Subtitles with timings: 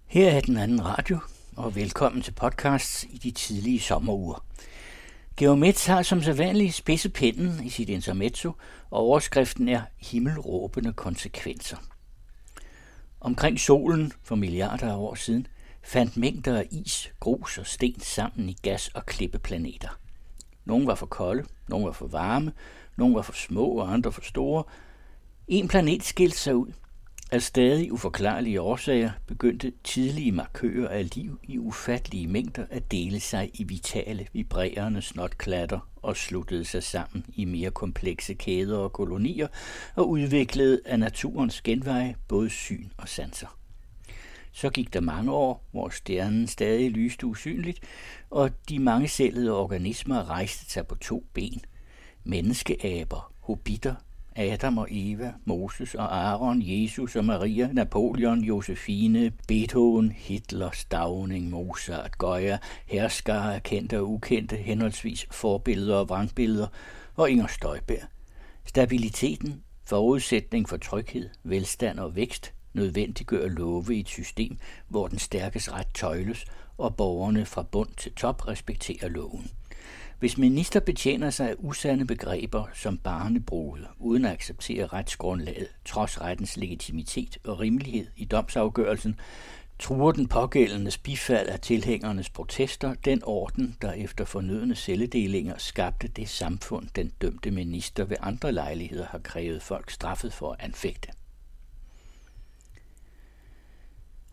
[0.07, 1.17] Her er den anden radio,
[1.55, 4.45] og velkommen til podcasts i de tidlige sommeruger.
[5.37, 8.51] Geomets har som sædvanligt spidse pinden i sit intermezzo,
[8.89, 11.77] og overskriften er himmelråbende konsekvenser.
[13.21, 15.47] Omkring solen for milliarder af år siden
[15.83, 19.99] fandt mængder af is, grus og sten sammen i gas- og klippeplaneter.
[20.65, 22.53] Nogle var for kolde, nogle var for varme,
[22.97, 24.63] nogle var for små og andre for store.
[25.47, 26.71] En planet skilte sig ud,
[27.31, 33.51] af stadig uforklarlige årsager begyndte tidlige markører af liv i ufattelige mængder at dele sig
[33.53, 39.47] i vitale, vibrerende snotklatter og sluttede sig sammen i mere komplekse kæder og kolonier
[39.95, 43.57] og udviklede af naturens genveje både syn og sanser.
[44.51, 47.79] Så gik der mange år, hvor stjernen stadig lyste usynligt,
[48.29, 51.61] og de mange cellede organismer rejste sig på to ben.
[52.23, 53.95] Menneskeaber, hobitter,
[54.35, 62.17] Adam og Eva, Moses og Aaron, Jesus og Maria, Napoleon, Josefine, Beethoven, Hitler, Stavning, Mozart,
[62.17, 66.67] Goya, herskere kendte og ukendte, henholdsvis forbilleder og vrangbilleder,
[67.15, 68.07] og Inger Støjberg.
[68.65, 74.57] Stabiliteten, forudsætning for tryghed, velstand og vækst, nødvendiggør love i et system,
[74.87, 76.45] hvor den stærkes ret tøjles,
[76.77, 79.51] og borgerne fra bund til top respekterer loven.
[80.21, 86.57] Hvis minister betjener sig af usande begreber som barnebrud, uden at acceptere retsgrundlaget, trods rettens
[86.57, 89.19] legitimitet og rimelighed i domsafgørelsen,
[89.79, 96.29] truer den pågældendes bifald af tilhængernes protester den orden, der efter fornødende celledelinger skabte det
[96.29, 101.09] samfund, den dømte minister ved andre lejligheder har krævet folk straffet for at anfægte.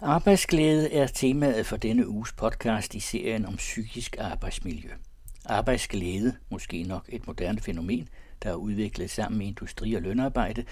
[0.01, 4.91] Arbejdsglæde er temaet for denne uges podcast i serien om psykisk arbejdsmiljø.
[5.49, 8.09] Arbejdsglæde, måske nok et moderne fænomen,
[8.43, 10.65] der er udviklet sammen med industri og lønarbejde,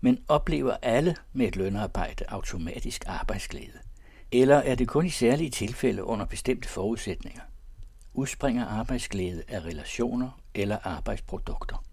[0.00, 3.78] men oplever alle med et lønarbejde automatisk arbejdsglæde?
[4.32, 7.42] Eller er det kun i særlige tilfælde under bestemte forudsætninger?
[8.14, 11.84] Udspringer arbejdsglæde af relationer eller arbejdsprodukter?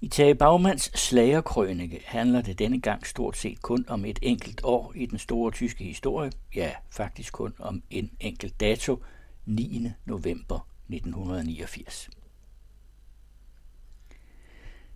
[0.00, 4.92] I Tage Bagmans slagerkrønike handler det denne gang stort set kun om et enkelt år
[4.96, 9.02] i den store tyske historie, ja, faktisk kun om en enkelt dato,
[9.46, 9.92] 9.
[10.04, 12.10] november 1989.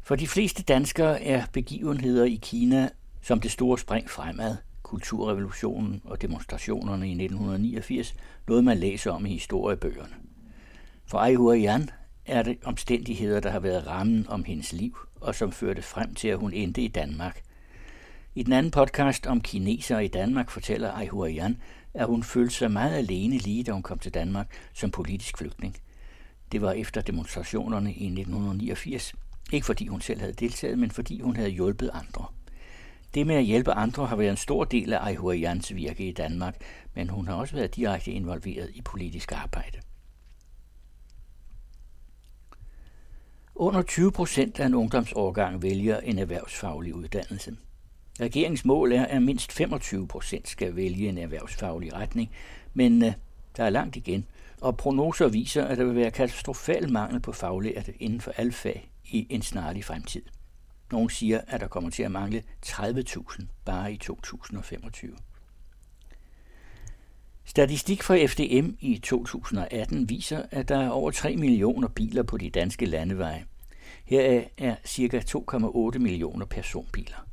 [0.03, 2.89] For de fleste danskere er begivenheder i Kina
[3.25, 8.15] som det store spring fremad, kulturrevolutionen og demonstrationerne i 1989,
[8.49, 10.15] noget man læser om i historiebøgerne.
[11.07, 11.91] For Ai Huayan
[12.27, 16.29] er det omstændigheder, der har været rammen om hendes liv, og som førte frem til,
[16.29, 17.43] at hun endte i Danmark.
[18.35, 21.57] I den anden podcast om kinesere i Danmark fortæller Ai Huayan,
[21.95, 25.77] at hun følte sig meget alene lige da hun kom til Danmark som politisk flygtning.
[26.53, 29.15] Det var efter demonstrationerne i 1989.
[29.53, 32.27] Ikke fordi hun selv havde deltaget, men fordi hun havde hjulpet andre.
[33.15, 36.13] Det med at hjælpe andre har været en stor del af Ai Huayans virke i
[36.13, 36.57] Danmark,
[36.95, 39.79] men hun har også været direkte involveret i politisk arbejde.
[43.55, 47.57] Under 20 procent af en ungdomsårgang vælger en erhvervsfaglig uddannelse.
[48.21, 52.31] Regeringens mål er, at mindst 25 procent skal vælge en erhvervsfaglig retning,
[52.75, 53.13] men øh,
[53.57, 54.27] der er langt igen,
[54.61, 58.91] og prognoser viser, at der vil være katastrofal mangel på faglærte inden for alle fag
[59.05, 60.23] i en snarlig fremtid.
[60.93, 65.17] Nogle siger, at der kommer til at mangle 30.000 bare i 2025.
[67.45, 72.51] Statistik fra FDM i 2018 viser, at der er over 3 millioner biler på de
[72.51, 73.45] danske landeveje.
[74.05, 75.19] Heraf er ca.
[75.19, 77.27] 2,8 millioner personbiler.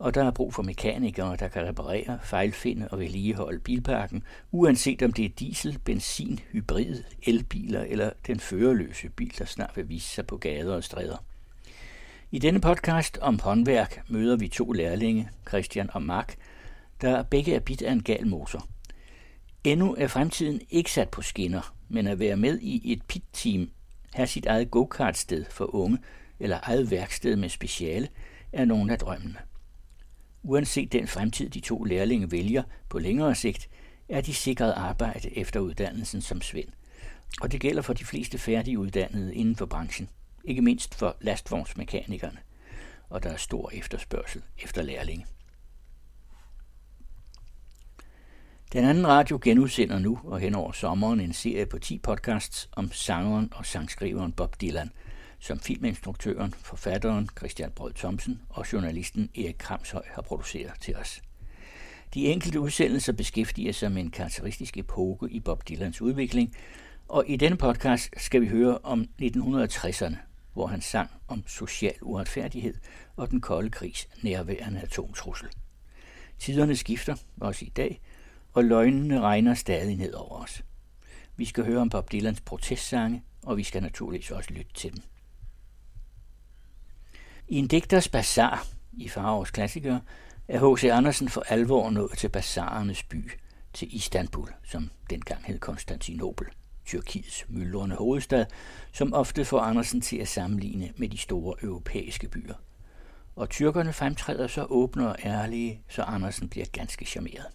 [0.00, 5.12] Og der er brug for mekanikere, der kan reparere, fejlfinde og vedligeholde bilparken, uanset om
[5.12, 10.26] det er diesel, benzin, hybrid, elbiler eller den førerløse bil, der snart vil vise sig
[10.26, 11.24] på gader og stræder.
[12.30, 16.34] I denne podcast om håndværk møder vi to lærlinge, Christian og Mark,
[17.00, 18.66] der begge er bit af en gal motor–
[19.64, 23.70] Endnu er fremtiden ikke sat på skinner, men at være med i et pit-team,
[24.12, 25.98] have sit eget go-kart-sted for unge
[26.38, 28.08] eller eget værksted med speciale,
[28.52, 29.38] er nogle af drømmene.
[30.42, 33.68] Uanset den fremtid de to lærlinge vælger på længere sigt,
[34.08, 36.68] er de sikret arbejde efter uddannelsen som svend.
[37.40, 40.08] Og det gælder for de fleste færdiguddannede inden for branchen,
[40.44, 42.38] ikke mindst for lastvognsmekanikerne.
[43.08, 45.26] Og der er stor efterspørgsel efter lærlinge.
[48.72, 52.92] Den anden radio genudsender nu og hen over sommeren en serie på 10 podcasts om
[52.92, 54.90] sangeren og sangskriveren Bob Dylan,
[55.40, 61.22] som filminstruktøren, forfatteren Christian Brød Thomsen og journalisten Erik Kramshøj har produceret til os.
[62.14, 66.54] De enkelte udsendelser beskæftiger sig med en karakteristisk epoke i Bob Dylans udvikling,
[67.08, 70.16] og i denne podcast skal vi høre om 1960'erne,
[70.52, 72.74] hvor han sang om social uretfærdighed
[73.16, 75.48] og den kolde krigs nærværende atomtrussel.
[76.38, 78.00] Tiderne skifter, også i dag,
[78.52, 80.62] og løgnene regner stadig ned over os.
[81.36, 85.02] Vi skal høre om Bob Dylans protestsange, og vi skal naturligvis også lytte til dem.
[87.50, 89.98] I en digters bazar i Farovs klassiker,
[90.48, 90.84] er H.C.
[90.84, 93.30] Andersen for alvor nået til bazarernes by,
[93.72, 96.46] til Istanbul, som dengang hed Konstantinopel,
[96.84, 98.46] Tyrkiets myldrende hovedstad,
[98.92, 102.54] som ofte får Andersen til at sammenligne med de store europæiske byer.
[103.36, 107.46] Og tyrkerne fremtræder så åbne og ærlige, så Andersen bliver ganske charmeret.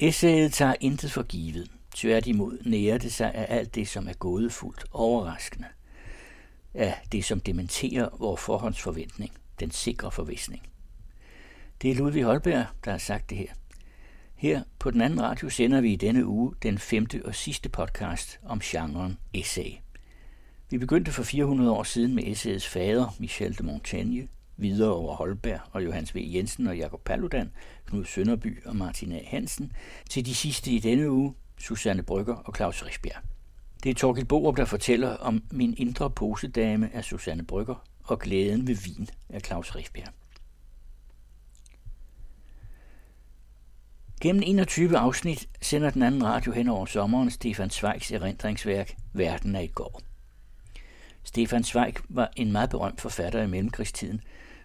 [0.00, 1.70] Essayet tager intet for givet.
[1.94, 5.66] Tværtimod nærer det sig af alt det, som er gådefuldt, overraskende.
[6.74, 10.62] Af det, som dementerer vores forhåndsforventning, den sikre forvisning.
[11.82, 13.52] Det er Ludvig Holberg, der har sagt det her.
[14.34, 18.40] Her på den anden radio sender vi i denne uge den femte og sidste podcast
[18.44, 19.70] om genren essay.
[20.70, 25.60] Vi begyndte for 400 år siden med essayets fader, Michel de Montaigne, videre over Holberg
[25.72, 26.18] og Johannes V.
[26.34, 27.50] Jensen og Jakob Paludan,
[27.86, 29.20] Knud Sønderby og Martin A.
[29.26, 29.72] Hansen,
[30.10, 33.27] til de sidste i denne uge, Susanne Brygger og Claus Rigsbjerg.
[33.82, 38.66] Det er Torgild Borup, der fortæller om Min indre posedame af Susanne Brygger og Glæden
[38.66, 40.12] ved vin af Claus Rifbjerg.
[44.20, 49.60] Gennem 21 afsnit sender den anden radio hen over sommeren Stefan Zweigs erindringsværk Verden er
[49.60, 50.00] i går.
[51.24, 54.20] Stefan Zweig var en meget berømt forfatter i mellemkrigstiden,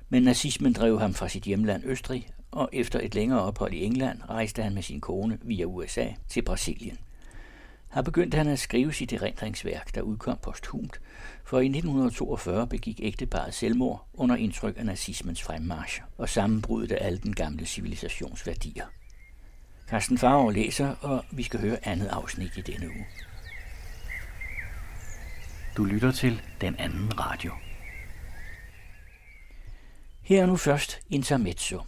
[0.09, 4.19] men nazismen drev ham fra sit hjemland Østrig, og efter et længere ophold i England
[4.29, 6.97] rejste han med sin kone via USA til Brasilien.
[7.93, 11.01] Her begyndte han at skrive sit erindringsværk, der udkom posthumt,
[11.45, 17.19] for i 1942 begik ægteparet selvmord under indtryk af nazismens fremmarsch og sammenbruddet af alle
[17.19, 18.85] den gamle civilisationsværdier.
[19.89, 23.05] Carsten Farver læser, og vi skal høre andet afsnit i denne uge.
[25.77, 27.51] Du lytter til den anden radio.
[30.21, 31.81] Her er nu først Intermezzo.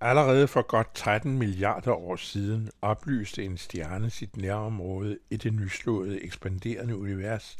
[0.00, 6.24] Allerede for godt 13 milliarder år siden oplyste en stjerne sit nærområde i det nyslåede
[6.24, 7.56] ekspanderende univers,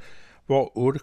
[0.46, 0.94] hvor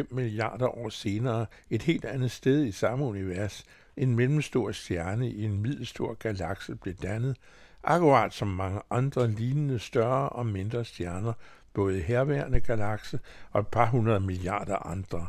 [0.00, 3.64] 8,5 milliarder år senere et helt andet sted i samme univers,
[3.96, 7.36] en mellemstor stjerne i en middelstor galakse blev dannet,
[7.84, 11.32] akkurat som mange andre lignende større og mindre stjerner,
[11.74, 15.26] både herværende galakse og et par hundrede milliarder andre.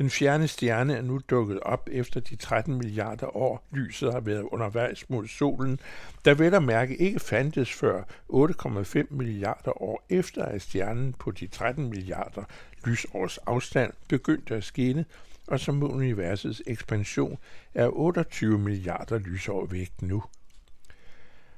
[0.00, 4.42] Den fjerne stjerne er nu dukket op efter de 13 milliarder år, lyset har været
[4.42, 5.80] undervejs mod solen,
[6.24, 8.02] der vel at mærke ikke fandtes før
[8.32, 12.42] 8,5 milliarder år efter, at stjernen på de 13 milliarder
[12.84, 15.04] lysårs afstand begyndte at skinne,
[15.46, 17.38] og som universets ekspansion
[17.74, 20.22] er 28 milliarder lysår væk nu.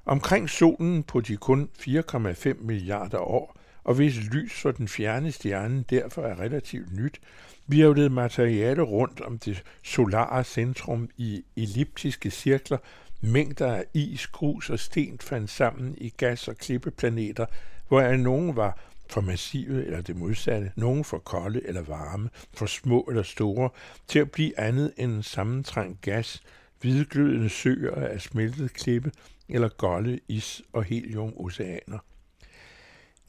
[0.05, 5.85] Omkring solen på de kun 4,5 milliarder år, og hvis lys for den fjerne stjerne
[5.91, 7.21] derfor er relativt nyt,
[7.67, 12.79] virvlede materiale rundt om det solare centrum i elliptiske cirkler,
[13.21, 17.47] mængder af is, grus og sten fandt sammen i gas- og klippeplaneter,
[17.89, 18.79] hvor nogen var
[19.11, 23.71] for massive eller det modsatte, nogen for kolde eller varme, for små eller store,
[24.09, 26.43] til at blive andet end en sammentrængt gas,
[26.81, 29.13] hvidglødende søer af smeltet klippe
[29.49, 31.99] eller golde is- og heliumoceaner.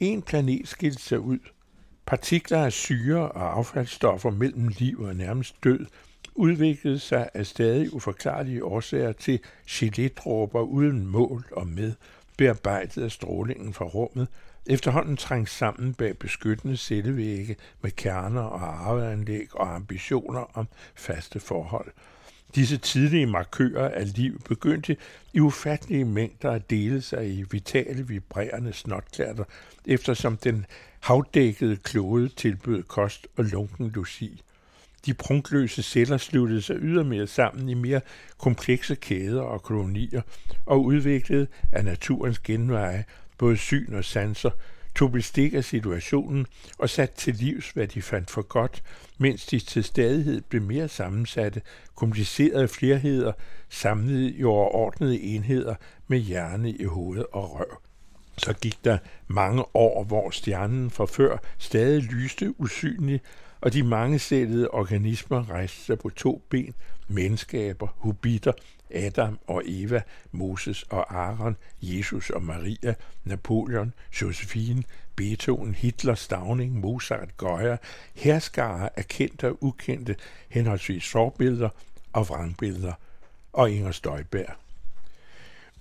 [0.03, 1.39] En planet skilte sig ud.
[2.05, 5.86] Partikler af syre og affaldsstoffer mellem liv og nærmest død
[6.36, 11.93] udviklede sig af stadig uforklarlige årsager til gelédråber uden mål og med,
[12.38, 14.27] bearbejdet af strålingen fra rummet,
[14.65, 21.91] efterhånden trængt sammen bag beskyttende cellevægge med kerner og arveanlæg og ambitioner om faste forhold–
[22.55, 24.98] Disse tidlige markører af liv begyndte
[25.33, 29.43] i ufattelige mængder at dele sig i vitale, vibrerende snotklatter,
[29.86, 30.65] eftersom den
[31.00, 34.41] havdækkede klode tilbød kost og lunken luci.
[35.05, 38.01] De prunkløse celler sluttede sig ydermere sammen i mere
[38.38, 40.22] komplekse kæder og kolonier
[40.65, 43.03] og udviklede af naturens genveje
[43.38, 44.51] både syn og sanser
[44.95, 46.45] tog bestik af situationen
[46.77, 48.83] og satte til livs, hvad de fandt for godt,
[49.17, 51.62] mens de til stadighed blev mere sammensatte,
[51.95, 53.31] komplicerede flerheder,
[53.69, 55.75] samlede i overordnede enheder
[56.07, 57.77] med hjerne i hoved og røv.
[58.38, 58.97] Så gik der
[59.27, 63.21] mange år, hvor stjernen fra før stadig lyste usynlig,
[63.62, 66.73] og de mangecellede organismer rejste sig på to ben,
[67.07, 68.51] menneskaber, hubitter,
[68.93, 74.83] Adam og Eva, Moses og Aaron, Jesus og Maria, Napoleon, Josephine,
[75.15, 77.77] Beethoven, Hitler, Stavning, Mozart, Goya,
[78.13, 80.15] herskare af kendte og ukendte,
[80.50, 81.69] henholdsvis sårbilleder
[82.13, 82.93] og vrangbilleder,
[83.53, 84.53] og Inger Støjberg.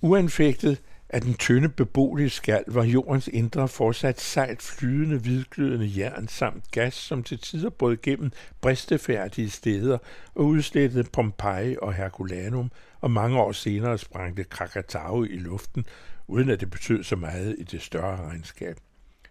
[0.01, 0.81] Uanfægtet
[1.13, 6.93] af den tynde beboelige skal var jordens indre fortsat sejt flydende, hvidglødende jern samt gas,
[6.93, 9.97] som til tider brød gennem bristefærdige steder
[10.35, 15.85] og udslettede Pompeji og Herculanum, og mange år senere sprængte Krakatau i luften,
[16.27, 18.77] uden at det betød så meget i det større regnskab.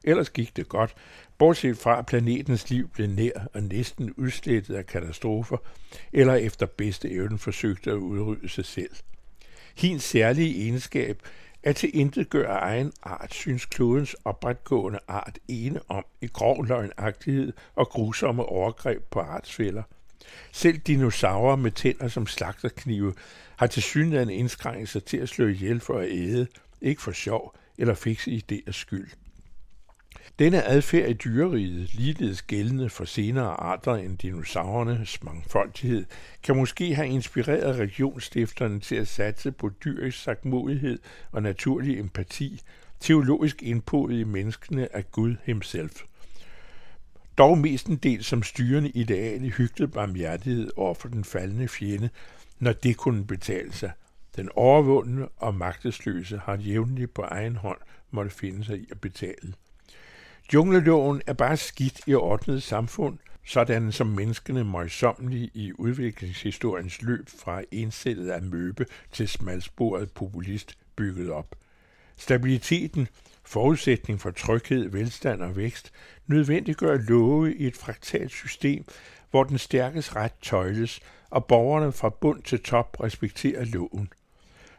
[0.04, 0.94] Ellers gik det godt,
[1.38, 5.56] bortset fra at planetens liv blev nær og næsten udslettet af katastrofer,
[6.12, 8.90] eller efter bedste evne forsøgte at udrydde sig selv.
[9.76, 11.22] Hins særlige egenskab
[11.62, 17.52] at til intet gør egen art, synes klodens opretgående art ene om i grov løgnagtighed
[17.74, 19.82] og grusomme overgreb på artsfælder.
[20.52, 23.14] Selv dinosaurer med tænder som slagterknive
[23.56, 26.46] har til synligheden indskrænket sig til at slå ihjel for at æde,
[26.80, 29.10] ikke for sjov eller fikse idéers skyld.
[30.38, 36.04] Denne adfærd i dyreriget, ligeledes gældende for senere arter end dinosaurernes mangfoldighed,
[36.42, 40.98] kan måske have inspireret regionstifterne til at satse på dyrisk sagmodighed
[41.32, 42.60] og naturlig empati,
[43.00, 46.02] teologisk indpodet i menneskene af Gud himself.
[47.38, 47.58] Dog
[48.02, 52.10] del som styrende ideal i hygtet barmhjertighed over for den faldende fjende,
[52.58, 53.90] når det kunne betale sig.
[54.36, 57.78] Den overvundne og magtesløse har jævnligt på egen hånd
[58.10, 59.54] måtte finde sig i at betale.
[60.54, 67.62] Jungleloven er bare skidt i ordnet samfund, sådan som menneskene møjsommelige i udviklingshistoriens løb fra
[67.70, 71.54] ensættet af møbe til smalsporet populist bygget op.
[72.16, 73.08] Stabiliteten,
[73.44, 75.92] forudsætning for tryghed, velstand og vækst,
[76.26, 78.84] nødvendiggør love i et fraktalt system,
[79.30, 84.08] hvor den stærkes ret tøjles, og borgerne fra bund til top respekterer loven–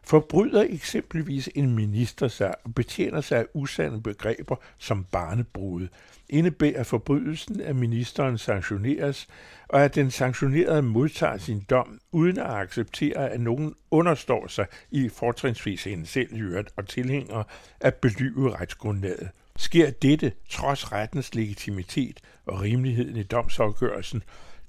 [0.06, 5.88] Forbryder eksempelvis en minister sig og betjener sig af usande begreber som barnebrud,
[6.30, 9.28] indebærer forbrydelsen, at ministeren sanktioneres,
[9.68, 15.10] og at den sanktionerede modtager sin dom, uden at acceptere, at nogen understår sig i
[15.10, 17.44] fortrinsvis hende selv og tilhænger
[17.80, 19.30] at belyve retsgrundlaget.
[19.56, 24.24] Sker dette trods rettens legitimitet og rimeligheden i domsafgørelsen,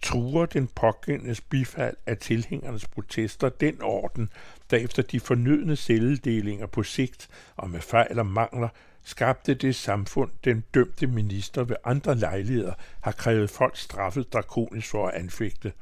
[0.04, 4.28] truer den pågældendes bifald af tilhængernes protester den orden,
[4.70, 8.68] der efter de fornødne celledelinger på sigt og med fejl og mangler
[9.04, 15.08] skabte det samfund, den dømte minister ved andre lejligheder har krævet folk straffet drakonisk for
[15.08, 15.72] at anfægte,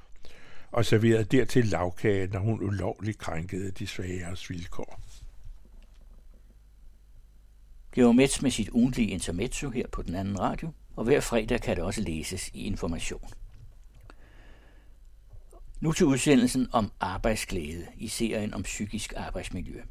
[0.73, 5.01] og serveret dertil lavkage, når hun ulovligt krænkede de svageres vilkår.
[7.95, 11.77] Georg Mets med sit ugentlige intermezzo her på den anden radio, og hver fredag kan
[11.77, 13.31] det også læses i Information.
[15.83, 19.83] Nu til udsendelsen om arbejdsglæde i serien om psykisk arbejdsmiljø.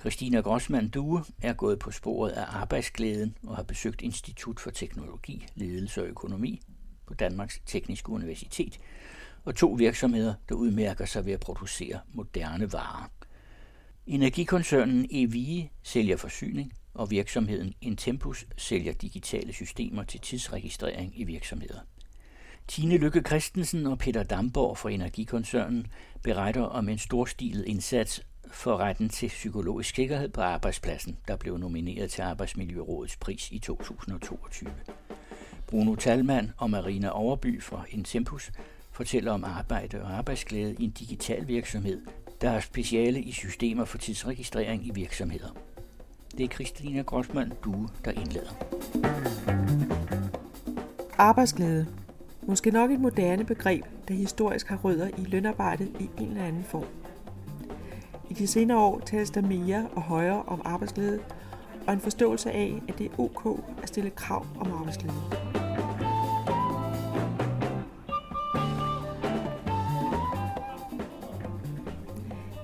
[0.00, 5.46] Christina Grossmann Due er gået på sporet af arbejdsglæden og har besøgt Institut for Teknologi,
[5.54, 6.62] Ledelse og Økonomi
[7.06, 8.78] på Danmarks Tekniske Universitet
[9.44, 13.10] og to virksomheder, der udmærker sig ved at producere moderne varer.
[14.06, 21.80] Energikoncernen EVI sælger forsyning, og virksomheden Intempus sælger digitale systemer til tidsregistrering i virksomheder.
[22.70, 25.86] Tine Lykke Christensen og Peter Damborg fra Energikoncernen
[26.22, 32.10] beretter om en storstilet indsats for retten til psykologisk sikkerhed på arbejdspladsen, der blev nomineret
[32.10, 34.70] til Arbejdsmiljørådets pris i 2022.
[35.66, 38.52] Bruno Talmand og Marina Overby fra Intempus
[38.92, 42.00] fortæller om arbejde og arbejdsglæde i en digital virksomhed,
[42.40, 45.56] der har speciale i systemer for tidsregistrering i virksomheder.
[46.38, 48.50] Det er Kristina Grossmann Due, der indleder.
[51.18, 51.86] Arbejdsglæde
[52.50, 56.64] Måske nok et moderne begreb, der historisk har rødder i lønarbejdet i en eller anden
[56.64, 56.86] form.
[58.30, 61.20] I de senere år tales der mere og højere om arbejdsglæde,
[61.86, 65.14] og en forståelse af, at det er ok at stille krav om arbejdsglæde.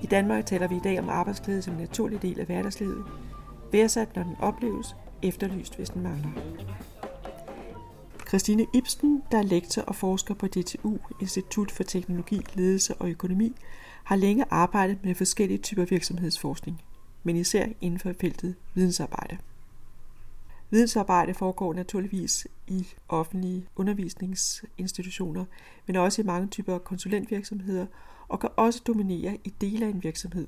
[0.03, 3.03] I Danmark taler vi i dag om arbejdsglæde som en naturlig del af hverdagslivet,
[3.71, 6.29] værdsat når den opleves, efterlyst hvis den mangler.
[8.27, 13.55] Christine Ibsen, der er lektor og forsker på DTU, Institut for Teknologi, Ledelse og Økonomi,
[14.03, 16.81] har længe arbejdet med forskellige typer virksomhedsforskning,
[17.23, 19.37] men især inden for feltet vidensarbejde.
[20.69, 25.45] Vidensarbejde foregår naturligvis i offentlige undervisningsinstitutioner,
[25.85, 27.85] men også i mange typer konsulentvirksomheder
[28.27, 30.47] og kan også dominere i dele af en virksomhed.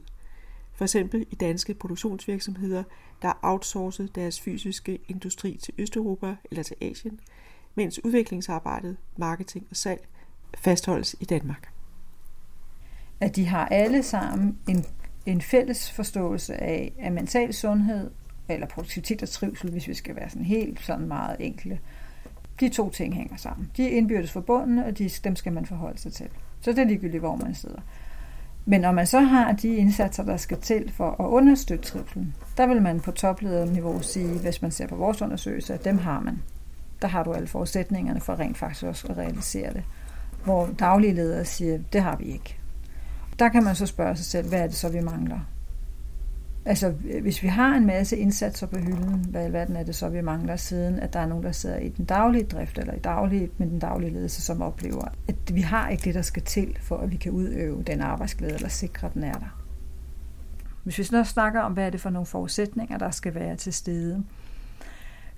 [0.74, 2.84] For eksempel i danske produktionsvirksomheder,
[3.22, 7.20] der har outsourcet deres fysiske industri til Østeuropa eller til Asien–
[7.80, 10.08] mens udviklingsarbejdet, marketing og salg
[10.58, 11.70] fastholdes i Danmark.
[13.20, 14.86] At de har alle sammen en,
[15.26, 18.12] en fælles forståelse af, at mental sundhed,
[18.50, 21.80] eller produktivitet og trivsel, hvis vi skal være sådan helt sådan meget enkle,
[22.60, 23.72] de to ting hænger sammen.
[23.78, 26.28] De er indbyrdes forbundne, og de, dem skal man forholde sig til.
[26.62, 27.82] Så det er ligegyldigt, hvor man sidder.
[28.66, 32.68] Men når man så har de indsatser, der skal til for at understøtte trivselen, der
[32.68, 36.40] vil man på toplederniveau sige, hvis man ser på vores undersøgelse, at dem har man.
[37.02, 39.84] Der har du alle forudsætningerne for rent faktisk også at realisere det.
[40.44, 42.58] Hvor daglige ledere siger, det har vi ikke.
[43.40, 45.40] Der kan man så spørge sig selv, hvad er det så, vi mangler?
[46.66, 46.90] Altså,
[47.22, 50.22] hvis vi har en masse indsatser på hylden, hvad i verden er det så, vi
[50.22, 53.50] mangler, siden at der er nogen, der sidder i den daglige drift, eller i daglig,
[53.58, 56.98] med den daglige ledelse, som oplever, at vi har ikke det, der skal til, for
[56.98, 59.64] at vi kan udøve den arbejdsglæde, eller sikre, at den er der.
[60.84, 63.74] Hvis vi så snakker om, hvad er det for nogle forudsætninger, der skal være til
[63.74, 64.24] stede,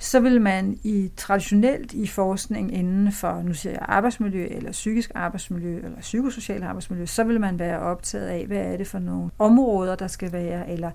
[0.01, 5.12] så vil man i traditionelt i forskning inden for, nu siger jeg arbejdsmiljø, eller psykisk
[5.15, 9.31] arbejdsmiljø, eller psykosocial arbejdsmiljø, så vil man være optaget af, hvad er det for nogle
[9.39, 10.91] områder, der skal være, eller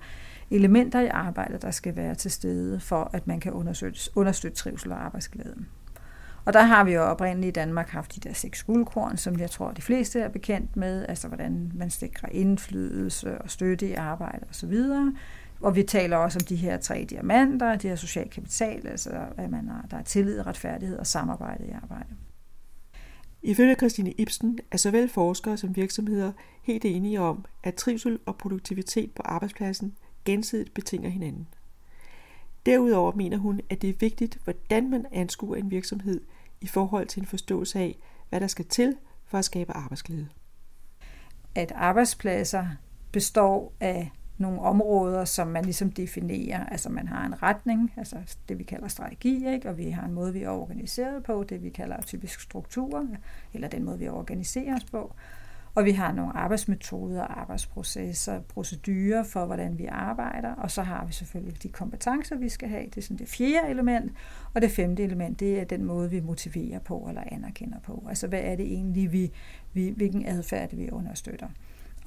[0.51, 4.91] elementer i arbejdet, der skal være til stede, for at man kan understøtte, understøtte trivsel
[4.91, 5.55] og arbejdsglæde.
[6.45, 9.49] Og der har vi jo oprindeligt i Danmark haft de der seks guldkorn, som jeg
[9.49, 14.45] tror, de fleste er bekendt med, altså hvordan man sikrer indflydelse og støtte i arbejde
[14.49, 14.73] osv.
[15.59, 19.49] Og vi taler også om de her tre diamanter, de her social kapital, altså at
[19.49, 22.09] man har, der er tillid, retfærdighed og samarbejde i arbejde.
[23.41, 26.31] Ifølge Christine Ibsen er såvel forskere som virksomheder
[26.63, 29.95] helt enige om, at trivsel og produktivitet på arbejdspladsen
[30.25, 31.47] gensidigt betinger hinanden.
[32.65, 36.21] Derudover mener hun, at det er vigtigt, hvordan man anskuer en virksomhed
[36.61, 37.97] i forhold til en forståelse af,
[38.29, 38.95] hvad der skal til
[39.25, 40.27] for at skabe arbejdsglæde.
[41.55, 42.67] At arbejdspladser
[43.11, 46.65] består af nogle områder, som man ligesom definerer.
[46.65, 48.15] Altså man har en retning, altså
[48.49, 49.69] det vi kalder strategi, ikke?
[49.69, 53.05] og vi har en måde, vi er organiseret på, det vi kalder typisk strukturer,
[53.53, 55.13] eller den måde, vi organiserer os på.
[55.77, 60.53] Og vi har nogle arbejdsmetoder, arbejdsprocesser, procedurer for, hvordan vi arbejder.
[60.53, 62.85] Og så har vi selvfølgelig de kompetencer, vi skal have.
[62.85, 64.11] Det er sådan det fjerde element.
[64.53, 68.05] Og det femte element, det er den måde, vi motiverer på eller anerkender på.
[68.09, 69.31] Altså hvad er det egentlig, vi,
[69.73, 71.47] vi, hvilken adfærd vi understøtter.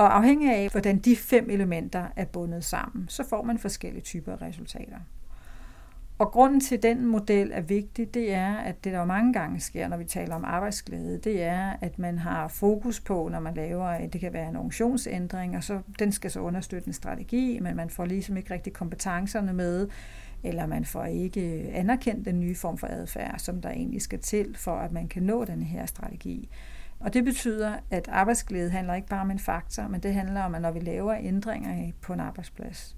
[0.01, 4.33] Og afhængig af, hvordan de fem elementer er bundet sammen, så får man forskellige typer
[4.33, 4.97] af resultater.
[6.19, 9.33] Og grunden til, at den model er vigtig, det er, at det der jo mange
[9.33, 13.41] gange sker, når vi taler om arbejdsglæde, det er, at man har fokus på, når
[13.41, 17.59] man laver, det kan være en organisationsændring, og så, den skal så understøtte en strategi,
[17.63, 19.89] men man får ligesom ikke rigtig kompetencerne med,
[20.43, 24.57] eller man får ikke anerkendt den nye form for adfærd, som der egentlig skal til,
[24.57, 26.49] for at man kan nå den her strategi.
[27.01, 30.55] Og det betyder, at arbejdsglæde handler ikke bare om en faktor, men det handler om,
[30.55, 32.97] at når vi laver ændringer på en arbejdsplads,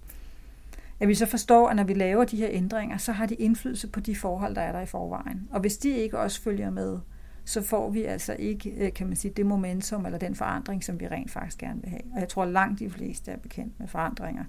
[1.01, 3.89] at vi så forstår, at når vi laver de her ændringer, så har de indflydelse
[3.89, 5.49] på de forhold, der er der i forvejen.
[5.51, 6.99] Og hvis de ikke også følger med,
[7.45, 11.01] så får vi altså ikke, øh, kan man sige, det momentum eller den forandring, som
[11.01, 12.03] vi rent faktisk gerne vil have.
[12.15, 14.45] Og jeg tror langt de fleste er bekendt med forandringer,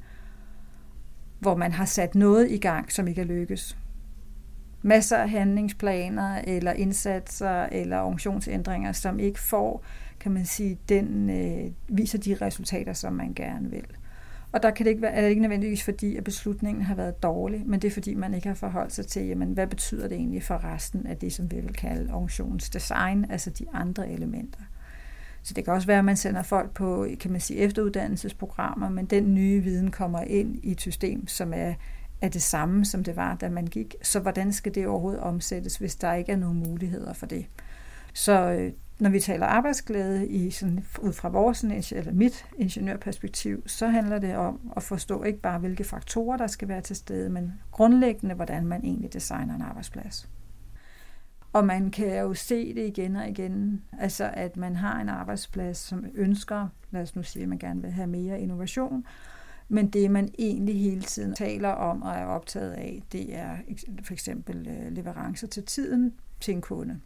[1.39, 3.77] hvor man har sat noget i gang, som ikke er lykkes
[4.83, 9.83] masser af handlingsplaner eller indsatser eller organisationsændringer, som ikke får,
[10.19, 13.85] kan man sige, den øh, viser de resultater, som man gerne vil.
[14.51, 17.23] Og der kan det ikke være, er det ikke nødvendigvis fordi, at beslutningen har været
[17.23, 20.17] dårlig, men det er fordi, man ikke har forholdt sig til, jamen, hvad betyder det
[20.17, 24.59] egentlig for resten af det, som vi vil kalde organisationsdesign, altså de andre elementer.
[25.43, 29.05] Så det kan også være, at man sender folk på, kan man sige, efteruddannelsesprogrammer, men
[29.05, 31.73] den nye viden kommer ind i et system, som er
[32.23, 33.95] er det samme, som det var, da man gik.
[34.01, 37.45] Så hvordan skal det overhovedet omsættes, hvis der ikke er nogen muligheder for det?
[38.13, 43.87] Så øh, når vi taler arbejdsglæde i sådan, ud fra vores, eller mit ingeniørperspektiv, så
[43.87, 47.53] handler det om at forstå ikke bare, hvilke faktorer, der skal være til stede, men
[47.71, 50.29] grundlæggende, hvordan man egentlig designer en arbejdsplads.
[51.53, 55.77] Og man kan jo se det igen og igen, altså at man har en arbejdsplads,
[55.77, 59.05] som ønsker, lad os nu sige, at man gerne vil have mere innovation,
[59.67, 63.57] men det, man egentlig hele tiden taler om og er optaget af, det er
[64.03, 66.99] for eksempel øh, leverancer til tiden til en kunde.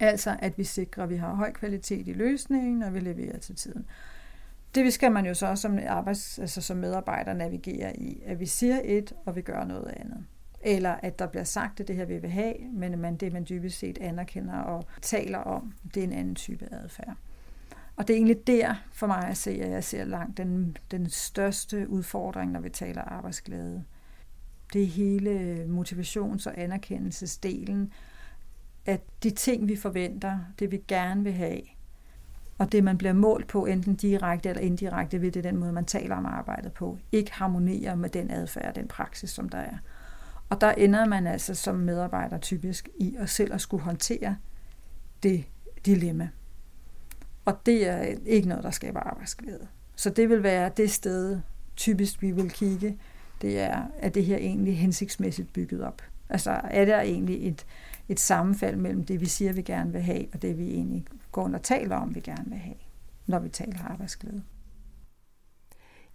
[0.00, 3.56] Altså, at vi sikrer, at vi har høj kvalitet i løsningen, og vi leverer til
[3.56, 3.84] tiden.
[4.74, 8.80] Det skal man jo så som, arbejds, altså som medarbejder navigere i, at vi siger
[8.84, 10.24] et, og vi gør noget andet.
[10.60, 13.46] Eller at der bliver sagt, at det her vi vil have, men man, det man
[13.48, 17.16] dybest set anerkender og taler om, det er en anden type adfærd.
[18.00, 21.10] Og det er egentlig der for mig at se, at jeg ser langt den, den
[21.10, 23.84] største udfordring, når vi taler arbejdsglæde.
[24.72, 27.92] Det er hele motivations- og anerkendelsesdelen,
[28.86, 31.60] at de ting, vi forventer, det vi gerne vil have,
[32.58, 35.84] og det, man bliver målt på, enten direkte eller indirekte ved det den måde, man
[35.84, 39.76] taler om arbejdet på, ikke harmonerer med den adfærd, den praksis, som der er.
[40.48, 44.36] Og der ender man altså som medarbejder typisk i at selv at skulle håndtere
[45.22, 45.44] det
[45.86, 46.28] dilemma.
[47.44, 49.68] Og det er ikke noget, der skaber arbejdsglæde.
[49.96, 51.40] Så det vil være det sted,
[51.76, 52.98] typisk vi vil kigge,
[53.42, 56.02] det er, er det her egentlig hensigtsmæssigt bygget op?
[56.28, 57.66] Altså er der egentlig et,
[58.08, 61.50] et sammenfald mellem det, vi siger, vi gerne vil have, og det, vi egentlig går
[61.54, 62.76] og taler om, vi gerne vil have,
[63.26, 64.42] når vi taler arbejdsglæde?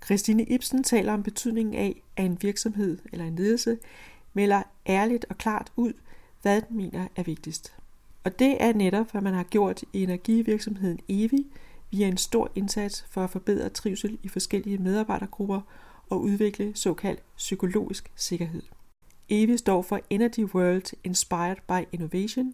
[0.06, 3.78] Christine Ibsen taler om betydningen af, at en virksomhed eller en ledelse
[4.34, 5.94] melder ærligt og klart ud,
[6.42, 7.76] hvad den mener er vigtigst.
[8.26, 11.48] Og det er netop, hvad man har gjort i energivirksomheden EVI
[11.92, 15.62] via en stor indsats for at forbedre trivsel i forskellige medarbejdergrupper
[16.10, 18.62] og udvikle såkaldt psykologisk sikkerhed.
[19.30, 22.54] EVI står for Energy World Inspired by Innovation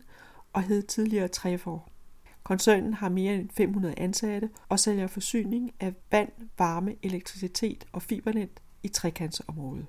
[0.54, 1.90] og hed tidligere Trefor.
[2.44, 8.50] Koncernen har mere end 500 ansatte og sælger forsyning af vand, varme, elektricitet og fibernet
[8.84, 9.86] i trekantsområdet.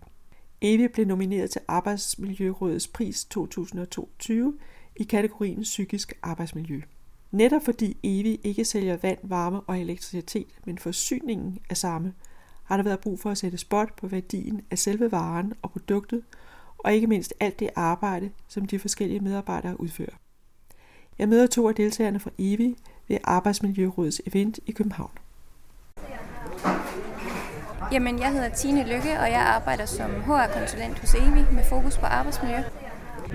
[0.60, 4.58] EVI blev nomineret til Arbejdsmiljørådets pris 2022
[4.96, 6.80] i kategorien psykisk arbejdsmiljø.
[7.30, 12.12] Netop fordi EVI ikke sælger vand, varme og elektricitet, men forsyningen er samme,
[12.64, 16.22] har der været brug for at sætte spot på værdien af selve varen og produktet,
[16.78, 20.16] og ikke mindst alt det arbejde, som de forskellige medarbejdere udfører.
[21.18, 22.76] Jeg møder to af deltagerne fra EVI
[23.08, 25.10] ved Arbejdsmiljørådets event i København.
[27.92, 32.06] Jamen, jeg hedder Tine Lykke, og jeg arbejder som HR-konsulent hos EVI med fokus på
[32.06, 32.58] arbejdsmiljø.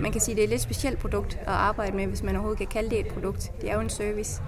[0.02, 2.36] Man kan sige, at det er et lidt specielt produkt at arbejde med, hvis man
[2.36, 3.52] overhovedet kan kalde det et produkt.
[3.62, 4.42] Det er jo en service.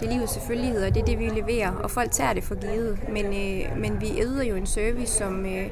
[0.00, 2.98] Det er livets selvfølgeligheder, det er det, vi leverer, og folk tager det for givet.
[3.08, 5.66] Men, øh, men vi yder jo en service, som øh,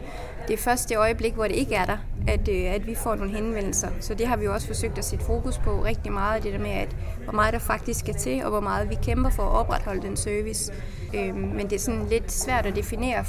[0.48, 1.96] det er først det øjeblik, hvor det ikke er der,
[2.28, 3.88] at, øh, at vi får nogle henvendelser.
[4.00, 6.58] Så det har vi jo også forsøgt at sætte fokus på rigtig meget, det der
[6.58, 9.52] med, at hvor meget der faktisk skal til, og hvor meget vi kæmper for at
[9.52, 10.72] opretholde den service.
[11.14, 13.24] Øh, men det er sådan lidt svært at definere.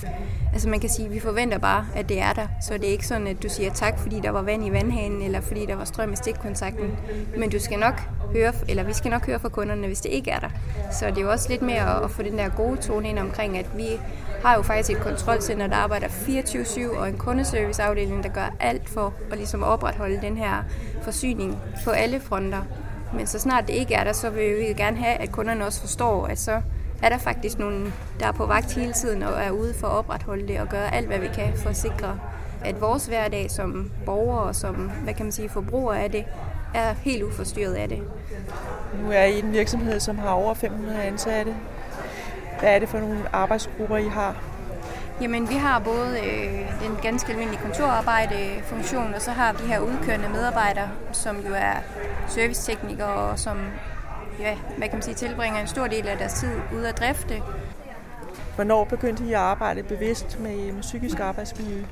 [0.53, 2.47] Altså man kan sige, at vi forventer bare, at det er der.
[2.61, 5.21] Så det er ikke sådan, at du siger tak, fordi der var vand i vandhanen,
[5.21, 6.97] eller fordi der var strøm i stikkontakten.
[7.37, 8.01] Men du skal nok
[8.33, 10.49] høre, eller vi skal nok høre fra kunderne, hvis det ikke er der.
[10.91, 13.57] Så det er jo også lidt mere at få den der gode tone ind omkring,
[13.57, 13.87] at vi
[14.43, 19.13] har jo faktisk et kontrolcenter, der arbejder 24-7, og en kundeserviceafdeling, der gør alt for
[19.31, 20.63] at ligesom opretholde den her
[21.01, 22.61] forsyning på alle fronter.
[23.13, 25.81] Men så snart det ikke er der, så vil vi gerne have, at kunderne også
[25.81, 26.61] forstår, at så
[27.01, 29.93] er der faktisk nogen, der er på vagt hele tiden og er ude for at
[29.93, 32.19] opretholde det og gøre alt, hvad vi kan for at sikre,
[32.65, 36.25] at vores hverdag som borgere og som, hvad kan man sige, forbrugere af det,
[36.73, 37.99] er helt uforstyrret af det.
[39.03, 41.55] Nu er I en virksomhed, som har over 500 ansatte.
[42.59, 44.35] Hvad er det for nogle arbejdsgrupper, I har?
[45.21, 49.79] Jamen, vi har både øh, en ganske almindelig kontorarbejde-funktion, og så har vi de her
[49.79, 51.75] udkørende medarbejdere, som jo er
[52.27, 53.57] serviceteknikere, og som
[54.39, 57.41] ja, hvad kan man sige, tilbringer en stor del af deres tid ude at drifte.
[58.55, 61.83] Hvornår begyndte I at arbejde bevidst med, med psykisk arbejdsmiljø?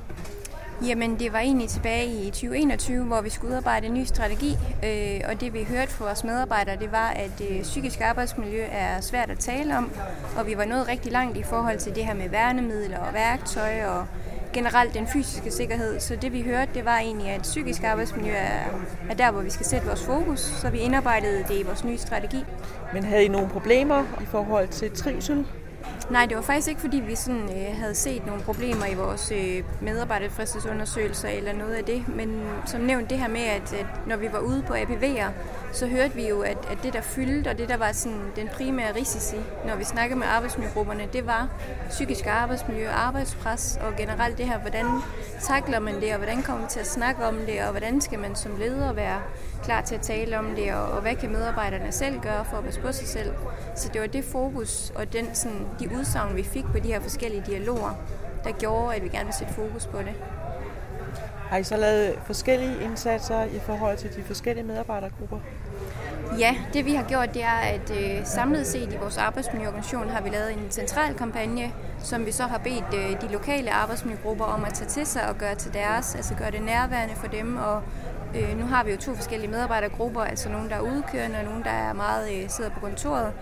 [0.86, 5.20] Jamen, det var egentlig tilbage i 2021, hvor vi skulle udarbejde en ny strategi, øh,
[5.30, 9.30] og det vi hørte fra vores medarbejdere, det var, at øh, psykisk arbejdsmiljø er svært
[9.30, 9.92] at tale om,
[10.38, 13.86] og vi var nået rigtig langt i forhold til det her med værnemidler og værktøj
[13.86, 14.06] og
[14.54, 16.00] generelt den fysiske sikkerhed.
[16.00, 18.64] Så det vi hørte, det var egentlig, at psykisk arbejdsmiljø er,
[19.10, 21.98] er der, hvor vi skal sætte vores fokus, så vi indarbejdede det i vores nye
[21.98, 22.44] strategi.
[22.94, 25.46] Men havde I nogle problemer i forhold til trivsel?
[26.10, 29.32] Nej, det var faktisk ikke, fordi vi sådan, øh, havde set nogle problemer i vores
[29.32, 32.08] øh, medarbejderfristighedsundersøgelser eller noget af det.
[32.08, 35.30] Men som nævnt det her med, at, at når vi var ude på APV'er,
[35.72, 38.48] så hørte vi jo, at, at det der fyldte, og det der var sådan, den
[38.48, 39.36] primære risici,
[39.68, 41.50] når vi snakkede med arbejdsmiljøgrupperne, det var
[41.90, 44.86] psykisk arbejdsmiljø, arbejdspres og generelt det her, hvordan
[45.42, 48.20] takler man det, og hvordan kommer vi til at snakke om det, og hvordan skal
[48.20, 49.22] man som leder være
[49.64, 52.64] klar til at tale om det, og, og hvad kan medarbejderne selv gøre for at
[52.64, 53.34] passe på sig selv.
[53.76, 57.00] Så det var det fokus og den, sådan, de udsagn, vi fik på de her
[57.00, 57.96] forskellige dialoger,
[58.44, 60.14] der gjorde, at vi gerne vil sætte fokus på det.
[61.52, 65.40] Har I så lavet forskellige indsatser i forhold til de forskellige medarbejdergrupper?
[66.40, 70.22] Ja, det vi har gjort, det er, at øh, samlet set i vores arbejdsmiljøorganisation har
[70.22, 74.64] vi lavet en central kampagne, som vi så har bedt øh, de lokale arbejdsmiljøgrupper om
[74.64, 77.84] at tage til sig og gøre til deres, altså gøre det nærværende for dem og
[78.36, 81.64] Øh, nu har vi jo to forskellige medarbejdergrupper, altså nogle, der er udkørende, og nogle,
[81.64, 83.34] der er meget øh, sidder på kontoret.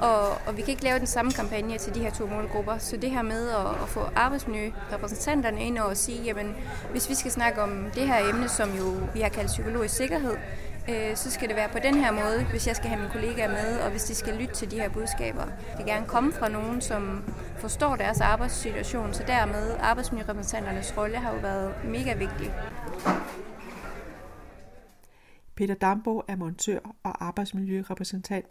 [0.00, 2.78] Og, og vi kan ikke lave den samme kampagne til de her to målgrupper.
[2.78, 6.54] Så det her med at, at få arbejdsmiljørepræsentanterne ind og sige, jamen
[6.90, 10.36] hvis vi skal snakke om det her emne, som jo vi har kaldt psykologisk sikkerhed,
[10.88, 13.48] øh, så skal det være på den her måde, hvis jeg skal have mine kollegaer
[13.48, 15.44] med, og hvis de skal lytte til de her budskaber.
[15.78, 17.24] Det gerne komme fra nogen, som
[17.56, 22.54] forstår deres arbejdssituation, så dermed arbejdsmiljørepræsentanternes rolle har jo været mega vigtig.
[25.54, 28.46] Peter Dambo er montør og arbejdsmiljørepræsentant,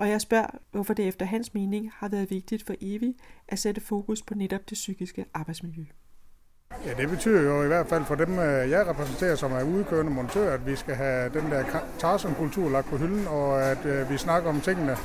[0.00, 3.16] og jeg spørger, hvorfor det efter hans mening har været vigtigt for Evi
[3.48, 5.84] at sætte fokus på netop det psykiske arbejdsmiljø.
[6.86, 10.12] Ja, det betyder jo i hvert fald for dem, øh, jeg repræsenterer, som er udkørende
[10.12, 11.64] montør, at vi skal have den der
[11.98, 14.96] Tarzan-kultur lagt på hylden, og at øh, vi snakker om tingene,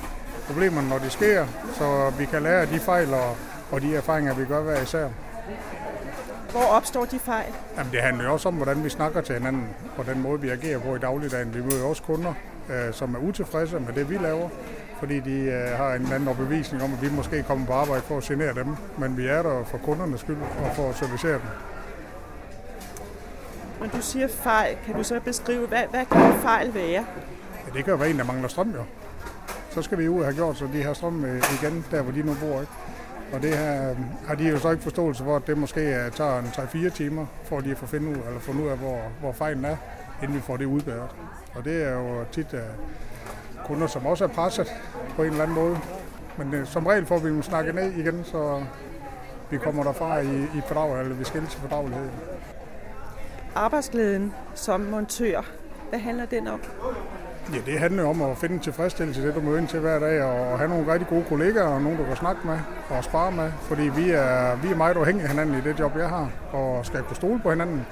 [0.47, 3.37] problemerne, når de sker, så vi kan lære af de fejl og,
[3.71, 5.09] og de erfaringer, vi gør hver især.
[6.51, 7.53] Hvor opstår de fejl?
[7.77, 10.49] Jamen, det handler jo også om, hvordan vi snakker til hinanden, på den måde, vi
[10.49, 11.53] agerer på i dagligdagen.
[11.53, 12.33] Vi møder også kunder,
[12.69, 14.49] øh, som er utilfredse med det, vi laver,
[14.99, 18.17] fordi de øh, har en anden overbevisning om, at vi måske kommer på arbejde for
[18.17, 21.49] at genere dem, men vi er der for kundernes skyld og for at servicere dem.
[23.79, 27.05] Når du siger fejl, kan du så beskrive, hvad, hvad kan fejl være?
[27.65, 28.83] Ja, det kan jo være en, der mangler strøm jo.
[29.69, 32.11] Så skal vi ud og have gjort, så de har strøm øh, igen, der hvor
[32.11, 32.61] de nu bor.
[32.61, 32.73] Ikke?
[33.33, 36.39] Og det her øh, har de jo så ikke forståelse for, at det måske tager
[36.39, 39.31] en 3-4 timer, for lige at få finde ud, eller finde ud af, hvor, hvor
[39.31, 39.75] fejlen er,
[40.23, 41.09] inden vi får det udbedret.
[41.55, 42.53] Og det er jo tit
[43.65, 44.67] kunder, som også er presset
[45.15, 45.77] på en eller anden måde.
[46.37, 48.63] Men uh, som regel får vi dem snakket ned igen, så
[49.49, 52.09] vi kommer derfra i, i fordrag, eller vi skiller til fordragelighed.
[53.55, 55.41] Arbejdsglæden som montør,
[55.89, 56.61] hvad handler den om?
[57.53, 60.23] Ja, det handler om at finde tilfredsstillelse i det, du møder ind til hver dag,
[60.23, 63.51] og have nogle rigtig gode kollegaer, og nogen, du kan snakke med og spare med,
[63.61, 66.85] fordi vi er, vi er meget afhængige af hinanden i det job, jeg har, og
[66.85, 67.85] skal kunne stole på hinanden.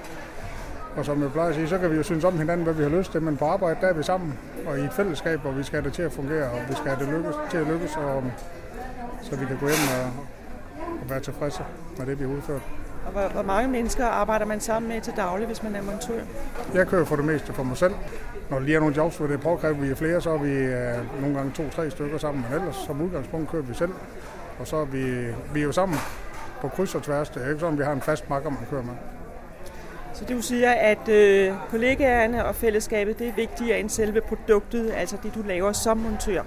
[0.96, 2.84] Og som jeg plejer at sige, så kan vi jo synes om hinanden, hvad vi
[2.84, 5.52] har lyst til, men på arbejde, der er vi sammen, og i et fællesskab, hvor
[5.52, 7.68] vi skal have det til at fungere, og vi skal have det lykkes, til at
[7.68, 8.24] lykkes, og,
[9.22, 10.12] så vi kan gå hjem og,
[11.02, 11.64] og være tilfredse
[11.98, 12.62] med det, vi har udført.
[13.06, 16.22] Og hvor, hvor mange mennesker arbejder man sammen med til daglig, hvis man er montør?
[16.74, 17.94] Jeg kører for det meste for mig selv.
[18.50, 20.38] Når der lige er nogle jobs, hvor det er påkrævet, vi er flere, så er
[20.38, 22.46] vi øh, nogle gange to-tre stykker sammen.
[22.50, 23.92] Men ellers som udgangspunkt kører vi selv.
[24.60, 25.98] Og så er vi, vi er jo sammen
[26.62, 27.30] på kryds og tværs.
[27.30, 28.94] Det er ikke sådan, at vi har en fast makker, man kører med.
[30.14, 35.18] Så du siger, at øh, kollegaerne og fællesskabet, det er vigtigere end selve produktet, altså
[35.24, 36.44] det, du laver som montør?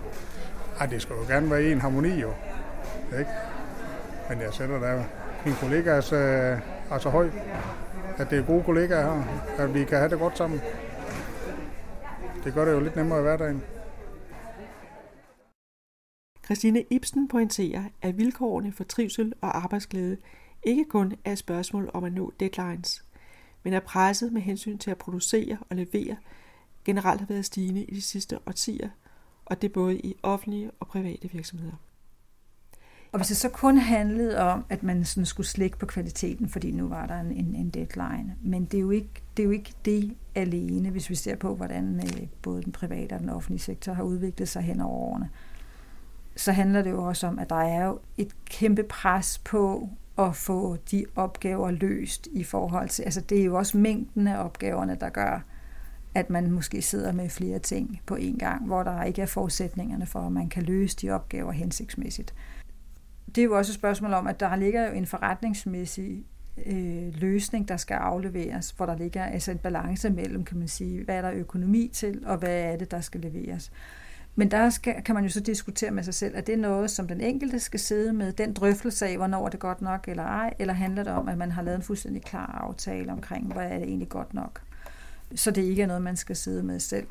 [0.80, 2.32] Ej, det skal jo gerne være i en harmoni, jo.
[3.18, 3.30] Ikke?
[4.28, 5.02] Men jeg sætter der
[5.46, 7.30] mine kollegaer er, er så høj,
[8.18, 9.24] at det er gode kollegaer her,
[9.64, 10.60] at vi kan have det godt sammen.
[12.44, 13.62] Det gør det jo lidt nemmere i hverdagen.
[16.44, 20.16] Christine Ibsen pointerer, at vilkårene for trivsel og arbejdsglæde
[20.62, 23.04] ikke kun er et spørgsmål om at nå deadlines,
[23.66, 26.16] men er presset med hensyn til at producere og levere
[26.84, 28.88] generelt har været stigende i de sidste årtier,
[29.44, 31.72] og det både i offentlige og private virksomheder.
[33.12, 36.70] Og hvis det så kun handlede om, at man sådan skulle slække på kvaliteten, fordi
[36.70, 39.52] nu var der en, en, en deadline, men det er, jo ikke, det er jo
[39.52, 43.62] ikke det alene, hvis vi ser på, hvordan øh, både den private og den offentlige
[43.62, 45.30] sektor har udviklet sig hen over årene.
[46.36, 50.36] Så handler det jo også om, at der er jo et kæmpe pres på at
[50.36, 54.96] få de opgaver løst i forhold til, altså det er jo også mængden af opgaverne,
[55.00, 55.44] der gør,
[56.14, 60.06] at man måske sidder med flere ting på en gang, hvor der ikke er forudsætningerne
[60.06, 62.34] for, at man kan løse de opgaver hensigtsmæssigt
[63.36, 66.24] det er jo også et spørgsmål om, at der ligger jo en forretningsmæssig
[66.66, 71.04] øh, løsning, der skal afleveres, hvor der ligger altså en balance mellem, kan man sige,
[71.04, 73.72] hvad er der økonomi til, og hvad er det, der skal leveres.
[74.38, 76.90] Men der skal, kan man jo så diskutere med sig selv, at det er noget,
[76.90, 80.22] som den enkelte skal sidde med, den drøftelse af, hvornår er det godt nok eller
[80.22, 83.64] ej, eller handler det om, at man har lavet en fuldstændig klar aftale omkring, hvad
[83.64, 84.62] er det egentlig godt nok.
[85.34, 87.06] Så det ikke er noget, man skal sidde med selv.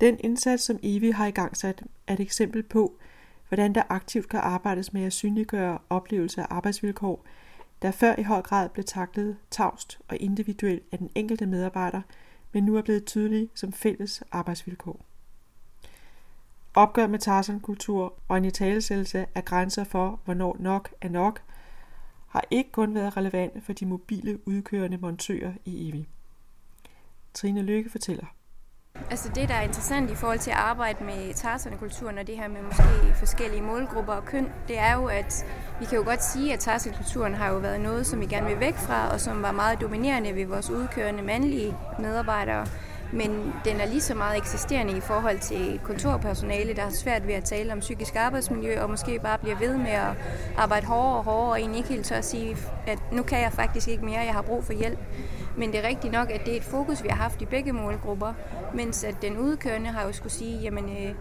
[0.00, 2.98] Den indsats, som Evi har i gang sat, er et eksempel på,
[3.48, 7.26] hvordan der aktivt kan arbejdes med at synliggøre oplevelse af arbejdsvilkår,
[7.82, 12.02] der før i høj grad blev taklet tavst og individuelt af den enkelte medarbejder,
[12.52, 15.07] men nu er blevet tydelige som fælles arbejdsvilkår.
[16.78, 21.40] Opgør med Tarzan-kultur og en italesættelse af grænser for, hvornår nok er nok,
[22.28, 26.08] har ikke kun været relevante for de mobile udkørende montører i EVI.
[27.34, 28.24] Trine Lykke fortæller.
[29.10, 32.48] Altså det, der er interessant i forhold til at arbejde med Tarzan-kulturen og det her
[32.48, 35.46] med måske forskellige målgrupper og køn, det er jo, at
[35.80, 38.60] vi kan jo godt sige, at Tarzan-kulturen har jo været noget, som vi gerne vil
[38.60, 42.66] væk fra, og som var meget dominerende ved vores udkørende mandlige medarbejdere.
[43.12, 47.34] Men den er lige så meget eksisterende i forhold til kontorpersonale, der har svært ved
[47.34, 50.10] at tale om psykisk arbejdsmiljø, og måske bare bliver ved med at
[50.56, 53.52] arbejde hårdere og hårdere, og egentlig ikke helt tør at sige, at nu kan jeg
[53.52, 54.98] faktisk ikke mere, jeg har brug for hjælp.
[55.56, 57.72] Men det er rigtigt nok, at det er et fokus, vi har haft i begge
[57.72, 58.32] målgrupper,
[58.74, 61.14] mens at den udkørende har jo skulle sige, jamen øh,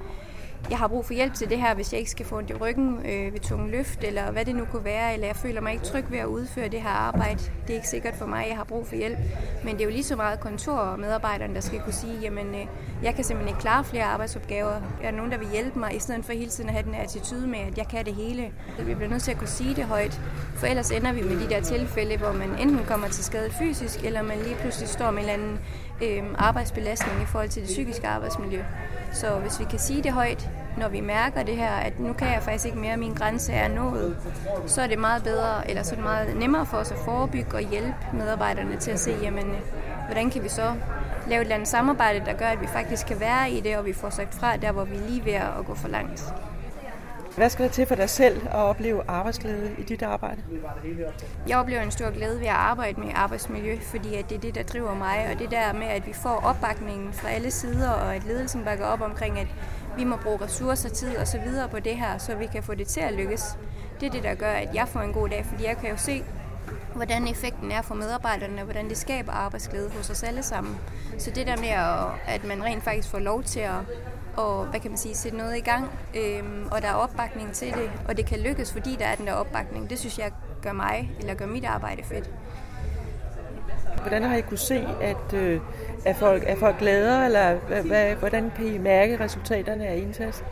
[0.70, 2.54] jeg har brug for hjælp til det her, hvis jeg ikke skal få ondt i
[2.54, 5.74] ryggen øh, ved tunge løft, eller hvad det nu kunne være, eller jeg føler mig
[5.74, 7.40] ikke tryg ved at udføre det her arbejde.
[7.40, 9.18] Det er ikke sikkert for mig, jeg har brug for hjælp.
[9.64, 12.56] Men det er jo lige så meget kontor og medarbejderne, der skal kunne sige, jamen
[12.56, 12.66] øh,
[13.04, 14.74] jeg kan simpelthen ikke klare flere arbejdsopgaver.
[15.04, 16.96] Er der nogen, der vil hjælpe mig, i stedet for hele tiden at have den
[16.96, 18.52] attitude med, at jeg kan det hele.
[18.80, 20.22] Vi bliver nødt til at kunne sige det højt,
[20.56, 24.04] for ellers ender vi med de der tilfælde, hvor man enten kommer til skade fysisk,
[24.04, 25.60] eller man lige pludselig står med en eller anden
[26.02, 28.64] øh, arbejdsbelastning i forhold til det psykiske arbejdsmiljø.
[29.12, 32.28] Så hvis vi kan sige det højt, når vi mærker det her, at nu kan
[32.28, 34.18] jeg faktisk ikke mere, min grænse er nået,
[34.66, 37.54] så er det meget bedre, eller så er det meget nemmere for os at forebygge
[37.54, 39.46] og hjælpe medarbejderne til at se, jamen,
[40.06, 40.74] hvordan kan vi så
[41.28, 43.86] lave et eller andet samarbejde, der gør, at vi faktisk kan være i det, og
[43.86, 46.34] vi får sagt fra der, hvor vi er lige ved at gå for langt.
[47.38, 50.42] Hvad skal der til for dig selv at opleve arbejdsglæde i dit arbejde?
[51.48, 54.56] Jeg oplever en stor glæde ved at arbejde med arbejdsmiljø, fordi at det er det,
[54.56, 58.16] der driver mig, og det der med, at vi får opbakningen fra alle sider, og
[58.16, 59.48] at ledelsen bakker op omkring, at
[59.98, 62.76] vi må bruge ressourcer, tid og så videre på det her, så vi kan få
[62.76, 63.58] det til at lykkes.
[64.00, 65.98] Det er det, der gør, at jeg får en god dag, fordi jeg kan jo
[65.98, 66.24] se,
[66.96, 70.78] hvordan effekten er for medarbejderne, og hvordan det skaber arbejdsglæde hos os alle sammen.
[71.18, 71.70] Så det der med,
[72.28, 73.76] at man rent faktisk får lov til at
[74.38, 77.68] og hvad kan man sige, sætte noget i gang, øhm, og der er opbakning til
[77.68, 79.90] det, og det kan lykkes, fordi der er den der opbakning.
[79.90, 82.32] Det synes jeg gør mig, eller gør mit arbejde fedt.
[84.02, 85.62] Hvordan har I kunne se, at øh,
[86.06, 90.46] er, folk, er folk glade, eller hvad, hvordan kan I mærke resultaterne af indsatsen?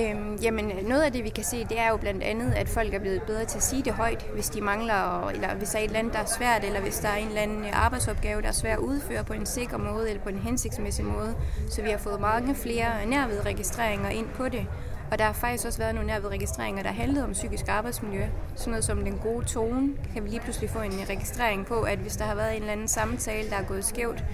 [0.00, 2.94] Øhm, jamen, noget af det, vi kan se, det er jo blandt andet, at folk
[2.94, 5.82] er blevet bedre til at sige det højt, hvis de mangler, eller hvis der er
[5.82, 8.42] et eller andet, der er svært, eller hvis der er en eller anden øh, arbejdsopgave,
[8.42, 11.34] der er svær at udføre på en sikker måde, eller på en hensigtsmæssig måde.
[11.70, 14.66] Så vi har fået mange flere nærvedregistreringer ind på det.
[15.10, 18.26] Og der har faktisk også været nogle nærvedregistreringer, der handlede om psykisk arbejdsmiljø.
[18.56, 21.98] Sådan noget som den gode tone, kan vi lige pludselig få en registrering på, at
[21.98, 24.24] hvis der har været en eller anden samtale, der er gået skævt,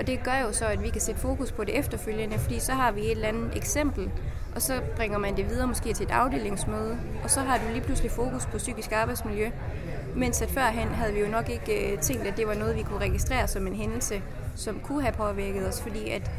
[0.00, 2.72] og det gør jo så, at vi kan sætte fokus på det efterfølgende, fordi så
[2.72, 4.10] har vi et eller andet eksempel,
[4.54, 7.80] og så bringer man det videre måske til et afdelingsmøde, og så har du lige
[7.80, 9.50] pludselig fokus på psykisk arbejdsmiljø.
[10.16, 12.82] Mens at førhen havde vi jo nok ikke øh, tænkt, at det var noget, vi
[12.82, 14.22] kunne registrere som en hændelse,
[14.56, 16.30] som kunne have påvirket os, fordi at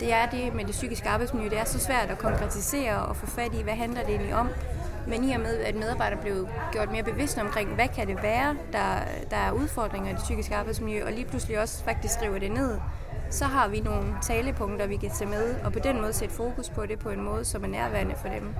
[0.00, 3.26] det er det med det psykiske arbejdsmiljø, det er så svært at konkretisere og få
[3.26, 4.48] fat i, hvad handler det egentlig om.
[5.06, 8.56] Men i og med, at medarbejdere blev gjort mere bevidste omkring, hvad kan det være,
[8.72, 8.94] der,
[9.30, 12.78] der er udfordringer i det psykiske arbejdsmiljø, og lige pludselig også faktisk skriver det ned,
[13.30, 16.68] så har vi nogle talepunkter, vi kan tage med, og på den måde sætte fokus
[16.68, 18.54] på det på en måde, som er nærværende for dem.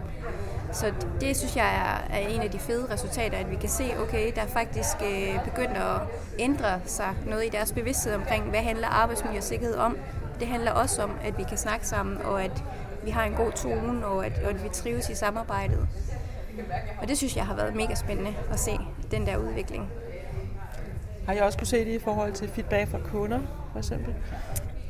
[0.73, 3.85] Så det synes jeg er, er en af de fede resultater, at vi kan se,
[4.03, 6.01] okay, der er faktisk øh, begyndt at
[6.39, 9.97] ændre sig noget i deres bevidsthed omkring, hvad handler arbejdsmiljø og sikkerhed om.
[10.41, 12.65] Det handler også om, at vi kan snakke sammen, og at
[13.05, 15.89] vi har en god tone, og at, og at vi trives i samarbejdet.
[17.03, 18.79] Og det synes jeg har været mega spændende at se,
[19.11, 19.91] den der udvikling.
[21.27, 23.41] Har jeg også kunne se det i forhold til feedback fra kunder,
[23.73, 24.15] for eksempel?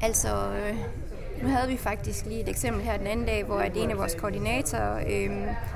[0.03, 0.77] Altså, øh,
[1.43, 3.99] nu havde vi faktisk lige et eksempel her den anden dag, hvor at en af
[3.99, 5.31] vores koordinatorer øh,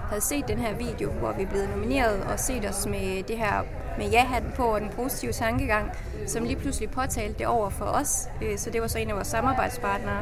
[0.08, 3.38] havde set den her video, hvor vi er blevet nomineret og set os med det
[3.38, 3.62] her
[3.98, 5.90] med ja-hatten på og den positive tankegang,
[6.26, 8.28] som lige pludselig påtalte det over for os.
[8.42, 10.20] Øh, så det var så en af vores samarbejdspartnere,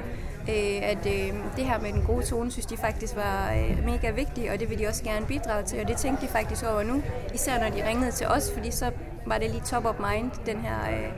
[0.49, 4.11] øh, at øh, det her med den gode tone, synes de faktisk var øh, mega
[4.11, 6.83] vigtigt, og det vil de også gerne bidrage til, og det tænkte de faktisk over
[6.83, 7.03] nu,
[7.35, 8.90] især når de ringede til os, fordi så
[9.27, 11.12] var det lige top of mind, den her øh,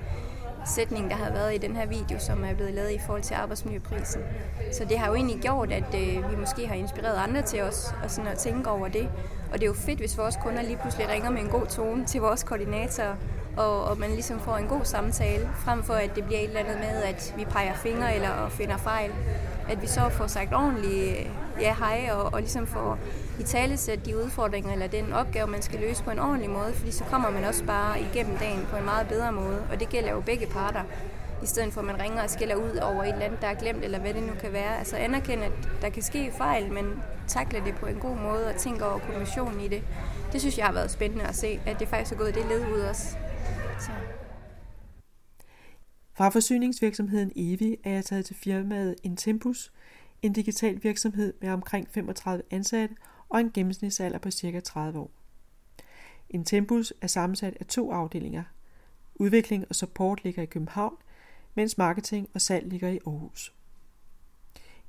[0.67, 3.35] sætning, der har været i den her video, som er blevet lavet i forhold til
[3.35, 4.23] arbejdsmiljøprisen.
[4.73, 7.95] Så det har jo egentlig gjort, at øh, vi måske har inspireret andre til os
[8.05, 9.09] og sådan at tænke over det.
[9.53, 12.05] Og det er jo fedt, hvis vores kunder lige pludselig ringer med en god tone
[12.05, 13.17] til vores koordinatorer,
[13.57, 16.61] og, og man ligesom får en god samtale, frem for at det bliver et eller
[16.61, 19.11] andet med, at vi peger fingre eller finder fejl.
[19.69, 22.99] At vi så får sagt ordentligt ja, hej, og, og ligesom får
[23.41, 26.73] i tale sætte de udfordringer eller den opgave, man skal løse på en ordentlig måde,
[26.75, 29.89] fordi så kommer man også bare igennem dagen på en meget bedre måde, og det
[29.89, 30.83] gælder jo begge parter
[31.43, 33.55] i stedet for at man ringer og skælder ud over et eller andet, der er
[33.55, 34.79] glemt, eller hvad det nu kan være.
[34.79, 38.57] Altså anerkende, at der kan ske fejl, men takle det på en god måde og
[38.57, 39.83] tænke over kommissionen i det.
[40.33, 42.73] Det synes jeg har været spændende at se, at det faktisk er gået det led
[42.75, 43.17] ud også.
[43.81, 43.91] Så.
[46.17, 49.73] Fra forsyningsvirksomheden Evi er jeg taget til firmaet Intempus,
[50.27, 52.97] en digital virksomhed med omkring 35 ansatte
[53.29, 54.61] og en gennemsnitsalder på ca.
[54.61, 55.11] 30 år.
[56.31, 58.45] Intempus er sammensat af to afdelinger.
[59.15, 60.97] Udvikling og support ligger i København,
[61.55, 63.55] mens marketing og salg ligger i Aarhus.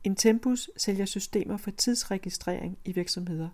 [0.03, 3.49] Intempus sælger systemer for tidsregistrering i virksomheder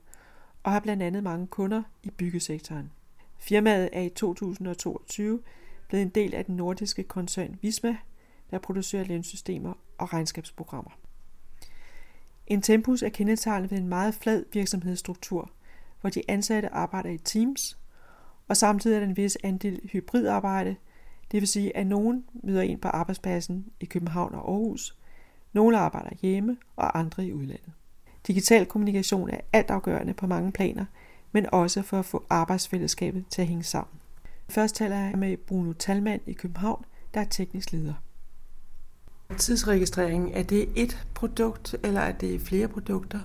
[0.63, 2.91] og har blandt andet mange kunder i byggesektoren.
[3.38, 5.41] Firmaet er i 2022
[5.88, 7.98] blevet en del af den nordiske koncern Visma,
[8.52, 11.00] der producerer lønsystemer og regnskabsprogrammer.
[12.47, 15.51] Intempus er kendetegnet ved en meget flad virksomhedsstruktur,
[16.01, 17.77] hvor de ansatte arbejder i teams,
[18.47, 20.75] og samtidig er der en vis andel hybridarbejde,
[21.32, 24.98] det vil sige, at nogen møder ind på arbejdspladsen i København og Aarhus,
[25.54, 27.71] nogle arbejder hjemme og andre i udlandet.
[28.27, 30.85] Digital kommunikation er altafgørende på mange planer,
[31.31, 34.00] men også for at få arbejdsfællesskabet til at hænge sammen.
[34.50, 37.94] Først taler jeg med Bruno Talmand i København, der er teknisk leder.
[39.38, 43.19] Tidsregistrering, er det et produkt, eller er det flere produkter?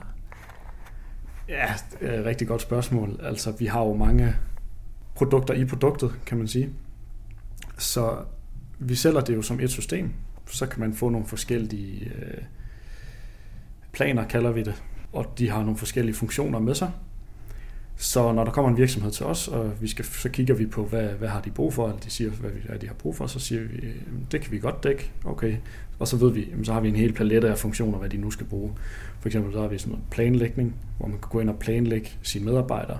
[1.49, 3.21] Ja, det er et rigtig godt spørgsmål.
[3.23, 4.37] Altså, vi har jo mange
[5.15, 6.71] produkter i produktet, kan man sige.
[7.79, 8.17] Så
[8.79, 10.13] vi sælger det jo som et system.
[10.47, 12.43] Så kan man få nogle forskellige øh,
[13.93, 14.83] planer, kalder vi det.
[15.13, 16.91] og de har nogle forskellige funktioner med sig.
[17.99, 20.85] Så når der kommer en virksomhed til os, og vi skal, så kigger vi på,
[20.85, 23.27] hvad, hvad har de brug for, eller de siger, hvad, hvad de har brug for,
[23.27, 23.93] så siger vi,
[24.33, 25.57] det kan vi godt dække, okay.
[25.99, 28.31] Og så ved vi, så har vi en hel palet af funktioner, hvad de nu
[28.31, 28.73] skal bruge.
[29.21, 32.11] For eksempel så har vi sådan noget planlægning, hvor man kan gå ind og planlægge
[32.23, 32.99] sine medarbejdere.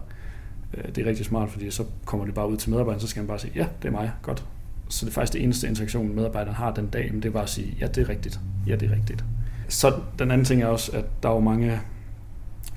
[0.75, 3.21] Øh, det er rigtig smart, fordi så kommer det bare ud til medarbejderen, så skal
[3.21, 4.45] han bare sige, ja, det er mig, godt.
[4.89, 7.43] Så det er faktisk det eneste interaktion, medarbejderen har den dag, men det er bare
[7.43, 9.25] at sige, ja, det er rigtigt, ja, det er rigtigt.
[9.69, 11.81] Så den anden ting er også, at der er jo mange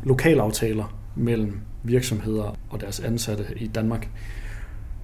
[0.03, 4.09] lokalaftaler mellem virksomheder og deres ansatte i Danmark,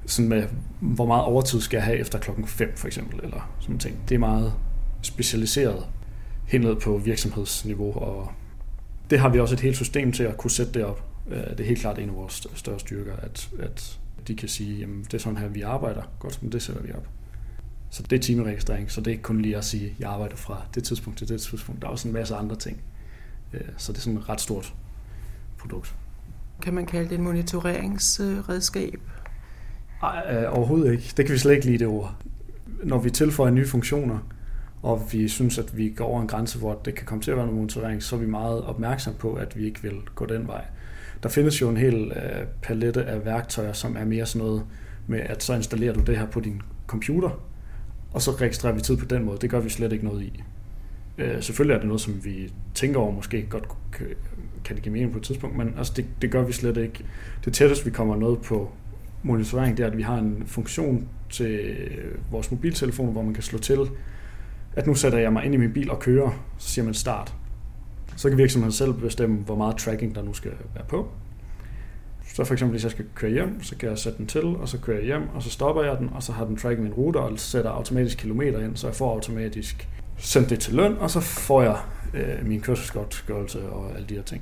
[0.06, 0.44] sådan med,
[0.80, 3.98] hvor meget overtid skal jeg have efter klokken 5 for eksempel, eller sådan ting.
[4.10, 4.54] Det er meget
[5.02, 5.86] specialiseret
[6.48, 8.32] helt ned på virksomhedsniveau, og
[9.10, 11.04] det har vi også et helt system til at kunne sætte det op.
[11.28, 14.80] Øh, det er helt klart en af vores større styrker, at, at de kan sige,
[14.80, 16.02] jamen det er sådan her, vi arbejder.
[16.20, 17.08] Godt, men det sætter vi op.
[17.90, 20.36] Så det er timeregistrering, så det er ikke kun lige at sige, at jeg arbejder
[20.36, 21.82] fra det tidspunkt til det tidspunkt.
[21.82, 22.82] Der er også en masse andre ting.
[23.54, 24.74] Øh, så det er sådan ret stort
[25.68, 25.96] produkt.
[26.62, 29.00] Kan man kalde det et monitoreringsredskab?
[30.02, 31.14] Nej, øh, overhovedet ikke.
[31.18, 32.16] Det kan vi slet ikke lide det ord.
[32.84, 34.20] Når vi tilføjer nye funktioner,
[34.82, 37.38] og vi synes, at vi går over en grænse, hvor det kan komme til at
[37.38, 40.48] være noget monitorering, så er vi meget opmærksom på, at vi ikke vil gå den
[40.48, 40.66] vej.
[41.24, 44.66] Der findes jo en hel øh, palette af værktøjer, som er mere sådan noget
[45.08, 47.30] med, at så installerer du det her på din computer,
[48.14, 49.38] og så registrerer vi tid på den måde.
[49.42, 50.44] Det gør vi slet ikke noget i.
[51.18, 53.68] Øh, selvfølgelig er det noget, som vi tænker over, måske godt
[54.66, 57.06] kan det give mening på et tidspunkt, men altså det, det gør vi slet ikke.
[57.46, 58.72] Det tætteste, vi kommer noget på
[59.24, 61.76] monitorering, det er, at vi har en funktion til
[62.32, 63.80] vores mobiltelefon, hvor man kan slå til,
[64.76, 67.34] at nu sætter jeg mig ind i min bil og kører, så siger man start.
[68.16, 71.08] Så kan virksomheden selv bestemme, hvor meget tracking der nu skal være på.
[72.34, 74.70] Så for eksempel, hvis jeg skal køre hjem, så kan jeg sætte den til, og
[74.70, 76.94] så kører jeg hjem, og så stopper jeg den, og så har den tracking min
[76.94, 81.10] rute, og sætter automatisk kilometer ind, så jeg får automatisk sendt det til løn, og
[81.12, 81.78] så får jeg
[82.14, 84.42] øh, min kørselsgodtgørelse og alle de her ting.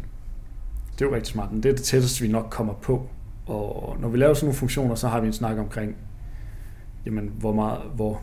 [0.93, 3.09] Det er jo rigtig smart, men det er det tætteste, vi nok kommer på.
[3.45, 5.95] Og når vi laver sådan nogle funktioner, så har vi en snak omkring,
[7.05, 8.21] jamen, hvor meget, hvor,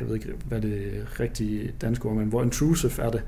[0.00, 3.22] jeg ved ikke, hvad det rigtige danske ord, men hvor intrusive er det?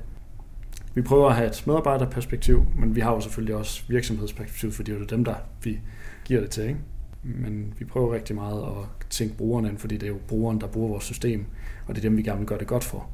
[0.95, 5.01] Vi prøver at have et medarbejderperspektiv, men vi har jo selvfølgelig også virksomhedsperspektiv, fordi det
[5.01, 5.79] er dem, der vi
[6.25, 6.63] giver det til.
[6.63, 6.79] Ikke?
[7.23, 10.67] Men vi prøver rigtig meget at tænke brugerne ind, fordi det er jo brugeren, der
[10.67, 11.45] bruger vores system,
[11.87, 13.09] og det er dem, vi gerne vil gøre det godt for.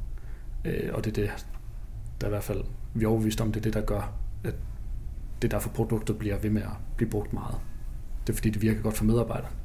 [0.65, 1.45] Øh, og det er det,
[2.21, 4.55] der i hvert fald, vi er overbevist om, det er det, der gør, at
[5.41, 7.55] det er derfor produktet bliver ved med at blive brugt meget.
[8.27, 9.55] Det er fordi, det virker godt for medarbejderne.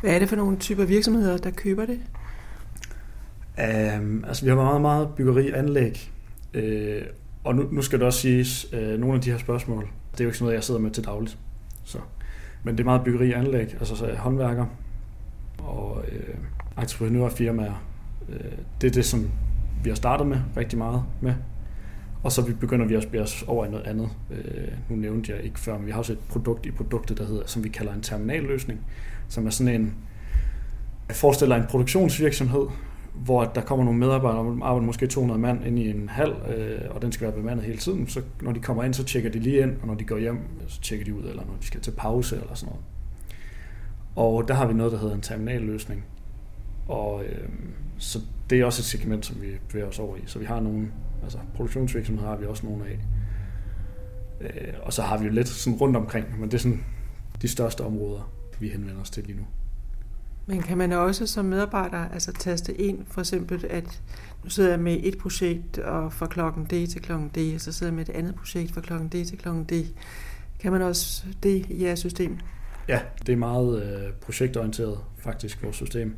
[0.00, 2.00] Hvad er det for nogle typer virksomheder, der køber det?
[3.98, 6.12] Um, altså, vi har meget, meget byggeri anlæg.
[6.54, 7.06] Uh,
[7.44, 10.24] og nu, nu skal det også siges, uh, nogle af de her spørgsmål, det er
[10.24, 11.38] jo ikke sådan noget, jeg sidder med til dagligt.
[11.84, 11.98] Så.
[12.62, 14.66] Men det er meget byggeri anlæg, altså så håndværker
[15.58, 17.84] og uh, entreprenørfirmaer.
[18.28, 18.34] Uh,
[18.80, 19.30] det er det, som
[19.84, 21.34] vi har startet med rigtig meget med.
[22.26, 24.10] Og så begynder vi at spille os over i noget andet.
[24.30, 27.26] Øh, nu nævnte jeg ikke før, men vi har også et produkt i produktet, der
[27.26, 28.80] hedder, som vi kalder en terminalløsning,
[29.28, 29.94] som er sådan en,
[31.08, 32.66] jeg forestiller en produktionsvirksomhed,
[33.14, 36.80] hvor der kommer nogle medarbejdere, der arbejder måske 200 mand ind i en hal, øh,
[36.90, 38.08] og den skal være bemandet hele tiden.
[38.08, 40.38] Så når de kommer ind, så tjekker de lige ind, og når de går hjem,
[40.66, 42.84] så tjekker de ud, eller når de skal til pause eller sådan noget.
[44.16, 46.04] Og der har vi noget, der hedder en terminalløsning.
[46.88, 47.48] Og øh,
[47.98, 48.18] så
[48.50, 50.20] det er også et segment, som vi bevæger os over i.
[50.26, 50.88] Så vi har nogle,
[51.26, 52.98] altså produktionsvirksomheder har vi også nogle af.
[54.40, 56.84] Øh, og så har vi jo lidt sådan rundt omkring, men det er sådan
[57.42, 59.46] de største områder, vi henvender os til lige nu.
[60.46, 64.02] Men kan man også som medarbejder altså taste ind, for eksempel, at
[64.44, 67.72] nu sidder jeg med et projekt og fra klokken D til klokken D, og så
[67.72, 69.72] sidder jeg med et andet projekt fra klokken D til klokken D.
[70.60, 72.38] Kan man også det i jeres system?
[72.88, 76.16] Ja, det er meget øh, projektorienteret faktisk, vores system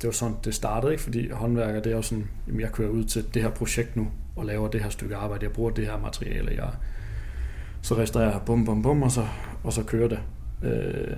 [0.00, 1.02] det var sådan, det startede, ikke?
[1.02, 4.08] fordi håndværker, det er jo sådan, jamen jeg kører ud til det her projekt nu,
[4.36, 6.70] og laver det her stykke arbejde, jeg bruger det her materiale, jeg
[7.86, 9.26] så restaurerer jeg bum, bum, bum, og så,
[9.64, 10.18] og så kører det.
[10.62, 11.16] Øh,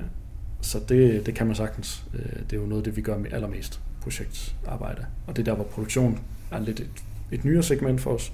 [0.60, 2.04] så det, det kan man sagtens.
[2.14, 5.06] Øh, det er jo noget af det, vi gør med allermest projektarbejde.
[5.26, 6.20] Og det er der, hvor produktion
[6.50, 6.90] er lidt et,
[7.32, 8.32] et nyere segment for os.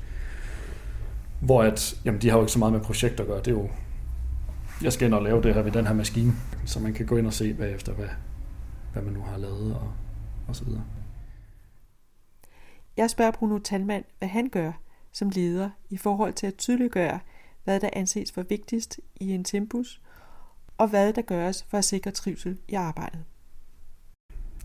[1.40, 3.38] Hvor at, jamen de har jo ikke så meget med projekter at gøre.
[3.38, 3.68] Det er jo,
[4.82, 6.32] jeg skal ind og lave det her ved den her maskine,
[6.64, 8.08] så man kan gå ind og se bagefter, hvad,
[8.92, 9.92] hvad man nu har lavet, og
[10.48, 10.68] osv.
[12.96, 14.72] Jeg spørger Bruno Talmand, hvad han gør
[15.14, 17.20] som leder i forhold til at tydeliggøre,
[17.64, 20.00] hvad der anses for vigtigst i en tempus,
[20.78, 23.24] og hvad der gøres for at sikre trivsel i arbejdet.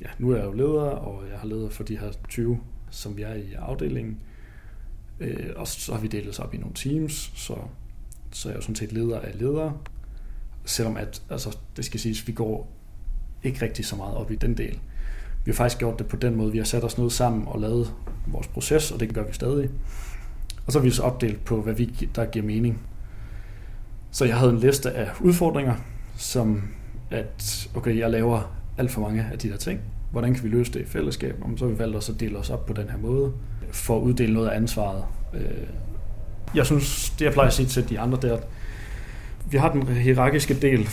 [0.02, 2.60] Ja, nu er jeg jo leder, og jeg har leder for de her 20,
[2.90, 4.22] som vi er i afdelingen.
[5.20, 7.58] Øh, og så har vi delt os op i nogle teams, så,
[8.32, 9.78] så er jeg jo sådan set leder af ledere.
[10.66, 12.72] Selvom at, altså, det skal siges, vi går
[13.44, 14.80] ikke rigtig så meget op i den del
[15.46, 16.52] vi har faktisk gjort det på den måde.
[16.52, 17.94] Vi har sat os ned sammen og lavet
[18.28, 19.70] vores proces, og det gør vi stadig.
[20.66, 22.80] Og så har vi så opdelt på, hvad vi, der giver mening.
[24.12, 25.76] Så jeg havde en liste af udfordringer,
[26.18, 26.64] som
[27.12, 29.80] at, okay, jeg laver alt for mange af de der ting.
[30.12, 31.36] Hvordan kan vi løse det i fællesskab?
[31.42, 33.32] Og så har vi valgt os at dele os op på den her måde,
[33.72, 35.04] for at uddele noget af ansvaret.
[35.34, 35.42] Øh,
[36.56, 38.48] jeg synes, det jeg plejer at sige til de andre, det er, at
[39.52, 40.90] vi har den hierarkiske del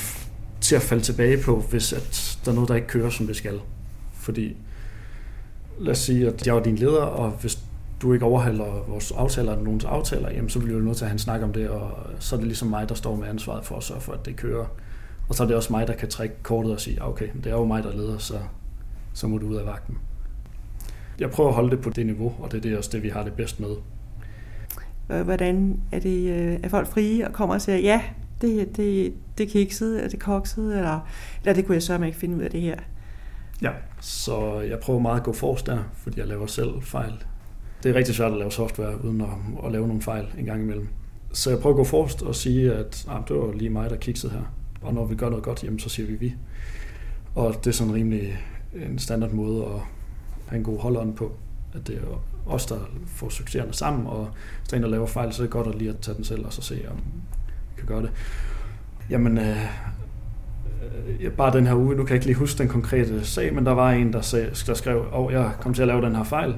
[0.60, 3.36] til at falde tilbage på, hvis at der er noget, der ikke kører, som det
[3.36, 3.60] skal.
[4.26, 4.56] Fordi,
[5.78, 7.58] lad os sige, at jeg er din leder, og hvis
[8.02, 11.08] du ikke overholder vores aftaler eller nogens aftaler, jamen så bliver du nødt til at
[11.08, 13.64] have en snak om det, og så er det ligesom mig, der står med ansvaret
[13.64, 14.66] for at sørge for, at det kører.
[15.28, 17.56] Og så er det også mig, der kan trække kortet og sige, okay, det er
[17.56, 18.38] jo mig, der leder, så,
[19.14, 19.98] så må du ud af vagten.
[21.18, 23.24] Jeg prøver at holde det på det niveau, og det er også det, vi har
[23.24, 23.76] det bedst med.
[25.24, 28.02] Hvordan er, det, øh, er folk frie og kommer og siger, ja,
[28.40, 31.08] det, det, det kikset, er det kokset, eller,
[31.42, 32.76] eller det kunne jeg sørge ikke finde ud af det her.
[33.62, 33.70] Ja,
[34.06, 37.12] så jeg prøver meget at gå forrest der, fordi jeg laver selv fejl.
[37.82, 39.28] Det er rigtig svært at lave software uden at,
[39.66, 40.88] at lave nogle fejl en gang imellem.
[41.32, 43.96] Så jeg prøver at gå forrest og sige, at ah, det var lige mig, der
[43.96, 44.54] kiksede her.
[44.80, 46.34] Og når vi gør noget godt, jamen, så siger vi vi.
[47.34, 48.38] Og det er sådan rimelig
[48.74, 49.80] en standard måde at
[50.46, 51.32] have en god holdånd på.
[51.74, 54.28] At det er os, der får succeserne sammen, og
[54.60, 56.16] hvis der er en, der laver fejl, så er det godt at lige at tage
[56.16, 58.10] den selv og så se, om vi kan gøre det.
[59.10, 59.56] Jamen, øh,
[61.20, 63.66] øh, bare den her uge, nu kan jeg ikke lige huske den konkrete sag, men
[63.66, 66.16] der var en, der, sag, der skrev, at oh, jeg kom til at lave den
[66.16, 66.54] her fejl.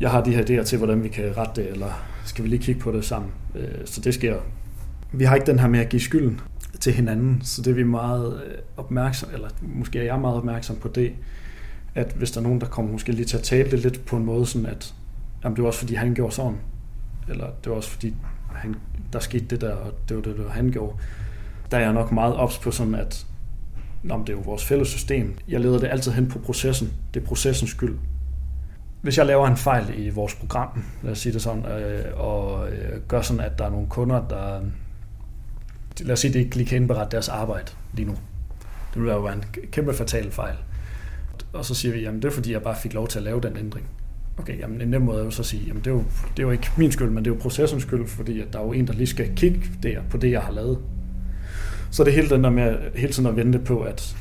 [0.00, 2.62] Jeg har de her idéer til, hvordan vi kan rette det, eller skal vi lige
[2.62, 3.30] kigge på det sammen.
[3.54, 4.36] Øh, så det sker.
[5.12, 6.40] Vi har ikke den her med at give skylden
[6.80, 10.76] til hinanden, så det er vi meget øh, opmærksom, eller måske er jeg meget opmærksom
[10.76, 11.12] på det,
[11.94, 14.16] at hvis der er nogen, der kommer måske lige til at tale det lidt på
[14.16, 14.94] en måde, sådan at
[15.44, 16.58] jamen, det var også fordi, han gjorde sådan,
[17.28, 18.14] eller det var også fordi,
[18.54, 18.74] han,
[19.12, 20.96] der skete det der, og det var det, der han gjorde,
[21.72, 23.26] der er jeg nok meget ops på sådan, at
[24.02, 25.38] Nå, det er jo vores fælles system.
[25.48, 26.92] Jeg leder det altid hen på processen.
[27.14, 27.98] Det er processens skyld.
[29.02, 32.70] Hvis jeg laver en fejl i vores program, lad os sige det sådan, øh, og
[32.70, 34.60] øh, gør sådan, at der er nogle kunder, der
[36.00, 38.16] lad os sige, det ikke lige kan indberette deres arbejde lige nu.
[38.94, 40.56] Det vil være en kæmpe fatal fejl.
[41.52, 43.40] Og så siger vi, jamen det er fordi, jeg bare fik lov til at lave
[43.40, 43.86] den ændring.
[44.38, 46.04] Okay, jamen en nem måde er jo så at sige, jamen det er, jo,
[46.36, 48.58] det er jo ikke min skyld, men det er jo processens skyld, fordi at der
[48.58, 50.78] er jo en, der lige skal kigge der på det, jeg har lavet.
[51.92, 54.16] Så det hele den der med hele tiden at vente på, at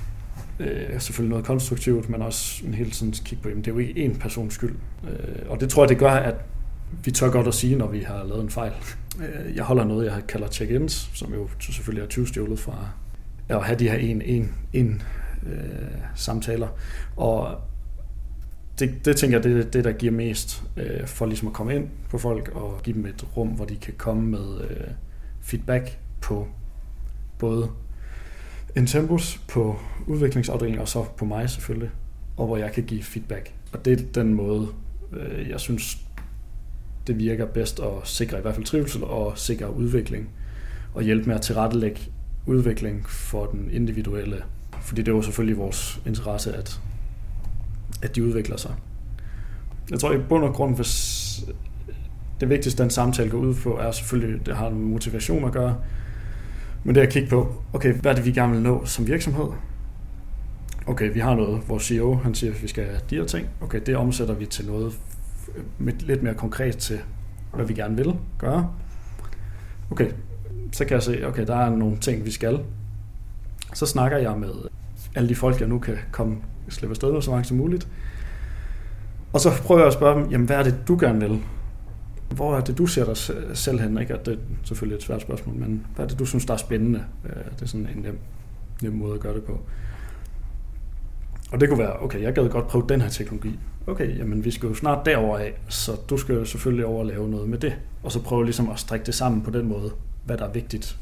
[0.59, 3.80] øh, selvfølgelig noget konstruktivt, men også en hele tiden kigge på, jamen det er jo
[3.80, 4.76] ikke én persons skyld.
[5.03, 6.36] Øh, og det tror jeg, det gør, at
[7.03, 8.72] vi tør godt at sige, når vi har lavet en fejl.
[9.19, 12.88] Øh, jeg holder noget, jeg kalder check-ins, som jo selvfølgelig er 20 fra
[13.49, 15.01] at have de her en, en, en
[15.47, 15.61] øh,
[16.15, 16.67] samtaler.
[17.15, 17.57] Og
[18.80, 21.76] det, det tænker jeg, det er det, der giver mest øh, for ligesom at komme
[21.76, 24.88] ind på folk og give dem et rum, hvor de kan komme med øh,
[25.41, 26.47] feedback på
[27.42, 27.70] både
[28.76, 31.89] en tempus på udviklingsafdelingen og så på mig selvfølgelig,
[32.38, 33.54] og hvor jeg kan give feedback.
[33.74, 34.68] Og det er den måde,
[35.14, 35.98] øh, jeg synes,
[37.08, 40.30] det virker bedst at sikre i hvert fald trivsel og sikre udvikling
[40.94, 42.00] og hjælpe med at tilrettelægge
[42.46, 44.44] udvikling for den individuelle.
[44.82, 46.82] Fordi det er jo selvfølgelig vores interesse, at,
[48.02, 48.72] at de udvikler sig.
[49.92, 51.44] Jeg tror i bund og grund, hvis
[52.39, 55.76] det vigtigste, den samtale går ud på, er selvfølgelig, det har med motivation at gøre,
[56.84, 59.08] men det er at kigge på, okay, hvad er det, vi gerne vil nå som
[59.08, 59.46] virksomhed?
[60.88, 63.48] Okay, vi har noget, vores CEO, han siger, at vi skal have de her ting.
[63.62, 65.00] Okay, det omsætter vi til noget
[66.00, 67.00] lidt mere konkret til,
[67.54, 68.70] hvad vi gerne vil gøre.
[69.92, 70.12] Okay,
[70.72, 72.60] så kan jeg se, okay, der er nogle ting, vi skal.
[73.74, 74.50] Så snakker jeg med
[75.16, 76.38] alle de folk, jeg nu kan komme
[76.70, 77.88] slippe afsted med så mange som muligt.
[79.34, 81.42] Og så prøver jeg at spørge dem, jamen hvad er det, du gerne vil?
[82.36, 83.18] Hvor er det, du ser dig
[83.58, 83.98] selv hen?
[83.98, 84.14] Ikke?
[84.14, 86.58] At det er selvfølgelig et svært spørgsmål, men hvad er det, du synes, der er
[86.58, 87.04] spændende?
[87.26, 88.18] Øh, det er sådan en nem,
[88.82, 89.60] nem måde at gøre det på.
[91.52, 93.60] Og det kunne være, okay, jeg gad godt prøve den her teknologi.
[93.88, 97.06] Okay, jamen vi skal jo snart derover af, så du skal jo selvfølgelig over og
[97.06, 97.76] lave noget med det.
[98.04, 99.92] Og så prøve ligesom at strikke det sammen på den måde,
[100.26, 100.98] hvad der er vigtigt.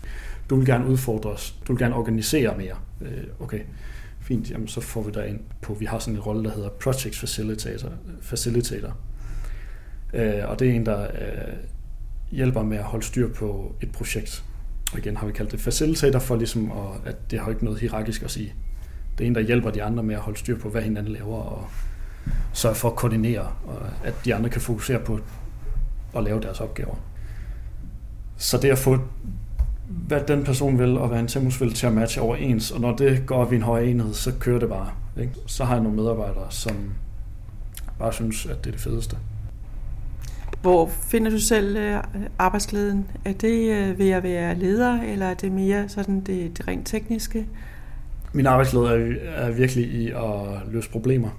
[0.50, 2.76] Du vil gerne udfordre os, du vil gerne organisere mere.
[3.02, 3.60] Øh, okay,
[4.20, 6.70] fint, jamen så får vi dig ind på, vi har sådan en rolle, der hedder
[6.70, 7.90] Project Facilitator.
[8.22, 8.98] facilitator.
[10.14, 11.53] Øh, og det er en, der øh,
[12.32, 14.43] hjælper med at holde styr på et projekt.
[14.93, 17.80] Og igen har vi kaldt det facilitator for ligesom, at, at det har ikke noget
[17.80, 18.53] hierarkisk at sige.
[19.18, 21.38] Det er en, der hjælper de andre med at holde styr på, hvad hinanden laver,
[21.38, 21.68] og
[22.53, 25.20] sørge for at koordinere, og at de andre kan fokusere på
[26.16, 26.95] at lave deres opgaver.
[28.38, 28.99] Så det at få,
[29.88, 32.95] hvad den person vil, og hvad en Temus vil til at matche overens, og når
[32.95, 34.91] det går op i en høj enhed, så kører det bare.
[35.18, 35.34] Ikke?
[35.45, 36.93] Så har jeg nogle medarbejdere, som
[37.99, 39.18] bare synes, at det er det fedeste.
[40.62, 42.03] Hvor finder du selv øh,
[42.39, 43.07] arbejdsglæden?
[43.26, 46.88] Er det øh, ved at være leder, eller er det mere sådan det, det rent
[46.88, 47.47] tekniske?
[48.34, 51.30] Min arbejdsglæde er, er virkelig i at løse problemer.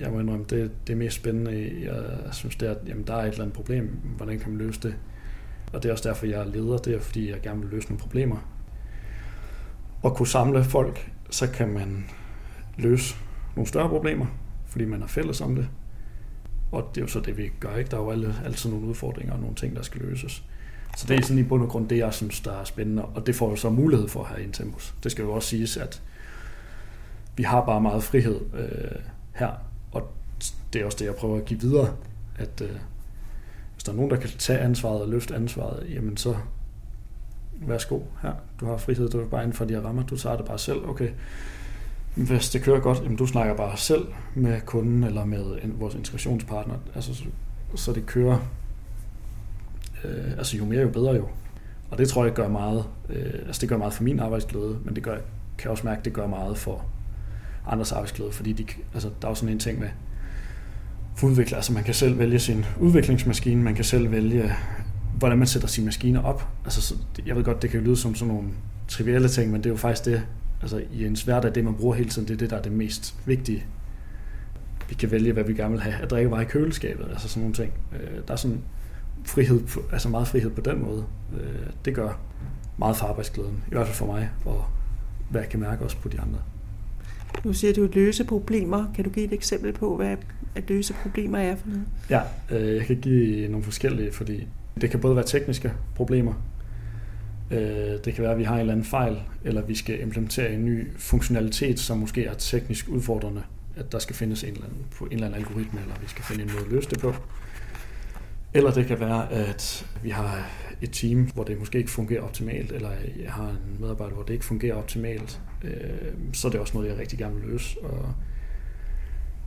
[0.00, 3.22] Jeg må indrømme, det, det mest spændende, jeg synes, det er, at jamen, der er
[3.22, 3.98] et eller andet problem.
[4.16, 4.94] Hvordan kan man løse det?
[5.72, 6.76] Og det er også derfor, jeg er leder.
[6.76, 8.36] Det er, fordi jeg gerne vil løse nogle problemer.
[10.02, 12.04] Og kunne samle folk, så kan man
[12.76, 13.16] løse
[13.56, 14.26] nogle større problemer,
[14.66, 15.68] fordi man er fælles om det.
[16.72, 17.76] Og det er jo så det, vi gør.
[17.76, 17.90] Ikke?
[17.90, 20.42] Der er jo alle, altid nogle udfordringer og nogle ting, der skal løses.
[20.96, 23.04] Så det er sådan i bund og grund det, jeg synes, der er spændende.
[23.04, 24.94] Og det får jo så mulighed for her i Intembus.
[25.02, 26.02] Det skal jo også siges, at
[27.36, 29.00] vi har bare meget frihed øh,
[29.34, 29.50] her.
[29.92, 30.12] Og
[30.72, 31.96] det er også det, jeg prøver at give videre.
[32.36, 32.70] At øh,
[33.74, 36.36] hvis der er nogen, der kan tage ansvaret og løfte ansvaret, jamen så
[37.60, 38.32] værsgo her.
[38.60, 40.06] Du har frihed, du er bare inden for de her rammer.
[40.06, 40.88] Du tager det bare selv.
[40.88, 41.10] Okay,
[42.26, 45.44] hvis det kører godt, jamen du snakker bare selv med kunden eller med
[45.78, 46.74] vores integrationspartner.
[46.94, 47.24] Altså, så,
[47.74, 48.38] så det kører
[50.04, 51.28] øh, altså jo mere, jo bedre jo.
[51.90, 54.94] Og det tror jeg gør meget, øh, altså det gør meget for min arbejdsglæde, men
[54.96, 55.14] det gør,
[55.58, 56.84] kan jeg også mærke, det gør meget for
[57.66, 59.88] andres arbejdsglæde, fordi de, altså, der er jo sådan en ting med
[61.14, 64.52] for udvikler, altså man kan selv vælge sin udviklingsmaskine, man kan selv vælge,
[65.18, 66.48] hvordan man sætter sine maskiner op.
[66.64, 66.94] Altså, så,
[67.26, 68.48] jeg ved godt, det kan lyde som sådan nogle
[68.88, 70.22] trivielle ting, men det er jo faktisk det,
[70.62, 72.72] altså i ens hverdag, det man bruger hele tiden, det er det, der er det
[72.72, 73.64] mest vigtige.
[74.88, 77.54] Vi kan vælge, hvad vi gerne vil have at drikke i køleskabet, altså sådan nogle
[77.54, 77.72] ting.
[77.92, 78.60] Øh, der er sådan
[79.24, 79.60] frihed,
[79.92, 81.04] altså meget frihed på den måde.
[81.40, 82.20] Øh, det gør
[82.78, 84.64] meget for arbejdsglæden, i hvert fald for mig, og
[85.30, 86.38] hvad jeg kan mærke også på de andre.
[87.44, 88.92] Nu siger du at løse problemer.
[88.94, 90.16] Kan du give et eksempel på, hvad
[90.54, 91.84] at løse problemer er for noget?
[92.10, 94.46] Ja, øh, jeg kan give nogle forskellige, fordi
[94.80, 96.34] det kan både være tekniske problemer,
[97.50, 97.58] Øh,
[98.04, 100.64] det kan være, at vi har en eller anden fejl, eller vi skal implementere en
[100.64, 103.42] ny funktionalitet, som måske er teknisk udfordrende,
[103.76, 106.24] at der skal findes en eller anden, på en eller anden algoritme, eller vi skal
[106.24, 107.14] finde en måde at løse det på.
[108.54, 110.46] Eller det kan være, at vi har
[110.82, 112.90] et team, hvor det måske ikke fungerer optimalt, eller
[113.22, 115.40] jeg har en medarbejder, hvor det ikke fungerer optimalt.
[115.64, 115.72] Øh,
[116.32, 117.78] så er det også noget, jeg rigtig gerne vil løse.
[117.82, 118.14] Og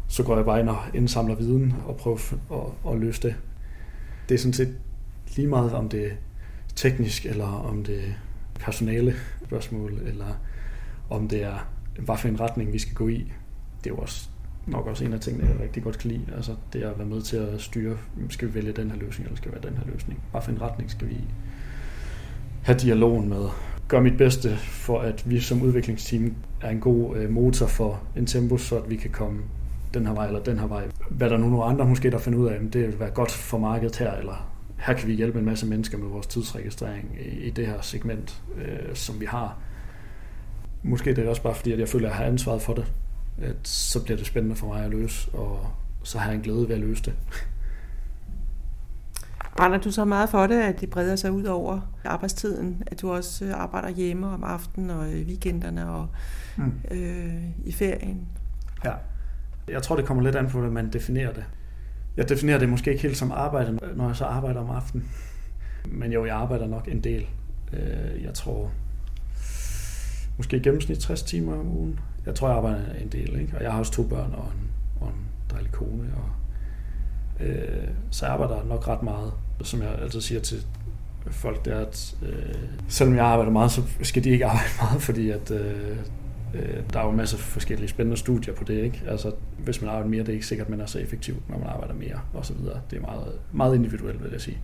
[0.07, 3.35] så går jeg bare ind og indsamler viden og prøver at, at løse det.
[4.29, 4.77] Det er sådan set
[5.35, 6.17] lige meget, om det
[6.81, 8.13] teknisk, eller om det er
[8.59, 9.13] personale
[9.45, 10.39] spørgsmål, eller
[11.09, 11.67] om det er,
[11.99, 13.31] hvad for en retning vi skal gå i.
[13.83, 14.29] Det er jo også
[14.67, 16.25] nok også en af tingene, jeg rigtig godt kan lide.
[16.35, 17.97] Altså det er at være med til at styre,
[18.29, 20.19] skal vi vælge den her løsning, eller skal vi være den her løsning?
[20.31, 21.17] Hvad for en retning skal vi
[22.63, 23.45] have dialogen med?
[23.87, 28.25] Gør mit bedste for, at vi som udviklingsteam er en god øh, motor for en
[28.25, 29.41] tempo, så at vi kan komme
[29.93, 30.83] den her vej eller den her vej.
[31.09, 33.57] Hvad der nu nogle andre måske, der finder ud af, det vil være godt for
[33.57, 34.51] markedet her, eller
[34.81, 38.41] her kan vi hjælpe en masse mennesker med vores tidsregistrering i, i det her segment,
[38.57, 39.57] øh, som vi har.
[40.83, 42.73] Måske det er det også bare fordi, at jeg føler, at jeg har ansvaret for
[42.73, 42.85] det
[43.41, 45.67] at så bliver det spændende for mig at løse, og
[46.03, 47.13] så har jeg en glæde ved at løse det.
[49.57, 52.83] Brænder du så meget for det, at det breder sig ud over arbejdstiden?
[52.87, 56.07] At du også arbejder hjemme om aftenen og i weekenderne og
[56.57, 56.73] mm.
[56.91, 58.27] øh, i ferien?
[58.83, 58.93] Ja.
[59.67, 61.45] Jeg tror, det kommer lidt an på, hvordan man definerer det.
[62.17, 65.09] Jeg definerer det måske ikke helt som arbejde, når jeg så arbejder om aftenen.
[65.85, 67.25] Men jo, jeg arbejder nok en del.
[67.73, 68.71] Øh, jeg tror
[70.37, 73.57] måske i gennemsnit 60 timer om ugen jeg tror, jeg arbejder en del, ikke?
[73.57, 76.29] og jeg har også to børn og en, og en dejlig kone, og,
[77.45, 79.33] øh, så jeg arbejder nok ret meget,
[79.63, 80.65] som jeg altid siger til
[81.31, 82.55] folk, det er, at øh,
[82.87, 85.97] selvom jeg arbejder meget, så skal de ikke arbejde meget, fordi at, øh,
[86.53, 88.83] Øh, der er jo en masse forskellige spændende studier på det.
[88.83, 89.03] Ikke?
[89.07, 91.57] Altså, hvis man arbejder mere, det er ikke sikkert, at man er så effektiv, når
[91.57, 92.81] man arbejder mere, og så videre.
[92.91, 94.57] Det er meget, meget individuelt, vil jeg sige.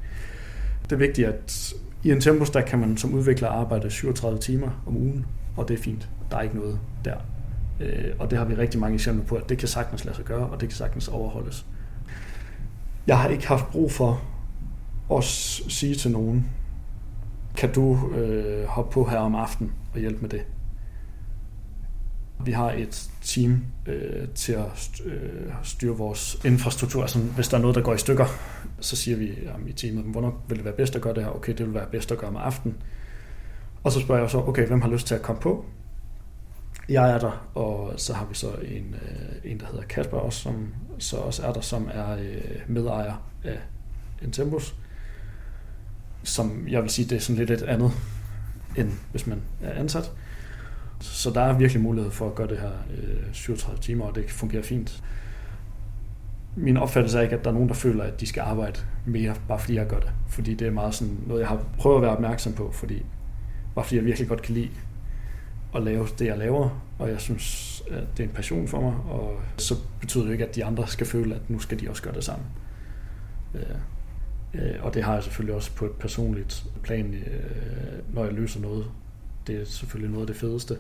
[0.84, 1.74] Det er vigtigt, at
[2.04, 5.26] i en tempus, der kan man som udvikler arbejde 37 timer om ugen,
[5.58, 6.10] og det er fint.
[6.32, 7.16] Der er ikke noget der.
[7.80, 10.26] Øh, og det har vi rigtig mange eksempler på, at det kan sagtens lade sig
[10.26, 11.66] gøre, og det kan sagtens overholdes.
[13.08, 14.22] Jeg har ikke haft brug for
[15.18, 16.50] at sige til nogen,
[17.58, 20.42] kan du øh, hoppe på her om aftenen og hjælpe med det?
[22.40, 27.02] Vi har et team øh, til at øh, styre vores infrastruktur.
[27.02, 28.26] Altså, hvis der er noget, der går i stykker,
[28.80, 31.32] så siger vi jamen, i teamet, hvornår vil det være bedst at gøre det her?
[31.32, 32.78] Okay, det vil være bedst at gøre om aftenen.
[33.84, 35.66] Og så spørger jeg så, okay, hvem har lyst til at komme på?
[36.90, 40.40] jeg er der, og så har vi så en, øh, en der hedder Kasper også,
[40.40, 43.14] som så også er der, som er øh, medejer
[43.44, 43.60] af
[44.22, 44.76] Intempus,
[46.24, 47.92] som jeg vil sige, det er sådan lidt et andet,
[48.78, 50.12] end hvis man er ansat.
[51.00, 54.32] Så der er virkelig mulighed for at gøre det her øh, 37 timer, og det
[54.32, 55.04] fungerer fint.
[56.56, 59.36] Min opfattelse er ikke, at der er nogen, der føler, at de skal arbejde mere,
[59.48, 60.12] bare fordi jeg gør det.
[60.28, 63.06] Fordi det er meget sådan noget, jeg har prøvet at være opmærksom på, fordi
[63.76, 64.70] bare fordi jeg virkelig godt kan lide
[65.76, 68.94] at lave det, jeg laver, og jeg synes, at det er en passion for mig,
[68.94, 72.04] og så betyder det ikke, at de andre skal føle, at nu skal de også
[72.04, 72.46] gøre det samme.
[73.56, 73.62] Øh,
[74.54, 78.60] øh, og det har jeg selvfølgelig også på et personligt plan, øh, når jeg løser
[78.60, 78.86] noget.
[79.48, 80.78] Det er selvfølgelig noget af det fedeste.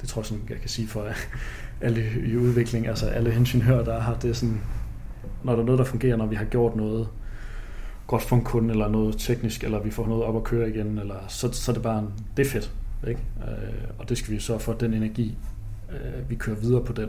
[0.00, 1.08] det tror jeg sådan, jeg kan sige for
[1.86, 4.60] alle i udvikling, altså alle ingeniører, der har det sådan,
[5.44, 7.08] når der er noget, der fungerer, når vi har gjort noget
[8.06, 10.98] godt for en kunde, eller noget teknisk, eller vi får noget op at køre igen,
[10.98, 12.72] eller så, så er det bare en, det er fedt.
[13.08, 13.20] Ikke?
[13.48, 15.38] Øh, og det skal vi så for den energi,
[15.92, 17.08] øh, vi kører videre på den.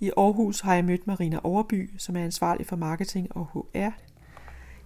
[0.00, 4.07] I Aarhus har jeg mødt Marina Overby, som er ansvarlig for marketing og HR.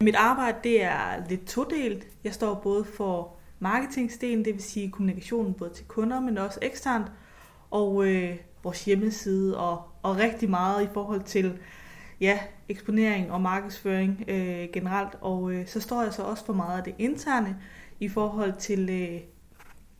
[0.02, 2.06] Mit arbejde det er lidt todelt.
[2.24, 7.06] Jeg står både for marketingsdelen, det vil sige kommunikationen både til kunder, men også eksternt,
[7.70, 11.58] og øh, vores hjemmeside og, og rigtig meget i forhold til
[12.20, 12.38] ja,
[12.68, 15.14] eksponering og markedsføring øh, generelt.
[15.20, 17.56] Og øh, så står jeg så også for meget af det interne
[18.00, 19.20] i forhold til øh,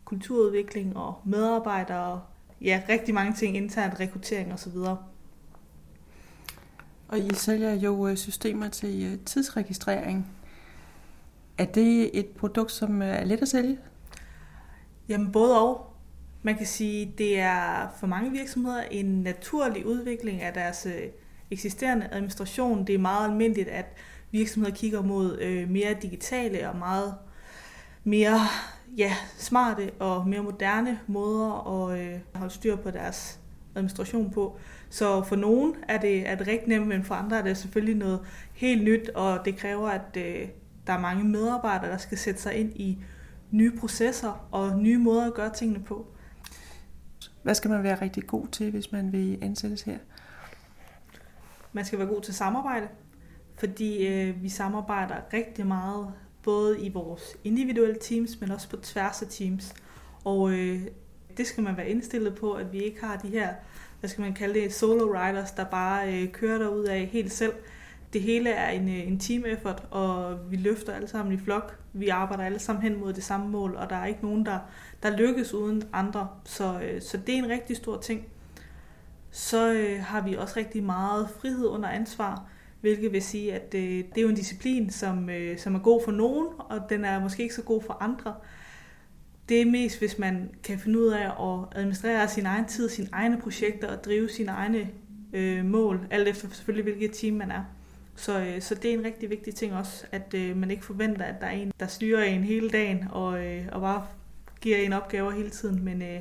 [0.05, 2.21] kulturudvikling og medarbejdere,
[2.61, 4.77] ja, rigtig mange ting internt, rekruttering osv.
[7.13, 10.27] Og I sælger jo øh, systemer til øh, tidsregistrering.
[11.59, 13.79] Er det et produkt, som øh, er let at sælge?
[15.09, 15.95] Jamen både og.
[16.43, 20.87] Man kan sige, det er for mange virksomheder en naturlig udvikling af deres
[21.51, 22.87] eksisterende administration.
[22.87, 23.87] Det er meget almindeligt, at
[24.31, 27.15] virksomheder kigger mod mere digitale og meget
[28.05, 28.41] mere
[28.97, 31.51] ja, smarte og mere moderne måder
[31.91, 33.41] at holde styr på deres
[33.75, 34.59] administration på.
[34.93, 37.97] Så for nogen er det, er det rigtig nemt, men for andre er det selvfølgelig
[37.97, 38.21] noget
[38.53, 40.49] helt nyt, og det kræver, at øh,
[40.87, 42.99] der er mange medarbejdere, der skal sætte sig ind i
[43.51, 46.07] nye processer og nye måder at gøre tingene på.
[47.43, 49.99] Hvad skal man være rigtig god til, hvis man vil ansættes her?
[51.73, 52.89] Man skal være god til samarbejde,
[53.59, 56.13] fordi øh, vi samarbejder rigtig meget,
[56.43, 59.75] både i vores individuelle teams, men også på tværs af teams.
[60.25, 60.83] Og øh,
[61.37, 63.55] det skal man være indstillet på, at vi ikke har de her
[64.03, 67.53] hvad skal man kalde det, solo riders, der bare øh, kører derud af helt selv.
[68.13, 71.79] Det hele er en, øh, en team effort, og vi løfter alle sammen i flok.
[71.93, 74.59] Vi arbejder alle sammen hen mod det samme mål, og der er ikke nogen, der,
[75.03, 76.29] der lykkes uden andre.
[76.45, 78.27] Så, øh, så det er en rigtig stor ting.
[79.31, 82.45] Så øh, har vi også rigtig meget frihed under ansvar,
[82.81, 86.05] hvilket vil sige, at øh, det er jo en disciplin, som, øh, som er god
[86.05, 88.35] for nogen, og den er måske ikke så god for andre
[89.49, 93.09] det er mest, hvis man kan finde ud af at administrere sin egen tid, sine
[93.13, 94.89] egne projekter og drive sine egne
[95.33, 97.65] øh, mål, alt efter selvfølgelig hvilket team man er.
[98.17, 101.25] Så, øh, så det er en rigtig vigtig ting også, at øh, man ikke forventer,
[101.25, 104.07] at der er en, der styrer en hele dagen og, øh, og bare
[104.61, 106.21] giver en opgaver hele tiden, men øh,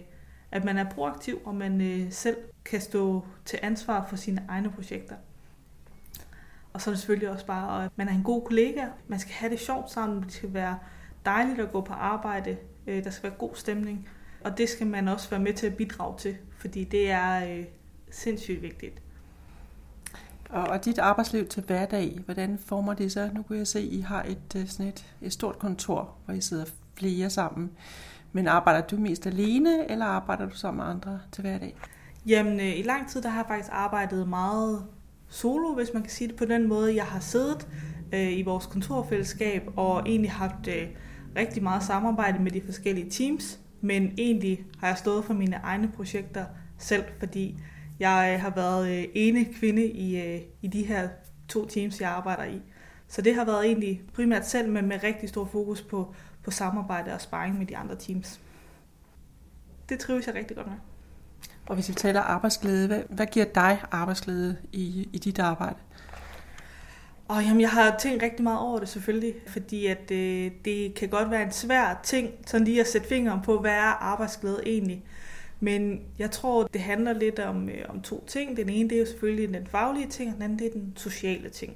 [0.51, 4.71] at man er proaktiv, og man øh, selv kan stå til ansvar for sine egne
[4.71, 5.15] projekter.
[6.73, 9.33] Og så er det selvfølgelig også bare, at man er en god kollega, man skal
[9.33, 10.77] have det sjovt sammen, det skal være
[11.25, 12.57] dejligt at gå på arbejde,
[12.87, 14.09] Øh, der skal være god stemning,
[14.43, 17.65] og det skal man også være med til at bidrage til, fordi det er øh,
[18.11, 19.01] sindssygt vigtigt.
[20.49, 23.31] Og, og dit arbejdsliv til hverdag, hvordan former det sig?
[23.33, 26.33] Nu kunne jeg se, at I har et, øh, sådan et, et stort kontor, hvor
[26.33, 26.65] I sidder
[26.95, 27.71] flere sammen.
[28.31, 31.75] Men arbejder du mest alene, eller arbejder du sammen med andre til hverdag?
[32.25, 34.85] Jamen, øh, i lang tid der har jeg faktisk arbejdet meget
[35.29, 36.95] solo, hvis man kan sige det på den måde.
[36.95, 37.67] Jeg har siddet
[38.13, 40.87] øh, i vores kontorfællesskab og egentlig haft øh,
[41.35, 45.87] rigtig meget samarbejde med de forskellige teams, men egentlig har jeg stået for mine egne
[45.87, 46.45] projekter
[46.77, 47.59] selv, fordi
[47.99, 51.09] jeg øh, har været øh, ene kvinde i, øh, i de her
[51.47, 52.61] to teams, jeg arbejder i.
[53.07, 57.13] Så det har været egentlig primært selv, men med rigtig stor fokus på, på samarbejde
[57.13, 58.39] og sparring med de andre teams.
[59.89, 60.75] Det trives jeg rigtig godt med.
[61.65, 65.79] Og hvis vi taler arbejdsglæde, hvad, hvad giver dig arbejdsglæde i, i dit arbejde?
[67.31, 71.09] Og jamen, jeg har tænkt rigtig meget over det selvfølgelig, fordi at øh, det kan
[71.09, 75.03] godt være en svær ting, sådan lige at sætte fingeren på, hvad er arbejdsglæde egentlig.
[75.59, 78.57] Men jeg tror, det handler lidt om, øh, om to ting.
[78.57, 80.93] Den ene det er jo selvfølgelig den faglige ting, og den anden det er den
[80.95, 81.73] sociale ting.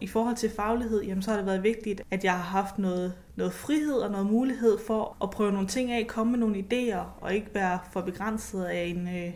[0.00, 3.14] I forhold til faglighed, jamen, så har det været vigtigt, at jeg har haft noget,
[3.36, 7.04] noget frihed og noget mulighed for at prøve nogle ting af, komme med nogle idéer,
[7.20, 9.32] og ikke være for begrænset af en, øh,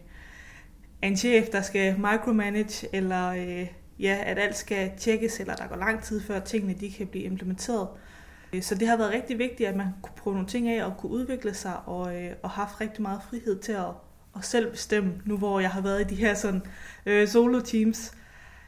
[1.02, 3.66] af en chef, der skal micromanage, eller øh,
[4.00, 7.24] ja, at alt skal tjekkes, eller der går lang tid før tingene de kan blive
[7.24, 7.88] implementeret.
[8.52, 10.96] Øh, så det har været rigtig vigtigt, at man kunne prøve nogle ting af og
[10.96, 13.90] kunne udvikle sig og, øh, og haft rigtig meget frihed til at,
[14.36, 16.62] at selv bestemme, nu hvor jeg har været i de her sådan,
[17.06, 18.14] øh, solo-teams.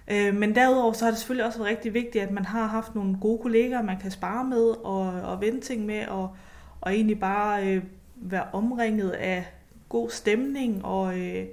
[0.08, 2.94] Øh, men derudover så har det selvfølgelig også været rigtig vigtigt, at man har haft
[2.94, 6.36] nogle gode kollegaer, man kan spare med og, og vende ting med, og,
[6.80, 7.82] og egentlig bare øh,
[8.16, 9.46] være omringet af
[9.88, 11.46] god stemning og, øh,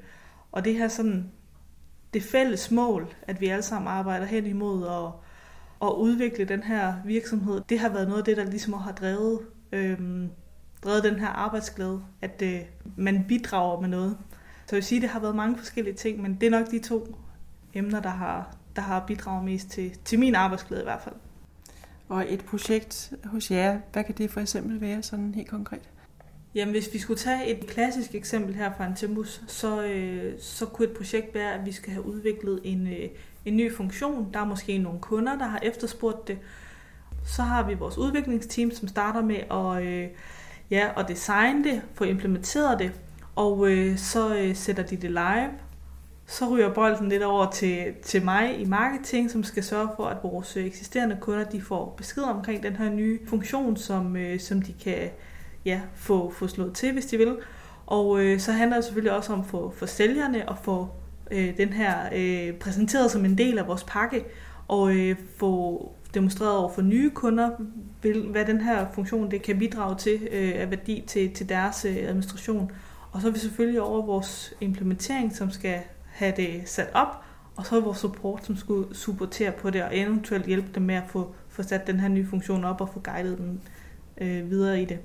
[0.51, 1.31] og det her sådan
[2.13, 5.11] det fælles mål, at vi alle sammen arbejder hen imod at,
[5.87, 9.39] at udvikle den her virksomhed, det har været noget af det, der ligesom har drevet,
[9.71, 10.29] øhm,
[10.83, 12.61] drevet den her arbejdsglæde, at øh,
[12.97, 14.17] man bidrager med noget.
[14.65, 16.71] Så jeg vil sige, at det har været mange forskellige ting, men det er nok
[16.71, 17.15] de to
[17.73, 21.15] emner, der har, der har bidraget mest til, til min arbejdsglæde i hvert fald.
[22.09, 25.89] Og et projekt hos jer, hvad kan det for eksempel være sådan helt konkret?
[26.55, 30.87] Jamen, hvis vi skulle tage et klassisk eksempel her fra Antimus, så, øh, så kunne
[30.87, 33.09] et projekt være, at vi skal have udviklet en, øh,
[33.45, 34.29] en ny funktion.
[34.33, 36.37] Der er måske nogle kunder, der har efterspurgt det.
[37.25, 40.07] Så har vi vores udviklingsteam, som starter med at, øh,
[40.71, 42.91] ja, at designe det, få implementeret det,
[43.35, 45.49] og øh, så øh, sætter de det live.
[46.25, 50.17] Så ryger bolden lidt over til, til mig i marketing, som skal sørge for, at
[50.23, 54.61] vores øh, eksisterende kunder de får besked omkring den her nye funktion, som, øh, som
[54.61, 55.09] de kan
[55.65, 57.37] ja, få, få slået til, hvis de vil.
[57.85, 60.87] Og øh, så handler det selvfølgelig også om for, for sælgerne at få
[61.31, 64.25] øh, den her øh, præsenteret som en del af vores pakke,
[64.67, 67.49] og øh, få demonstreret over for nye kunder,
[68.31, 71.95] hvad den her funktion det kan bidrage til øh, af værdi til, til deres øh,
[71.97, 72.71] administration.
[73.11, 77.23] Og så er vi selvfølgelig over vores implementering, som skal have det sat op,
[77.55, 80.95] og så er vores support, som skulle supportere på det, og eventuelt hjælpe dem med
[80.95, 83.61] at få, få sat den her nye funktion op og få guidet den
[84.21, 84.99] øh, videre i det.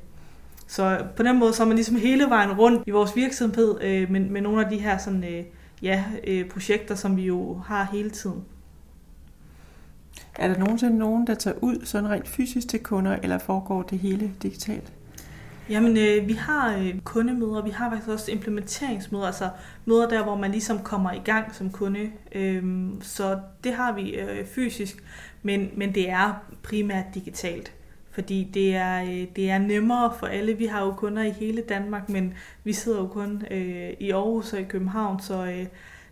[0.74, 4.10] Så på den måde så er man ligesom hele vejen rundt i vores virksomhed øh,
[4.10, 5.44] med, med nogle af de her sådan, øh,
[5.82, 8.44] ja, øh, projekter, som vi jo har hele tiden.
[10.38, 13.98] Er der nogensinde nogen, der tager ud sådan rent fysisk til kunder, eller foregår det
[13.98, 14.92] hele digitalt?
[15.70, 19.50] Jamen, øh, vi har øh, kundemøder, vi har faktisk også implementeringsmøder, altså
[19.84, 22.10] møder der, hvor man ligesom kommer i gang som kunde.
[22.34, 25.04] Øh, så det har vi øh, fysisk,
[25.42, 27.72] men, men det er primært digitalt.
[28.14, 30.54] Fordi det er, øh, det er nemmere for alle.
[30.54, 32.34] Vi har jo kunder i hele Danmark, men
[32.64, 35.66] vi sidder jo kun øh, i Aarhus og i København, så øh,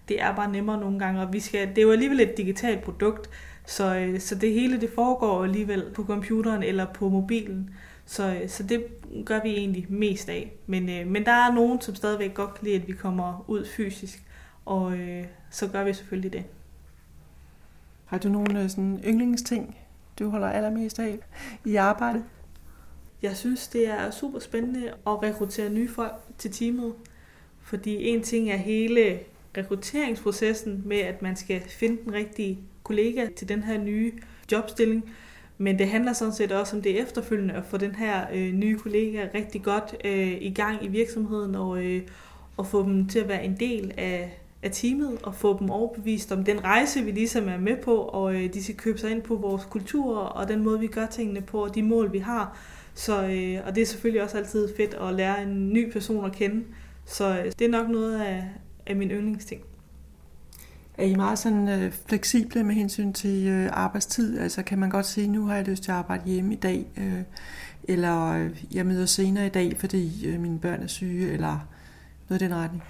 [0.08, 1.22] det er bare nemmere nogle gange.
[1.22, 3.30] Og vi skal, det er jo alligevel et digitalt produkt,
[3.66, 7.70] så, øh, så det hele det foregår alligevel på computeren eller på mobilen.
[8.06, 8.84] Så, øh, så det
[9.24, 10.52] gør vi egentlig mest af.
[10.66, 13.66] Men, øh, men der er nogen, som stadigvæk godt kan lide, at vi kommer ud
[13.66, 14.22] fysisk,
[14.64, 16.44] og øh, så gør vi selvfølgelig det.
[18.06, 19.76] Har du nogle øh, sådan yndlingsting,
[20.18, 21.18] du holder allermest af
[21.64, 22.24] i arbejdet?
[23.22, 26.94] Jeg synes, det er super spændende at rekruttere nye folk til teamet.
[27.60, 29.20] Fordi en ting er hele
[29.56, 34.12] rekrutteringsprocessen med, at man skal finde den rigtige kollega til den her nye
[34.52, 35.14] jobstilling.
[35.58, 38.78] Men det handler sådan set også om det efterfølgende at få den her øh, nye
[38.78, 42.02] kollega rigtig godt øh, i gang i virksomheden og, øh,
[42.56, 46.32] og få dem til at være en del af, af teamet og få dem overbevist
[46.32, 49.22] om den rejse, vi ligesom er med på, og øh, de skal købe sig ind
[49.22, 52.56] på vores kultur og den måde, vi gør tingene på, og de mål, vi har.
[52.94, 56.32] Så, øh, og det er selvfølgelig også altid fedt at lære en ny person at
[56.32, 56.64] kende.
[57.06, 58.44] Så øh, det er nok noget af,
[58.86, 59.62] af min yndlingsting.
[60.98, 64.38] Er I meget sådan øh, fleksible med hensyn til øh, arbejdstid?
[64.38, 66.86] Altså kan man godt sige, nu har jeg lyst til at arbejde hjemme i dag,
[66.96, 67.22] øh,
[67.84, 71.68] eller øh, jeg møder senere i dag, fordi øh, mine børn er syge, eller
[72.28, 72.82] noget i den retning?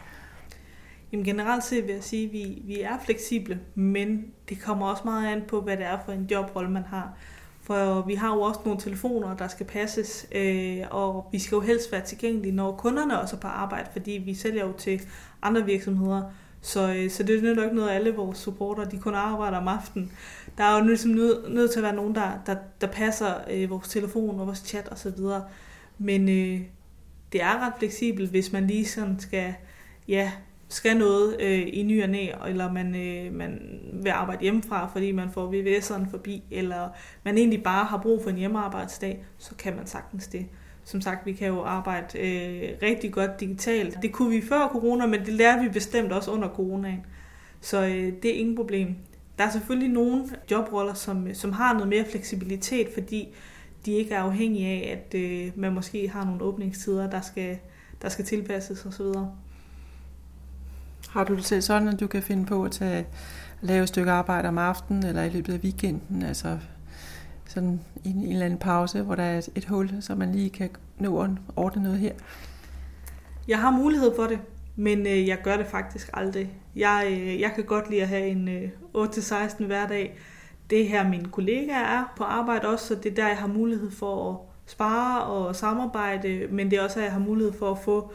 [1.13, 5.03] Jamen generelt set vil jeg sige, at vi, vi er fleksible, men det kommer også
[5.05, 7.13] meget an på, hvad det er for en jobrolle, man har.
[7.63, 11.61] For vi har jo også nogle telefoner, der skal passes, øh, og vi skal jo
[11.61, 15.03] helst være tilgængelige, når kunderne også er på arbejde, fordi vi sælger jo til
[15.43, 16.23] andre virksomheder.
[16.61, 19.59] Så, øh, så det er jo ikke noget, at alle vores supporter de kun arbejder
[19.59, 20.13] om aftenen.
[20.59, 23.71] Der er jo ligesom nødt, nødt til at være nogen, der, der, der passer øh,
[23.71, 25.21] vores telefon og vores chat osv.
[25.99, 26.61] Men øh,
[27.33, 29.55] det er ret fleksibelt, hvis man lige sådan skal
[30.09, 30.33] ja,
[30.73, 35.13] skal noget øh, i ny og næ, eller man, øh, man vil arbejde hjemmefra, fordi
[35.13, 36.89] man får VVS'eren forbi, eller
[37.25, 40.47] man egentlig bare har brug for en hjemmearbejdsdag, så kan man sagtens det.
[40.85, 43.99] Som sagt, vi kan jo arbejde øh, rigtig godt digitalt.
[44.03, 47.07] Det kunne vi før corona, men det lærte vi bestemt også under coronaen.
[47.61, 48.97] Så øh, det er ingen problem.
[49.39, 53.29] Der er selvfølgelig nogle jobroller, som, øh, som har noget mere fleksibilitet, fordi
[53.87, 57.59] de ikke er afhængige af, at øh, man måske har nogle åbningstider, der skal,
[58.03, 59.07] der skal tilpasses osv.
[61.13, 63.07] Har du det selv sådan, at du kan finde på at tage,
[63.61, 66.23] lave et stykke arbejde om aftenen eller i løbet af weekenden?
[66.23, 66.59] Altså
[67.47, 70.71] sådan en, en eller anden pause, hvor der er et, hul, så man lige kan
[70.99, 72.13] nå at ordne noget her?
[73.49, 74.39] Jeg har mulighed for det,
[74.77, 76.53] men øh, jeg gør det faktisk aldrig.
[76.77, 80.19] Jeg, øh, jeg kan godt lide at have en øh, 8-16 hverdag.
[80.71, 83.91] Det her mine kollegaer er på arbejde også, så det er der, jeg har mulighed
[83.91, 84.37] for at
[84.67, 88.13] spare og samarbejde, men det er også, at jeg har mulighed for at få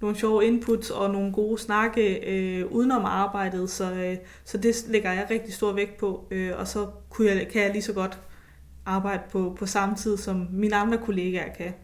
[0.00, 5.12] nogle sjove inputs og nogle gode snakke øh, udenom arbejdet, så, øh, så det lægger
[5.12, 8.18] jeg rigtig stor vægt på, øh, og så kunne jeg, kan jeg lige så godt
[8.86, 11.74] arbejde på, på samme tid, som mine andre kollegaer kan.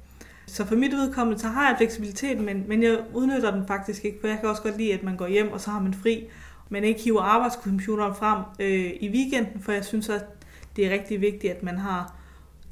[0.46, 4.18] Så for mit udkommende, så har jeg fleksibilitet, men, men jeg udnytter den faktisk ikke,
[4.20, 6.28] for jeg kan også godt lide, at man går hjem, og så har man fri,
[6.68, 10.24] men ikke hiver arbejdscomputeren frem øh, i weekenden, for jeg synes, at
[10.76, 12.14] det er rigtig vigtigt, at man har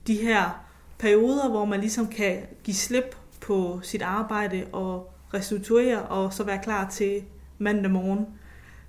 [0.06, 0.64] de her
[0.98, 6.62] perioder, hvor man ligesom kan give slip på sit arbejde og restituere og så være
[6.62, 7.22] klar til
[7.58, 8.26] mandag morgen.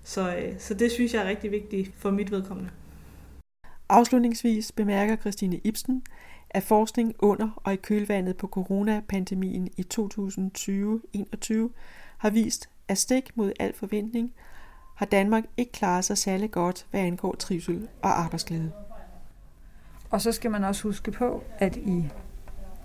[0.04, 2.70] Så, øh, så det synes jeg er rigtig vigtigt for mit vedkommende.
[3.90, 6.04] Afslutningsvis bemærker Christine Ibsen,
[6.50, 9.98] at forskning under og i kølvandet på coronapandemien i 2020-21
[12.18, 14.34] har vist, at stik mod al forventning
[14.96, 18.72] har Danmark ikke klaret sig særlig godt, hvad angår trivsel og arbejdsglæde.
[20.10, 22.08] Og så skal man også huske på, at i,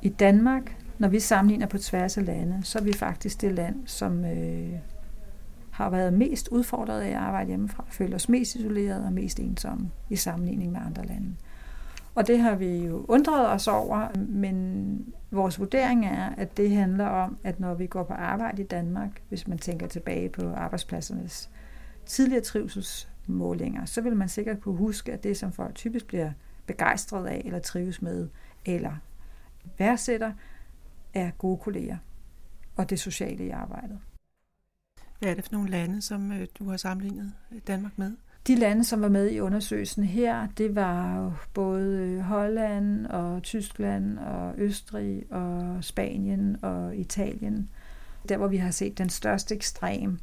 [0.03, 3.87] i Danmark, når vi sammenligner på tværs af lande, så er vi faktisk det land,
[3.87, 4.73] som øh,
[5.71, 9.91] har været mest udfordret af at arbejde hjemmefra, føler os mest isoleret og mest ensomme
[10.11, 11.37] i sammenligning med andre lande.
[12.15, 14.99] Og det har vi jo undret os over, men
[15.31, 19.11] vores vurdering er, at det handler om, at når vi går på arbejde i Danmark,
[19.29, 21.51] hvis man tænker tilbage på arbejdspladsernes
[22.07, 26.31] tidligere trivselsmålinger, så vil man sikkert kunne huske, at det, som folk typisk bliver
[26.67, 28.29] begejstret af, eller trives med,
[28.65, 28.93] eller
[29.79, 30.33] værdsætter,
[31.17, 31.97] er gode kolleger
[32.77, 33.99] og det sociale i arbejdet.
[35.19, 37.33] Hvad er det for nogle lande, som øh, du har sammenlignet
[37.67, 38.13] Danmark med?
[38.47, 44.55] De lande, som var med i undersøgelsen her, det var både Holland og Tyskland og
[44.57, 47.71] Østrig og Spanien og Italien.
[48.29, 50.19] Der, hvor vi har set den største ekstrem,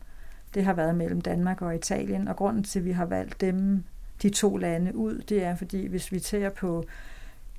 [0.54, 2.28] det har været mellem Danmark og Italien.
[2.28, 3.84] Og grunden til, at vi har valgt dem,
[4.22, 6.86] de to lande ud, det er, fordi hvis vi tager på,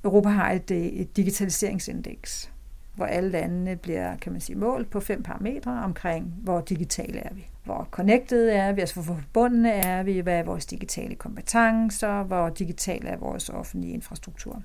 [0.04, 0.70] Europa har et,
[1.00, 2.52] et digitaliseringsindeks,
[2.94, 7.34] hvor alle landene bliver, kan man sige, målt på fem parametre omkring, hvor digitale er
[7.34, 7.46] vi.
[7.64, 12.48] Hvor connected er vi, altså hvor forbundne er vi, hvad er vores digitale kompetencer, hvor
[12.48, 14.62] digital er vores offentlige infrastruktur.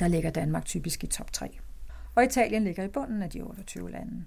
[0.00, 1.58] Der ligger Danmark typisk i top 3.
[2.14, 4.24] Og Italien ligger i bunden af de 28 lande.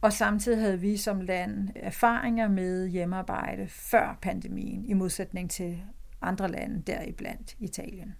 [0.00, 5.82] Og samtidig havde vi som land erfaringer med hjemmearbejde før pandemien, i modsætning til
[6.22, 8.14] andre lande, deriblandt Italien.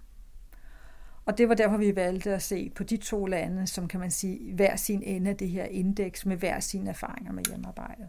[1.25, 4.11] Og det var derfor, vi valgte at se på de to lande, som kan man
[4.11, 8.09] sige, hver sin ende af det her indeks med hver sine erfaringer med hjemmearbejde.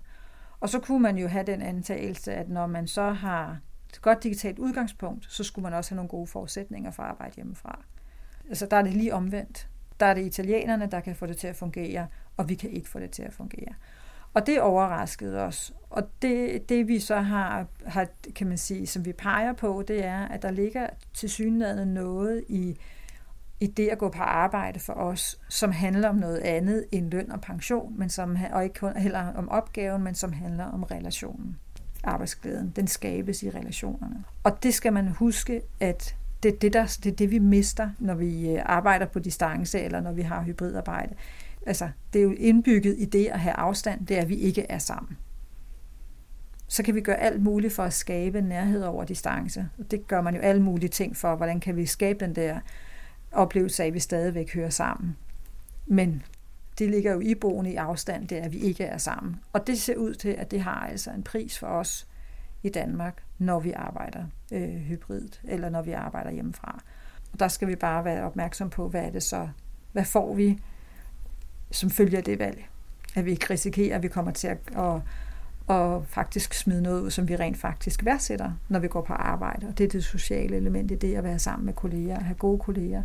[0.59, 3.59] Og så kunne man jo have den antagelse, at når man så har
[3.89, 7.36] et godt digitalt udgangspunkt, så skulle man også have nogle gode forudsætninger for at arbejde
[7.36, 7.84] hjemmefra.
[8.49, 9.68] Altså der er det lige omvendt.
[9.99, 12.07] Der er det italienerne, der kan få det til at fungere,
[12.38, 13.74] og vi kan ikke få det til at fungere.
[14.34, 15.74] Og det overraskede os.
[15.89, 20.05] Og det, det vi så har, har, kan man sige, som vi peger på, det
[20.05, 22.78] er, at der ligger til synligheden noget i
[23.62, 27.32] i det at gå på arbejde for os, som handler om noget andet end løn
[27.32, 31.57] og pension, men som, og ikke kun heller om opgaven, men som handler om relationen.
[32.03, 34.24] Arbejdsglæden, den skabes i relationerne.
[34.43, 37.89] Og det skal man huske, at det er det, der, det, er det vi mister,
[37.99, 41.16] når vi øh, arbejder på distance, eller når vi har hybridarbejde.
[41.66, 44.66] Altså, det er jo indbygget i det at have afstand, det er, at vi ikke
[44.70, 45.18] er sammen.
[46.68, 49.70] Så kan vi gøre alt muligt for at skabe nærhed over distance.
[49.80, 51.36] Og det gør man jo alle mulige ting for.
[51.36, 52.59] Hvordan kan vi skabe den der
[53.32, 55.17] oplevelse af, at vi stadigvæk hører sammen.
[55.86, 56.23] Men
[56.79, 59.39] det ligger jo iboende i afstand, det er, at vi ikke er sammen.
[59.53, 62.07] Og det ser ud til, at det har altså en pris for os
[62.63, 66.82] i Danmark, når vi arbejder øh, hybridt, eller når vi arbejder hjemmefra.
[67.34, 69.49] Og der skal vi bare være opmærksom på, hvad er det så,
[69.91, 70.59] hvad får vi
[71.71, 72.67] som følger det valg?
[73.15, 75.01] At vi ikke risikerer, at vi kommer til at, at,
[75.72, 79.67] og faktisk smide noget ud, som vi rent faktisk værdsætter, når vi går på arbejde.
[79.67, 82.36] Og det er det sociale element i det at være sammen med kolleger, at have
[82.36, 83.03] gode kolleger.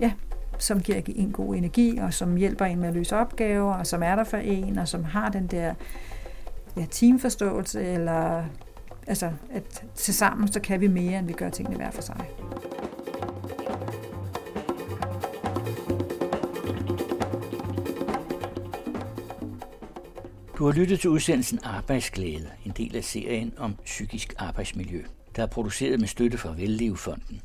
[0.00, 0.12] Ja,
[0.58, 4.02] som giver en god energi, og som hjælper en med at løse opgaver, og som
[4.02, 5.74] er der for en, og som har den der
[6.76, 8.44] ja, teamforståelse, eller
[9.06, 12.26] altså, at til sammen så kan vi mere, end vi gør tingene hver for sig.
[20.60, 25.04] Du har lyttet til udsendelsen Arbejdsglæde, en del af serien om psykisk arbejdsmiljø,
[25.36, 27.40] der er produceret med støtte fra Vellevefonden.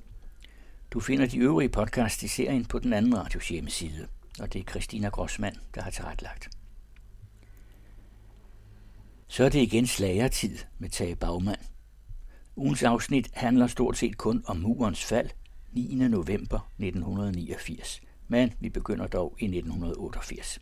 [0.91, 4.07] Du finder de øvrige podcasts i serien på den anden radios hjemmeside,
[4.39, 6.49] og det er Christina Grossmann, der har tilrettelagt.
[9.27, 11.61] Så er det igen slagertid med Tage Bagmand.
[12.55, 15.29] Ugens afsnit handler stort set kun om murens fald
[15.71, 15.95] 9.
[15.95, 20.59] november 1989, men vi begynder dog i 1988.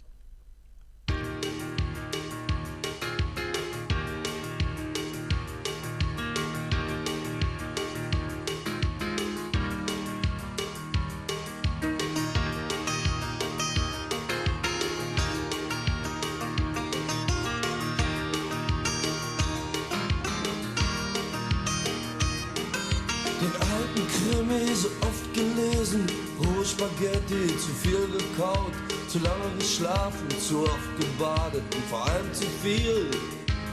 [26.73, 28.73] Spaghetti, zu viel gekaut,
[29.07, 33.11] zu lange geschlafen, zu oft gebadet und vor allem zu viel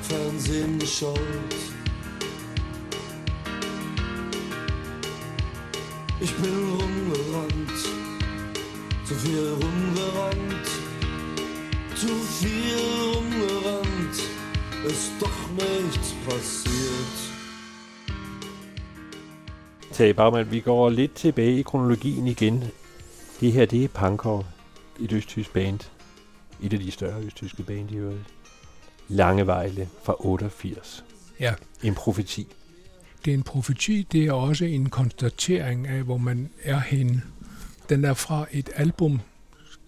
[0.02, 1.18] Fernsehen geschaut.
[6.20, 7.80] Ich bin rumgerannt,
[9.06, 10.68] zu viel rumgerannt,
[11.94, 12.76] zu viel
[13.14, 14.16] rumgerannt,
[14.86, 17.16] ist doch nichts passiert.
[19.96, 22.79] Tage Bagman, vi går lidt tilbage i kronologien igen.
[23.40, 24.46] Det her, det er Pankov,
[25.00, 25.80] et østtysk band.
[26.62, 28.24] Et af de større østtyske band i øvrigt.
[29.08, 31.04] Langevejle fra 88.
[31.40, 31.54] Ja.
[31.82, 32.46] En profeti.
[33.24, 37.22] Det er en profeti, det er også en konstatering af, hvor man er henne.
[37.88, 39.20] Den er fra et album,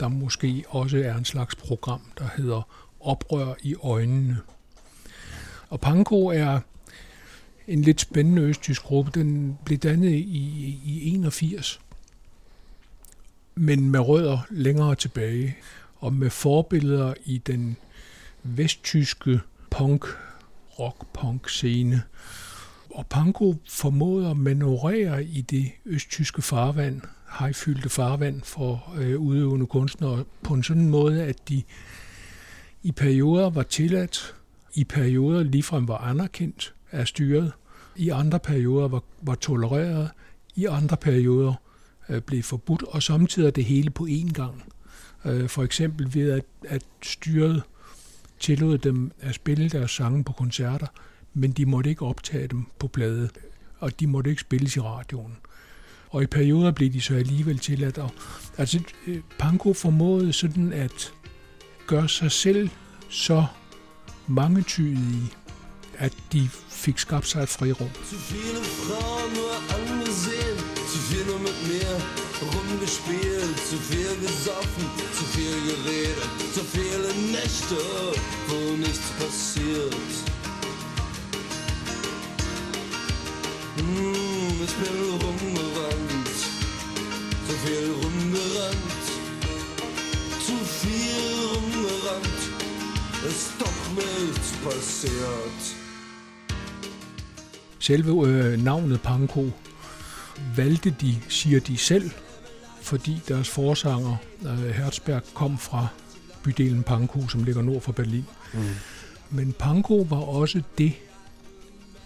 [0.00, 2.62] der måske også er en slags program, der hedder
[3.00, 4.38] Oprør i øjnene.
[5.68, 6.61] Og Panko er
[7.68, 9.11] en lidt spændende østtysk gruppe.
[9.14, 11.80] Den blev dannet i, i 81,
[13.55, 15.57] men med rødder længere tilbage,
[15.96, 17.76] og med forbilleder i den
[18.42, 19.40] vesttyske
[19.70, 20.05] punk,
[20.78, 22.03] rock-punk scene.
[22.90, 27.00] Og Panko formåede at manøvrere i det østtyske farvand,
[27.38, 31.62] hejfyldte farvand for øh, udøvende kunstnere, på en sådan måde, at de
[32.82, 34.34] i perioder var tilladt,
[34.74, 37.53] i perioder ligefrem var anerkendt af styret,
[37.96, 40.11] i andre perioder var, var tolereret,
[40.55, 41.55] i andre perioder
[42.09, 44.72] øh, blev forbudt, og samtidig det hele på én gang.
[45.24, 47.62] Øh, for eksempel ved, at, at styret
[48.40, 50.86] tillod dem at spille deres sange på koncerter,
[51.34, 53.28] men de måtte ikke optage dem på plade,
[53.78, 55.36] og de måtte ikke spilles i radioen.
[56.11, 57.98] Og i perioder blev de så alligevel tilladt.
[57.98, 58.11] Og,
[58.59, 61.12] altså, øh, Panko formåede sådan at
[61.86, 62.70] gøre sig selv
[63.09, 63.46] så
[64.28, 65.32] mangetydige,
[65.98, 67.88] at de fik skabt sig et frirum.
[68.30, 70.01] Viele Frauen nur
[71.33, 71.93] nur mit mir
[72.55, 74.85] rumgespielt, zu viel gesoffen,
[75.16, 77.80] zu viel geredet, zu viele Nächte,
[78.49, 80.12] wo nichts passiert.
[83.76, 86.39] Hm, ich bin rumgerannt,
[87.47, 89.05] zu viel rumgerannt,
[90.47, 92.43] zu viel rumgerannt,
[93.30, 95.62] ist doch nichts passiert.
[97.78, 99.53] Selve øh, navnet Panko
[100.57, 102.11] valgte de, siger de selv,
[102.82, 104.16] fordi deres forsanger
[104.47, 105.86] øh, Herzberg kom fra
[106.43, 108.24] bydelen Pankow, som ligger nord for Berlin.
[108.55, 108.61] Mm.
[109.30, 110.93] Men Pankow var også det,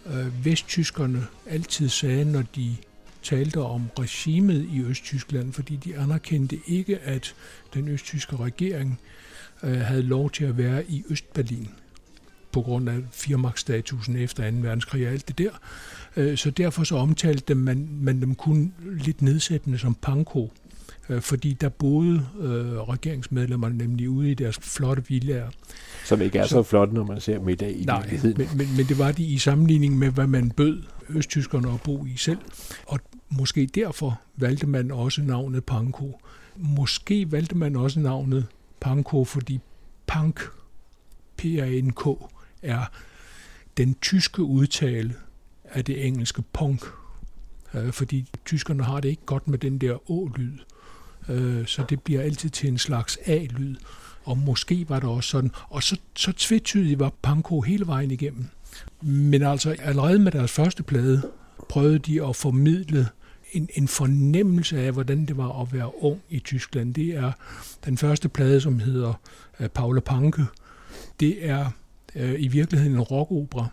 [0.06, 2.76] øh, vesttyskerne altid sagde, når de
[3.22, 7.34] talte om regimet i Østtyskland, fordi de anerkendte ikke, at
[7.74, 9.00] den østtyske regering
[9.62, 11.68] øh, havde lov til at være i Østberlin
[12.52, 14.56] på grund af firmagtsstatusen efter 2.
[14.56, 15.50] verdenskrig og alt det der.
[16.16, 20.52] Øh, Så derfor så omtalte man, man dem kun lidt nedsættende som panko,
[21.08, 25.50] øh, fordi der boede øh, regeringsmedlemmerne nemlig ude i deres flotte villager.
[26.04, 28.38] Som ikke er så, så flot, når man ser dem i dag i Nej, virkeligheden.
[28.38, 32.06] men, men, men det var de i sammenligning med, hvad man bød østtyskerne at bo
[32.06, 32.38] i selv.
[32.86, 33.00] Og
[33.30, 36.20] måske derfor valgte man også navnet Panko.
[36.56, 38.46] Måske valgte man også navnet
[38.80, 39.60] Panko, fordi
[40.06, 40.40] punk,
[41.36, 42.06] P-A-N-K,
[42.62, 42.84] er
[43.76, 45.14] den tyske udtale
[45.72, 46.82] af det engelske punk.
[47.74, 50.58] Øh, fordi tyskerne har det ikke godt med den der å-lyd.
[51.28, 53.74] Øh, så det bliver altid til en slags a-lyd.
[54.24, 55.50] Og måske var det også sådan.
[55.68, 58.46] Og så, så tvetydigt var Panko hele vejen igennem.
[59.02, 61.22] Men altså allerede med deres første plade
[61.68, 63.08] prøvede de at formidle
[63.52, 66.94] en, en fornemmelse af, hvordan det var at være ung i Tyskland.
[66.94, 67.32] Det er
[67.84, 69.20] den første plade, som hedder
[69.60, 70.44] øh, Paula Panke.
[71.20, 71.70] Det er
[72.14, 73.68] øh, i virkeligheden en rockopera,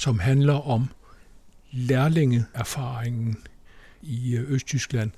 [0.00, 0.88] som handler om
[1.72, 3.36] lærlingeerfaringen
[4.02, 5.10] i øh, Østtyskland.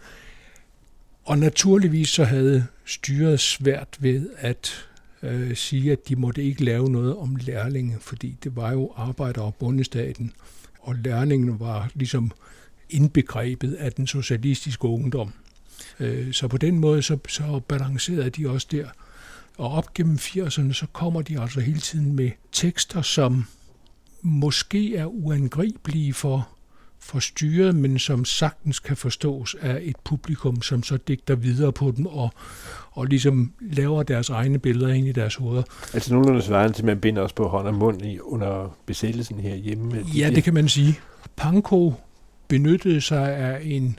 [1.24, 4.86] Og naturligvis så havde styret svært ved at
[5.22, 9.42] øh, sige, at de måtte ikke lave noget om lærlinge, fordi det var jo arbejder-
[9.42, 10.32] og bundestaten,
[10.80, 12.32] og lærlingen var ligesom
[12.90, 15.32] indbegrebet af den socialistiske ungdom.
[16.00, 18.88] Øh, så på den måde så, så balancerede de også der.
[19.56, 23.46] Og op gennem 80'erne, så kommer de altså hele tiden med tekster, som
[24.22, 26.48] måske er uangribelige for
[27.02, 31.92] for styret, men som sagtens kan forstås af et publikum, som så digter videre på
[31.96, 32.32] dem og,
[32.90, 35.62] og ligesom laver deres egne billeder ind i deres hoveder.
[35.94, 39.40] Altså nogenlunde svarende til, at man binder os på hånd og mund i, under besættelsen
[39.40, 40.04] herhjemme.
[40.16, 41.00] Ja, det kan man sige.
[41.36, 41.94] Panko
[42.48, 43.98] benyttede sig af en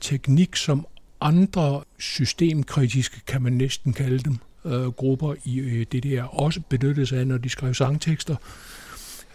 [0.00, 0.86] teknik, som
[1.20, 7.18] andre systemkritiske, kan man næsten kalde dem, øh, grupper i øh, DDR også benyttede sig
[7.18, 8.36] af, når de skrev sangtekster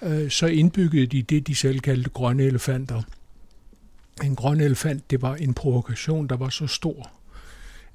[0.04, 3.02] øh, så indbyggede de det, de selv kaldte grønne elefanter.
[4.24, 7.12] En grøn elefant, det var en provokation, der var så stor,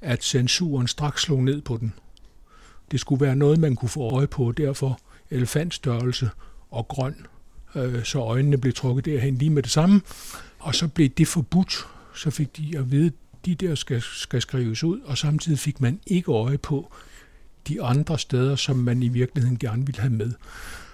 [0.01, 1.93] at censuren straks slog ned på den.
[2.91, 6.29] Det skulle være noget, man kunne få øje på, derfor elefantstørrelse
[6.69, 7.15] og grøn,
[7.75, 10.01] øh, så øjnene blev trukket derhen lige med det samme.
[10.59, 13.13] Og så blev det forbudt, så fik de at vide, at
[13.45, 16.93] de der skal, skal skrives ud, og samtidig fik man ikke øje på
[17.67, 20.31] de andre steder, som man i virkeligheden gerne ville have med.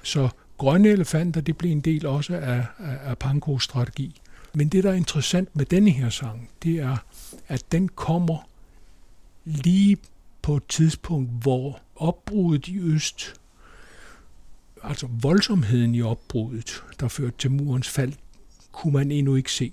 [0.03, 4.21] Så grønne elefanter, det blev en del også af, af, af Pankos strategi.
[4.53, 6.97] Men det, der er interessant med denne her sang, det er,
[7.47, 8.49] at den kommer
[9.45, 9.97] lige
[10.41, 13.33] på et tidspunkt, hvor opbruddet i øst,
[14.83, 18.13] altså voldsomheden i opbruddet, der førte til murens fald,
[18.71, 19.71] kunne man endnu ikke se.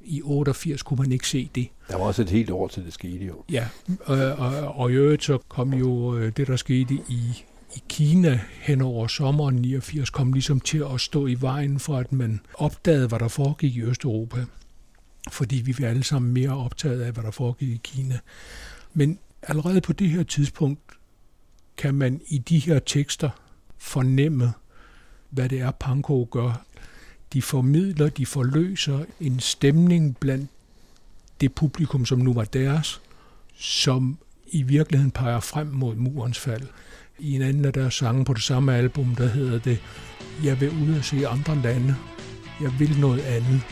[0.00, 1.68] I 88 kunne man ikke se det.
[1.88, 3.44] Der var også et helt år til det skete jo.
[3.52, 3.68] Ja,
[4.04, 7.44] og, og, og i øvrigt så kom jo øh, det, der skete i,
[7.76, 12.12] i Kina hen over sommeren 89, kom ligesom til at stå i vejen for, at
[12.12, 14.44] man opdagede, hvad der foregik i Østeuropa.
[15.30, 18.18] Fordi vi var alle sammen mere optaget af, hvad der foregik i Kina.
[18.94, 20.80] Men allerede på det her tidspunkt
[21.76, 23.30] kan man i de her tekster
[23.78, 24.52] fornemme,
[25.30, 26.64] hvad det er, Panko gør.
[27.32, 30.50] De formidler, de forløser en stemning blandt
[31.40, 33.00] det publikum, som nu var deres,
[33.54, 36.66] som i virkeligheden peger frem mod murens fald.
[37.20, 39.78] I en anden af deres sange på det samme album, der hedder det,
[40.44, 41.94] Jeg vil ud og se andre lande.
[42.60, 43.62] Jeg vil noget andet.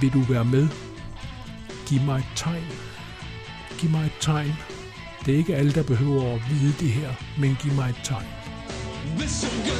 [0.00, 0.68] Vil du være med?
[1.88, 2.64] Giv mig et tegn.
[3.78, 4.52] Giv mig et tegn.
[5.26, 8.26] Det er ikke alle, der behøver at vide det her, men giv mig et tegn.
[9.18, 9.72] Hvis du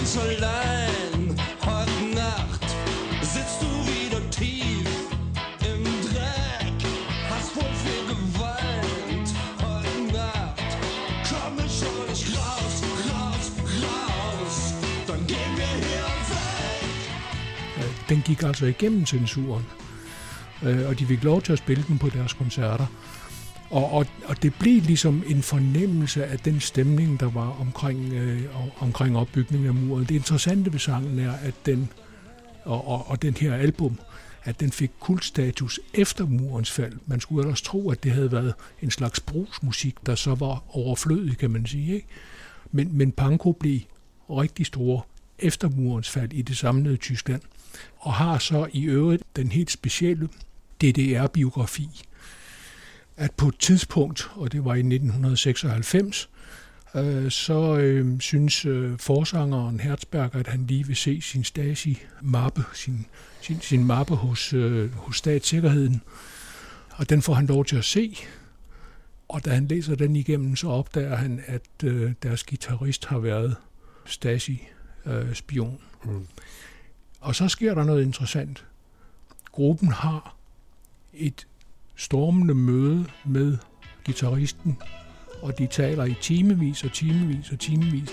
[18.09, 19.65] Den gik altså igennem censuren,
[20.63, 22.87] øh, og de fik lov til at spille den på deres koncerter.
[23.71, 28.43] Og, og, og det blev ligesom en fornemmelse af den stemning, der var omkring, øh,
[28.81, 30.05] omkring opbygningen af muren.
[30.05, 31.89] Det interessante ved sangen er, at den,
[32.65, 33.99] og, og, og den her album,
[34.45, 36.93] at den fik kultstatus efter murens fald.
[37.07, 41.39] Man skulle ellers tro, at det havde været en slags brugsmusik, der så var overflødig,
[41.39, 41.95] kan man sige.
[41.95, 42.07] Ikke?
[42.73, 43.81] Men, men Panko blev
[44.31, 45.03] rigtig store
[45.39, 47.41] efter murens fald i det samlede Tyskland,
[47.99, 50.29] og har så i øvrigt den helt specielle
[50.83, 52.03] DDR-biografi,
[53.17, 56.29] at på et tidspunkt, og det var i 1996,
[56.95, 63.07] øh, så øh, synes øh, forsangeren Herzberg, at han lige vil se sin Stasi-mappe, sin,
[63.41, 66.03] sin, sin mappe hos, øh, hos statssikkerheden.
[66.91, 68.17] Og den får han lov til at se.
[69.29, 73.57] Og da han læser den igennem, så opdager han, at øh, deres guitarist har været
[74.07, 75.81] Stasi-spion.
[76.07, 76.27] Øh, mm.
[77.23, 78.65] Og så sker der noget interessant.
[79.53, 80.35] Gruppen har
[81.13, 81.47] et
[81.97, 83.59] stormende møde med
[84.05, 84.79] gitarristen,
[85.43, 88.11] og de taler i timevis og timevis og timevis.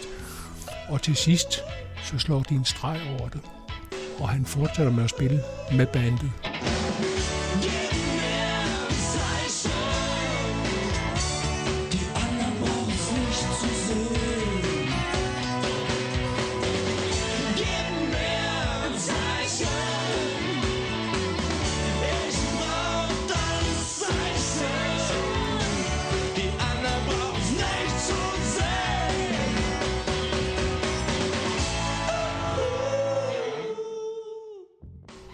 [0.89, 1.59] Og til sidst,
[2.03, 3.41] så slår de en streg over det,
[4.19, 5.41] og han fortsætter med at spille
[5.71, 6.31] med bandet.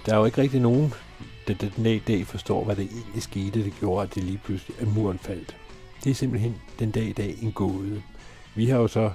[0.06, 0.94] Der er jo ikke rigtig nogen,
[1.48, 4.42] der den dag i dag forstår, hvad det egentlig skete, det gjorde, at det lige
[4.44, 5.56] pludselig, at muren faldt.
[6.04, 8.02] Det er simpelthen den dag i dag en gåde.
[8.56, 9.12] Vi har jo så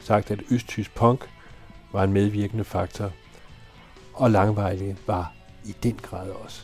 [0.00, 1.30] sagt, at østtysk punk
[1.92, 3.12] var en medvirkende faktor,
[4.14, 5.32] og langvejlige var
[5.64, 6.62] i den grad også.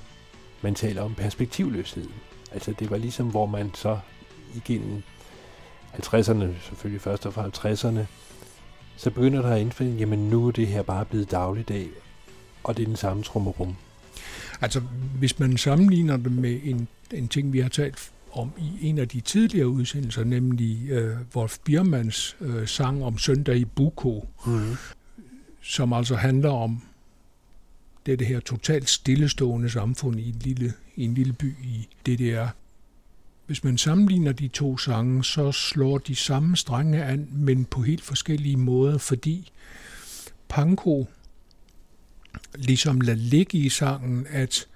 [0.62, 2.14] Man taler om perspektivløsheden.
[2.52, 3.98] Altså det var ligesom, hvor man så
[4.54, 5.02] igennem
[5.94, 8.00] 50'erne, selvfølgelig først og fremmest 50'erne,
[8.96, 11.88] så begynder der at indfinde, jamen nu er det her bare blevet dagligdag,
[12.64, 13.76] og det er den samme trummerum.
[14.60, 14.80] Altså,
[15.18, 19.08] hvis man sammenligner det med en, en ting, vi har talt om i en af
[19.08, 24.76] de tidligere udsendelser, nemlig øh, Wolf Biermanns øh, sang om søndag i Buko, mm.
[25.62, 26.82] som altså handler om
[28.06, 32.46] det, det her totalt stillestående samfund i en lille, i en lille by i DDR.
[33.46, 38.02] Hvis man sammenligner de to sange, så slår de samme strenge an, men på helt
[38.02, 39.50] forskellige måder, fordi
[40.48, 41.06] Panko
[42.54, 44.66] ligesom lade ligge i sangen, at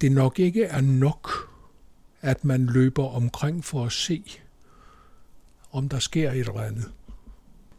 [0.00, 1.50] det nok ikke er nok,
[2.20, 4.22] at man løber omkring for at se,
[5.72, 6.90] om der sker et eller andet.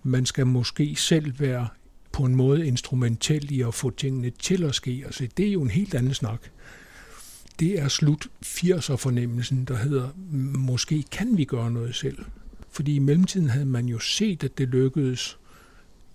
[0.04, 1.68] Man skal måske selv være
[2.12, 5.04] på en måde instrumentel i at få tingene til at ske.
[5.06, 6.42] Altså, det er jo en helt anden snak.
[7.60, 10.10] Det er slut 80'er fornemmelsen, der hedder,
[10.58, 12.26] måske kan vi gøre noget selv.
[12.72, 15.38] Fordi i mellemtiden havde man jo set, at det lykkedes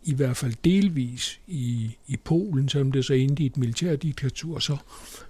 [0.04, 4.76] i hvert fald delvis i, i Polen, som det så endte i et militærdiktatur, så,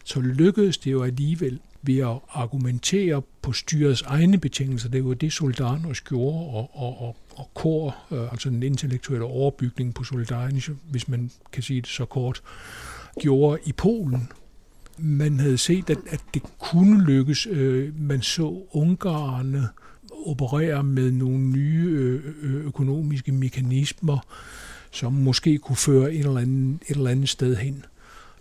[0.05, 4.89] så lykkedes det jo alligevel ved at argumentere på styrets egne betingelser.
[4.89, 9.95] Det var det, Soldanos gjorde, og, og, og, og kor, øh, altså den intellektuelle overbygning
[9.95, 12.43] på Soldanos, hvis man kan sige det så kort,
[13.21, 14.29] gjorde i Polen.
[14.99, 17.47] man havde set, at, at det kunne lykkes.
[17.47, 19.69] Øh, man så ungarerne
[20.27, 24.19] operere med nogle nye økonomiske mekanismer,
[24.91, 27.85] som måske kunne føre et eller, andet, et eller andet sted hen.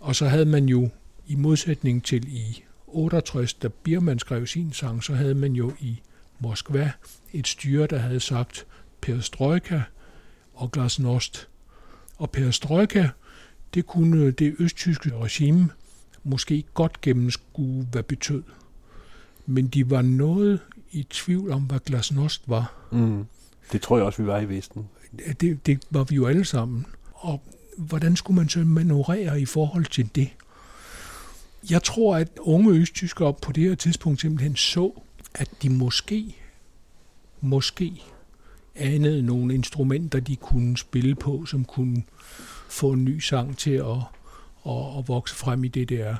[0.00, 0.88] Og så havde man jo,
[1.26, 6.00] i modsætning til i 68, da Birman skrev sin sang, så havde man jo i
[6.38, 6.92] Moskva
[7.32, 8.66] et styre, der havde sagt
[9.00, 9.80] perestrojka
[10.54, 11.48] og glasnost.
[12.16, 13.08] Og perestrojka,
[13.74, 15.68] det kunne det østtyske regime
[16.24, 18.42] måske godt gennemskue, hvad betød.
[19.46, 20.60] Men de var noget
[20.92, 22.72] i tvivl om, hvad glasnost var.
[22.92, 23.24] Mm.
[23.72, 24.88] Det tror jeg også, vi var i Vesten.
[25.40, 26.86] Det, det var vi jo alle sammen.
[27.12, 27.42] Og
[27.76, 30.28] hvordan skulle man så manøvrere i forhold til det?
[31.70, 34.92] Jeg tror, at unge østtyskere på det her tidspunkt simpelthen så,
[35.34, 36.36] at de måske,
[37.40, 38.02] måske
[38.74, 42.02] anede nogle instrumenter, de kunne spille på, som kunne
[42.68, 43.86] få en ny sang til at,
[44.66, 46.16] at, at vokse frem i det der.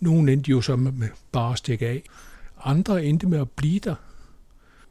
[0.00, 2.02] Nogle endte jo så med bare at stikke af.
[2.64, 3.94] Andre endte med at blive der.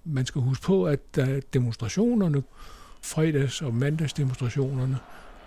[0.03, 2.43] Man skal huske på, at da demonstrationerne,
[3.01, 4.97] fredags- og mandagsdemonstrationerne,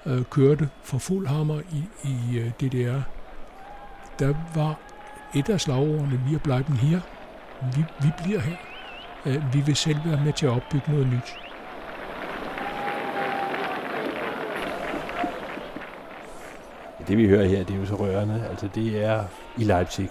[0.07, 3.01] øh, kørte for fuld hammer i, i øh, DDR,
[4.19, 4.81] der var
[5.35, 7.01] et af slagordene, vi er bleiben her.
[7.77, 8.57] Vi, vi bliver her.
[9.27, 11.37] Øh, vi vil selv være med til at opbygge noget nyt.
[17.09, 18.47] Det vi hører her, det er jo så rørende.
[18.51, 19.25] Altså det er
[19.59, 20.11] i Leipzig.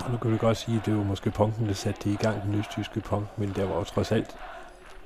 [0.00, 2.16] Og nu kan vi godt sige, at det var måske punken, der satte det i
[2.16, 4.36] gang, den østtyske punk, men der var jo trods alt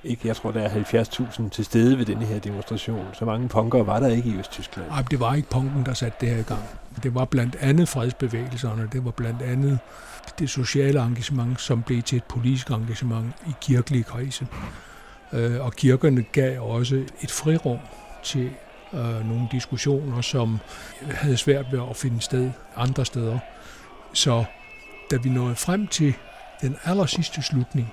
[0.05, 3.07] ikke, jeg tror, der er 70.000 til stede ved denne her demonstration.
[3.13, 4.89] Så mange punkere var der ikke i Østtyskland.
[4.89, 6.63] Nej, det var ikke punken, der satte det her i gang.
[7.03, 9.79] Det var blandt andet fredsbevægelserne, det var blandt andet
[10.39, 14.47] det sociale engagement, som blev til et politisk engagement i kirkelige kredse.
[15.33, 17.79] Øh, og kirkerne gav også et frirum
[18.23, 18.51] til
[18.93, 20.59] øh, nogle diskussioner, som
[21.11, 23.39] havde svært ved at finde sted andre steder.
[24.13, 24.45] Så
[25.11, 26.15] da vi nåede frem til
[26.61, 27.93] den aller sidste slutning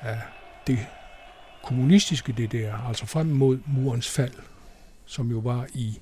[0.00, 0.20] af
[0.66, 0.78] det
[1.64, 4.34] kommunistiske DDR, altså frem mod murens fald,
[5.04, 6.00] som jo var i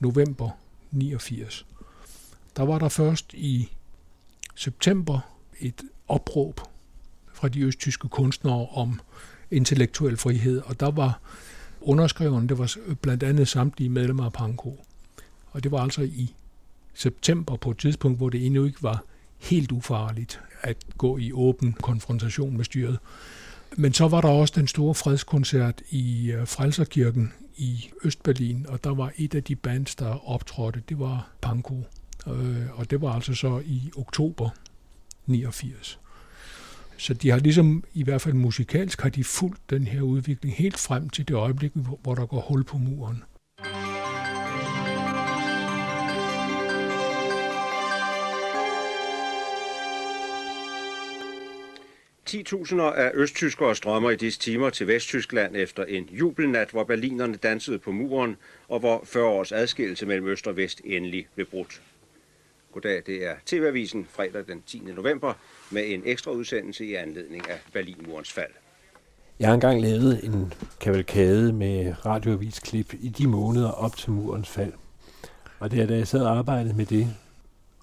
[0.00, 0.50] november
[0.90, 1.66] 89,
[2.56, 3.72] der var der først i
[4.54, 5.20] september
[5.60, 6.60] et opråb
[7.32, 9.00] fra de østtyske kunstnere om
[9.50, 11.20] intellektuel frihed, og der var
[11.80, 14.84] underskriverne, det var blandt andet samtlige medlemmer af Panko.
[15.50, 16.34] Og det var altså i
[16.94, 19.04] september på et tidspunkt, hvor det endnu ikke var
[19.38, 22.98] helt ufarligt at gå i åben konfrontation med styret.
[23.76, 28.94] Men så var der også den store fredskoncert i øh, Frelserkirken i Østberlin, og der
[28.94, 31.84] var et af de bands, der optrådte, det var Panko.
[32.26, 34.50] Øh, og det var altså så i oktober
[35.26, 35.98] 89.
[36.96, 40.78] Så de har ligesom, i hvert fald musikalsk, har de fulgt den her udvikling helt
[40.78, 43.22] frem til det øjeblik, hvor der går hul på muren.
[52.30, 57.78] 10.000 af østtyskere strømmer i disse timer til Vesttyskland efter en jubelnat, hvor berlinerne dansede
[57.78, 58.36] på muren,
[58.68, 61.82] og hvor 40 års adskillelse mellem øst og vest endelig blev brudt.
[62.72, 64.82] Goddag, det er TV-avisen fredag den 10.
[64.96, 65.34] november
[65.70, 68.52] med en ekstra udsendelse i anledning af Berlinmurens fald.
[69.40, 74.72] Jeg har engang lavet en kavalkade med radioavisklip i de måneder op til murens fald.
[75.58, 77.16] Og det er da jeg sad og arbejdede med det,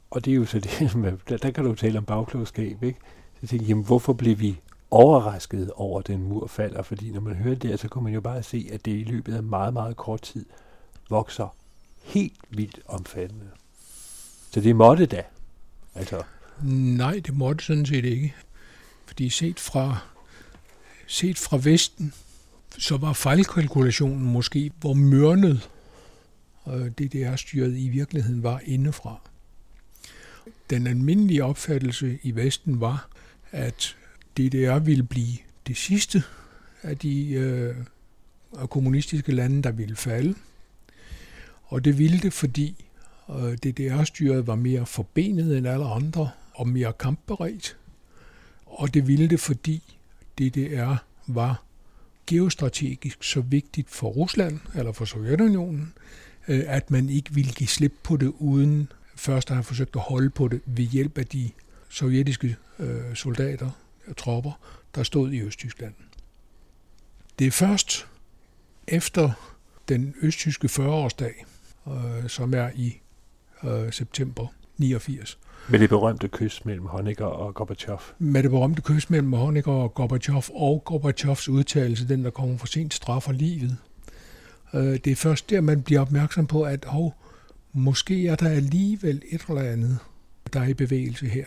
[0.09, 0.91] og det er jo så det,
[1.29, 2.99] der, der kan du tale om bagklogskab, ikke?
[3.41, 4.59] Så tænkte jeg, jamen, hvorfor blev vi
[4.91, 6.81] overrasket over, at den mur falder?
[6.81, 9.35] Fordi når man hører det, så kunne man jo bare se, at det i løbet
[9.35, 10.45] af meget, meget kort tid
[11.09, 11.55] vokser
[12.03, 13.45] helt vildt omfattende.
[14.51, 15.23] Så det måtte da.
[15.95, 16.23] Altså.
[16.63, 18.35] Nej, det måtte sådan set ikke.
[19.05, 19.97] Fordi set fra,
[21.07, 22.13] set fra Vesten,
[22.77, 25.69] så var fejlkalkulationen måske, hvor mørnet
[26.67, 29.19] øh, det der styret i virkeligheden var indefra.
[30.69, 33.09] Den almindelige opfattelse i Vesten var,
[33.55, 33.95] at
[34.37, 35.37] DDR ville blive
[35.67, 36.23] det sidste
[36.83, 37.75] af de øh,
[38.69, 40.35] kommunistiske lande, der ville falde.
[41.63, 42.85] Og det ville det, fordi
[43.29, 47.77] øh, DDR-styret var mere forbenet end alle andre og mere kampberedt.
[48.65, 49.83] Og det ville det, fordi
[50.39, 50.95] DDR
[51.27, 51.63] var
[52.27, 55.93] geostrategisk så vigtigt for Rusland, eller for Sovjetunionen,
[56.47, 60.01] øh, at man ikke ville give slip på det, uden først at have forsøgt at
[60.01, 61.49] holde på det ved hjælp af de
[61.95, 63.69] sovjetiske øh, soldater
[64.07, 64.51] og tropper,
[64.95, 65.93] der stod i Østtyskland.
[67.39, 68.07] Det er først
[68.87, 69.31] efter
[69.89, 71.45] den østtyske 40-årsdag,
[71.87, 73.01] øh, som er i
[73.63, 74.47] øh, september
[74.77, 75.39] 89.
[75.69, 77.99] Med det berømte kys mellem Honecker og Gorbachev.
[78.19, 82.67] Med det berømte kys mellem Honecker og Gorbachev, og Gorbachevs udtalelse, den der kommer for
[82.67, 83.77] sent straffer livet.
[84.73, 87.15] Øh, det er først der, man bliver opmærksom på, at hov,
[87.73, 89.99] måske er der alligevel et eller andet,
[90.53, 91.45] der er i bevægelse her.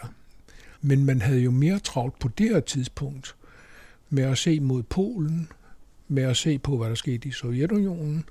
[0.80, 3.34] Men man havde jo mere travlt på det her tidspunkt
[4.10, 5.48] med at se mod Polen,
[6.08, 8.24] med at se på, hvad der skete i Sovjetunionen,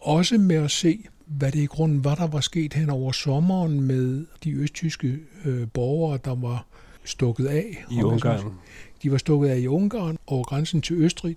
[0.00, 3.80] også med at se, hvad det i grunden var, der var sket hen over sommeren
[3.80, 6.66] med de østtyske øh, borgere, der var
[7.04, 7.84] stukket af.
[7.90, 8.54] I Ungarn.
[9.02, 11.36] De var stukket af i Ungarn over grænsen til Østrig.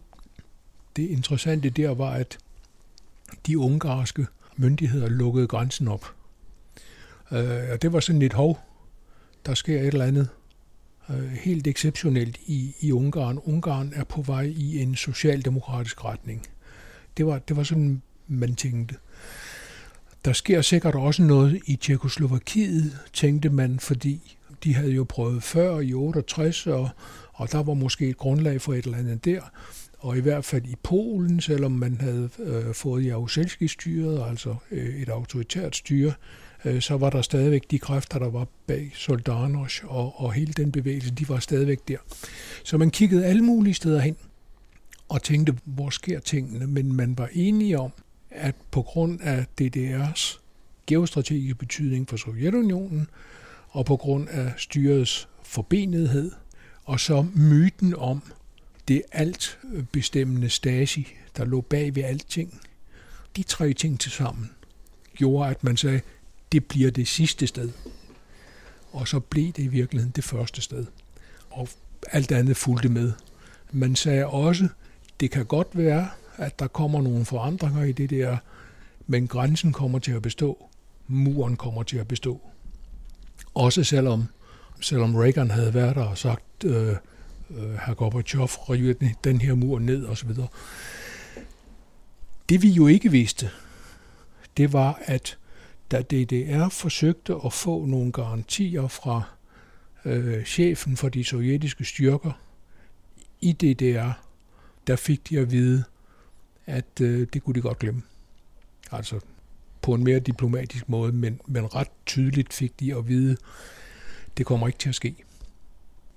[0.96, 2.38] Det interessante der var, at
[3.48, 6.06] de ungarske myndigheder lukkede grænsen op.
[7.32, 8.60] Øh, og det var sådan et hov,
[9.46, 10.30] der sker et eller andet
[11.18, 13.40] Øh, helt exceptionelt i, i Ungarn.
[13.46, 16.48] Ungarn er på vej i en socialdemokratisk retning.
[17.18, 18.96] Det var, det var sådan, man tænkte.
[20.26, 25.80] Der sker sikkert også noget i Tjekoslovakiet, tænkte man, fordi de havde jo prøvet før
[25.80, 26.90] i 68, og,
[27.34, 29.42] og der var måske et grundlag for et eller andet der.
[30.00, 35.10] Og i hvert fald i Polen, selvom man havde øh, fået Jaruzelski-styret, altså øh, et
[35.10, 36.14] autoritært styre, øh,
[36.66, 40.72] Øh, så var der stadigvæk de kræfter, der var bag Soldanos og, og hele den
[40.72, 41.98] bevægelse, de var stadigvæk der.
[42.64, 44.16] Så man kiggede alle mulige steder hen
[45.10, 46.68] og tænkte, hvor sker tingene?
[46.68, 47.92] Men man var enige om,
[48.32, 50.40] at på grund af DDR's
[50.88, 53.08] geostrategiske betydning for Sovjetunionen,
[53.70, 56.32] og på grund af styrets forbenethed,
[56.84, 58.24] og så myten om
[58.88, 59.60] det alt
[59.92, 61.08] bestemmende Stasi,
[61.38, 62.62] der lå bag ved alting.
[63.36, 64.52] De tre ting til sammen
[65.16, 66.02] gjorde, at man sagde,
[66.52, 67.70] det bliver det sidste sted.
[68.92, 70.86] Og så blev det i virkeligheden det første sted.
[71.50, 71.70] Og
[72.12, 73.12] alt andet fulgte med.
[73.72, 74.68] Man sagde også,
[75.20, 78.38] det kan godt være, at der kommer nogle forandringer i det der,
[79.08, 80.70] men grænsen kommer til at bestå.
[81.08, 82.42] Muren kommer til at bestå.
[83.54, 84.26] Også selvom,
[84.82, 86.96] selvom Reagan havde været der og sagt, øh,
[87.50, 90.30] øh, herr Gorbachev, rive den her mur ned osv.
[92.50, 93.50] Det vi jo ikke vidste,
[94.58, 95.38] det var, at
[95.92, 99.24] da DDR forsøgte at få nogle garantier fra
[100.06, 102.32] øh, chefen for de sovjetiske styrker
[103.42, 104.12] i DDR,
[104.88, 105.84] der fik de at vide,
[106.66, 108.02] at øh, det kunne de godt glemme.
[108.92, 109.20] Altså
[109.82, 113.38] på en mere diplomatisk måde, men, men ret tydeligt fik de at vide,
[114.38, 115.16] det kommer ikke til at ske.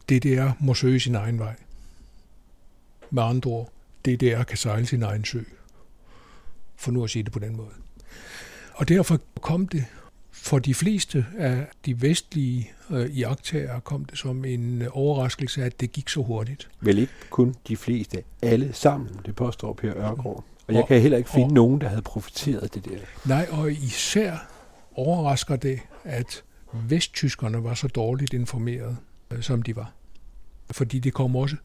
[0.09, 1.57] DDR må søge sin egen vej.
[3.11, 3.73] Med andre ord,
[4.07, 5.43] DDR kan sejle sin egen sø.
[6.77, 7.84] For nu at sige det på den måde.
[8.75, 9.85] Og derfor kom det
[10.33, 15.93] for de fleste af de vestlige øh, iagtagere kom det som en overraskelse, at det
[15.93, 16.69] gik så hurtigt.
[16.81, 20.45] Vel ikke kun de fleste, alle sammen, det påstår Per Ørgaard.
[20.69, 22.99] Og jeg kan heller ikke finde og, nogen, der havde profiteret det der.
[23.25, 24.37] Nej, og især
[24.95, 28.97] overrasker det, at vesttyskerne var så dårligt informeret,
[29.31, 29.93] øh, som de var.
[30.71, 31.57] Fordi det kom også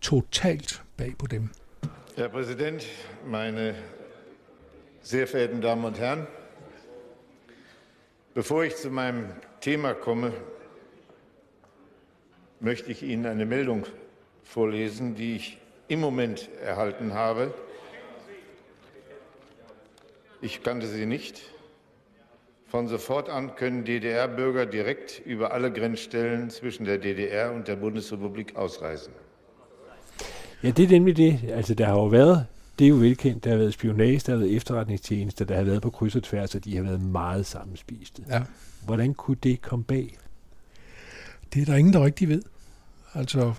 [0.00, 1.48] totalt bag på dem.
[2.16, 2.82] Herr Präsident,
[3.26, 3.74] meine
[5.02, 6.26] sehr verehrten Damen und Herren,
[8.36, 9.24] bevor ich zu meinem
[9.62, 10.30] Thema komme,
[12.60, 13.86] möchte ich Ihnen eine Meldung
[14.42, 15.58] vorlesen, die ich
[15.88, 17.54] im Moment erhalten habe.
[20.42, 21.40] Ich kannte sie nicht.
[22.66, 28.54] Von sofort an können DDR-Bürger direkt über alle Grenzstellen zwischen der DDR und der Bundesrepublik
[28.54, 29.14] ausreisen.
[30.62, 31.40] Ja, det er nemlig det.
[31.52, 32.46] Altså, der har jo været,
[32.78, 35.82] det er jo velkendt, der har været spionage, der har været efterretningstjenester, der har været
[35.82, 38.24] på kryds og tværs, og de har været meget sammenspiste.
[38.28, 38.42] Ja.
[38.84, 40.18] Hvordan kunne det komme bag?
[41.54, 42.42] Det er der ingen, der rigtig ved.
[43.14, 43.54] Altså,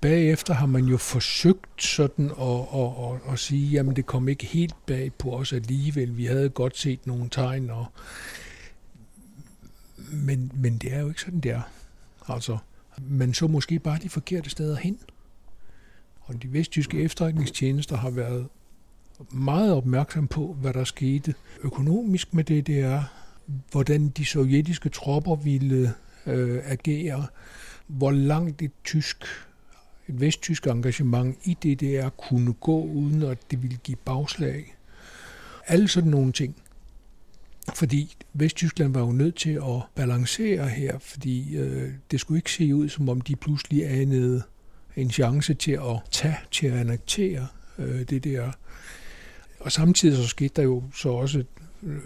[0.00, 4.46] bagefter har man jo forsøgt sådan at, at, at, at sige, jamen det kom ikke
[4.46, 6.16] helt bag på os alligevel.
[6.16, 7.86] Vi havde godt set nogle tegn, og
[10.12, 11.62] men, men det er jo ikke sådan, det er.
[12.28, 12.58] Altså,
[12.98, 14.98] man så måske bare de forkerte steder hen.
[16.20, 18.48] Og de vesttyske efterretningstjenester har været
[19.30, 23.04] meget opmærksom på, hvad der skete økonomisk med det,
[23.70, 25.94] hvordan de sovjetiske tropper ville
[26.26, 27.26] øh, agere,
[27.86, 29.24] hvor langt et tysk,
[30.08, 34.76] et vesttysk engagement i DDR kunne gå, uden at det ville give bagslag.
[35.66, 36.56] Alle sådan nogle ting.
[37.74, 42.74] Fordi Vesttyskland var jo nødt til at balancere her, fordi øh, det skulle ikke se
[42.74, 44.42] ud, som om de pludselig anede
[44.96, 47.46] en chance til at tage, til at annektere
[47.78, 48.52] øh, det der.
[49.60, 51.44] Og samtidig så skete der jo så også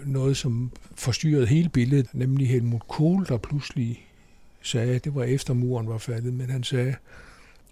[0.05, 4.07] noget, som forstyrrede hele billedet, nemlig Helmut Kohl, der pludselig
[4.61, 6.95] sagde, det var efter muren var faldet, men han sagde,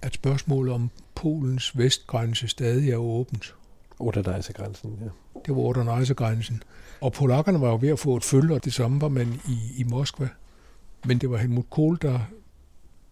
[0.02, 3.56] at spørgsmålet om Polens vestgrænse stadig er åbent.
[4.00, 5.10] Oder-grænsen, ja.
[5.46, 6.64] Det var Oder-grænsen.
[7.02, 9.82] Og polakkerne var jo ved at få et følge, og det samme var man i,
[9.82, 10.30] i Moskva.
[11.06, 12.20] Men det var Helmut Kohl, der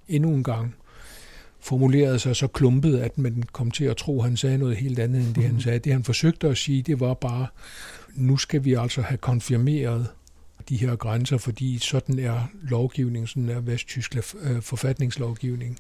[0.07, 0.76] endnu en gang
[1.62, 5.00] formulerede sig så klumpet, at man kom til at tro, at han sagde noget helt
[5.00, 5.62] andet end det, han mhm.
[5.62, 5.80] sagde.
[5.80, 7.48] Det han forsøgte at sige, det var bare,
[8.16, 10.08] nu skal vi altså have konfirmeret
[10.70, 15.78] de her grænser, fordi sådan er lovgivningen, sådan er vesttysk øh, forfatningslovgivning.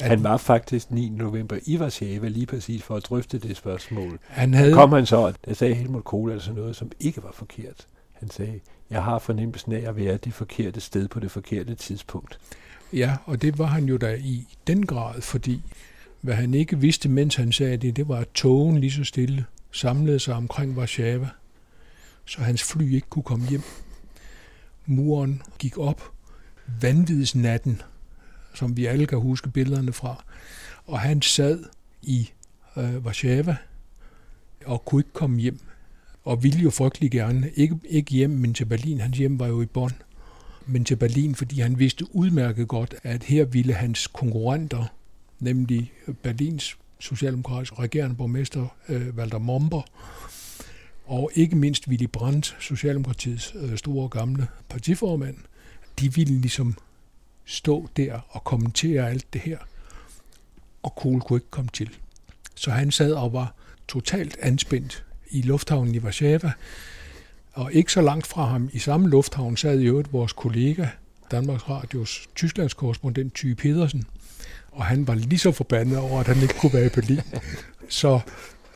[0.00, 1.08] At han var faktisk 9.
[1.08, 4.18] november i Warszawa lige præcis for at drøfte det spørgsmål.
[4.26, 4.72] Han havde...
[4.72, 7.86] kom han så, der sagde Helmut Kohl altså noget, som ikke var forkert.
[8.12, 8.60] Han sagde,
[8.90, 12.38] jeg har fornemmelsen af at være det forkerte sted på det forkerte tidspunkt.
[12.92, 15.62] Ja, og det var han jo da i den grad, fordi
[16.20, 19.44] hvad han ikke vidste, mens han sagde det, det var, at togen lige så stille
[19.70, 21.28] samlede sig omkring Warszawa,
[22.24, 23.62] så hans fly ikke kunne komme hjem.
[24.86, 26.12] Muren gik op,
[26.80, 27.82] vanvidsnatten,
[28.54, 30.24] som vi alle kan huske billederne fra,
[30.86, 31.64] og han sad
[32.02, 32.30] i
[32.76, 33.56] øh, Warszawa
[34.64, 35.60] og kunne ikke komme hjem,
[36.24, 39.00] og ville jo frygtelig gerne, ikke, ikke hjem, men til Berlin.
[39.00, 39.94] Hans hjem var jo i Bonn,
[40.66, 44.84] men til Berlin, fordi han vidste udmærket godt, at her ville hans konkurrenter,
[45.40, 49.82] nemlig Berlins socialdemokratiske regerende borgmester øh, Walter Momber,
[51.06, 55.36] og ikke mindst Willy Brandt, Socialdemokratiets øh, store gamle partiformand,
[56.00, 56.74] de ville ligesom
[57.44, 59.58] stå der og kommentere alt det her,
[60.82, 61.90] og Kohl kunne ikke komme til.
[62.54, 63.54] Så han sad og var
[63.88, 66.52] totalt anspændt i lufthavnen i Warszawa,
[67.52, 70.86] og ikke så langt fra ham i samme lufthavn sad jo et vores kollega,
[71.30, 74.04] Danmarks Radios Tysklands korrespondent Ty Pedersen,
[74.72, 77.20] og han var lige så forbandet over, at han ikke kunne være i Berlin.
[77.88, 78.20] Så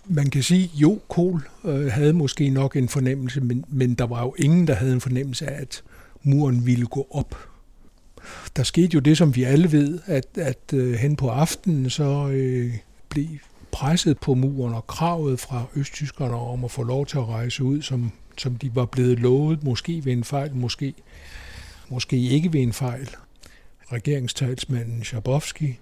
[0.04, 4.22] man kan sige, jo, Kohl øh, havde måske nok en fornemmelse, men, men der var
[4.22, 5.82] jo ingen, der havde en fornemmelse af, at
[6.22, 7.36] muren ville gå op.
[8.56, 12.28] Der skete jo det, som vi alle ved, at, at øh, hen på aftenen, så
[12.28, 12.74] øh,
[13.08, 13.26] blev
[13.72, 17.82] presset på muren og kravet fra østtyskerne om at få lov til at rejse ud,
[17.82, 20.94] som, som de var blevet lovet, måske ved en fejl, måske,
[21.88, 23.10] måske ikke ved en fejl.
[23.92, 25.78] Regeringstalsmanden Schabowski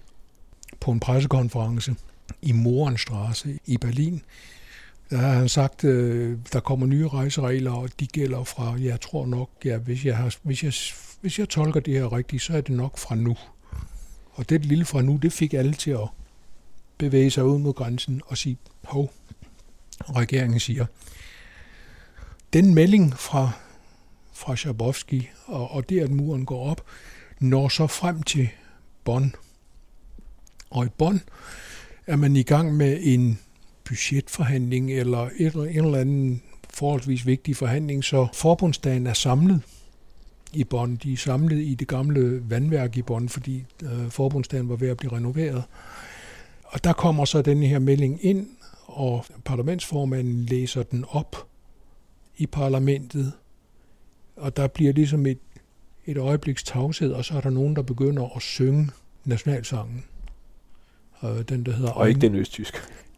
[0.79, 1.95] på en pressekonference
[2.41, 4.21] i Morenstraße i Berlin,
[5.09, 9.25] der har han sagt, øh, der kommer nye rejseregler, og de gælder fra, jeg tror
[9.25, 10.73] nok, ja, hvis, jeg har, hvis, jeg,
[11.21, 13.37] hvis jeg tolker det her rigtigt, så er det nok fra nu.
[14.31, 16.07] Og det lille fra nu, det fik alle til at
[16.97, 19.13] bevæge sig ud mod grænsen og sige, hov,
[20.15, 20.85] regeringen siger.
[22.55, 23.51] Den melding fra,
[24.33, 26.81] fra Schabowski, og, og det, at muren går op,
[27.39, 28.49] når så frem til
[29.03, 29.35] Bonn.
[30.69, 31.21] Og i Bonn
[32.07, 33.39] er man i gang med en
[33.83, 39.61] budgetforhandling eller et, en eller anden forholdsvis vigtig forhandling, så forbundsdagen er samlet
[40.53, 40.95] i Bonn.
[40.95, 44.97] De er samlet i det gamle vandværk i Bonn, fordi øh, forbundsdagen var ved at
[44.97, 45.63] blive renoveret.
[46.63, 48.47] Og der kommer så den her melding ind,
[48.85, 51.47] og parlamentsformanden læser den op
[52.37, 53.33] i parlamentet,
[54.35, 55.39] og der bliver ligesom et,
[56.05, 58.89] et øjebliks tavshed, og så er der nogen, der begynder at synge
[59.25, 60.05] nationalsangen.
[61.23, 62.73] Øh, den, der hedder og ikke den østtysk.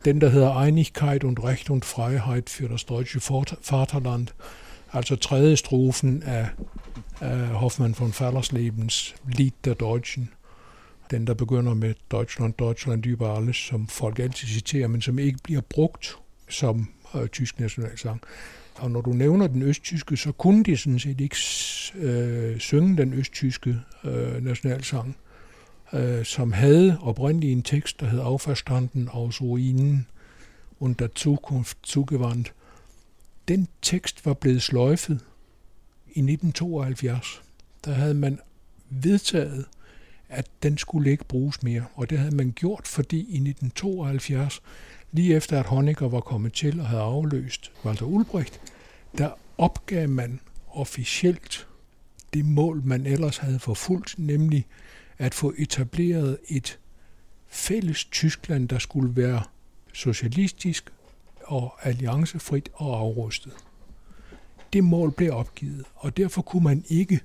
[0.06, 3.19] Den, der hedder Einigkeit und Recht und Freiheit für das deutsche
[3.69, 4.27] Vaterland.
[4.94, 6.49] Altså tredje strofen af,
[7.22, 10.30] af Hoffmann von Fallerslebens Lied der Deutschen.
[11.11, 15.39] Den, der begynder med Deutschland, Deutschland über alles, som folk altid citerer, men som ikke
[15.44, 16.18] bliver brugt
[16.49, 18.22] som øh, tysk nationalsang.
[18.78, 21.36] Og når du nævner den østtyske, så kunne de sådan set ikke
[21.95, 25.18] øh, synge den østtyske øh, nationalsang
[25.94, 30.08] øh, som havde oprindeligt en tekst, der hed Auferstanden aus Ruinen
[30.80, 32.54] und der Zukunft zugewandt.
[33.48, 35.20] Den tekst var blevet sløjfet
[36.06, 37.44] i 1972.
[37.86, 38.40] Der havde man
[38.90, 39.66] vedtaget,
[40.30, 41.86] at den skulle ikke bruges mere.
[41.94, 44.62] Og det havde man gjort, fordi i 1972,
[45.12, 48.62] lige efter at Honecker var kommet til og havde afløst Walter Ulbricht,
[49.18, 51.68] der opgav man officielt
[52.34, 54.66] det mål, man ellers havde forfulgt, nemlig
[55.18, 56.80] at få etableret et
[57.48, 59.44] fælles Tyskland, der skulle være
[59.94, 60.94] socialistisk
[61.44, 63.54] og alliancefrit og afrustet.
[64.74, 67.20] Det mål blev opgivet, og derfor kunne man ikke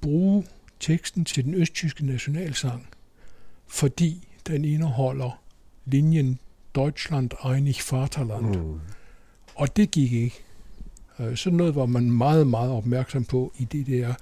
[0.00, 0.46] bruge
[0.80, 2.86] teksten til den østtyske nationalsang,
[3.66, 5.42] fordi den indeholder
[5.84, 6.38] linjen
[6.74, 8.56] Deutschland einig Vaterland.
[8.56, 8.80] Mm.
[9.54, 10.42] Og det gik ikke.
[11.18, 14.14] Øh, sådan noget var man meget, meget opmærksom på i det der,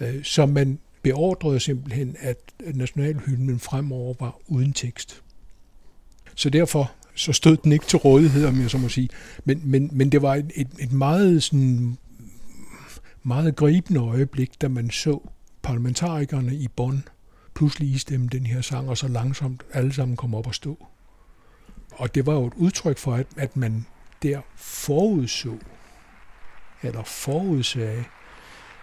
[0.00, 5.22] øh, så man beordrede simpelthen, at nationalhymnen fremover var uden tekst.
[6.34, 9.08] Så derfor så stod den ikke til rådighed, om jeg så må sige.
[9.44, 11.98] Men, men, men det var et, et, et meget, sådan,
[13.22, 15.28] meget gribende øjeblik, da man så
[15.62, 17.04] parlamentarikerne i Bonn
[17.54, 20.86] pludselig istemme den her sang, og så langsomt alle sammen kom op og stå.
[21.92, 23.86] Og det var jo et udtryk for, at, at man
[24.22, 25.58] der forudså,
[26.82, 28.04] eller forudsagde,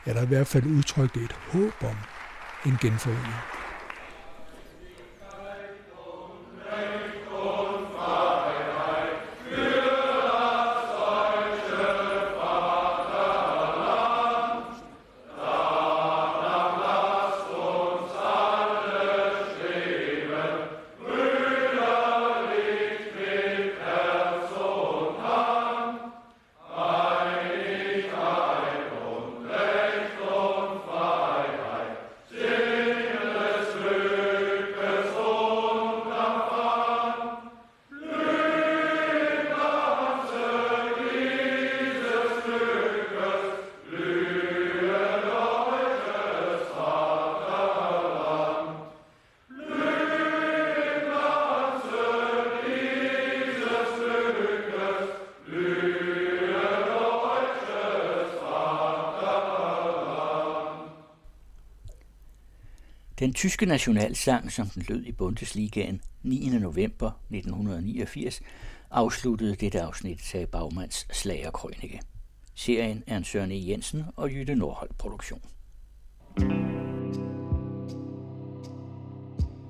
[0.06, 1.96] eller i hvert fald udtrykte et håb om
[2.66, 3.57] en genforening.
[63.38, 66.50] Tyske nationalsang, som den lød i Bundesligaen 9.
[66.50, 68.42] november 1989,
[68.92, 72.02] afsluttede dette afsnit, sagde Bagmans slagerkrønike.
[72.56, 73.70] Serien er en Søren E.
[73.70, 75.42] Jensen og Jytte Nordholt produktion.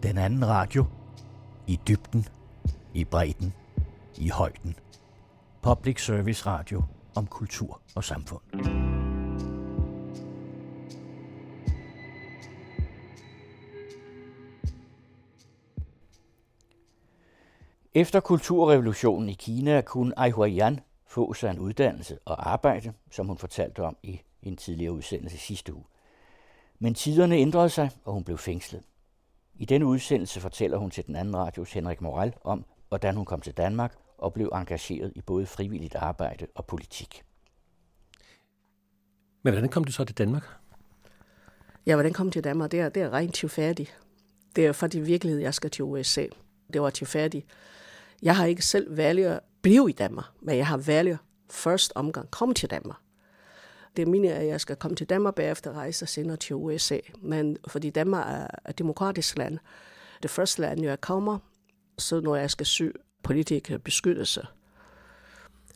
[0.04, 0.86] Den anden radio.
[1.68, 2.26] I dybden.
[2.94, 3.54] I bredden.
[4.18, 4.76] I højden.
[5.62, 6.84] Public Service Radio
[7.16, 8.97] om kultur og samfund.
[17.98, 23.38] Efter kulturrevolutionen i Kina kunne Ai Huayan få sig en uddannelse og arbejde, som hun
[23.38, 25.84] fortalte om i en tidligere udsendelse sidste uge.
[26.80, 28.84] Men tiderne ændrede sig, og hun blev fængslet.
[29.56, 33.42] I denne udsendelse fortæller hun til den anden radios Henrik Moral om, hvordan hun kom
[33.42, 37.24] til Danmark og blev engageret i både frivilligt arbejde og politik.
[39.44, 40.44] Men hvordan kom du så til Danmark?
[41.86, 42.72] Ja, hvordan kom til Danmark?
[42.72, 44.00] Det er, det er rent tilfærdigt.
[44.56, 46.26] Det er for i virkeligheden, jeg skal til USA.
[46.74, 47.46] Det var tilfærdigt.
[48.22, 51.20] Jeg har ikke selv valgt at blive i Danmark, men jeg har valgt
[51.50, 52.98] først omgang komme til Danmark.
[53.96, 57.00] Det er meningen, at jeg skal komme til Danmark bagefter rejse senere til USA.
[57.22, 59.60] Men fordi Danmark er et demokratisk land,
[60.24, 61.40] det første land, jeg kommer,
[61.98, 64.48] så når jeg skal søge politisk beskyttelse,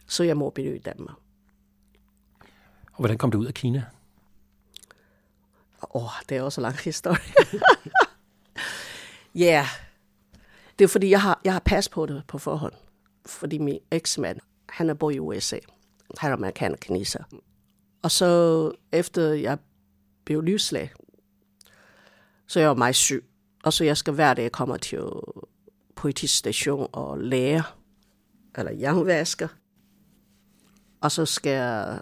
[0.08, 1.18] så jeg må blive i Danmark.
[2.92, 3.86] Og hvordan kom du ud af Kina?
[5.94, 7.18] Åh, oh, det er også en lang historie.
[9.36, 9.66] Ja, yeah
[10.82, 12.74] det er fordi, jeg har, jeg har pas på det på forhånd.
[13.26, 14.40] Fordi min eksmand,
[14.70, 15.58] han er bor i USA.
[16.18, 17.24] Han er amerikaner kineser.
[18.02, 19.58] Og så efter jeg
[20.26, 20.94] blev livslag,
[22.48, 23.26] så jeg var meget syg.
[23.64, 25.04] Og så jeg skal hver dag komme til
[25.96, 27.64] politisk station og lære,
[28.58, 29.48] eller jernvasker.
[31.02, 32.02] Og så skal jeg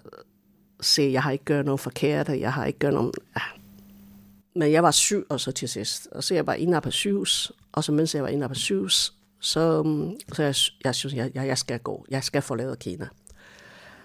[0.82, 3.16] se, jeg har ikke gjort noget forkert, jeg har ikke gjort noget...
[4.60, 6.08] Men jeg var syg, og så til sidst.
[6.12, 9.14] Og så jeg var inde på sygehus, og så mens jeg var inde på sygehus,
[9.40, 12.06] så, mm, så jeg, jeg synes, jeg, jeg, jeg skal gå.
[12.10, 13.08] Jeg skal forlade Kina.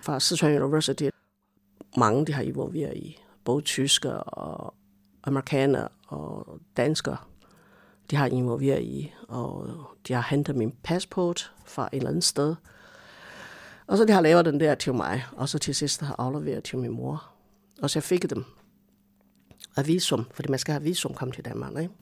[0.02, 1.09] Fra Sichuan University,
[1.97, 4.74] mange de har involveret i, både tyskere og
[5.24, 7.16] amerikanere og danskere,
[8.10, 9.70] de har involveret i, og
[10.09, 12.55] de har hentet min passport fra et eller andet sted.
[13.86, 16.64] Og så de har lavet den der til mig, og så til sidst har afleveret
[16.64, 17.31] til min mor.
[17.82, 18.44] Og så jeg fik dem
[19.76, 21.94] af visum, fordi man skal have visum komme til Danmark, ikke?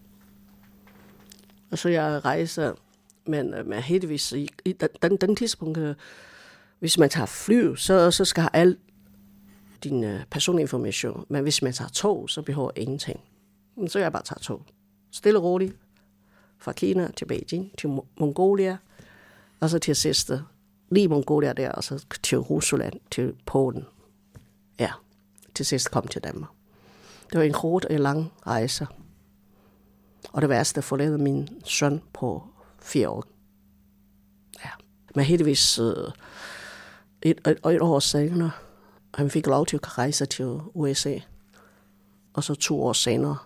[1.70, 2.72] Og så jeg rejser,
[3.26, 4.72] men, øh, men heldigvis, i, i
[5.02, 5.94] den, den tidspunkt, øh,
[6.78, 8.78] hvis man tager fly, så, så skal alt
[9.84, 11.26] din uh, personinformation.
[11.28, 13.20] Men hvis man tager tog, så behøver ingenting.
[13.86, 14.62] Så jeg bare tager tog.
[15.10, 15.76] Stille og roligt.
[16.58, 17.88] Fra Kina til Beijing, til
[18.18, 18.76] Mongolia,
[19.60, 20.30] og så til sidst
[20.90, 23.84] lige Mongolia der, og så til Rusland, til Polen.
[24.78, 24.90] Ja,
[25.54, 26.50] til sidst kom til Danmark.
[27.32, 28.86] Det var en kort og lang rejse.
[30.32, 32.48] Og det værste, forlade min søn på
[32.78, 33.24] fire år.
[34.64, 34.70] Ja.
[35.14, 35.86] Men heldigvis øh,
[37.22, 38.50] et, et, et år senere,
[39.14, 41.18] han fik lov til at rejse til USA.
[42.34, 43.36] Og så to år senere,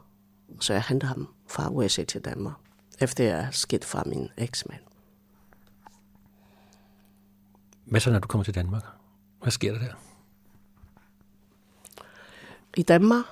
[0.61, 2.55] så jeg hentede ham fra USA til Danmark,
[3.01, 4.81] efter jeg er skidt fra min eksmand.
[7.85, 8.83] Hvad så, når du kommer til Danmark?
[9.43, 9.93] Hvad sker der der?
[12.77, 13.25] I Danmark,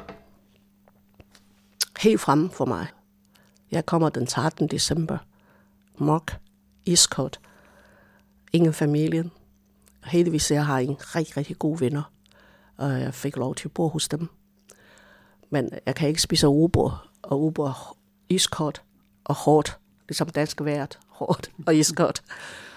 [2.05, 2.87] helt frem for mig,
[3.71, 4.69] jeg kommer den 13.
[4.69, 5.19] december,
[5.99, 6.33] Mok,
[6.87, 7.33] iskold,
[8.53, 9.31] ingen familie.
[10.05, 12.03] Heldigvis jeg har en rigtig, rigtig gode venner,
[12.77, 14.29] og jeg fik lov til at bo hos dem.
[15.51, 17.97] Men jeg kan ikke spise ubor, og ubord
[18.29, 18.83] iskoldt
[19.25, 19.79] og hårdt,
[20.09, 22.23] ligesom dansk vært, hårdt og iskoldt.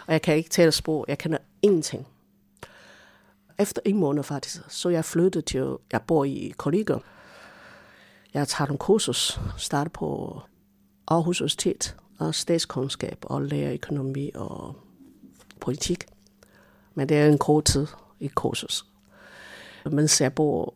[0.07, 2.07] Og jeg kan ikke tale sprog, jeg kender ingenting.
[3.59, 7.03] Efter en måned faktisk, så jeg flyttede til, jeg bor i Kollegium.
[8.37, 10.41] Jeg tager en kursus, starter på
[11.07, 14.75] Aarhus Universitet og statskundskab og lærer økonomi og
[15.61, 16.05] politik.
[16.93, 17.87] Men det er en kort tid
[18.19, 18.85] i kursus.
[19.91, 20.75] Mens jeg bor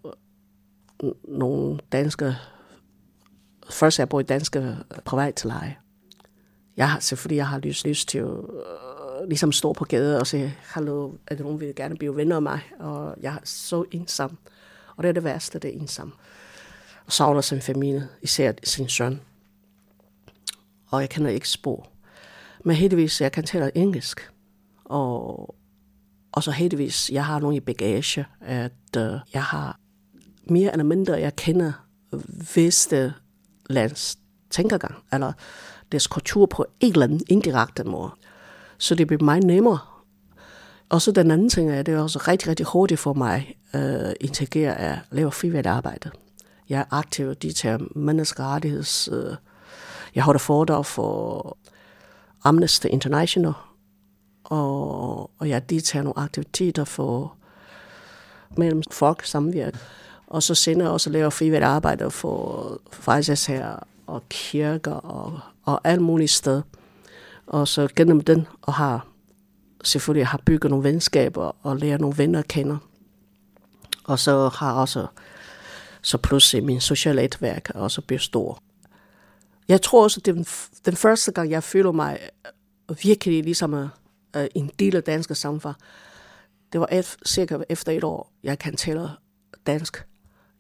[1.24, 2.36] nogle danske,
[3.70, 5.78] først jeg bor i danske privatleje.
[6.78, 8.36] Jeg har selvfølgelig jeg har lyst, lyst til at
[9.28, 12.62] ligesom stå på gaden og sige, hallo, at nogen, vil gerne blive venner af mig?
[12.80, 14.38] Og jeg er så ensom.
[14.96, 16.14] Og det er det værste, det er ensom.
[17.12, 19.20] Og savner sin familie, især sin søn
[20.92, 21.88] og jeg kender ikke spor.
[22.66, 24.32] Men heldigvis, jeg kan tale engelsk.
[24.86, 25.56] Og,
[26.32, 29.80] og så heldigvis, jeg har nogen i bagage, at uh, jeg har
[30.44, 31.72] mere eller mindre, jeg kender
[32.56, 33.14] visse
[33.70, 34.18] lands
[34.50, 35.34] tænkergang, eller
[35.92, 38.12] deres kultur på en eller anden indirekte måde.
[38.78, 39.80] Så det bliver meget nemmere.
[40.90, 44.06] Og så den anden ting er, det er også rigtig, rigtig hurtigt for mig at
[44.06, 46.12] uh, integrere at lave frivilligt arbejde.
[46.72, 49.10] Jeg er aktiv i de her menneskerettigheds...
[49.12, 49.36] Øh,
[50.16, 51.58] jeg holder foredrag for
[52.44, 53.54] Amnesty International,
[54.44, 57.36] og, og jeg deltager nogle aktiviteter for
[58.58, 59.78] mellem folk samvirke.
[60.28, 63.76] Og så sender jeg også laver frivilligt arbejde for faktisk her
[64.08, 66.62] og kirker og, og alt muligt sted.
[67.48, 69.08] Og så gennem den, og har
[69.84, 72.78] selvfølgelig har bygget nogle venskaber og lært nogle venner at kende.
[74.04, 75.08] Og så har også
[76.02, 78.64] så pludselig øh, min sociale netværk også bliver stor.
[79.68, 80.46] Jeg tror også, at den,
[80.86, 82.20] den første gang, jeg føler mig
[82.90, 83.90] øh, virkelig ligesom uh,
[84.56, 85.76] en del af danske samfund.
[86.74, 89.10] Det var et, cirka efter et år, jeg kan tale
[89.68, 90.06] dansk.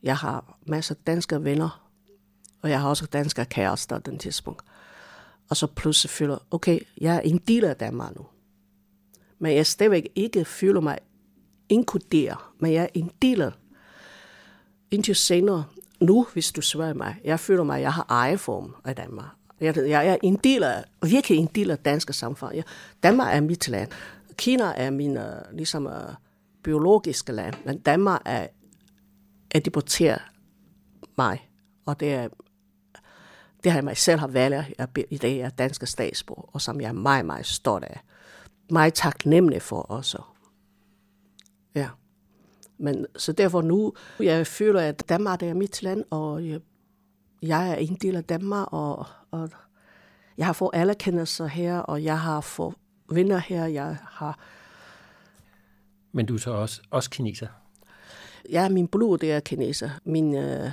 [0.03, 1.89] Jeg har masser af danske venner,
[2.61, 4.61] og jeg har også danske kærester den tidspunkt.
[5.49, 8.25] Og så pludselig føler okay, jeg er en del af Danmark nu.
[9.39, 10.97] Men jeg stadigvæk ikke føler mig
[11.69, 13.51] inkluderet, men jeg er en del af
[14.91, 15.65] indtil senere,
[15.99, 19.29] nu hvis du spørger mig, jeg føler mig, at jeg har ejerform af Danmark.
[19.61, 22.55] Jeg, jeg er en del af, virkelig en del af danske samfund.
[22.55, 22.63] Jeg,
[23.03, 23.91] Danmark er mit land.
[24.35, 26.13] Kina er min øh, ligesom, uh,
[26.63, 28.47] biologiske land, men Danmark er
[29.65, 30.21] deporteret
[31.17, 31.49] mig,
[31.85, 32.27] og det er
[33.63, 36.81] det har jeg mig selv har valgt, at i dag er danske statsborger, og som
[36.81, 37.99] jeg er meget, meget stolt af.
[38.69, 40.21] Meget taknemmelig for også.
[41.75, 41.89] Ja.
[42.81, 46.59] Men så derfor nu, jeg føler, at Danmark det er mit land, og jeg,
[47.41, 49.49] jeg er en del af Danmark, og, og
[50.37, 52.75] jeg har fået anerkendelser her, og jeg har fået
[53.11, 54.39] venner her, jeg har...
[56.11, 57.47] Men du er så også, også kineser?
[58.49, 59.89] Ja, min blod det er kineser.
[60.05, 60.71] Min, øh,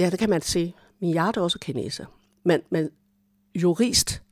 [0.00, 0.74] ja, det kan man se.
[1.00, 2.06] Min hjerte er også kineser.
[2.44, 2.90] Men, men
[3.54, 4.22] jurist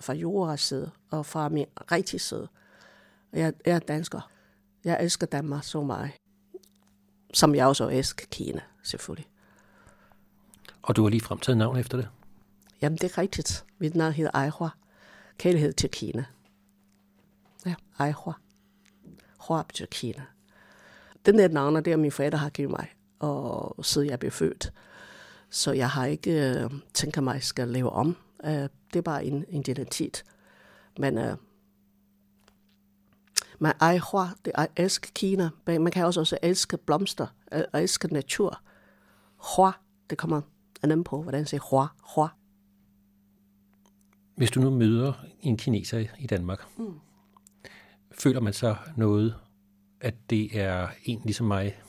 [0.00, 2.48] fra jordas side og fra min rigtige side.
[3.32, 4.30] Jeg, jeg er dansker.
[4.84, 6.10] Jeg elsker Danmark så meget.
[7.34, 9.28] Som jeg også elsker Kina, selvfølgelig.
[10.82, 12.08] Og du har lige frem taget navn efter det?
[12.82, 13.64] Jamen, det er rigtigt.
[13.78, 14.68] Mit navn hedder Aihua.
[15.38, 16.24] Kærlighed til Kina.
[17.66, 18.32] Ja, Aihua.
[19.38, 20.22] Hua betyder Kina.
[21.26, 22.88] Den der navn, det er min forældre har givet mig,
[23.18, 24.72] og siden jeg blev født.
[25.50, 28.16] Så jeg har ikke øh, tænkt mig, at jeg skal lave om.
[28.44, 30.24] Øh, det er bare en identitet.
[30.98, 31.36] Men øh,
[33.58, 35.50] man ejer det er elsker Kina.
[35.66, 37.26] Men man kan også, også elske blomster,
[37.74, 38.62] elske natur.
[39.36, 39.72] Hua,
[40.10, 40.40] det kommer
[40.82, 42.28] an på, hvordan siger hua, hua.
[44.36, 47.00] Hvis du nu møder en kineser i Danmark, mm.
[48.12, 49.34] føler man så noget,
[50.00, 51.82] at det er en ligesom mig,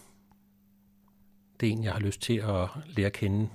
[1.60, 3.50] det er en, jeg har lyst til at lære at kende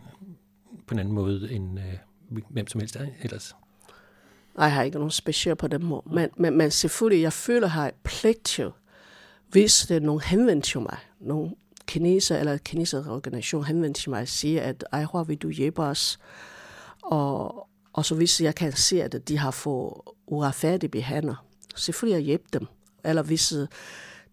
[0.86, 3.54] på en anden måde end øh, hvem som helst ellers.
[4.58, 6.02] Jeg har ikke nogen speciel på den måde.
[6.12, 8.70] Men, men, men selvfølgelig, jeg føler, her jeg har pligt til,
[9.48, 11.54] hvis det er nogen henvendt til mig, nogen
[11.86, 15.82] kineser eller kineser organisation henvendt til mig og siger, at ej, hvor vil du hjælpe
[15.82, 16.18] os?
[17.02, 19.92] Og, og så hvis jeg kan se, at de har fået
[20.26, 22.66] uretfærdige behandler, selvfølgelig jeg hjælpe dem.
[23.04, 23.66] Eller hvis øh,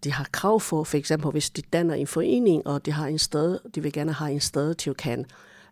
[0.04, 3.18] de har krav for, for eksempel hvis de danner en forening, og de har en
[3.18, 5.26] sted, de vil gerne have en sted til at kan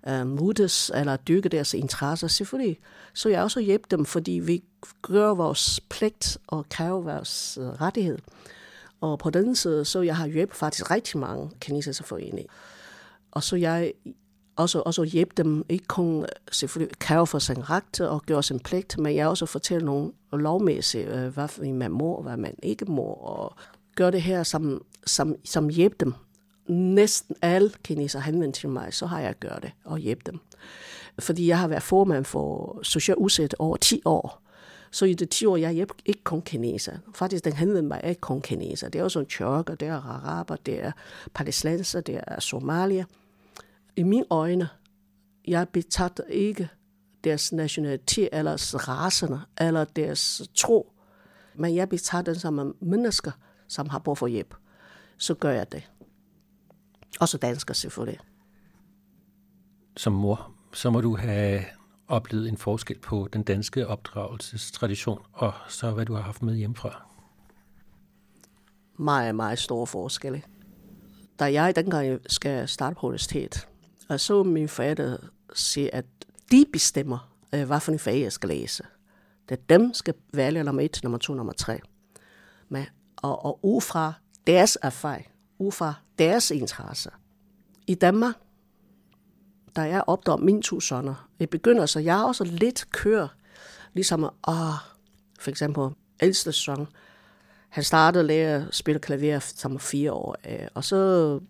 [0.08, 2.78] øh, mutes eller dyrke deres interesser, selvfølgelig.
[3.14, 4.64] Så jeg også hjælpe dem, fordi vi
[5.02, 8.18] gør vores pligt og kræver vores øh, rettighed.
[9.00, 12.52] Og på den side, så jeg har hjulpet faktisk rigtig mange kinesiske foreninger.
[13.30, 13.92] Og så jeg
[14.56, 18.60] også, også hjælpe dem, ikke kun øh, selvfølgelig kræve for sin ret og gøre sin
[18.60, 22.84] pligt, men jeg også fortælle nogle lovmæssige, øh, hvad man må og hvad man ikke
[22.84, 23.54] må, og
[23.96, 26.14] gøre det her som, som, som hjælp dem.
[26.70, 30.40] Næsten alle kineser henvender til mig, så har jeg gjort det og hjælpe dem.
[31.18, 34.42] Fordi jeg har været formand for social Udsæt over 10 år.
[34.90, 36.98] Så i det 10 år, jeg hjælper ikke kun kineser.
[37.14, 38.88] Faktisk, den henvendte mig ikke kun kineser.
[38.88, 40.92] Det er også en tjørker, det er araber, det er
[41.34, 43.04] palæstinenser, det er somalier.
[43.96, 44.68] I mine øjne,
[45.46, 46.68] jeg betragter ikke
[47.24, 50.92] deres nationalitet, eller racerne, eller deres tro.
[51.54, 53.30] Men jeg betragter dem som mennesker,
[53.68, 54.54] som har brug for hjælp,
[55.18, 55.90] så gør jeg det.
[57.20, 58.20] Også dansker selvfølgelig.
[59.96, 61.64] Som mor, så må du have
[62.08, 67.06] oplevet en forskel på den danske opdragelsestradition, og så hvad du har haft med hjemmefra.
[68.98, 70.42] Meget, meget store forskelle.
[71.38, 73.68] Da jeg dengang skal starte på universitet,
[74.08, 75.18] og så min forældre
[75.54, 76.04] sige, at
[76.50, 78.82] de bestemmer, øh, hvad for en fag jeg skal læse.
[79.48, 81.80] Det er dem, skal vælge nummer et, nummer to, nummer tre.
[82.68, 82.86] Men
[83.16, 84.12] og, og ud fra
[84.46, 85.26] deres erfaring,
[85.60, 87.10] ud fra deres interesser.
[87.86, 88.34] I Danmark,
[89.76, 93.28] der er opdraget mine to sønner, jeg begynder så, jeg også lidt kører,
[93.92, 94.74] ligesom, åh,
[95.40, 95.88] for eksempel,
[96.22, 96.86] ældste søn,
[97.68, 101.40] han startede at lære at spille klaver som fire år, øh, og så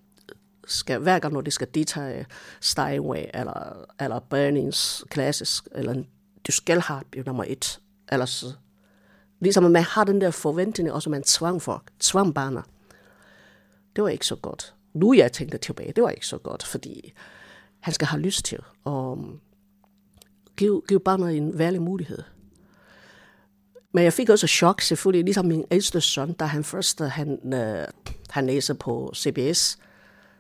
[0.66, 2.27] skal, hver gang når de skal deltage
[2.61, 5.95] Steinway eller, eller Burnings klassisk, eller
[6.47, 7.81] du skal have jo nummer et.
[8.12, 8.45] Ellers,
[9.41, 12.65] ligesom man har den der forventning, og så man tvang folk, tvang barnet.
[13.97, 14.75] Det var ikke så godt.
[14.95, 17.12] Nu jeg tænker tilbage, det var ikke så godt, fordi
[17.81, 19.41] han skal have lyst til at um,
[20.57, 22.23] give, give barnet en værlig mulighed.
[23.93, 27.87] Men jeg fik også chok, selvfølgelig, ligesom min ældste søn, da han først han, øh,
[28.31, 29.79] han læser på CBS.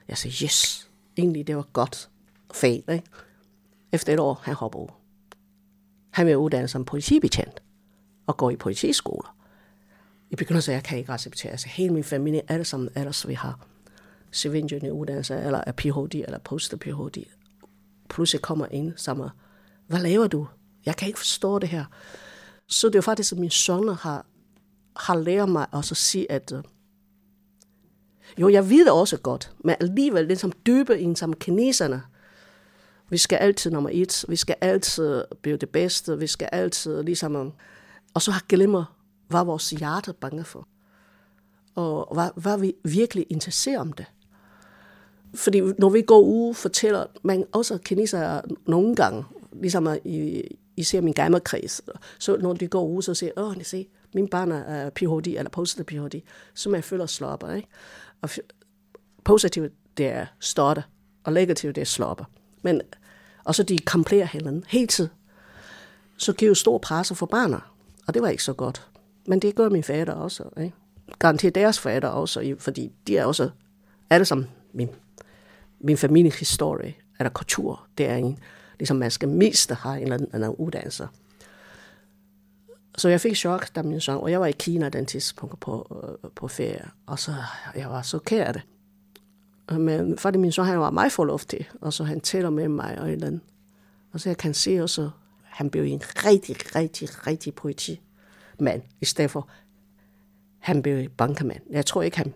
[0.08, 2.10] Jeg sagde, yes, egentlig det var godt
[2.54, 2.84] fag.
[2.88, 3.02] Ikke?
[3.92, 5.00] Efter et år, han hopper over.
[6.10, 7.62] Han vil uddanne som politibetjent
[8.26, 9.36] og gå i politiskoler.
[10.30, 13.66] I begyndelsen, jeg kan ikke acceptere, altså hele min familie, alle sammen ellers vi har
[14.32, 16.14] civilingenøruddannelse, eller er Ph.D.
[16.14, 17.24] eller post-Ph.D.
[18.08, 19.28] Pludselig kommer ind sammen,
[19.86, 20.46] hvad laver du?
[20.86, 21.84] Jeg kan ikke forstå det her.
[22.66, 24.26] Så det er faktisk, at min sønner har,
[24.96, 26.62] har lært mig også at sige, at øh,
[28.38, 32.02] jo, jeg ved det også godt, men alligevel ligesom dybe ind som kineserne.
[33.08, 37.36] Vi skal altid nummer et, vi skal altid blive det bedste, vi skal altid ligesom...
[37.36, 37.52] Øh,
[38.14, 38.99] og så har glemmer,
[39.30, 40.68] hvad vores hjerte bange for.
[41.74, 44.06] Og hvad, hvad vi virkelig interesserer om det.
[45.34, 50.42] Fordi når vi går ud, fortæller man også kineser nogle gange, ligesom i,
[50.76, 51.80] især min gamle kreds,
[52.18, 55.26] så når de går ud, så siger åh, se, min barn er Ph.D.
[55.26, 56.22] eller positiv Ph.D.,
[56.54, 57.68] så man føler slopper, ikke?
[58.22, 58.30] Og
[59.24, 60.84] positivt, det er starte,
[61.24, 62.24] og negativt, det er slopper.
[62.62, 62.80] Men,
[63.44, 65.10] og så de komplerer hinanden hele tiden.
[66.16, 67.60] Så giver jo stor presse for barnet,
[68.06, 68.89] og det var ikke så godt.
[69.30, 70.72] Men det gør min fader også, ikke?
[71.18, 73.50] Garanteret deres fader også, fordi de er også
[74.10, 74.88] alle sammen min,
[75.80, 78.38] min familiehistorie, eller kultur, det er en,
[78.78, 81.08] ligesom man skal mest have en eller anden, uddannelse.
[82.96, 86.00] Så jeg fik chok, da min søn, og jeg var i Kina den tidspunkt på,
[86.22, 87.34] øh, på ferie, og så
[87.76, 88.62] jeg var så ked af det.
[89.78, 93.06] Men fordi min søn, han var meget forluftig, og så han taler med mig og
[93.06, 93.40] et eller andet.
[94.12, 95.10] Og så jeg kan se også,
[95.42, 97.54] han blev en rigtig, rigtig, rigtig
[98.60, 99.48] politimand, i stedet for,
[100.58, 101.60] han blev bankemand.
[101.70, 102.34] Jeg tror ikke, han,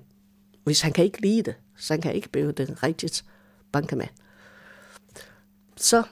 [0.64, 3.24] hvis han kan ikke lide det, så han kan ikke blive den rigtige
[3.72, 4.10] bankemand.
[5.76, 6.02] Så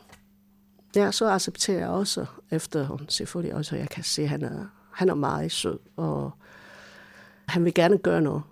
[0.97, 4.67] ja, så accepterer jeg også, efter hun selvfølgelig også, jeg kan se, at han er,
[4.93, 6.31] han er meget sød, og
[7.49, 8.43] han vil gerne gøre noget.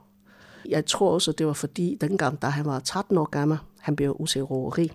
[0.68, 4.16] Jeg tror også, det var fordi, dengang, da han var 13 år gammel, han blev
[4.18, 4.92] usikrori.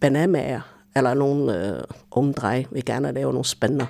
[0.00, 0.60] banamager,
[0.96, 3.86] eller nogle øh, unge drej, vil gerne lave nogle spændende.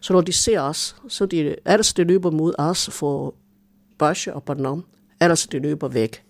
[0.00, 3.34] Så når de ser os, så de, ellers de løber mod os for
[3.98, 4.82] børse og banan,
[5.20, 6.24] ellers de løber væk.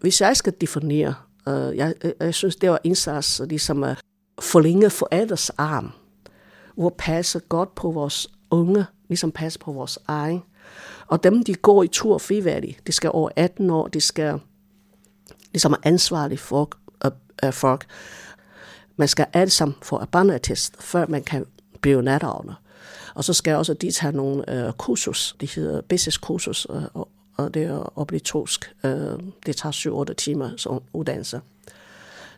[0.00, 1.14] Hvis jeg skal definere,
[1.48, 4.00] Øh, jeg, øh, jeg synes, det var indsats ligesom at
[4.40, 5.92] forlænge forældres arm,
[6.76, 10.42] hvor passe godt på vores unge, ligesom passe på vores egen.
[11.06, 14.40] Og dem, de går i tur frivilligt, de skal over 18 år, de skal
[15.52, 16.70] ligesom er ansvarlige for
[17.04, 17.10] uh,
[17.44, 17.86] øh, folk.
[18.96, 21.46] Man skal alle sammen få barneattest, før man kan
[21.80, 22.54] blive natavner.
[23.14, 27.08] Og så skal også de tage nogle øh, kursus, de hedder business kursus, øh, og,
[27.36, 28.74] og det er obligatorisk.
[28.84, 31.40] Øh, det tager 7-8 timer som uddannelse.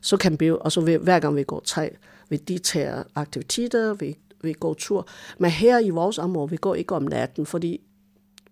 [0.01, 1.97] Så kan vi, og så hver gang vi går tre,
[2.29, 5.09] vi de tager aktiviteter, vi, vi går tur.
[5.39, 7.81] Men her i vores område, vi går ikke om natten, fordi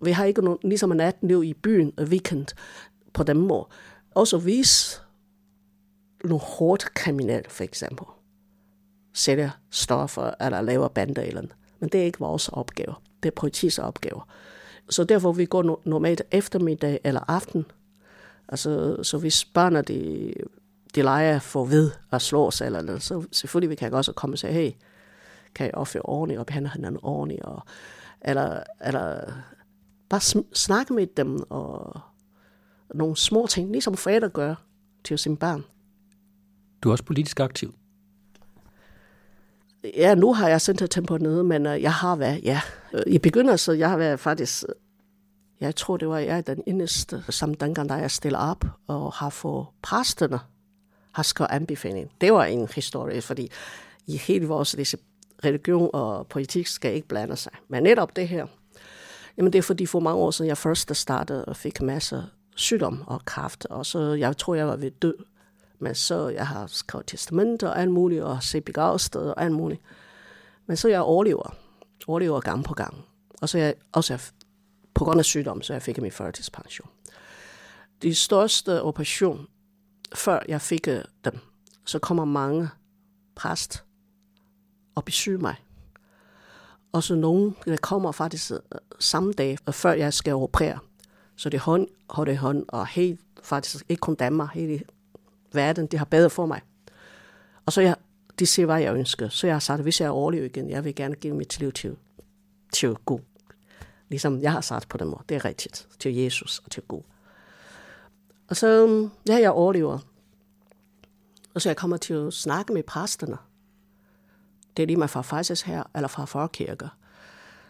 [0.00, 2.46] vi har ikke nogen, ligesom en natliv i byen og weekend
[3.12, 3.66] på den måde.
[4.10, 5.02] Også hvis
[6.24, 8.06] nogle hårdt kriminelle, for eksempel,
[9.14, 11.54] sælger stoffer eller laver bander eller andet.
[11.80, 12.94] Men det er ikke vores opgave.
[13.22, 14.20] Det er politiets opgave.
[14.90, 17.64] Så derfor vi går normalt eftermiddag eller aften.
[18.48, 20.32] Altså, så hvis børnene de,
[20.94, 24.34] de leger for ved at slå sig, eller noget, så selvfølgelig vi kan også komme
[24.34, 24.70] og sige, hey,
[25.54, 27.62] kan jeg opføre ordentligt og behandle hinanden ordentligt, og,
[28.20, 29.32] eller, eller
[30.08, 32.00] bare snakke med dem, og
[32.94, 34.54] nogle små ting, ligesom forældre gør
[35.04, 35.64] til sine børn.
[36.82, 37.74] Du er også politisk aktiv.
[39.96, 42.60] Ja, nu har jeg sendt tempo nede, men øh, jeg har været, ja.
[42.92, 44.64] Øh, I begyndelsen, jeg har været faktisk,
[45.60, 49.30] jeg tror, det var jeg den eneste, som dengang, da jeg stillede op og har
[49.30, 50.40] fået præsterne,
[51.12, 52.10] har skrevet anbefaling.
[52.20, 53.50] Det var en historie, fordi
[54.06, 54.76] i hele vores
[55.44, 57.52] religion og politik skal ikke blande sig.
[57.68, 58.46] Men netop det her,
[59.36, 62.22] jamen det er fordi for mange år siden, jeg først startede og fik masser
[62.56, 65.14] sygdom og kraft, og så jeg tror, jeg var ved død
[65.78, 69.80] men så jeg har skrevet testamenter og alt muligt, og set begravsted og alt muligt.
[70.66, 71.54] Men så jeg overlever.
[72.06, 73.04] Overlever gang på gang.
[73.42, 74.32] Og så jeg også
[74.94, 76.88] på grund af sygdom, så jeg fik min førtidspension.
[78.02, 79.46] De største operation,
[80.14, 81.38] før jeg fik øh, dem,
[81.84, 82.68] så kommer mange
[83.36, 83.84] præst
[84.94, 85.56] og besøger mig.
[86.92, 88.58] Og så nogen, der kommer faktisk øh,
[89.00, 90.78] samme dag, øh, før jeg skal operere.
[91.36, 94.82] Så det er hånd, hånd i hånd, og helt, faktisk ikke kun Danmark, hele
[95.54, 96.60] verden, det har bedre for mig.
[97.66, 97.96] Og så jeg,
[98.38, 99.28] de siger, hvad jeg ønsker.
[99.28, 101.96] Så jeg har sagt, hvis jeg overlever igen, jeg vil gerne give mit liv til,
[102.72, 103.20] til Gud.
[104.08, 105.22] Ligesom jeg har sagt på den måde.
[105.28, 105.88] Det er rigtigt.
[105.98, 107.02] Til Jesus og til Gud.
[108.48, 109.98] Og så, øhm, ja, jeg overlever.
[111.54, 113.36] Og så jeg kommer til at snakke med præsterne.
[114.76, 116.88] Det er lige mig fra Fejses her, eller fra forkirker.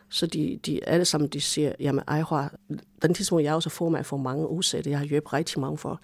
[0.09, 2.48] Så de, de alle sammen, de siger, jamen ej,
[3.02, 6.01] den tidspunkt, jeg også får mig for mange usætte, jeg har hjulpet rigtig mange for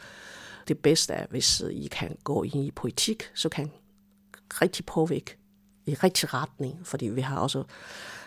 [0.70, 3.70] det bedste er, hvis øh, I kan gå ind i politik, så kan
[4.62, 5.36] rigtig påvirke
[5.86, 7.64] i rigtig retning, fordi vi har også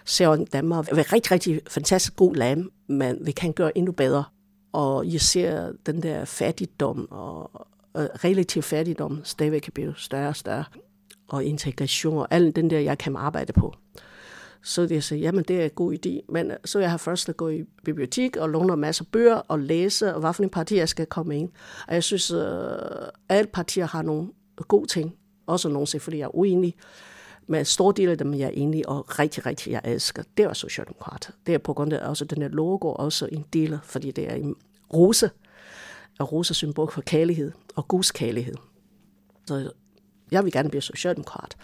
[0.06, 4.24] ser Danmark er rigtig, rigtig fantastisk god land, men vi kan gøre endnu bedre.
[4.72, 7.68] Og I ser den der fattigdom og
[7.98, 10.64] øh, relativ fattigdom stadigvæk kan blive større og større.
[11.28, 13.74] Og integration og alt den der, jeg kan arbejde på.
[14.64, 16.32] Så det sagde, jamen det er en god idé.
[16.34, 19.36] Men øh, så jeg har først at gå i bibliotek og låne masser af bøger
[19.36, 21.50] og læse, og hvad for en parti jeg skal komme ind.
[21.88, 24.28] Og jeg synes, at alle partier har nogle
[24.68, 25.16] gode ting.
[25.46, 26.76] Også nogle selvfølgelig, jeg er uenig.
[27.48, 30.46] Men en stor del af dem, jeg er enig og rigtig, rigtig, jeg elsker, det
[30.46, 31.32] er Socialdemokrater.
[31.48, 34.36] Det er på grund af også den her logo, også en del, fordi det er
[34.36, 34.56] en
[34.94, 35.30] rose.
[36.20, 38.56] Og rose symbol for kærlighed og Guds kærlighed.
[39.48, 39.72] Så
[40.32, 41.58] jeg vil gerne blive socialdemokrat.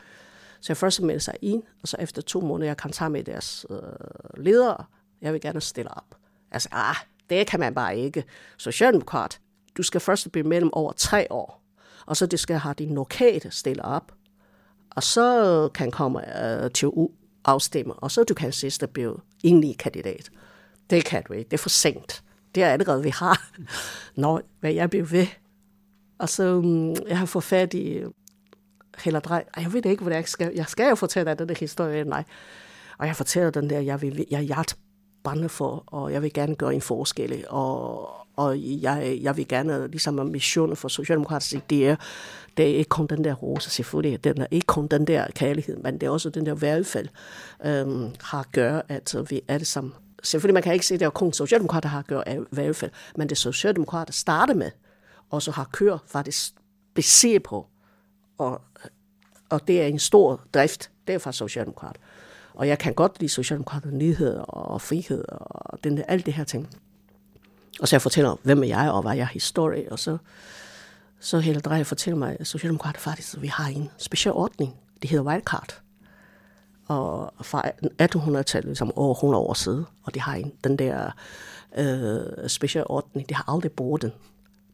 [0.61, 3.23] Så jeg først meldte sig ind, og så efter to måneder, jeg kan tage med
[3.23, 3.77] deres øh,
[4.43, 4.85] ledere,
[5.21, 6.15] jeg vil gerne stille op.
[6.51, 6.95] Altså, ah,
[7.29, 8.23] det kan man bare ikke.
[8.57, 9.39] Socialdemokrat,
[9.77, 11.63] du skal først blive medlem over tre år,
[12.05, 14.11] og så det skal have din lokale stille op,
[14.89, 16.89] og så kan komme øh, til
[17.45, 20.29] afstemme, og så du kan sidst blive egentlig kandidat.
[20.89, 21.49] Det kan du ikke.
[21.49, 22.23] Det er for sent.
[22.55, 23.49] Det er allerede, vi har.
[24.21, 25.27] Nå, hvad jeg bliver ved.
[26.19, 28.03] Og så um, jeg har fået fat i
[29.05, 30.51] eller Drej, jeg ved ikke, hvad jeg skal.
[30.55, 32.23] Jeg skal jo fortælle dig den der historie, nej.
[32.97, 34.63] Og jeg fortæller den der, jeg, vil, jeg er
[35.23, 39.87] brænde for, og jeg vil gerne gøre en forskel, og, og jeg, jeg vil gerne,
[39.87, 41.95] ligesom missionen for socialdemokratiske idéer,
[42.57, 45.77] det er ikke kun den der rose, selvfølgelig, den er ikke kun den der kærlighed,
[45.77, 47.05] men det er også den der velfærd,
[47.65, 49.93] øhm, har gør, at vi alle sammen,
[50.23, 52.91] selvfølgelig man kan ikke sige, at det er kun socialdemokrater har gjort af øh, velfærd,
[53.15, 54.71] men det socialdemokrater starter med,
[55.29, 56.53] og så har kørt faktisk
[56.95, 57.67] baseret på,
[58.39, 58.61] og,
[59.49, 60.91] og det er en stor drift.
[61.07, 61.95] Det er fra Socialdemokrat.
[62.53, 66.69] Og jeg kan godt lide Socialdemokrater, nyheder og frihed og den, alt det her ting.
[67.79, 70.17] Og så jeg fortæller, hvem er jeg, og hvad er jeg historie, og så,
[71.19, 74.75] så hele Drejer fortæller mig, at Socialdemokrater faktisk, at vi har en speciel ordning.
[75.01, 75.81] Det hedder wildcard.
[76.87, 77.63] Og fra
[78.01, 81.11] 1800-tallet, ligesom over 100 år siden, og de har en, den der
[81.77, 84.11] øh, speciel ordning, de har aldrig brugt den.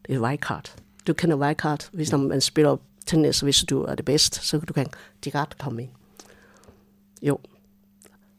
[0.07, 0.75] Det er wildcard.
[1.07, 4.87] Du kender wildcard, hvis man spiller tennis, hvis du er det bedst, så du kan
[5.23, 5.91] direkte komme ind.
[7.21, 7.39] Jo.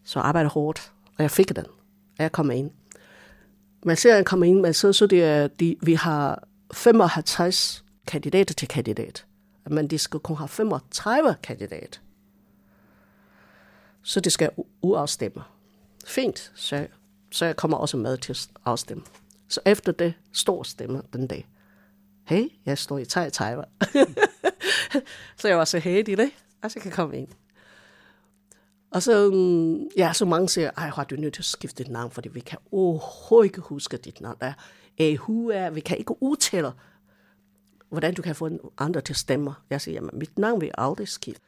[0.04, 1.66] Så arbejder hårdt, og jeg fik den.
[2.18, 2.70] Og jeg kommer ind.
[3.84, 7.84] Man ser, at jeg kommer ind, men så, så det er, de, vi har 55
[8.06, 9.26] kandidater til kandidat.
[9.70, 12.00] Men de skal kun have 35 kandidat.
[14.02, 14.50] Så det skal
[14.82, 15.42] uafstemme.
[16.06, 16.86] Fint, så,
[17.30, 19.02] så jeg kommer også med til at afstemme.
[19.48, 21.46] Så efter det står stemme den dag.
[22.26, 23.64] Hey, jeg står i Thai Taiwan.
[25.38, 26.30] så jeg var så heldig det,
[26.62, 27.28] at jeg kan komme ind.
[28.90, 31.92] Og så, mm, ja, så mange siger, ej, har du nødt til at skifte dit
[31.92, 34.36] navn, fordi vi kan overhovedet ikke huske dit navn.
[34.40, 34.52] Der er
[35.54, 36.72] er, vi kan ikke udtale,
[37.88, 39.54] hvordan du kan få andre til at stemme.
[39.70, 41.42] Jeg siger, jamen, mit navn vil aldrig skifte.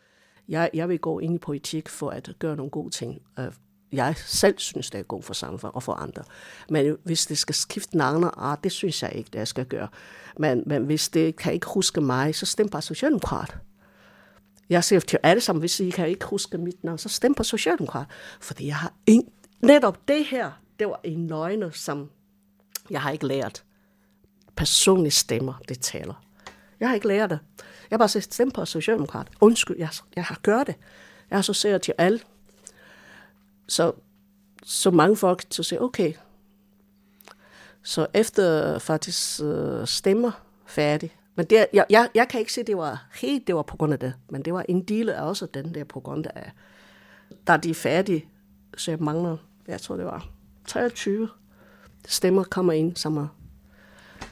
[0.48, 3.22] Jeg, jeg vil gå ind i politik for at gøre nogle gode ting.
[3.38, 3.52] Øh,
[3.92, 6.22] jeg selv synes, det er godt for samfundet og for andre.
[6.70, 9.88] Men hvis det skal skifte navne, ah, det synes jeg ikke, det jeg skal gøre.
[10.38, 13.56] Men, men hvis det kan ikke huske mig, så stem bare Socialdemokrat.
[14.70, 17.42] Jeg siger til alle sammen, hvis I kan ikke huske mit navn, så stem på
[17.42, 18.06] Socialdemokrat.
[18.40, 19.28] Fordi jeg har en,
[19.60, 22.10] netop det her, det var en nøgne, som
[22.90, 23.64] jeg har ikke lært.
[24.56, 26.24] Personlige stemmer, det taler.
[26.80, 27.38] Jeg har ikke lært det.
[27.58, 29.28] Jeg har bare sagt, stem på Socialdemokrat.
[29.40, 30.74] Undskyld, jeg, jeg har gjort det.
[31.30, 32.20] Jeg har så sagt til alle.
[33.68, 33.92] Så,
[34.62, 36.12] så mange folk så siger, okay.
[37.82, 40.30] Så efter faktisk øh, stemmer
[40.66, 43.76] færdig, men det, jeg, jeg, jeg kan ikke sige, det var helt det var på
[43.76, 46.52] grund af det, men det var en del af også den der på grund af,
[47.46, 48.28] da de er færdige,
[48.76, 49.36] så jeg mangler,
[49.68, 50.28] jeg tror det var
[50.66, 51.28] 23
[52.08, 53.26] stemmer kommer ind, som er,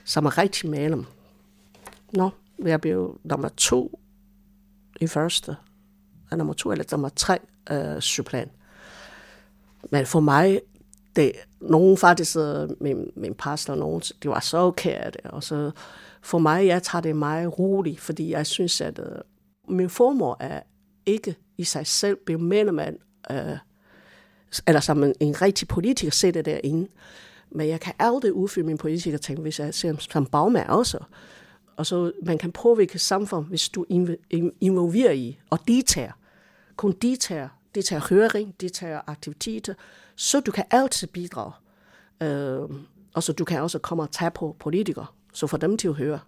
[0.04, 1.04] som er rigtig malem.
[2.12, 4.00] Nå, jeg blev nummer to
[5.00, 5.56] i første,
[6.30, 7.38] og nummer to eller nummer tre
[7.70, 8.52] øh, supplant.
[9.90, 10.60] Men for mig,
[11.16, 12.36] det, nogen faktisk,
[12.80, 15.70] min, min pastor, nogen, det var så okay, og så
[16.22, 20.60] for mig, jeg tager det meget roligt, fordi jeg synes, at uh, min formål er
[21.06, 22.78] ikke i sig selv blive medlem
[23.30, 23.36] uh,
[24.66, 26.88] eller som en, en rigtig politiker sætter derinde.
[27.50, 30.98] Men jeg kan aldrig udfylde min politiker ting, hvis jeg ser som bagmand også.
[31.76, 33.86] Og så man kan påvirke samfundet, hvis du
[34.60, 36.12] involverer i og deltager.
[36.76, 36.92] Kun
[37.76, 39.74] det tager høring, det tager aktiviteter,
[40.16, 41.52] så du kan altid bidrage.
[42.22, 42.70] Øh,
[43.14, 45.94] og så du kan også komme og tage på politikere så få dem til at
[45.94, 46.20] høre.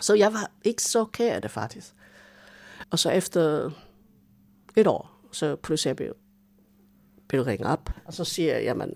[0.00, 1.94] Så jeg var ikke så kær af det faktisk.
[2.90, 3.70] Og så efter
[4.76, 6.16] et år, så pludselig blev,
[7.28, 8.94] blev ringet op, og så siger jeg, jamen,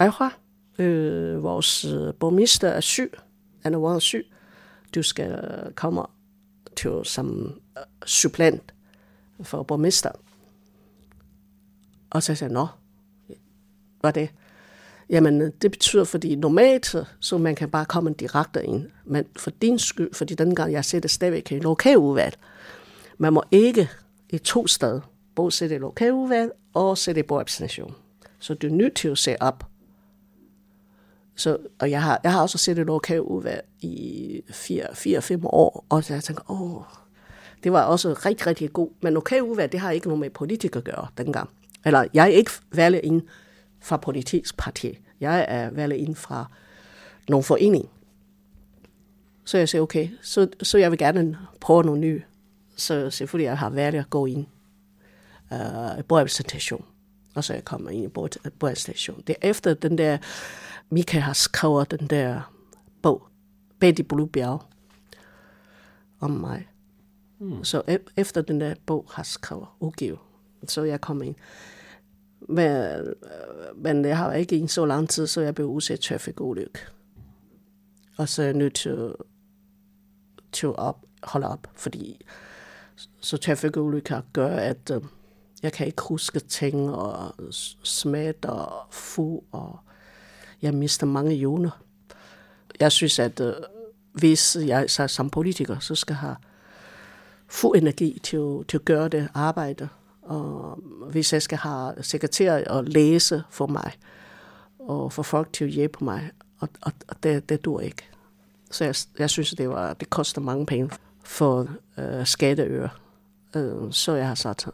[0.00, 0.34] Ejra,
[0.78, 3.12] øh, vores øh, borgmester er syg,
[3.62, 4.26] han er været syg,
[4.94, 5.42] du skal
[5.74, 6.02] komme
[6.76, 8.74] til som øh, supplant
[9.42, 10.20] for borgmesteren.
[12.10, 12.66] Og så sagde jeg, nå,
[14.02, 14.30] var det?
[15.10, 18.86] Jamen, det betyder, fordi normalt, så man kan bare komme direkte ind.
[19.04, 22.38] Men for din skyld, fordi den gang jeg sætter stadigvæk i lokaludvalg,
[23.18, 23.88] man må ikke
[24.30, 25.00] i to steder,
[25.34, 27.94] både sætte i lokaludvalg og sætte i borgerrepræsentation.
[28.38, 29.64] Så du er nødt til at se op.
[31.36, 36.14] Så, og jeg har, jeg har også set et lokaludvalg i 4-5 år, og så
[36.14, 36.82] jeg tænker, åh,
[37.64, 38.90] det var også rigtig, rigtig god.
[39.00, 41.50] Men lokaludvalg, det har ikke noget med politik at gøre dengang.
[41.88, 43.22] Eller jeg er ikke valgt ind
[43.80, 44.98] fra politisk parti.
[45.20, 46.46] Jeg er valgt ind fra
[47.28, 47.88] nogle forening.
[49.44, 52.22] Så jeg siger, okay, så, så jeg vil gerne prøve noget nyt.
[52.76, 54.46] Så selvfølgelig jeg har valgt at gå ind
[55.50, 56.84] uh, i borgrepræsentation.
[57.34, 59.22] Og så jeg kommer ind i borgrepræsentation.
[59.26, 60.18] Det er efter den der,
[60.90, 62.52] Mika har skrevet den der
[63.02, 63.28] bog,
[63.80, 64.62] Bag de Blue Bjerg,
[66.20, 66.68] om mig.
[67.38, 67.64] Mm.
[67.64, 70.18] Så e- efter den der bog har skrevet, udgivet,
[70.66, 71.36] så jeg kommer ind.
[72.48, 73.14] Men, øh,
[73.76, 76.78] men jeg har ikke en så lang tid, så jeg blev udsat trafikulykke.
[78.16, 79.14] Og så er jeg nødt til,
[80.52, 82.26] til at op, holde op, fordi
[83.20, 85.02] så trafikulykker gør, at øh,
[85.62, 87.34] jeg kan ikke huske ting, og
[87.82, 89.78] smat og fu, og
[90.62, 91.82] jeg mister mange joner.
[92.80, 93.54] Jeg synes, at øh,
[94.12, 96.36] hvis jeg så som politiker, så skal have
[97.48, 99.88] fuld energi til, til at gøre det arbejde,
[100.28, 100.78] og
[101.10, 103.92] hvis jeg skal have sekretær og læse for mig,
[104.78, 108.02] og få folk til at hjælpe mig, og, og, og det, det dur ikke.
[108.70, 110.90] Så jeg, jeg synes, det, var, det koster mange penge
[111.24, 111.68] for
[111.98, 112.88] øh, skatteøre.
[113.56, 114.68] Øh, så jeg har sagt,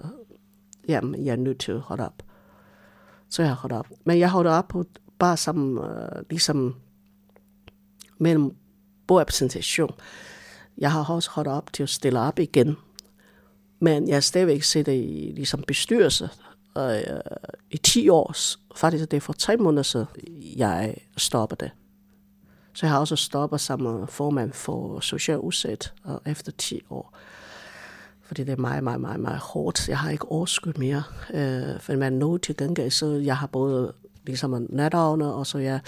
[0.89, 2.23] jamen, jeg er nødt til at holde op.
[3.29, 3.87] Så jeg har holdt op.
[4.05, 4.85] Men jeg holder op på
[5.19, 6.75] bare som, øh, ligesom
[8.19, 8.57] mellem
[9.07, 9.91] bordrepræsentation.
[10.79, 12.77] Jeg har også holdt op til at stille op igen
[13.85, 16.29] men jeg har stadigvæk sidder i ligesom bestyrelse
[16.79, 17.21] øh,
[17.71, 18.35] i 10 år.
[18.77, 20.07] Faktisk det er for tre måneder siden,
[20.57, 21.71] jeg stoppede det.
[22.75, 27.15] Så jeg har også stoppet som øh, formand for social Udsæt øh, efter 10 år.
[28.23, 29.89] Fordi det er meget, meget, meget, meget hårdt.
[29.89, 31.03] Jeg har ikke overskud mere.
[31.35, 33.93] Øh, for man nå til gengæld, så jeg har både
[34.27, 35.81] ligesom natavne, og så jeg,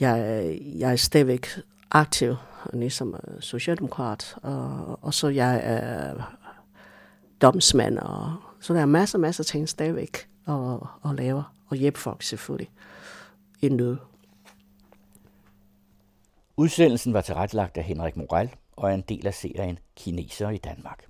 [0.00, 1.46] jeg, jeg er stadigvæk
[1.90, 2.36] aktiv,
[2.72, 6.14] ligesom øh, socialdemokrat, og, og så jeg er
[7.42, 10.54] domsmand og Så der er masser, masser af ting stadigvæk at,
[11.04, 12.70] at lave, og hjælpe folk selvfølgelig
[13.62, 13.96] i nød.
[16.56, 21.06] Udsendelsen var tilrettelagt af Henrik Moral og er en del af serien Kineser i Danmark.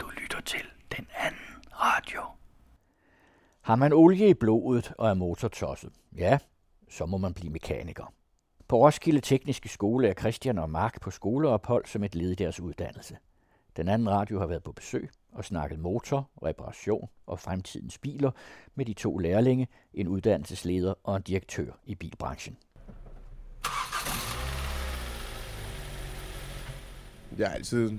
[0.00, 0.60] Du lytter til
[0.96, 2.22] den anden radio.
[3.60, 6.38] Har man olie i blodet og er motortosset, ja,
[6.90, 8.12] så må man blive mekaniker.
[8.68, 12.60] På Roskilde Tekniske Skole er Christian og Mark på skoleophold som et led i deres
[12.60, 13.16] uddannelse.
[13.76, 18.30] Den anden radio har været på besøg og snakket motor, reparation og fremtidens biler
[18.74, 22.56] med de to lærlinge, en uddannelsesleder og en direktør i bilbranchen.
[27.38, 27.90] Jeg har altid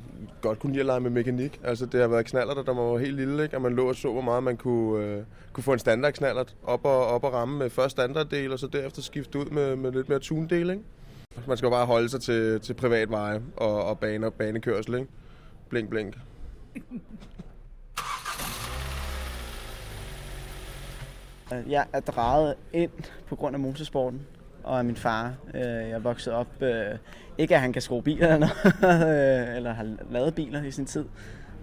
[0.41, 1.59] godt kunne lide at lege med mekanik.
[1.63, 3.55] Altså, det har været knallert, der var helt lille, ikke?
[3.55, 5.23] og man lå og så, hvor meget man kunne, øh,
[5.53, 8.67] kunne få en standard knallert op og, op og ramme med først standarddel, og så
[8.67, 10.69] derefter skifte ud med, med lidt mere tunedel.
[10.69, 10.83] Ikke?
[11.47, 14.95] Man skal bare holde sig til, til privatveje og, og bane og banekørsel.
[14.95, 15.07] Ikke?
[15.69, 16.17] Blink, blink.
[21.69, 22.91] Jeg er drejet ind
[23.27, 24.21] på grund af motorsporten
[24.63, 25.33] og af min far.
[25.53, 26.97] Øh, jeg voksede op, øh,
[27.37, 28.47] ikke at han kan skrue biler eller,
[28.81, 31.05] noget, øh, eller har lavet biler i sin tid,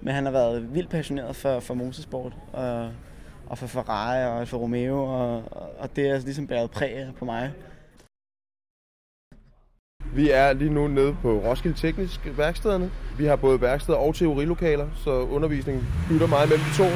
[0.03, 2.91] men han har været vildt passioneret for, for motorsport og,
[3.47, 5.43] og for Ferrari og for Romeo, og,
[5.79, 7.53] og det er ligesom bæret præg på mig.
[10.15, 12.91] Vi er lige nu nede på Roskilde Teknisk værkstederne.
[13.19, 16.89] Vi har både værksteder og teorilokaler, så undervisningen bytter meget mellem de to.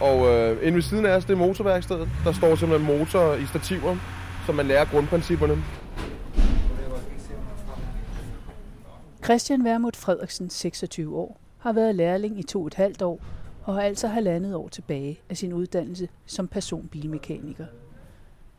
[0.00, 2.08] Og øh, inde ved siden af os, det er motorværkstedet.
[2.24, 3.96] Der står simpelthen motor i stativer,
[4.46, 5.64] så man lærer grundprincipperne.
[9.24, 13.20] Christian Vermut Frederiksen, 26 år, har været lærling i to et halvt år
[13.64, 17.66] og har altså halvandet år tilbage af sin uddannelse som personbilmekaniker.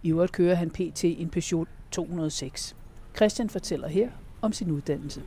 [0.04, 1.04] I øvrigt kører han pt.
[1.04, 2.76] en Peugeot 206.
[3.16, 4.10] Christian fortæller her
[4.42, 5.22] om sin uddannelse.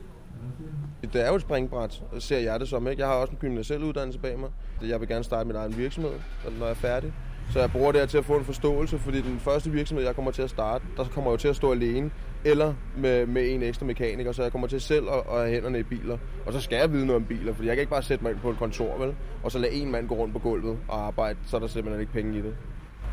[1.13, 2.87] Det er jo et springbræt, ser jeg det som.
[2.87, 3.01] Ikke?
[3.01, 4.49] Jeg har også en gymnasiel uddannelse bag mig.
[4.81, 6.11] Jeg vil gerne starte min egen virksomhed,
[6.59, 7.13] når jeg er færdig.
[7.51, 10.15] Så jeg bruger det her til at få en forståelse, fordi den første virksomhed, jeg
[10.15, 12.11] kommer til at starte, der kommer jeg jo til at stå alene,
[12.45, 15.79] eller med, med en ekstra mekaniker, så jeg kommer til selv at, at have hænderne
[15.79, 16.17] i biler.
[16.45, 18.31] Og så skal jeg vide noget om biler, fordi jeg kan ikke bare sætte mig
[18.31, 19.15] ind på et kontor, vel?
[19.43, 22.01] Og så lade en mand gå rundt på gulvet og arbejde, så er der simpelthen
[22.01, 22.55] ikke penge i det.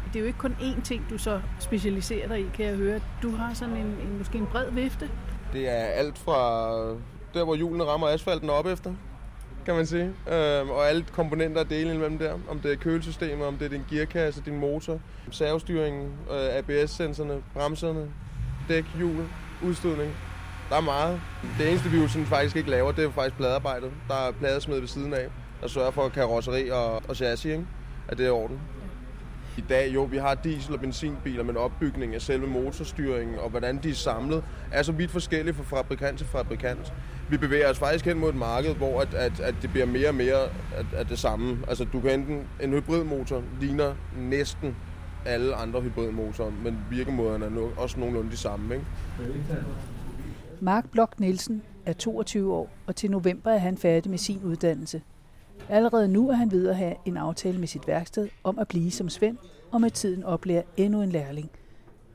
[0.07, 3.01] Det er jo ikke kun én ting, du så specialiserer dig i, kan jeg høre.
[3.23, 5.11] Du har sådan en, en måske en bred vifte.
[5.53, 6.79] Det er alt fra
[7.35, 8.95] der, hvor hjulene rammer asfalten op efter,
[9.65, 10.05] kan man sige.
[10.05, 12.33] Øhm, og alle komponenter og dele imellem der.
[12.49, 15.01] Om det er kølesystemet, om det er din gearkasse, din motor,
[15.31, 18.11] servostyringen, øh, ABS-sensorerne, bremserne,
[18.69, 19.25] dæk, hjul,
[19.63, 20.13] udstødning.
[20.69, 21.21] Der er meget.
[21.59, 23.91] Det eneste, vi jo sådan faktisk ikke laver, det er jo faktisk pladearbejdet.
[24.09, 25.27] Der er pladesmed ved siden af,
[25.61, 27.67] der sørger for karosseri og, og chassis, ikke?
[28.09, 28.61] at det er i orden.
[29.59, 33.79] I dag, jo, vi har diesel- og benzinbiler, men opbygningen af selve motorstyringen og hvordan
[33.83, 36.93] de er samlet, er så vidt forskellige fra fabrikant til fabrikant.
[37.31, 40.09] Vi bevæger os faktisk hen mod et marked, hvor at, at, at det bliver mere
[40.09, 40.49] og mere af,
[40.97, 41.59] at det samme.
[41.69, 44.77] Altså, du kan enten, en hybridmotor ligner næsten
[45.27, 48.75] alle andre hybridmotorer, men virkemåderne er no, også nogenlunde de samme.
[48.75, 48.87] Ikke?
[50.61, 55.03] Mark Blok Nielsen er 22 år, og til november er han færdig med sin uddannelse.
[55.69, 58.91] Allerede nu er han ved at have en aftale med sit værksted om at blive
[58.91, 59.39] som Svend,
[59.73, 61.51] og med tiden oplærer endnu en lærling.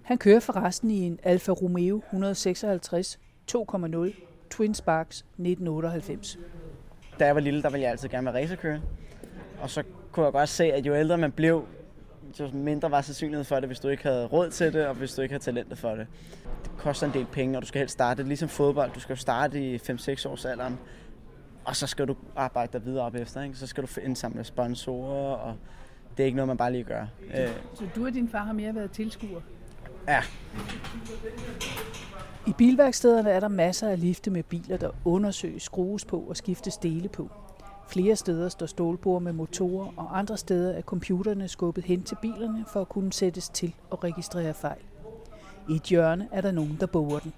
[0.02, 3.20] Han kører forresten i en Alfa Romeo 156
[3.52, 6.40] 2.0 Twin Sparks 1998.
[7.20, 8.80] Da jeg var lille, der ville jeg altid gerne være racerkører.
[9.62, 11.66] Og så kunne jeg godt se, at jo ældre man blev,
[12.40, 15.14] jo mindre var sandsynlighed for det, hvis du ikke havde råd til det, og hvis
[15.14, 16.08] du ikke havde talentet for det.
[16.64, 18.92] Det koster en del penge, og du skal helst starte ligesom fodbold.
[18.92, 20.80] Du skal starte i 5-6 års alderen,
[21.70, 23.41] og så skal du arbejde dig videre op efter.
[23.41, 23.56] Ikke?
[23.56, 25.56] Så skal du indsamle sponsorer, og
[26.18, 27.06] det er ikke noget, man bare lige gør.
[27.34, 29.41] Øh, Så du og din far har mere været tilskuer?
[30.08, 30.22] Ja.
[32.48, 36.78] I bilværkstederne er der masser af lifte med biler, der undersøges, skrues på og skiftes
[36.78, 37.30] dele på.
[37.90, 42.66] Flere steder står stålbord med motorer, og andre steder er computerne skubbet hen til bilerne
[42.74, 44.82] for at kunne sættes til og registrere fejl.
[45.70, 47.34] I et hjørne er der nogen, der borer den.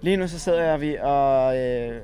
[0.00, 2.00] Lige nu så sidder vi og, øh,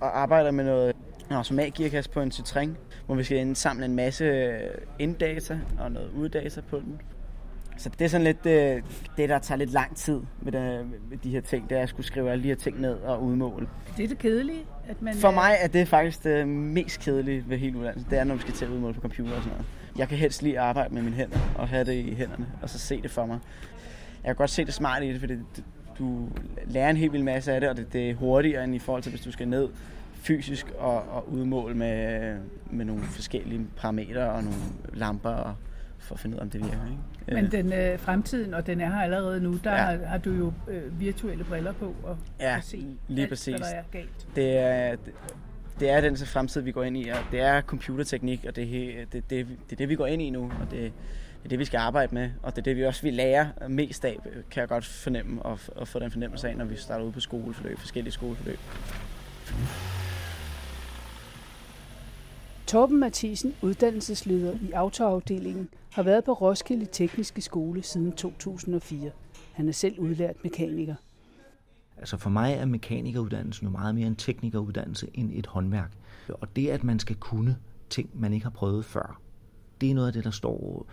[0.00, 0.96] og arbejder med noget
[1.30, 2.68] automatgearkasse på en Citroën,
[3.06, 4.58] hvor vi skal indsamle en masse
[4.98, 7.00] inddata og noget uddata på den.
[7.76, 8.82] Så det er sådan lidt øh,
[9.16, 11.88] det, der tager lidt lang tid med, det, med de her ting, det er at
[11.88, 13.68] skulle skrive alle de her ting ned og udmåle.
[13.96, 15.14] Det er det kedelige, at man...
[15.14, 18.10] For mig er det faktisk det mest kedelige ved hele uddannelsen.
[18.10, 19.66] Det er, når vi skal til at udmåle på computer og sådan noget.
[19.98, 22.78] Jeg kan helst lige arbejde med mine hænder og have det i hænderne, og så
[22.78, 23.38] se det for mig.
[24.24, 25.34] Jeg kan godt se det smarte i det, fordi
[26.00, 26.28] du
[26.66, 29.02] lærer en helt vild masse af det, og det, det er hurtigere end i forhold
[29.02, 29.68] til, hvis du skal ned
[30.14, 32.36] fysisk og, og udmåle med,
[32.70, 34.58] med nogle forskellige parametre og nogle
[34.92, 35.54] lamper og,
[35.98, 36.86] for at finde ud af, om det virker.
[36.86, 37.42] Ikke?
[37.42, 39.76] Men den øh, fremtiden, og den er her allerede nu, der ja.
[39.76, 43.54] har, har du jo øh, virtuelle briller på og ja, kan se lige alt, præcis.
[43.54, 44.26] hvad der er galt.
[44.36, 45.14] Det er, det,
[45.80, 49.12] det er den fremtid, vi går ind i, og det er computerteknik, og det, det,
[49.12, 50.92] det, det, det er det, vi går ind i nu, og det,
[51.42, 53.52] det er det, vi skal arbejde med, og det er det, vi også vil lære
[53.68, 54.18] mest af,
[54.50, 57.20] kan jeg godt fornemme, og, og få den fornemmelse af, når vi starter ud på
[57.20, 58.58] skoleforløb, forskellige skoleforløb.
[62.66, 69.10] Torben Mathisen, uddannelsesleder i autoafdelingen, har været på Roskilde Tekniske Skole siden 2004.
[69.52, 70.94] Han er selv udlært mekaniker.
[71.98, 75.92] Altså for mig er mekanikeruddannelsen jo meget mere en teknikeruddannelse end et håndværk.
[76.28, 77.56] Og det, at man skal kunne
[77.90, 79.20] ting, man ikke har prøvet før,
[79.80, 80.86] det er noget af det, der står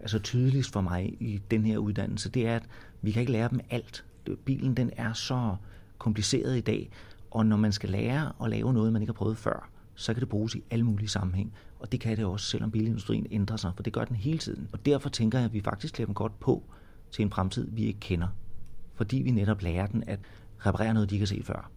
[0.00, 2.30] altså tydeligst for mig i den her uddannelse.
[2.30, 2.62] Det er, at
[3.02, 4.04] vi kan ikke lære dem alt.
[4.44, 5.56] Bilen den er så
[5.98, 6.90] kompliceret i dag,
[7.30, 10.20] og når man skal lære at lave noget, man ikke har prøvet før, så kan
[10.20, 11.52] det bruges i alle mulige sammenhæng.
[11.78, 14.68] Og det kan det også, selvom bilindustrien ændrer sig, for det gør den hele tiden.
[14.72, 16.62] Og derfor tænker jeg, at vi faktisk klæder dem godt på
[17.10, 18.28] til en fremtid, vi ikke kender.
[18.94, 20.18] Fordi vi netop lærer den at
[20.58, 21.70] reparere noget, de ikke har set før.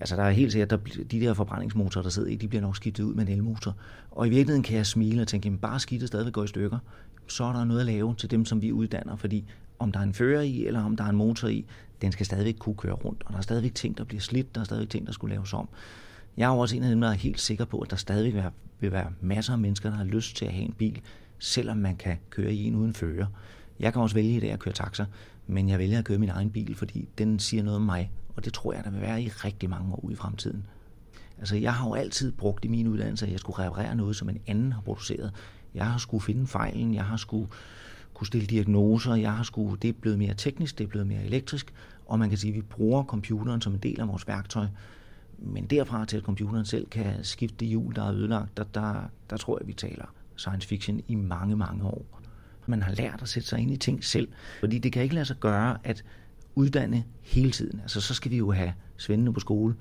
[0.00, 0.80] Altså der er helt sikkert, at
[1.10, 3.76] de der forbrændingsmotorer, der sidder i, de bliver nok skiftet ud med en elmotor.
[4.10, 6.78] Og i virkeligheden kan jeg smile og tænke, at bare skidtet stadigvæk går i stykker.
[7.28, 9.44] Så er der noget at lave til dem, som vi uddanner, fordi
[9.78, 11.64] om der er en fører i, eller om der er en motor i,
[12.02, 13.22] den skal stadigvæk kunne køre rundt.
[13.26, 15.52] Og der er stadigvæk ting, der bliver slidt, der er stadigvæk ting, der skulle laves
[15.52, 15.68] om.
[16.36, 18.42] Jeg er også en af dem, der er helt sikker på, at der stadigvæk
[18.80, 21.00] vil være masser af mennesker, der har lyst til at have en bil,
[21.38, 23.26] selvom man kan køre i en uden fører.
[23.80, 25.04] Jeg kan også vælge i dag at køre taxa,
[25.46, 28.44] men jeg vælger at køre min egen bil, fordi den siger noget om mig, og
[28.44, 30.64] det tror jeg, der vil være i rigtig mange år ude i fremtiden.
[31.38, 34.28] Altså, jeg har jo altid brugt i min uddannelse, at jeg skulle reparere noget, som
[34.28, 35.32] en anden har produceret.
[35.74, 37.48] Jeg har skulle finde fejlen, jeg har skulle
[38.14, 41.24] kunne stille diagnoser, jeg har skulle, det er blevet mere teknisk, det er blevet mere
[41.24, 41.72] elektrisk,
[42.06, 44.66] og man kan sige, at vi bruger computeren som en del af vores værktøj.
[45.38, 48.94] Men derfra til, at computeren selv kan skifte det hjul, der er ødelagt, der, der,
[49.30, 50.04] der tror jeg, vi taler
[50.36, 52.20] science fiction i mange, mange år.
[52.66, 54.28] Man har lært at sætte sig ind i ting selv,
[54.60, 56.04] fordi det kan ikke lade sig gøre at
[56.54, 57.80] uddanne hele tiden.
[57.80, 59.74] Altså så skal vi jo have svendene på skole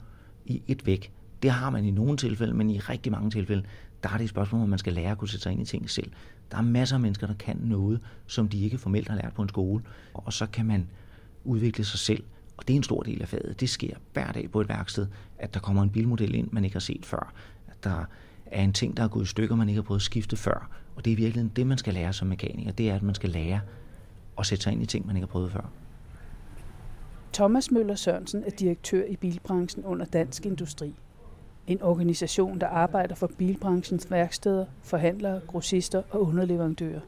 [0.45, 1.11] i et væk.
[1.43, 3.63] Det har man i nogle tilfælde, men i rigtig mange tilfælde,
[4.03, 5.65] der er det et spørgsmål, om man skal lære at kunne sætte sig ind i
[5.65, 6.11] ting selv.
[6.51, 9.41] Der er masser af mennesker, der kan noget, som de ikke formelt har lært på
[9.41, 10.87] en skole, og så kan man
[11.43, 12.23] udvikle sig selv.
[12.57, 13.59] Og det er en stor del af faget.
[13.59, 15.07] Det sker hver dag på et værksted,
[15.39, 17.33] at der kommer en bilmodel ind, man ikke har set før.
[17.67, 18.05] At der
[18.45, 20.69] er en ting, der er gået i stykker, man ikke har prøvet at skifte før.
[20.95, 22.71] Og det er virkelig det, man skal lære som mekaniker.
[22.71, 23.61] Det er, at man skal lære
[24.39, 25.69] at sætte sig ind i ting, man ikke har prøvet før.
[27.33, 30.95] Thomas Møller Sørensen er direktør i bilbranchen under Dansk Industri.
[31.67, 36.99] En organisation, der arbejder for bilbranchens værksteder, forhandlere, grossister og underleverandører.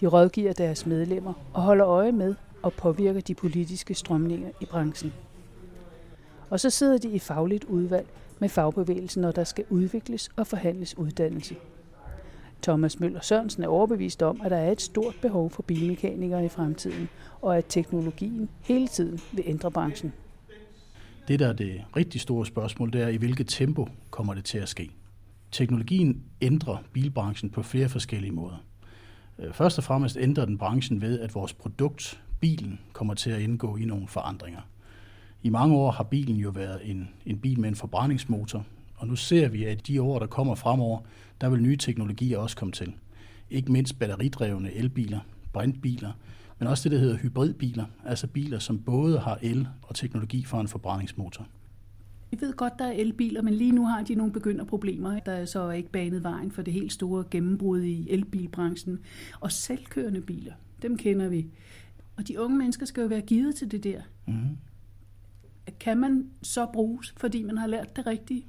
[0.00, 5.12] De rådgiver deres medlemmer og holder øje med og påvirker de politiske strømninger i branchen.
[6.50, 8.06] Og så sidder de i fagligt udvalg
[8.38, 11.56] med fagbevægelsen, når der skal udvikles og forhandles uddannelse.
[12.62, 16.48] Thomas Møller Sørensen er overbevist om, at der er et stort behov for bilmekanikere i
[16.48, 17.08] fremtiden,
[17.42, 20.12] og at teknologien hele tiden vil ændre branchen.
[21.28, 24.58] Det, der er det rigtig store spørgsmål, det er, i hvilket tempo kommer det til
[24.58, 24.90] at ske.
[25.52, 28.64] Teknologien ændrer bilbranchen på flere forskellige måder.
[29.38, 33.40] Øh, først og fremmest ændrer den branchen ved, at vores produkt, bilen, kommer til at
[33.40, 34.60] indgå i nogle forandringer.
[35.42, 39.16] I mange år har bilen jo været en, en bil med en forbrændingsmotor, og nu
[39.16, 40.98] ser vi, at de år, der kommer fremover,
[41.40, 42.94] der vil nye teknologier også komme til.
[43.50, 45.20] Ikke mindst batteridrevne elbiler,
[45.52, 46.12] brintbiler,
[46.58, 50.60] men også det, der hedder hybridbiler, altså biler, som både har el og teknologi for
[50.60, 51.46] en forbrændingsmotor.
[52.30, 55.18] Vi ved godt, der er elbiler, men lige nu har de nogle begynderproblemer.
[55.18, 58.98] Der er så ikke banet vejen for det helt store gennembrud i elbilbranchen.
[59.40, 60.52] Og selvkørende biler,
[60.82, 61.46] dem kender vi.
[62.16, 64.00] Og de unge mennesker skal jo være givet til det der.
[64.26, 64.58] Mm.
[65.80, 68.46] Kan man så bruges, fordi man har lært det rigtige?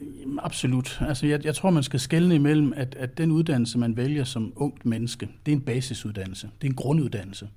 [0.00, 0.98] Øh, absolut.
[1.08, 4.52] Altså, jeg, jeg tror, man skal skelne imellem, at, at den uddannelse, man vælger som
[4.56, 6.50] ungt menneske, det er en basisuddannelse.
[6.60, 7.48] Det er en grunduddannelse.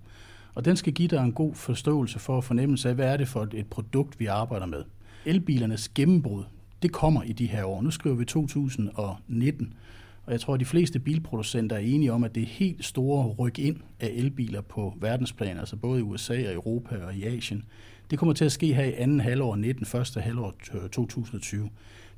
[0.55, 3.27] Og den skal give dig en god forståelse for at fornemmelse af, hvad er det
[3.27, 4.83] for et, et produkt, vi arbejder med.
[5.25, 6.43] Elbilernes gennembrud,
[6.81, 7.81] det kommer i de her år.
[7.81, 9.73] Nu skriver vi 2019,
[10.25, 13.27] og jeg tror, at de fleste bilproducenter er enige om, at det er helt store
[13.27, 17.63] ryk ind af elbiler på verdensplan, altså både i USA og Europa og i Asien.
[18.11, 21.69] Det kommer til at ske her i anden halvår 19, første halvår øh, 2020.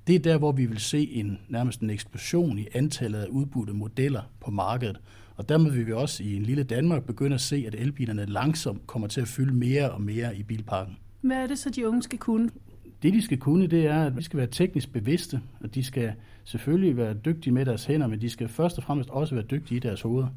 [0.08, 3.74] Det er der, hvor vi vil se en nærmest en eksplosion i antallet af udbudte
[3.74, 5.00] modeller på markedet.
[5.36, 8.88] Og dermed vil vi også i en lille Danmark begynde at se, at elbilerne langsomt
[8.88, 10.98] kommer til at fylde mere og mere i bilparken.
[11.22, 12.50] Hvad er det så, de unge skal kunne?
[13.04, 16.14] Det, de skal kunne, det er, at de skal være teknisk bevidste, og de skal
[16.44, 19.78] selvfølgelig være dygtige med deres hænder, men de skal først og fremmest også være dygtige
[19.78, 20.28] i deres hoveder.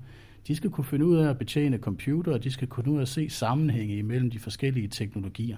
[0.48, 3.02] De skal kunne finde ud af at betjene computer, og de skal kunne ud af
[3.02, 5.56] at se sammenhænge imellem de forskellige teknologier.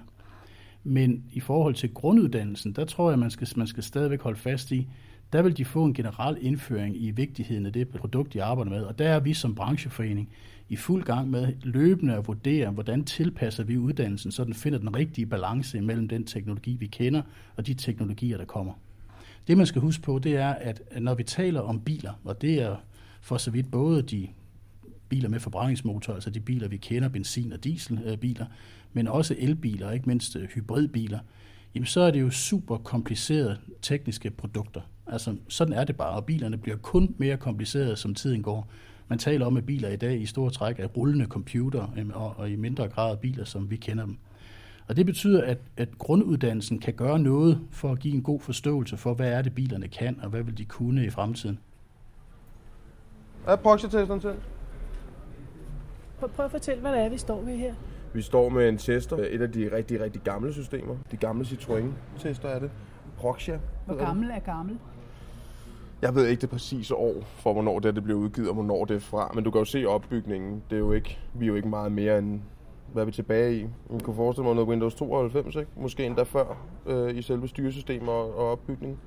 [0.83, 4.71] Men i forhold til grunduddannelsen, der tror jeg, man skal, man skal stadigvæk holde fast
[4.71, 4.87] i,
[5.33, 8.83] der vil de få en generel indføring i vigtigheden af det produkt, de arbejder med.
[8.83, 10.29] Og der er vi som brancheforening
[10.69, 14.95] i fuld gang med løbende at vurdere, hvordan tilpasser vi uddannelsen, så den finder den
[14.95, 17.21] rigtige balance mellem den teknologi, vi kender,
[17.55, 18.73] og de teknologier, der kommer.
[19.47, 22.61] Det, man skal huske på, det er, at når vi taler om biler, og det
[22.61, 22.75] er
[23.21, 24.27] for så vidt både de
[25.09, 28.45] biler med forbrændingsmotor, altså de biler, vi kender, benzin- og dieselbiler,
[28.93, 31.19] men også elbiler, og ikke mindst øh, hybridbiler,
[31.75, 34.81] jamen så er det jo super komplicerede tekniske produkter.
[35.07, 38.67] Altså sådan er det bare, og bilerne bliver kun mere komplicerede, som tiden går.
[39.07, 42.33] Man taler om, at biler i dag i store træk er rullende computer, øhm, og,
[42.37, 44.17] og i mindre grad biler, som vi kender dem.
[44.87, 48.97] Og det betyder, at, at grunduddannelsen kan gøre noget for at give en god forståelse
[48.97, 51.59] for, hvad er det bilerne kan, og hvad vil de kunne i fremtiden.
[53.47, 54.33] Er proxy-testeren til?
[56.19, 57.73] Prøv, prøv at fortælle, hvad det er, vi står ved her.
[58.13, 60.95] Vi står med en tester, et af de rigtig, rigtig gamle systemer.
[61.11, 62.71] De gamle Citroën-tester er det.
[63.17, 63.59] Proxia.
[63.85, 64.77] Hvor gammel er gammel?
[66.01, 68.95] Jeg ved ikke det præcise år for, hvornår det, det blev udgivet, og hvornår det
[68.95, 69.31] er fra.
[69.35, 70.63] Men du kan jo se opbygningen.
[70.69, 72.41] Det er jo ikke, vi er jo ikke meget mere end,
[72.93, 73.67] hvad er vi tilbage i?
[73.89, 75.71] Man kunne forestille mig noget Windows 92, ikke?
[75.77, 78.97] Måske endda før øh, i selve styresystemet og, og opbygningen.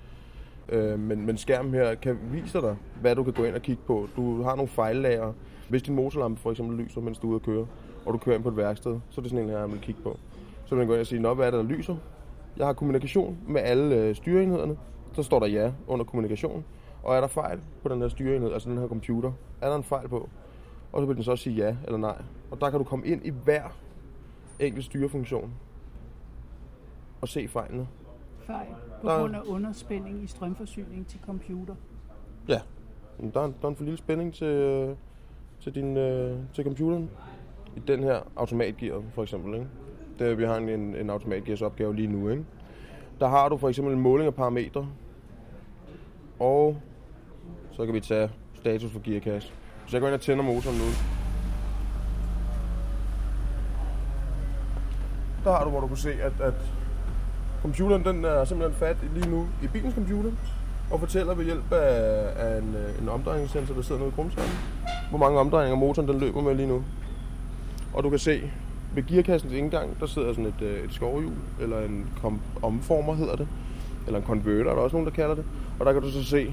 [0.69, 3.83] Øh, men, men skærmen her kan vise dig, hvad du kan gå ind og kigge
[3.87, 4.09] på.
[4.17, 5.33] Du har nogle fejllager.
[5.69, 7.67] Hvis din motorlampe for eksempel lyser, mens du er ude at køre,
[8.07, 9.81] og du kører ind på et værksted, så er det sådan en her, jeg vil
[9.81, 10.19] kigge på.
[10.65, 11.97] Så vil man gå ind og sige, Nå, hvad er det, der lyser?
[12.57, 14.77] Jeg har kommunikation med alle øh, styreenhederne.
[15.13, 16.65] Så står der ja under kommunikation.
[17.03, 19.33] Og er der fejl på den her styreenhed, altså den her computer?
[19.61, 20.29] Er der en fejl på?
[20.93, 22.23] Og så vil den så sige ja eller nej.
[22.51, 23.63] Og der kan du komme ind i hver
[24.61, 25.53] enkelt styrefunktion
[27.21, 27.89] og se fejlene.
[28.47, 28.67] Fejl
[29.03, 31.75] på Der- grund af underspænding i strømforsyning til computer.
[32.49, 32.61] Ja,
[33.35, 34.97] der er, der er en for lille spænding til, øh,
[35.61, 37.11] til, din, øh, til computeren.
[37.77, 39.55] I den her automatgear for eksempel.
[39.55, 39.67] Ikke?
[40.19, 42.29] Det, vi har en, en, automatgearsopgave automatgears opgave lige nu.
[42.29, 42.45] Ikke?
[43.21, 44.89] Der har du for eksempel en måling af parametre.
[46.39, 46.77] Og
[47.73, 49.53] så kan vi tage status for gearkasse.
[49.87, 50.85] Så jeg går ind og tænder motoren nu.
[55.45, 56.55] Der har du, hvor du kan se, at, at
[57.63, 60.31] computeren den er simpelthen fat lige nu i bilens computer
[60.91, 64.53] og fortæller ved hjælp af, af en, øh, en omdrejningssensor, der sidder nede i krumskærmen,
[65.11, 66.85] hvor mange omdrejninger motoren den løber med lige nu.
[67.95, 68.41] Og du kan se,
[68.95, 73.37] ved gearkassens indgang, der sidder sådan et, øh, et skovhjul, eller en kom- omformer hedder
[73.37, 73.49] det,
[74.07, 75.45] eller en converter, er der også nogen, der kalder det.
[75.81, 76.51] Og der kan du så se,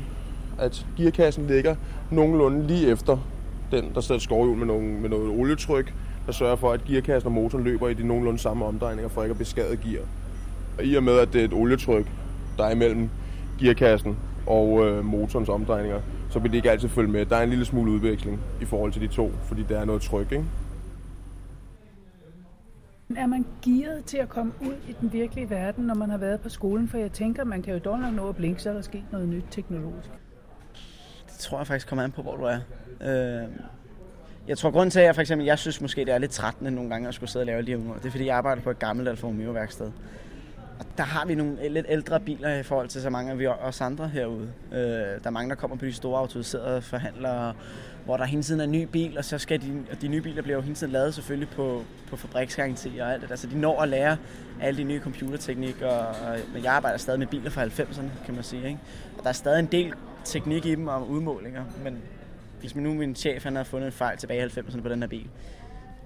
[0.60, 1.76] at gearkassen ligger
[2.12, 3.18] nogenlunde lige efter
[3.72, 5.94] den, der sidder et skovhjul med, nogle, med noget olietryk,
[6.26, 9.32] der sørger for, at gearkassen og motoren løber i de nogenlunde samme omdrejninger, for ikke
[9.32, 10.04] at beskade gear.
[10.78, 12.06] Og i og med, at det er et olietryk,
[12.58, 13.10] der er imellem
[13.60, 16.00] gearkassen og øh, motorens omdrejninger,
[16.30, 17.26] så vil det ikke altid følge med.
[17.26, 20.02] Der er en lille smule udveksling i forhold til de to, fordi der er noget
[20.02, 20.44] tryk, ikke?
[23.18, 26.42] Er man gearet til at komme ud i den virkelige verden, når man har været
[26.42, 26.88] på skolen?
[26.90, 29.04] For jeg tænker, man kan jo dog nok nå at blinke, så er der sket
[29.12, 30.10] noget nyt teknologisk.
[31.28, 32.60] Det tror jeg faktisk kommer an på, hvor du er.
[33.02, 33.50] Øh,
[34.48, 36.72] jeg tror, grunden til, at jeg for eksempel, jeg synes måske, det er lidt trættende
[36.72, 38.72] nogle gange at skulle sidde og lave lige de det er, fordi jeg arbejder på
[38.72, 39.92] et gammelt Alfa Romeo værksted.
[40.80, 43.40] Og der har vi nogle øh, lidt ældre biler i forhold til så mange af
[43.40, 44.52] vi os andre herude.
[44.72, 47.54] Øh, der er mange, der kommer på de store autoriserede forhandlere,
[48.06, 50.22] hvor der hele tiden er en ny bil, og så skal de, og de nye
[50.22, 53.36] biler bliver jo hele tiden lavet selvfølgelig på, på fabriksgaranti og alt det der.
[53.36, 54.18] Så de når at lære
[54.62, 58.36] alle de nye computerteknik, og, og men jeg arbejder stadig med biler fra 90'erne, kan
[58.36, 58.66] man sige.
[58.66, 58.80] Ikke?
[59.18, 59.94] Og der er stadig en del
[60.26, 62.02] teknik i dem og udmålinger, men
[62.60, 65.08] hvis nu min chef han har fundet en fejl tilbage i 90'erne på den her
[65.08, 65.28] bil,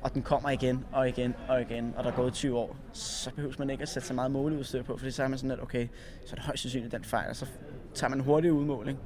[0.01, 3.31] og den kommer igen og igen og igen, og der er gået 20 år, så
[3.31, 5.61] behøver man ikke at sætte så meget måleudstyr på, fordi så er man sådan lidt,
[5.61, 5.87] okay,
[6.25, 7.45] så er det højst sandsynligt den fejl, og så
[7.93, 8.99] tager man en hurtig udmåling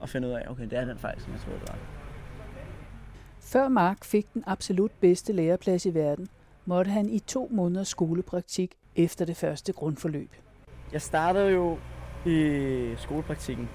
[0.00, 2.01] og finder ud af, okay, det er den fejl, som jeg troede, det var.
[3.52, 6.28] Før Mark fik den absolut bedste læreplads i verden,
[6.64, 10.30] måtte han i to måneders skolepraktik efter det første grundforløb.
[10.92, 11.78] Jeg startede jo
[12.26, 13.68] i skolepraktikken.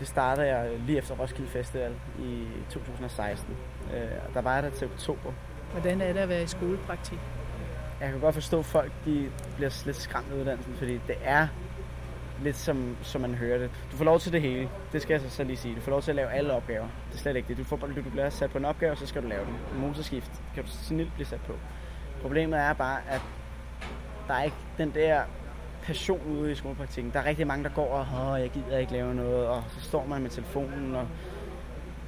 [0.00, 3.56] Det startede jeg lige efter Roskilde Festival i 2016.
[3.94, 5.32] Øh, og Der var jeg der til oktober.
[5.72, 7.18] Hvordan er det at være i skolepraktik?
[8.00, 11.48] Jeg kan godt forstå, at folk de bliver lidt skræmt af uddannelsen, fordi det er
[12.42, 13.70] lidt som, som man hører det.
[13.92, 14.68] Du får lov til det hele.
[14.92, 15.74] Det skal jeg så, så lige sige.
[15.76, 16.86] Du får lov til at lave alle opgaver.
[17.10, 17.58] Det er slet ikke det.
[17.58, 19.54] Du, får, bare- du bliver sat på en opgave, så skal du lave den.
[19.74, 21.52] En motorskift kan du snilt blive sat på.
[22.22, 23.20] Problemet er bare, at
[24.28, 25.20] der er ikke den der
[25.82, 27.12] passion ude i skolepraktikken.
[27.12, 29.80] Der er rigtig mange, der går og, Åh, jeg gider ikke lave noget, og så
[29.80, 31.06] står man med telefonen, og,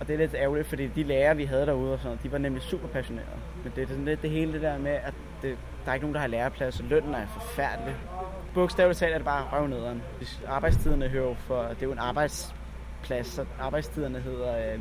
[0.00, 2.32] og det er lidt ærgerligt, fordi de lærere, vi havde derude, og sådan, noget, de
[2.32, 3.30] var nemlig super passionerede.
[3.64, 6.04] Men det er sådan lidt det hele det der med, at det, der er ikke
[6.04, 7.94] nogen, der har læreplads, og lønnen er forfærdelig.
[8.54, 10.02] Bogstaveligt talt er det bare røvnederen.
[10.46, 14.80] Arbejdstiderne hører jo for, det er jo en arbejdsplads, så arbejdstiderne hedder øh,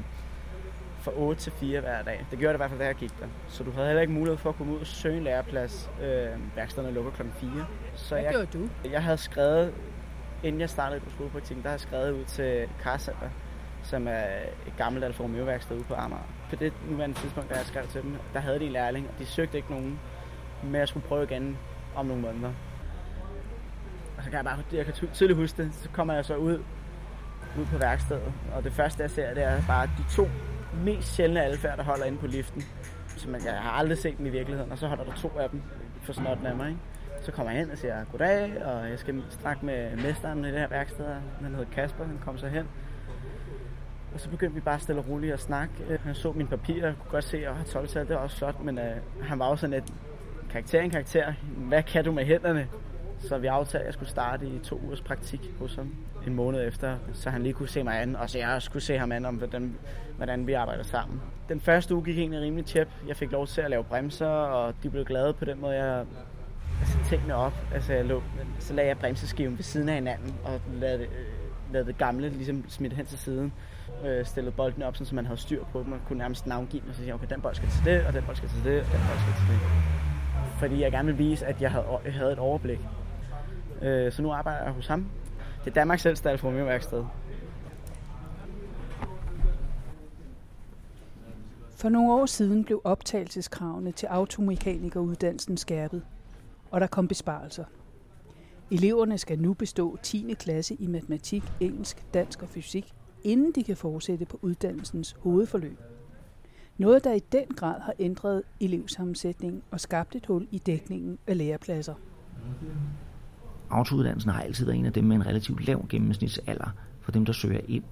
[1.01, 2.25] fra 8 til 4 hver dag.
[2.31, 3.25] Det gjorde det i hvert fald, da jeg gik der.
[3.47, 5.89] Så du havde heller ikke mulighed for at komme ud og søge en læreplads.
[6.03, 7.21] Øh, værkstederne lukker kl.
[7.39, 7.65] 4.
[7.95, 8.89] Så Hvad jeg, gjorde du?
[8.89, 9.73] Jeg havde skrevet,
[10.43, 13.29] inden jeg startede på skolepraktikken, der havde jeg skrevet ud til Carcenter,
[13.83, 14.23] som er
[14.67, 16.23] et gammelt Alfa Romeo værksted ude på Amager.
[16.49, 19.19] På det nuværende tidspunkt, da jeg skrev til dem, der havde de en lærling, og
[19.19, 19.99] de søgte ikke nogen,
[20.63, 21.57] men jeg skulle prøve igen
[21.95, 22.51] om nogle måneder.
[24.21, 26.53] Og så kan jeg bare, jeg kan tydeligt huske det, så kommer jeg så ud,
[27.59, 30.27] ud på værkstedet, og det første jeg ser, det er bare de to
[30.85, 32.63] mest sjældne alfærd, der holder inde på liften.
[33.07, 35.49] Så man, jeg har aldrig set dem i virkeligheden, og så holder der to af
[35.49, 35.61] dem
[36.01, 36.69] for snotten af mig.
[36.69, 36.79] Ikke?
[37.21, 40.59] Så kommer jeg hen og siger goddag, og jeg skal snakke med mesteren i det
[40.59, 41.05] her værksted.
[41.41, 42.67] Han hedder Kasper, han kom så hen.
[44.13, 45.73] Og så begyndte vi bare stille og roligt at snakke.
[46.03, 48.79] Han så mine papirer, jeg kunne godt se, at 12 det var også flot, men
[48.79, 49.93] øh, han var også sådan et
[50.51, 51.33] karakter en karakter.
[51.57, 52.67] Hvad kan du med hænderne?
[53.27, 55.95] Så vi aftalte, at jeg skulle starte i to ugers praktik hos ham
[56.27, 58.81] en måned efter, så han lige kunne se mig an, og så jeg også kunne
[58.81, 59.75] se ham an om, hvordan,
[60.17, 61.21] hvordan vi arbejder sammen.
[61.49, 62.87] Den første uge gik egentlig rimelig tæt.
[63.07, 66.05] Jeg fik lov til at lave bremser, og de blev glade på den måde, jeg
[66.79, 67.53] altså, tingene op.
[67.73, 68.23] Altså, jeg lå,
[68.59, 71.09] så lagde jeg bremseskiven ved siden af hinanden, og lavede, øh,
[71.73, 73.53] lavede det gamle ligesom smidt hen til siden.
[74.05, 76.89] Øh, stillede bolden op, så man havde styr på dem, og kunne nærmest navngive dem,
[76.89, 78.79] og så sige, okay, den bold skal til det, og den bold skal til det,
[78.79, 79.59] og den bold skal til det.
[80.59, 82.79] Fordi jeg gerne ville vise, at jeg havde, jeg havde et overblik.
[83.81, 85.05] Øh, så nu arbejder jeg hos ham.
[85.63, 87.03] Det er Danmarks ældste Alfa Romeo værksted.
[91.75, 96.03] For nogle år siden blev optagelseskravene til automekanikeruddannelsen skærpet,
[96.71, 97.65] og der kom besparelser.
[98.71, 100.35] Eleverne skal nu bestå 10.
[100.39, 102.93] klasse i matematik, engelsk, dansk og fysik,
[103.23, 105.79] inden de kan fortsætte på uddannelsens hovedforløb.
[106.77, 111.37] Noget, der i den grad har ændret elevsammensætningen og skabt et hul i dækningen af
[111.37, 111.93] lærepladser.
[113.71, 116.69] Autouddannelsen har altid været en af dem med en relativt lav gennemsnitsalder
[117.01, 117.83] for dem, der søger ind.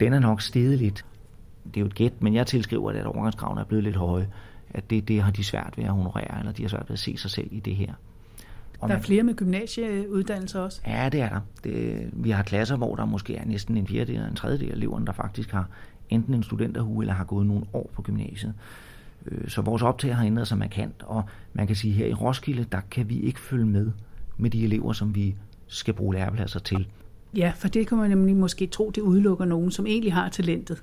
[0.00, 1.04] Den er nok steget lidt.
[1.64, 4.28] Det er jo et gæt, men jeg tilskriver, at overgangskravene er blevet lidt høje.
[4.70, 6.98] At det, det har de svært ved at honorere, eller de har svært ved at
[6.98, 7.92] se sig selv i det her.
[8.80, 10.80] Og der er flere med gymnasieuddannelser også?
[10.86, 11.40] Ja, det er der.
[11.64, 14.74] Det, vi har klasser, hvor der måske er næsten en fjerdedel eller en tredjedel af
[14.74, 15.68] eleverne, der faktisk har
[16.10, 18.54] enten en studenterhue eller har gået nogle år på gymnasiet.
[19.26, 22.14] Øh, så vores optag har ændret sig markant, og man kan sige, at her i
[22.14, 23.90] Roskilde, der kan vi ikke følge med
[24.42, 25.34] med de elever, som vi
[25.66, 26.86] skal bruge lærepladser til.
[27.36, 30.82] Ja, for det kan man nemlig måske tro, det udelukker nogen, som egentlig har talentet.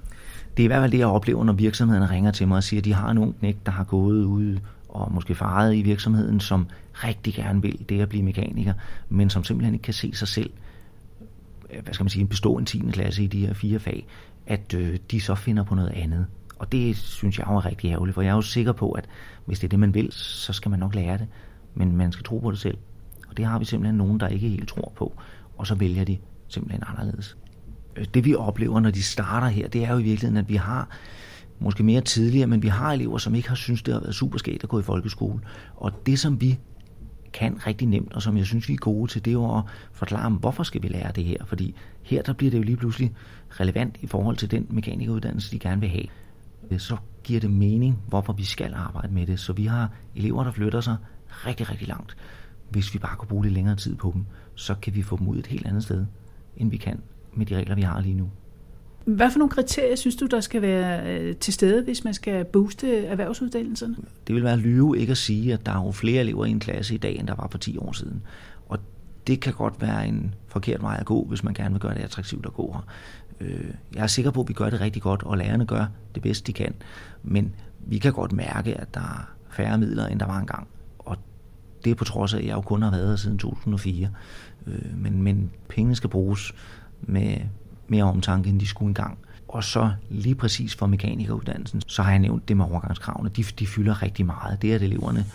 [0.58, 2.80] Det er i hvert fald det, jeg oplever, når virksomhederne ringer til mig og siger,
[2.80, 4.60] at de har en ung knæk, der har gået ude
[4.90, 8.74] og måske faret i virksomheden, som rigtig gerne vil det at blive mekaniker,
[9.10, 10.50] men som simpelthen ikke kan se sig selv
[11.84, 12.80] hvad skal man sige, bestå en 10.
[12.92, 14.08] klasse i de her fire fag,
[14.48, 16.26] at øh, de så finder på noget andet.
[16.60, 19.06] Og det synes jeg er rigtig ærgerligt, for jeg er jo sikker på, at
[19.46, 21.28] hvis det er det, man vil, så skal man nok lære det.
[21.76, 22.78] Men man skal tro på det selv.
[23.30, 25.22] Og det har vi simpelthen nogen, der ikke helt tror på,
[25.58, 27.38] og så vælger de simpelthen anderledes.
[27.96, 30.56] Øh, det vi oplever, når de starter her, det er jo i virkeligheden, at vi
[30.56, 30.90] har
[31.60, 34.38] måske mere tidligere, men vi har elever, som ikke har synes det har været super
[34.38, 35.40] skægt at gå i folkeskole.
[35.76, 36.60] Og det, som vi
[37.34, 39.64] kan rigtig nemt, og som jeg synes, vi er gode til, det er jo at
[39.92, 41.46] forklare dem, hvorfor skal vi lære det her?
[41.46, 43.14] Fordi her der bliver det jo lige pludselig
[43.50, 46.80] relevant i forhold til den mekanikeruddannelse, de gerne vil have.
[46.80, 49.40] Så giver det mening, hvorfor vi skal arbejde med det.
[49.40, 50.98] Så vi har elever, der flytter sig
[51.30, 52.18] rigtig, rigtig langt.
[52.70, 54.26] Hvis vi bare kunne bruge lidt længere tid på dem,
[54.56, 56.06] så kan vi få dem ud et helt andet sted,
[56.58, 57.02] end vi kan
[57.34, 58.30] med de regler, vi har lige nu.
[59.06, 62.46] Hvad for nogle kriterier synes du, der skal være øh, til stede, hvis man skal
[62.46, 63.96] booste erhvervsuddannelserne?
[64.28, 66.60] Det vil være lyve ikke at sige, at der er jo flere elever i en
[66.60, 68.22] klasse i dag, end der var for 10 år siden.
[68.68, 68.80] Og
[69.28, 72.02] det kan godt være en forkert vej at gå, hvis man gerne vil gøre det
[72.02, 72.88] attraktivt at gå her.
[73.40, 75.86] Øh, jeg er sikker på, at vi gør det rigtig godt, og lærerne gør
[76.16, 76.74] det bedste, de kan.
[77.24, 80.68] Men vi kan godt mærke, at der er færre midler, end der var engang.
[81.84, 84.10] Det er på trods af, at jeg jo kun har været her siden 2004.
[84.68, 86.54] Øh, men, men pengene skal bruges
[87.02, 87.38] med
[87.88, 89.18] mere omtanke, end de skulle engang.
[89.48, 93.30] Og så lige præcis for mekanikeruddannelsen, så har jeg nævnt det med overgangskravene.
[93.30, 94.62] De, de fylder rigtig meget.
[94.62, 95.26] Det er, at eleverne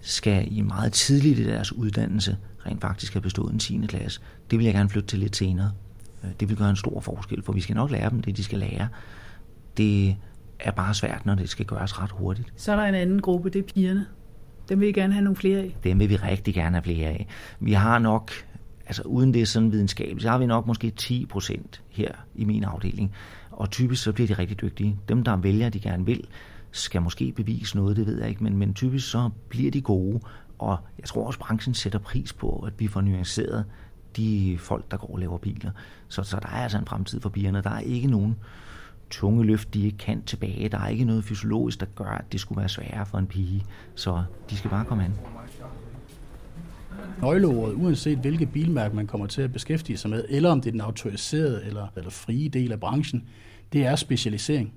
[0.00, 2.36] skal i meget tidligt i deres uddannelse
[2.66, 3.86] rent faktisk have bestået en 10.
[3.88, 4.20] klasse.
[4.50, 5.72] Det vil jeg gerne flytte til lidt senere.
[6.24, 8.44] Øh, det vil gøre en stor forskel, for vi skal nok lære dem det, de
[8.44, 8.88] skal lære.
[9.76, 10.16] Det
[10.60, 12.52] er bare svært, når det skal gøres ret hurtigt.
[12.56, 14.06] Så er der en anden gruppe, det er pigerne.
[14.68, 15.76] Dem vil I gerne have nogle flere af.
[15.84, 17.26] Dem vil vi rigtig gerne have flere af.
[17.60, 18.30] Vi har nok,
[18.86, 22.44] altså uden det er sådan videnskabeligt, så har vi nok måske 10 procent her i
[22.44, 23.12] min afdeling.
[23.50, 24.98] Og typisk så bliver de rigtig dygtige.
[25.08, 26.24] Dem, der vælger, de gerne vil,
[26.70, 30.20] skal måske bevise noget, det ved jeg ikke, men, men typisk så bliver de gode.
[30.58, 33.64] Og jeg tror også, branchen sætter pris på, at vi får nuanceret
[34.16, 35.70] de folk, der går og laver biler.
[36.08, 37.62] Så, så der er altså en fremtid for bierne.
[37.62, 38.36] Der er ikke nogen
[39.10, 40.68] tunge løft, de ikke kan tilbage.
[40.68, 43.64] Der er ikke noget fysiologisk, der gør, at det skulle være sværere for en pige.
[43.94, 45.12] Så de skal bare komme an.
[47.22, 50.72] Nøgleordet, uanset hvilket bilmærke man kommer til at beskæftige sig med, eller om det er
[50.72, 53.24] den autoriserede eller, eller frie del af branchen,
[53.72, 54.72] det er specialisering.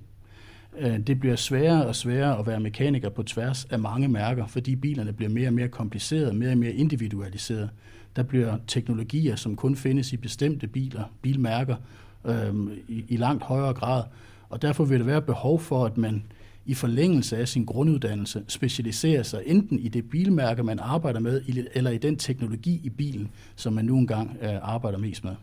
[0.78, 4.76] Øh, det bliver sværere og sværere at være mekaniker på tværs af mange mærker, fordi
[4.76, 7.68] bilerne bliver mere og mere komplicerede, mere og mere individualiserede.
[8.16, 11.76] Der bliver teknologier, som kun findes i bestemte biler, bilmærker,
[12.24, 12.54] øh,
[12.88, 14.02] i, i langt højere grad.
[14.48, 16.22] Og derfor vil der være behov for, at man
[16.66, 21.42] i forlængelse af sin grunduddannelse specialiserer sig enten i det bilmærke, man arbejder med,
[21.74, 25.34] eller i den teknologi i bilen, som man nu engang øh, arbejder mest med.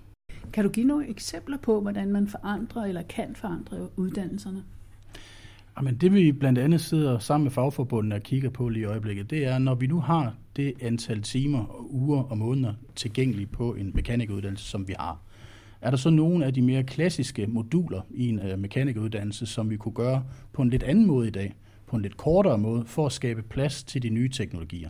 [0.54, 4.64] Kan du give nogle eksempler på, hvordan man forandrer eller kan forandre uddannelserne?
[5.78, 9.30] Jamen, det vi blandt andet sidder sammen med fagforbundene og kigger på lige i øjeblikket,
[9.30, 13.74] det er, når vi nu har det antal timer og uger og måneder tilgængelige på
[13.74, 15.20] en mekanikuddannelse, som vi har,
[15.82, 19.78] er der så nogle af de mere klassiske moduler i en øh, mekanikeruddannelse, som vi
[19.78, 20.24] kunne gøre
[20.54, 21.56] på en lidt anden måde i dag,
[21.88, 24.90] på en lidt kortere måde, for at skabe plads til de nye teknologier?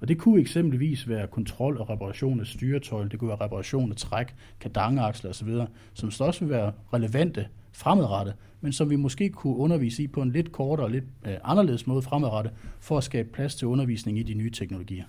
[0.00, 3.96] Og det kunne eksempelvis være kontrol og reparation af styretøj, det kunne være reparation af
[3.96, 5.48] træk, kadangeaksler osv.,
[5.94, 10.22] som så også vil være relevante fremadrettet, men som vi måske kunne undervise i på
[10.22, 14.18] en lidt kortere og lidt øh, anderledes måde fremadrettet, for at skabe plads til undervisning
[14.18, 15.04] i de nye teknologier.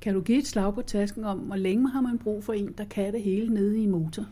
[0.00, 2.74] Kan du give et slag på tasken om, hvor længe har man brug for en,
[2.78, 4.26] der kan det hele nede i motor?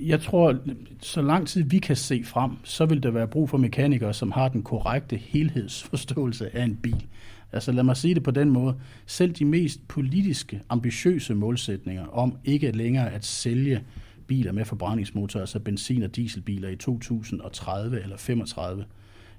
[0.00, 0.58] Jeg tror,
[1.00, 4.30] så lang tid vi kan se frem, så vil der være brug for mekanikere, som
[4.32, 7.06] har den korrekte helhedsforståelse af en bil.
[7.52, 8.74] Altså lad mig sige det på den måde.
[9.06, 13.82] Selv de mest politiske, ambitiøse målsætninger om ikke længere at sælge
[14.26, 18.84] biler med forbrændingsmotor, altså benzin- og dieselbiler i 2030 eller 35,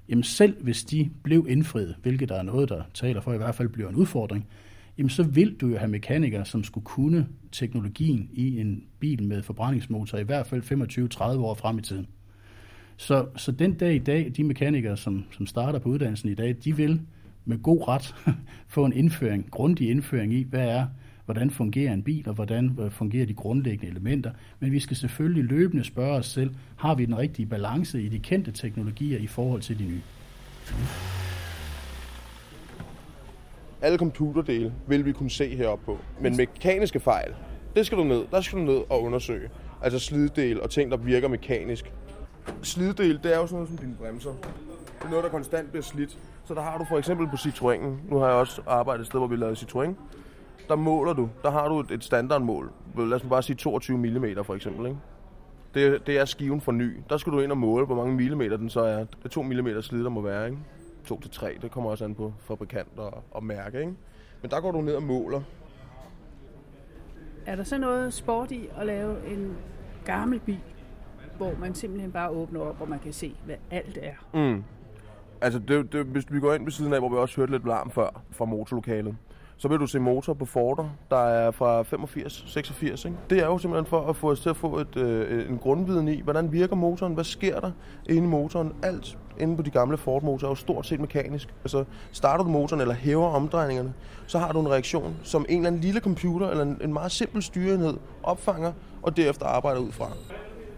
[0.08, 3.54] jamen selv hvis de blev indfriet, hvilket der er noget, der taler for i hvert
[3.54, 4.46] fald bliver en udfordring,
[4.98, 9.42] jamen så vil du jo have mekanikere, som skulle kunne teknologien i en bil med
[9.42, 10.62] forbrændingsmotor i hvert fald
[11.14, 12.06] 25-30 år frem i tiden.
[12.96, 16.56] Så, så den dag i dag, de mekanikere, som, som starter på uddannelsen i dag,
[16.64, 17.00] de vil
[17.44, 18.14] med god ret
[18.68, 20.86] få en indføring, grundig indføring i, hvad er,
[21.24, 24.30] hvordan fungerer en bil, og hvordan øh, fungerer de grundlæggende elementer.
[24.60, 28.18] Men vi skal selvfølgelig løbende spørge os selv, har vi den rigtige balance i de
[28.18, 30.00] kendte teknologier i forhold til de nye?
[33.82, 35.98] Alle computerdele vil vi kunne se heroppe på.
[36.20, 37.34] Men mekaniske fejl,
[37.76, 38.24] det skal du ned.
[38.30, 39.50] Der skal du ned og undersøge.
[39.82, 41.92] Altså sliddel og ting, der virker mekanisk.
[42.62, 44.30] Sliddel, det er jo sådan noget som dine bremser.
[44.30, 46.18] Det er noget, der konstant bliver slidt.
[46.44, 48.10] Så der har du for eksempel på Citroën.
[48.10, 49.94] nu har jeg også arbejdet et sted, hvor vi lavede Citroën,
[50.68, 52.72] der måler du, der har du et, et standardmål.
[52.98, 54.86] Lad os bare sige 22 mm for eksempel.
[54.86, 54.98] Ikke?
[55.74, 56.96] Det, det er skiven for ny.
[57.10, 58.98] Der skal du ind og måle, hvor mange millimeter den så er.
[58.98, 60.46] Det er 2 mm slid, der må være.
[60.46, 60.58] Ikke?
[61.04, 63.80] 2 til 3, det kommer også an på fabrikant og, og mærke.
[63.80, 63.94] Ikke?
[64.42, 65.40] Men der går du ned og måler.
[67.46, 69.56] Er der så noget sport i at lave en
[70.04, 70.60] gammel bil,
[71.36, 74.14] hvor man simpelthen bare åbner op, og man kan se, hvad alt er?
[74.34, 74.64] Mm.
[75.40, 77.66] Altså, det, det, hvis vi går ind ved siden af, hvor vi også hørte lidt
[77.66, 79.16] larm før fra motorlokalet,
[79.56, 83.04] så vil du se motor på Forder, der er fra 85, 86.
[83.04, 83.16] Ikke?
[83.30, 86.08] Det er jo simpelthen for at få os til at få et, øh, en grundviden
[86.08, 87.70] i, hvordan virker motoren, hvad sker der
[88.08, 88.72] inde i motoren.
[88.82, 91.54] Alt inde på de gamle Ford-motorer er jo stort set mekanisk.
[91.64, 93.92] Altså, starter du motoren eller hæver omdrejningerne,
[94.26, 97.12] så har du en reaktion, som en eller anden lille computer eller en, en meget
[97.12, 98.72] simpel styreenhed opfanger,
[99.02, 100.08] og derefter arbejder ud fra.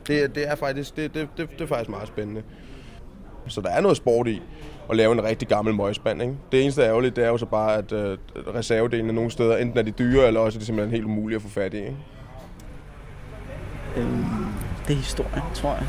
[0.06, 2.42] Det, det er faktisk det, det, det, det er faktisk meget spændende.
[3.46, 4.42] Så der er noget sport i
[4.90, 6.22] at lave en rigtig gammel møgspand.
[6.22, 6.34] Ikke?
[6.52, 8.18] Det eneste ærgerlige, det er jo så bare, at øh,
[8.54, 11.42] reservedelene nogle steder, enten er de dyre, eller også er de simpelthen helt umulige at
[11.42, 11.76] få fat i.
[11.76, 11.96] Ikke?
[13.96, 14.46] Øhm,
[14.88, 15.86] det er historien, tror jeg.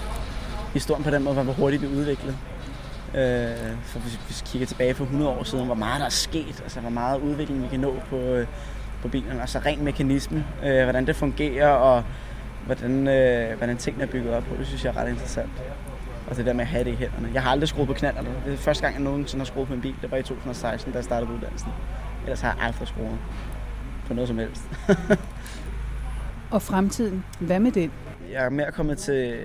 [0.73, 2.37] Historien på den måde, hvor hurtigt vi udviklede.
[3.15, 6.61] Øh, for hvis vi kigger tilbage for 100 år siden, hvor meget der er sket,
[6.63, 8.47] altså hvor meget udvikling vi kan nå på, øh,
[9.01, 12.03] på bilerne, altså ren mekanisme, øh, hvordan det fungerer, og
[12.65, 15.49] hvordan, øh, hvordan tingene er bygget op på, det synes jeg er ret interessant.
[16.27, 17.31] Og det der med at have det i hænderne.
[17.33, 18.29] Jeg har aldrig skruet på knallerne.
[18.45, 19.95] Det er første gang, jeg nogensinde har skruet på en bil.
[20.01, 21.71] Det var i 2016, da jeg startede uddannelsen.
[22.23, 23.17] Ellers har jeg aldrig skruet
[24.07, 24.63] på noget som helst.
[26.55, 27.91] og fremtiden, hvad med den?
[28.31, 29.39] Jeg er mere kommet til,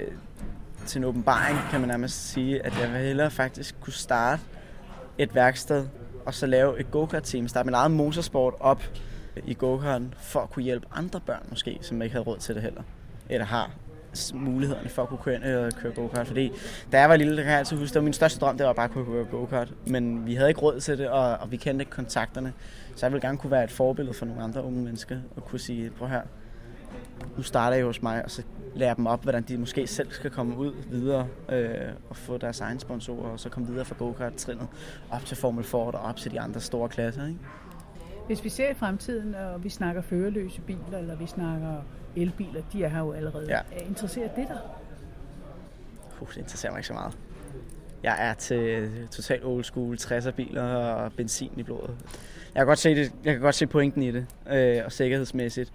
[0.87, 4.43] til en åbenbaring, kan man nærmest sige, at jeg vil hellere faktisk kunne starte
[5.19, 5.87] et værksted,
[6.27, 8.83] og så lave et go-kart-team, starte min eget motorsport op
[9.45, 9.79] i go
[10.21, 12.83] for at kunne hjælpe andre børn måske, som ikke havde råd til det heller,
[13.29, 13.71] eller har
[14.35, 16.27] mulighederne for at kunne køre ind og køre go-kart.
[16.27, 16.53] Fordi
[16.93, 18.67] da jeg var lille, der kan jeg altid huske, det var min største drøm, det
[18.67, 19.73] var bare at kunne køre go-kart.
[19.87, 22.53] Men vi havde ikke råd til det, og, og vi kendte ikke kontakterne.
[22.97, 25.59] Så jeg ville gerne kunne være et forbillede for nogle andre unge mennesker, og kunne
[25.59, 26.23] sige, prøv her,
[27.37, 28.43] nu starter jeg hos mig, og så
[28.75, 31.71] lærer dem op, hvordan de måske selv skal komme ud videre øh,
[32.11, 34.67] og få deres egen sponsorer, og så komme videre fra go-kart-trinnet
[35.11, 37.27] op til Formel Ford og op til de andre store klasser.
[37.27, 37.39] Ikke?
[38.27, 41.75] Hvis vi ser i fremtiden, og vi snakker førerløse biler, eller vi snakker
[42.17, 43.47] elbiler, de er her jo allerede.
[43.49, 43.85] Ja.
[43.89, 44.61] Interesserer det dig?
[46.21, 47.19] Uh, det interesserer mig ikke så meget.
[48.03, 51.97] Jeg er til totalt old school 60'er biler og benzin i blodet.
[52.55, 55.73] Jeg kan godt se, det, jeg kan godt se pointen i det, øh, og sikkerhedsmæssigt.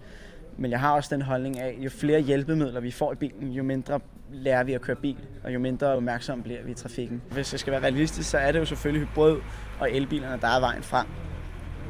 [0.58, 3.62] Men jeg har også den holdning af, jo flere hjælpemidler vi får i bilen, jo
[3.62, 4.00] mindre
[4.32, 7.22] lærer vi at køre bil, og jo mindre opmærksom bliver vi i trafikken.
[7.30, 9.36] Hvis det skal være realistisk, så er det jo selvfølgelig hybrid
[9.80, 11.06] og elbilerne, der er vejen frem.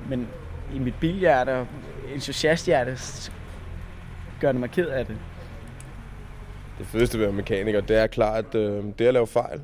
[0.09, 0.29] Men
[0.75, 1.67] i mit bilhjerte og
[2.15, 2.99] entusiasthjerte
[4.41, 5.17] gør det mig ked af det.
[6.79, 9.27] Det fedeste ved at være mekaniker, det er klart, at øh, det er at lave
[9.27, 9.61] fejl.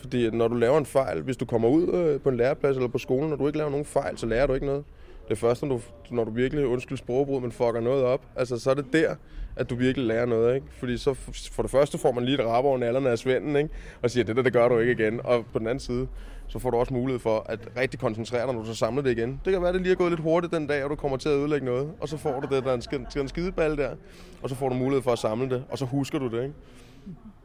[0.00, 2.76] Fordi at når du laver en fejl, hvis du kommer ud øh, på en læreplads
[2.76, 4.84] eller på skolen, og du ikke laver nogen fejl, så lærer du ikke noget.
[5.28, 8.58] Det er først, når du, når du virkelig, undskyld sprogbrud, men fucker noget op, altså
[8.58, 9.14] så er det der,
[9.56, 10.66] at du virkelig lærer noget, ikke?
[10.70, 11.14] Fordi så
[11.52, 13.70] for det første får man lige et rap over nallerne af svenden, ikke?
[14.02, 15.20] Og siger, det der, det gør du ikke igen.
[15.24, 16.08] Og på den anden side,
[16.48, 19.18] så får du også mulighed for at rigtig koncentrere dig, når du så samler det
[19.18, 19.40] igen.
[19.44, 21.16] Det kan være, at det lige er gået lidt hurtigt den dag, og du kommer
[21.16, 21.92] til at ødelægge noget.
[22.00, 23.96] Og så får du det, der er en, skid, en skideball der,
[24.42, 26.54] og så får du mulighed for at samle det, og så husker du det, ikke?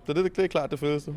[0.05, 1.15] Så det, det er klart det fedeste.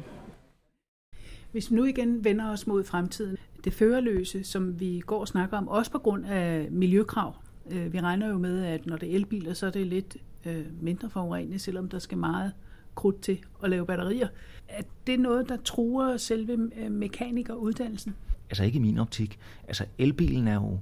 [1.53, 5.57] Hvis vi nu igen vender os mod fremtiden, det førerløse, som vi går og snakker
[5.57, 7.35] om, også på grund af miljøkrav.
[7.71, 10.17] Øh, vi regner jo med, at når det er elbiler, så er det lidt
[10.47, 12.53] øh, mindre forurenet, selvom der skal meget
[12.95, 14.29] krudt til at lave batterier.
[14.69, 18.15] Er det noget, der truer selve øh, mekanikeruddannelsen?
[18.51, 19.39] Altså ikke i min optik.
[19.69, 20.78] Altså elbilen er jo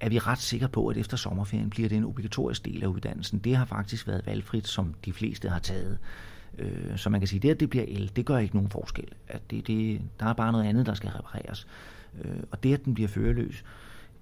[0.00, 3.38] er vi ret sikre på, at efter sommerferien bliver det en obligatorisk del af uddannelsen.
[3.38, 5.98] Det har faktisk været valgfrit, som de fleste har taget.
[6.58, 8.70] Øh, så man kan sige, at det, at det bliver el, det gør ikke nogen
[8.70, 9.08] forskel.
[9.28, 11.66] At det, det, der er bare noget andet, der skal repareres.
[12.24, 13.64] Øh, og det, at den bliver føreløs,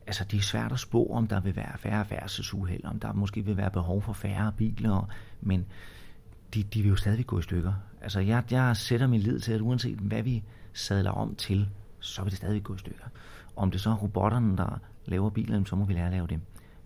[0.07, 3.45] altså det er svært at spå, om der vil være færre færdselsuheld, om der måske
[3.45, 5.09] vil være behov for færre biler,
[5.41, 5.67] men
[6.55, 7.73] de, de vil jo stadig gå i stykker.
[8.05, 10.43] Altså jeg, jeg sætter min lid til, at uanset hvad vi
[10.73, 11.69] sadler om til,
[12.01, 13.05] så vil det stadig gå i stykker.
[13.57, 16.41] Om det så er robotterne, der laver bilerne, så må vi lære at lave dem.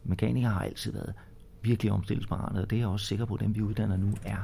[0.05, 1.14] Mekanikere har altid været
[1.62, 4.38] virkelig omstillingsparate, og det er jeg også sikker på, at dem vi uddanner nu er.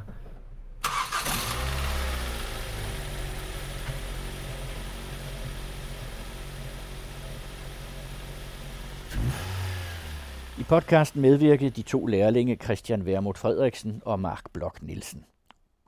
[10.59, 15.25] I podcasten medvirkede de to lærlinge Christian Vermut Frederiksen og Mark Blok Nielsen.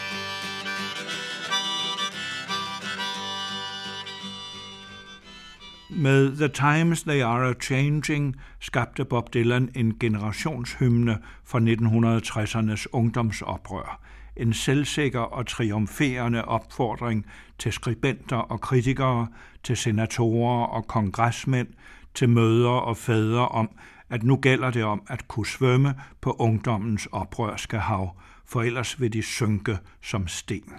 [5.93, 13.99] Med The Times They Are a Changing skabte Bob Dylan en generationshymne for 1960'ernes ungdomsoprør.
[14.37, 17.25] En selvsikker og triumferende opfordring
[17.57, 19.27] til skribenter og kritikere,
[19.63, 21.67] til senatorer og kongresmænd,
[22.13, 23.69] til mødre og fædre om,
[24.09, 29.13] at nu gælder det om at kunne svømme på ungdommens oprørske hav, for ellers vil
[29.13, 30.73] de synke som sten.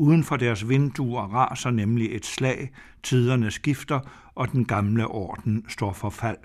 [0.00, 2.70] Uden for deres vinduer raser nemlig et slag,
[3.02, 4.00] tiderne skifter,
[4.38, 6.38] og den gamle orden står for fald.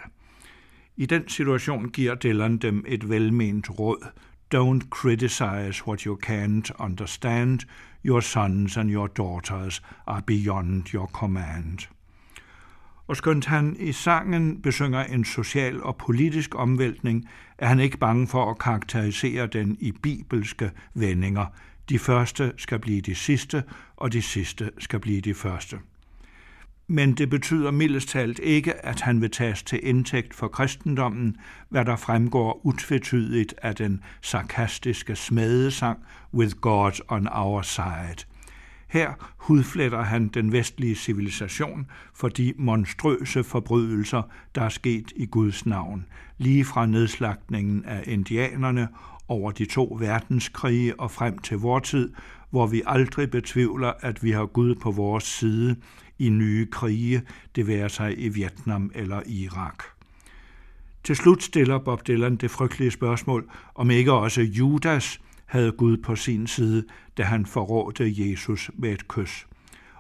[0.98, 4.08] I den situation giver Dylan dem et velment råd.
[4.56, 7.60] Don't criticize what you can't understand.
[8.06, 11.80] Your sons and your daughters are beyond your command.
[13.08, 18.28] Og skønt han i sangen besynger en social og politisk omvæltning, er han ikke bange
[18.28, 21.46] for at karakterisere den i bibelske vendinger.
[21.90, 23.64] De første skal blive de sidste,
[23.98, 25.78] og de sidste skal blive de første.
[26.88, 31.38] Men det betyder mildest talt ikke, at han vil tages til indtægt for kristendommen,
[31.70, 36.00] hvad der fremgår utvetydigt af den sarkastiske smedesang
[36.34, 38.26] With God on Our Side.
[38.88, 44.22] Her hudfletter han den vestlige civilisation for de monstrøse forbrydelser,
[44.56, 46.06] der er sket i Guds navn,
[46.38, 48.88] lige fra nedslagtningen af indianerne
[49.28, 52.14] over de to verdenskrige og frem til vor tid,
[52.50, 55.76] hvor vi aldrig betvivler, at vi har Gud på vores side
[56.24, 57.22] i nye krige,
[57.56, 59.84] det være sig i Vietnam eller Irak.
[61.04, 66.16] Til slut stiller Bob Dylan det frygtelige spørgsmål, om ikke også Judas havde Gud på
[66.16, 66.86] sin side,
[67.18, 69.48] da han forrådte Jesus med et kys.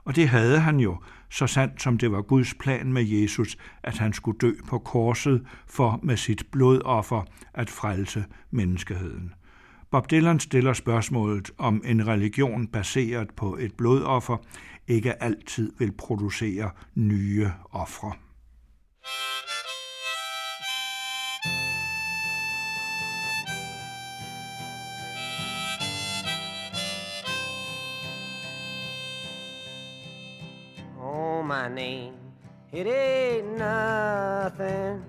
[0.03, 0.97] Og det havde han jo,
[1.29, 5.45] så sandt som det var Guds plan med Jesus, at han skulle dø på korset
[5.67, 9.33] for med sit blodoffer at frelse menneskeheden.
[9.93, 14.37] Bob Dylan stiller spørgsmålet, om en religion baseret på et blodoffer
[14.87, 18.13] ikke altid vil producere nye ofre.
[31.01, 32.13] Oh, my name,
[32.71, 35.03] it ain't nothing.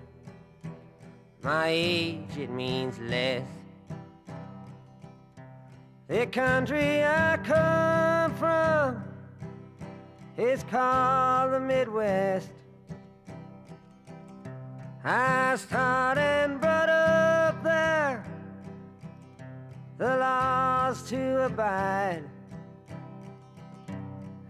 [1.43, 3.64] My age, it means less.
[6.07, 9.03] The country I come from
[10.37, 12.51] is called the Midwest.
[15.03, 18.23] I started and brought up there
[19.97, 22.25] the laws to abide,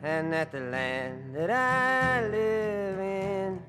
[0.02, 3.62] and that the land that I live in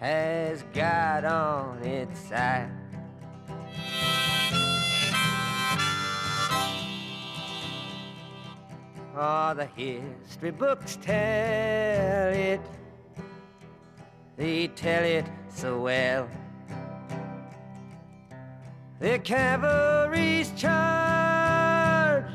[0.00, 2.75] has God on its side.
[9.18, 12.60] Oh, the history books tell it.
[14.36, 16.28] They tell it so well.
[19.00, 22.28] The cavalry's charged,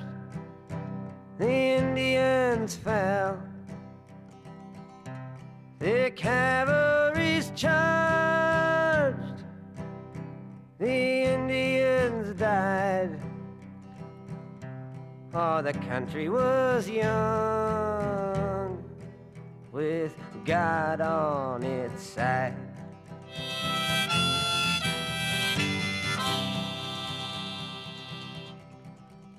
[1.38, 3.40] the Indians fell.
[5.78, 9.44] The cavalry's charged,
[10.80, 13.21] the Indians died.
[15.34, 18.84] Oh, the country was young
[19.72, 22.54] with God on its side.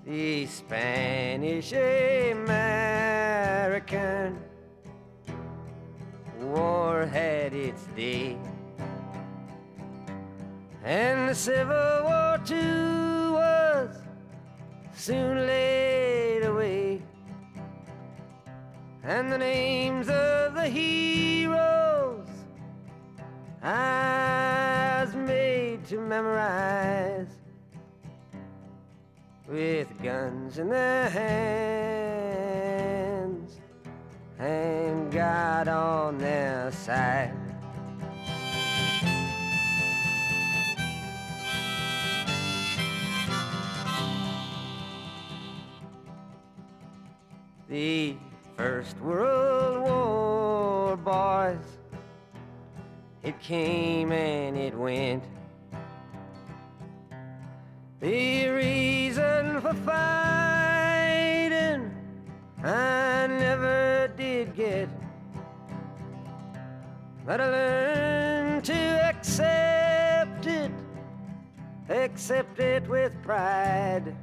[0.06, 2.42] The Spanish American
[6.40, 8.38] war had its day.
[10.82, 13.01] And the Civil War too
[15.02, 17.02] soon laid away.
[19.02, 22.28] And the names of the heroes
[23.64, 27.26] I was made to memorize
[29.48, 32.30] with guns in their hands
[34.38, 37.41] and God on their side.
[47.72, 48.16] The
[48.58, 51.56] First World War, boys,
[53.22, 55.24] it came and it went.
[58.00, 60.70] The reason for fighting
[62.62, 64.90] I never did get.
[67.24, 70.72] But I learned to accept it,
[71.88, 74.14] accept it with pride.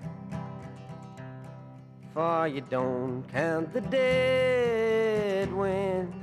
[2.20, 6.14] You don't count the dead when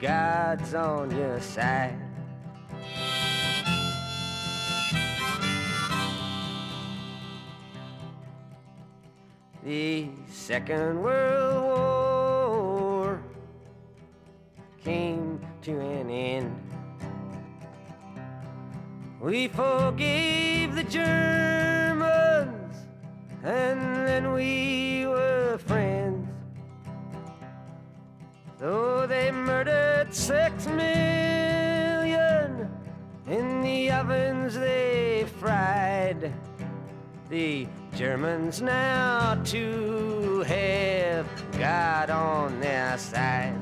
[0.00, 1.98] God's on your side.
[9.64, 13.20] The Second World War
[14.84, 16.54] came to an end.
[19.20, 21.91] We forgave the Germans,
[23.42, 26.28] and then we were friends.
[28.58, 32.70] Though they murdered six million
[33.26, 36.32] in the ovens they fried,
[37.28, 41.26] the Germans now too have
[41.58, 43.58] God on their side.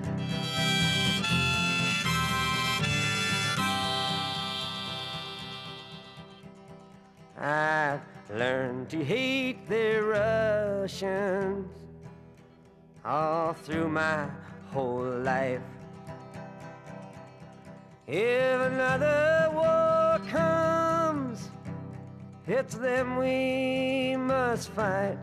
[7.38, 11.68] I've learned to hate the Russians
[13.04, 14.28] all through my
[14.72, 15.62] whole life.
[18.06, 21.50] If another war comes,
[22.46, 25.18] it's them we must fight.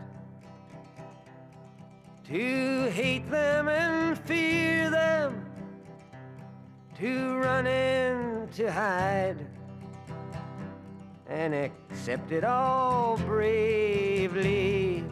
[2.28, 5.46] To hate them and fear them,
[6.98, 9.46] to run and to hide,
[11.28, 15.04] and accept it all bravely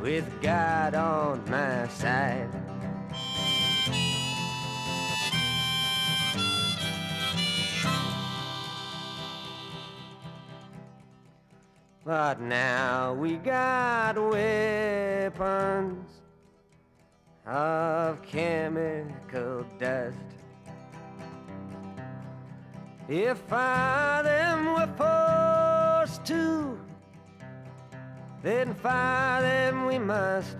[0.00, 2.48] with God on my side.
[12.04, 16.08] But now we got weapons
[17.46, 20.29] of chemical dust.
[23.10, 26.78] If I them were forced to,
[28.40, 30.56] then fire them we must.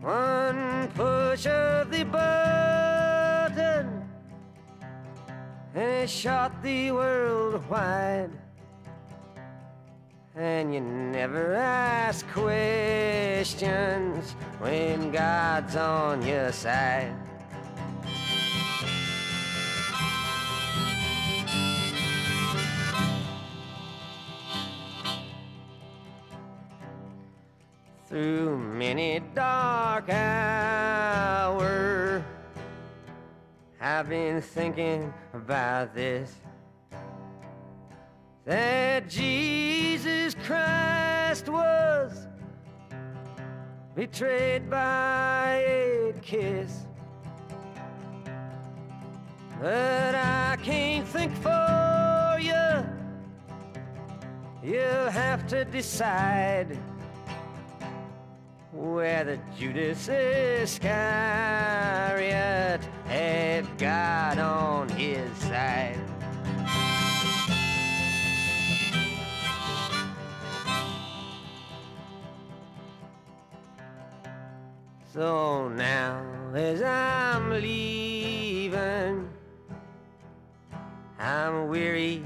[0.00, 4.08] One push of the button,
[5.74, 8.30] and it shot the world wide.
[10.36, 17.27] And you never ask questions when God's on your side.
[28.08, 31.52] Through many dark hours,
[33.78, 36.34] I've been thinking about this
[38.46, 42.26] that Jesus Christ was
[43.94, 46.86] betrayed by a kiss.
[49.60, 52.86] But I can't think for you.
[54.62, 56.78] You'll have to decide
[58.72, 60.80] whether Judas Iscariot
[63.06, 65.98] had God on his side.
[75.12, 76.22] So now,
[76.54, 79.28] as I'm leaving,
[81.18, 82.24] I'm weary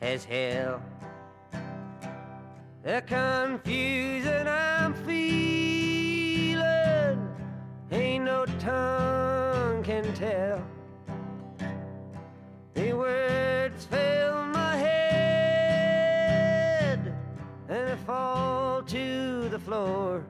[0.00, 0.82] as hell.
[2.82, 4.48] The confusion
[8.62, 10.62] tongue can tell.
[12.74, 15.92] The words fill my head
[17.68, 20.24] and they fall to the floor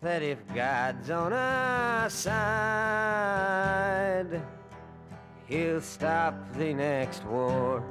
[0.00, 2.40] that if God's on our side,
[5.46, 7.82] he'll stop the next war.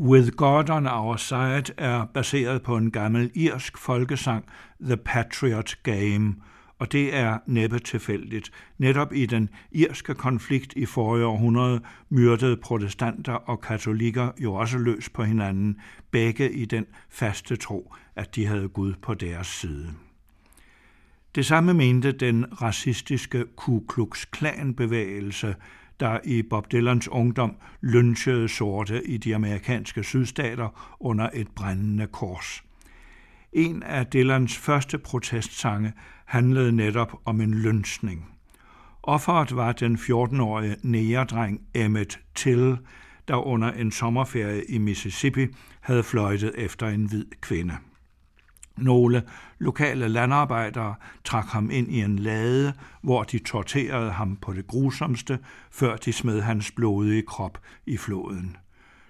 [0.00, 4.44] With God on Our Side er baseret på en gammel irsk folkesang,
[4.80, 6.34] The Patriot Game,
[6.78, 8.50] og det er næppe tilfældigt.
[8.78, 15.08] Netop i den irske konflikt i forrige århundrede myrdede protestanter og katolikker jo også løs
[15.08, 19.88] på hinanden, begge i den faste tro, at de havde Gud på deres side.
[21.34, 25.54] Det samme mente den racistiske Ku Klux Klan bevægelse,
[26.00, 32.64] der i Bob Dylans ungdom lynchede sorte i de amerikanske sydstater under et brændende kors.
[33.52, 35.92] En af Dylans første protestsange
[36.24, 38.26] handlede netop om en lynchning.
[39.02, 42.78] Offeret var den 14-årige negerdreng Emmett Till,
[43.28, 45.46] der under en sommerferie i Mississippi
[45.80, 47.74] havde fløjtet efter en hvid kvinde.
[48.80, 49.22] Nogle
[49.58, 55.38] lokale landarbejdere trak ham ind i en lade, hvor de torterede ham på det grusomste,
[55.70, 58.56] før de smed hans blodige krop i floden.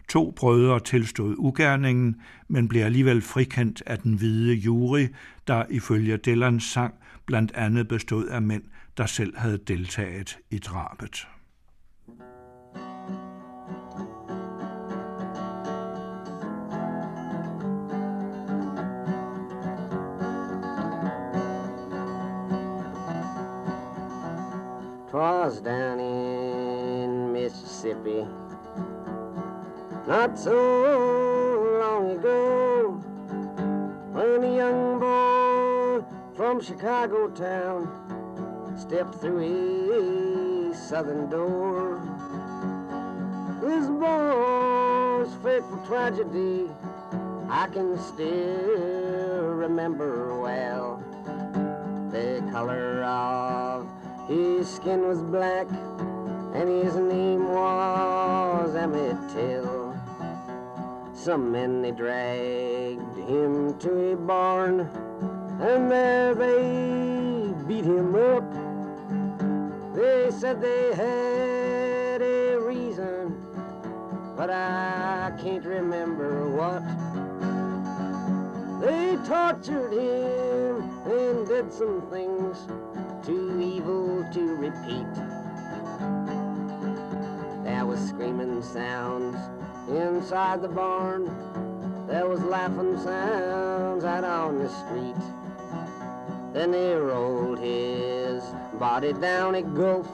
[0.08, 2.16] To brødre tilstod ugerningen,
[2.48, 5.06] men blev alligevel frikendt af den hvide jury,
[5.47, 6.94] der ifølge Dylans sang
[7.26, 8.62] blandt andet bestod af mænd,
[8.97, 11.26] der selv havde deltaget i drabet.
[25.10, 28.26] Twas down in Mississippi
[30.06, 32.90] not so long ago
[34.12, 36.04] when a young boy
[36.36, 37.88] from Chicago town
[38.76, 42.02] stepped through a southern door.
[43.62, 46.68] This boy's fateful tragedy
[47.48, 51.02] I can still remember well.
[52.10, 53.67] The color of
[54.28, 55.66] his skin was black,
[56.52, 59.97] and his name was Emmett Till.
[61.15, 64.81] Some men they dragged him to a barn,
[65.60, 68.44] and there they beat him up.
[69.94, 73.34] They said they had a reason,
[74.36, 76.82] but I can't remember what.
[78.82, 82.66] They tortured him and did some things
[83.78, 85.15] evil to repeat.
[87.62, 89.36] There was screaming sounds
[89.89, 91.26] inside the barn.
[92.08, 95.23] There was laughing sounds out on the street.
[96.52, 98.42] Then they rolled his
[98.81, 100.08] body down a gulf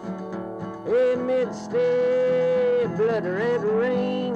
[0.86, 4.34] amidst a blood-red rain,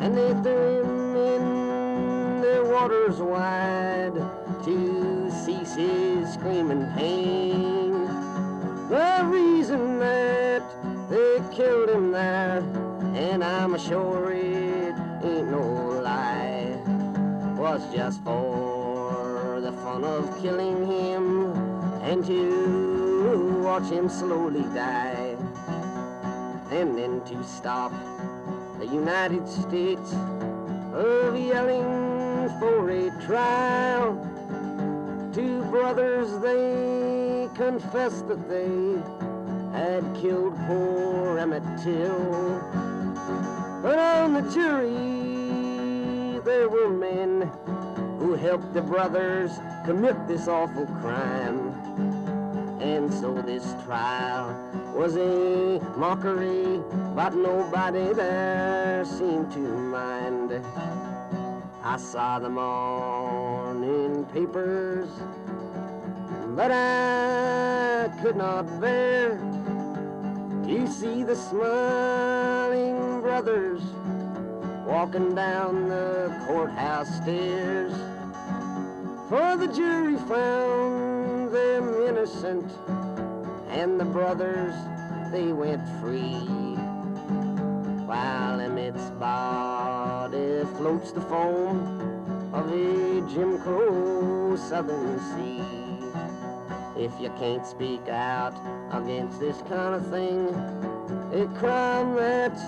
[0.00, 4.14] and they threw him in the waters wide
[4.64, 7.51] to cease his screaming pain.
[8.92, 10.62] The reason that
[11.08, 12.58] they killed him there,
[13.14, 15.62] and I'm sure it ain't no
[16.04, 16.76] lie,
[17.56, 21.52] was just for the fun of killing him
[22.02, 25.38] and to watch him slowly die.
[26.70, 27.92] And then to stop
[28.78, 30.12] the United States
[30.92, 34.20] of yelling for a trial.
[35.32, 37.21] Two brothers, they
[37.54, 38.68] confessed that they
[39.76, 42.60] had killed poor Emmett Till.
[43.82, 47.50] But on the jury, there were men
[48.18, 49.50] who helped the brothers
[49.84, 51.70] commit this awful crime.
[52.80, 54.54] And so this trial
[54.94, 56.80] was a mockery,
[57.14, 60.64] but nobody there seemed to mind.
[61.84, 65.08] I saw the morning papers,
[66.54, 69.36] but I could not bear
[70.64, 73.80] to see the smiling brothers
[74.86, 77.92] walking down the courthouse stairs.
[79.30, 82.70] For the jury found them innocent,
[83.70, 84.74] and the brothers,
[85.30, 86.76] they went free.
[88.04, 95.91] While Emmett's body floats the foam of a Jim Crow southern sea.
[97.02, 98.54] If you can't speak out
[98.92, 100.46] against this kind of thing,
[101.32, 102.62] a crime that's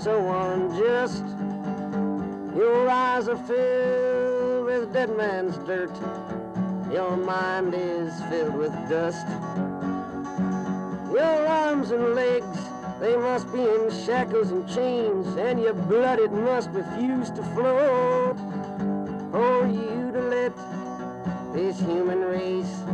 [0.00, 1.24] so unjust,
[2.54, 5.90] your eyes are filled with dead man's dirt,
[6.92, 9.26] your mind is filled with dust.
[11.10, 12.58] Your arms and legs
[13.00, 18.36] They must be in shackles and chains, and your blood it must refuse to flow.
[19.32, 20.56] For you to let
[21.52, 22.84] this human race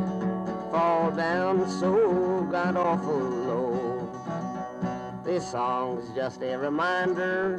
[0.71, 4.09] fall down so god awful low.
[5.25, 7.57] This song's just a reminder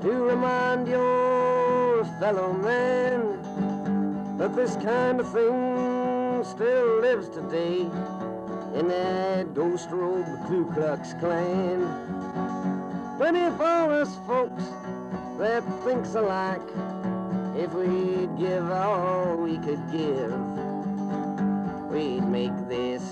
[0.00, 7.80] to remind your fellow man that this kind of thing still lives today
[8.78, 11.80] in that ghost robe Ku Klux Klan.
[13.18, 14.64] Plenty of us folks
[15.38, 16.60] that thinks alike
[17.56, 20.73] if we'd give all we could give
[21.94, 23.02] we'd make this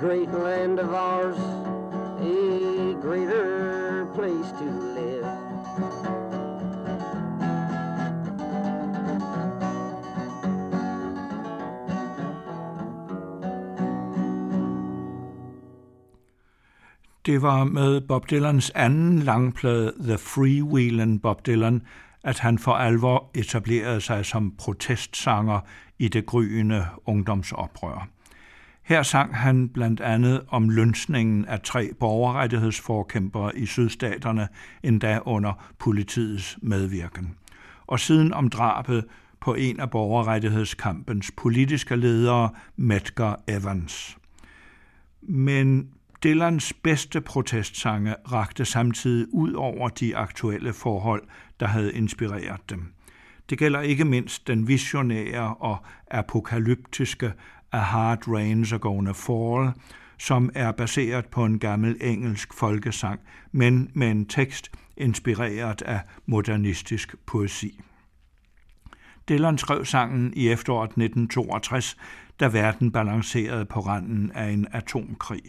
[0.00, 1.38] great land of ours
[2.20, 4.64] a greater place to
[4.96, 5.26] live.
[17.26, 21.82] Det var med Bob Dylans anden langplade The Freewheelin' Bob Dylan,
[22.24, 25.60] at han for alvor etablerede sig som protestsanger
[25.98, 28.08] i det gryende ungdomsoprør.
[28.82, 34.48] Her sang han blandt andet om lønsningen af tre borgerrettighedsforkæmpere i sydstaterne,
[34.82, 37.36] endda under politiets medvirken.
[37.86, 39.04] Og siden om drabet
[39.40, 44.18] på en af borgerrettighedskampens politiske ledere, Medgar Evans.
[45.22, 45.88] Men
[46.24, 51.22] Dylans bedste protestsange rakte samtidig ud over de aktuelle forhold,
[51.60, 52.92] der havde inspireret dem.
[53.50, 55.76] Det gælder ikke mindst den visionære og
[56.10, 57.32] apokalyptiske
[57.72, 59.72] A Hard Rains Are Gonna Fall,
[60.18, 63.20] som er baseret på en gammel engelsk folkesang,
[63.52, 67.80] men med en tekst inspireret af modernistisk poesi.
[69.28, 71.96] Dylan skrev sangen i efteråret 1962,
[72.40, 75.42] da verden balancerede på randen af en atomkrig.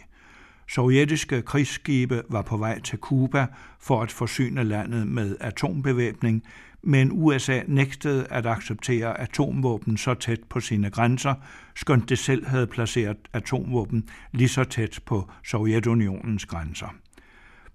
[0.68, 3.46] Sovjetiske krigsskibe var på vej til Kuba
[3.80, 6.42] for at forsyne landet med atombevæbning,
[6.82, 11.34] men USA nægtede at acceptere atomvåben så tæt på sine grænser,
[11.76, 16.94] skønt det selv havde placeret atomvåben lige så tæt på Sovjetunionens grænser.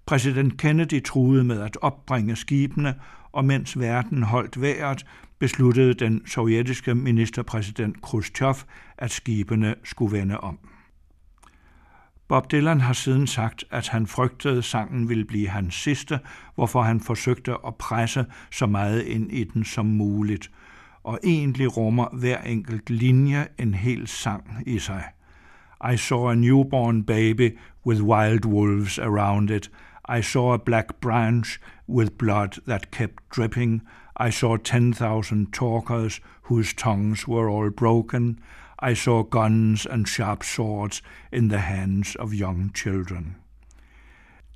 [0.06, 2.94] Præsident Kennedy truede med at opbringe skibene,
[3.32, 5.06] og mens verden holdt vejret,
[5.38, 8.54] besluttede den sovjetiske ministerpræsident Khrushchev,
[8.98, 10.58] at skibene skulle vende om.
[12.28, 16.20] Bob Dylan har siden sagt, at han frygtede, sangen ville blive hans sidste,
[16.54, 20.50] hvorfor han forsøgte at presse så meget ind i den som muligt,
[21.02, 25.04] og egentlig rummer hver enkelt linje en hel sang i sig.
[25.92, 29.70] I saw a newborn baby with wild wolves around it.
[30.18, 33.82] I saw a black branch with blood that kept dripping.
[34.26, 38.38] I saw 10,000 talkers whose tongues were all broken.
[38.90, 43.36] I saw guns and sharp swords in the hands of young children.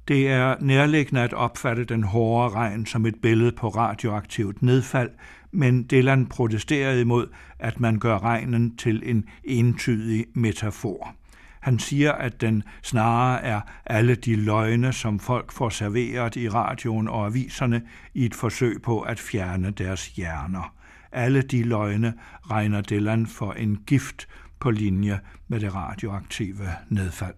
[0.09, 5.11] Det er nærliggende at opfatte den hårde regn som et billede på radioaktivt nedfald,
[5.53, 7.27] men Dylan protesterede imod,
[7.59, 11.15] at man gør regnen til en entydig metafor.
[11.61, 17.09] Han siger, at den snarere er alle de løgne, som folk får serveret i radioen
[17.09, 17.83] og aviserne
[18.15, 20.75] i et forsøg på at fjerne deres hjerner.
[21.13, 22.15] Alle de løgne
[22.51, 24.29] regner Dylan for en gift
[24.61, 27.35] på linje med det radioaktive nedfald.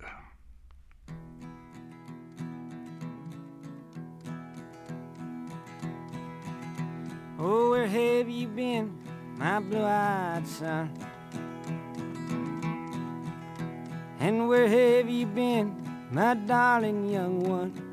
[7.38, 8.92] Oh, where have you been,
[9.38, 10.90] my blue-eyed son?
[14.20, 15.72] And where have you been,
[16.12, 17.89] my darling young one?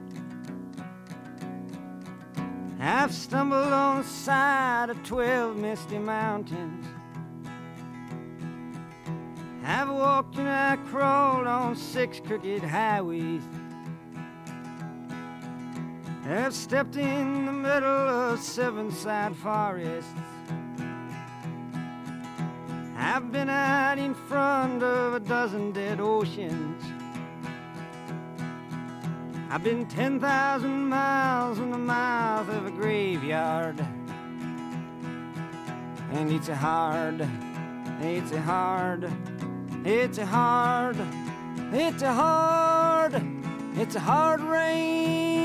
[2.80, 6.86] I've stumbled on the side of twelve misty mountains.
[9.64, 13.42] I've walked and I crawled on six crooked highways.
[16.26, 20.12] I've stepped in the middle of seven sad forests.
[22.98, 26.84] I've been out in front of a dozen dead oceans.
[29.50, 33.80] I've been 10,000 miles in the mouth of a graveyard.
[36.12, 37.26] And it's a hard,
[38.02, 39.10] it's a hard,
[39.86, 40.98] it's a hard,
[41.72, 43.22] it's a hard,
[43.76, 45.38] it's a hard rain.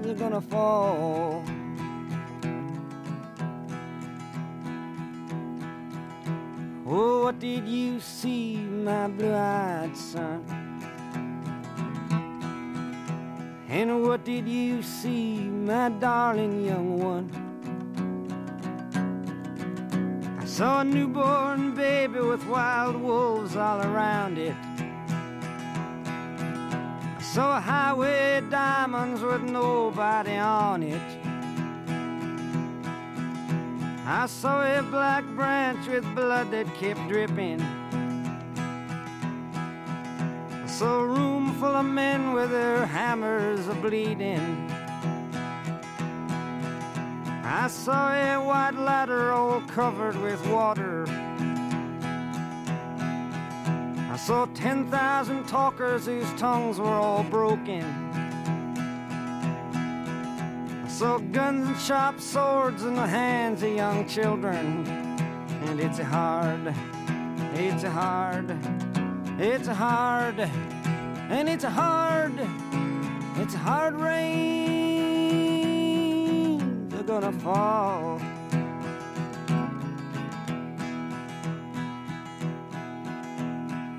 [0.00, 1.44] They're gonna fall.
[6.86, 10.67] Oh, what did you see, my blue-eyed son?
[13.70, 17.28] And what did you see, my darling young one?
[20.40, 24.56] I saw a newborn baby with wild wolves all around it.
[27.18, 31.02] I saw a highway diamonds with nobody on it.
[34.06, 37.60] I saw a black branch with blood that kept dripping.
[40.78, 44.70] I saw a room full of men with their hammers a bleeding.
[47.42, 51.04] I saw a white ladder all covered with water.
[54.08, 57.82] I saw 10,000 talkers whose tongues were all broken.
[60.84, 64.86] I saw guns and sharp swords in the hands of young children.
[65.64, 66.72] And it's hard,
[67.54, 68.56] it's hard,
[69.38, 70.40] it's hard,
[71.30, 72.32] and it's hard,
[73.36, 74.58] it's hard rain.
[76.88, 78.20] They're gonna fall.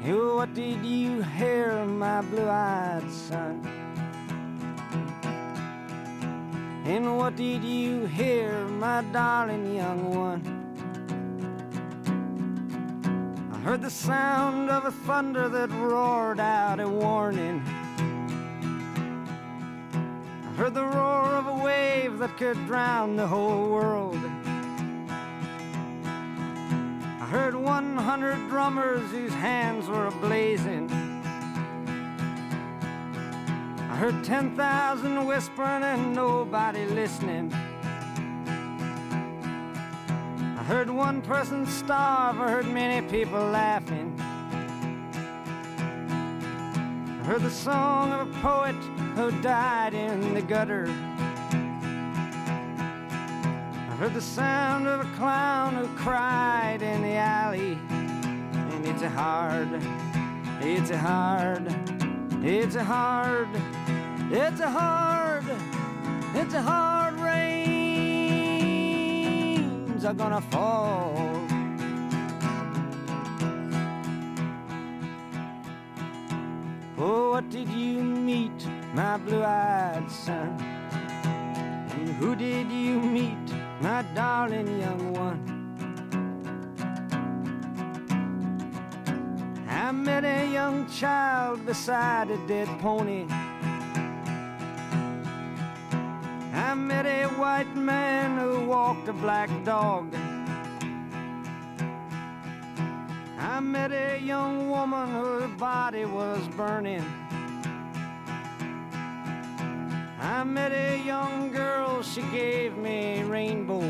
[0.06, 3.62] You, what did you hear, my blue-eyed son?
[6.86, 10.49] And what did you hear, my darling young one?
[13.70, 17.62] Heard the sound of a thunder that roared out a warning.
[20.44, 24.18] I heard the roar of a wave that could drown the whole world.
[27.22, 30.90] I heard 100 drummers whose hands were ablazing.
[33.88, 37.54] I heard 10,000 whispering and nobody listening.
[40.70, 44.14] Heard one person starve, I heard many people laughing.
[47.20, 48.76] I heard the song of a poet
[49.16, 50.86] who died in the gutter.
[53.90, 57.80] I heard the sound of a clown who cried in the alley.
[57.90, 59.70] And it's a hard,
[60.62, 61.66] it's a hard,
[62.44, 63.50] it's a hard,
[64.32, 65.46] it's a hard,
[66.36, 66.99] it's a hard
[70.06, 71.14] are gonna fall.
[76.98, 80.58] Oh, what did you meet, my blue-eyed son?
[81.92, 85.40] And who did you meet, my darling young one?
[89.68, 93.26] I met a young child beside a dead pony.
[96.60, 100.14] I met a white man who walked a black dog.
[103.38, 107.06] I met a young woman whose body was burning.
[110.20, 113.90] I met a young girl, she gave me a rainbow.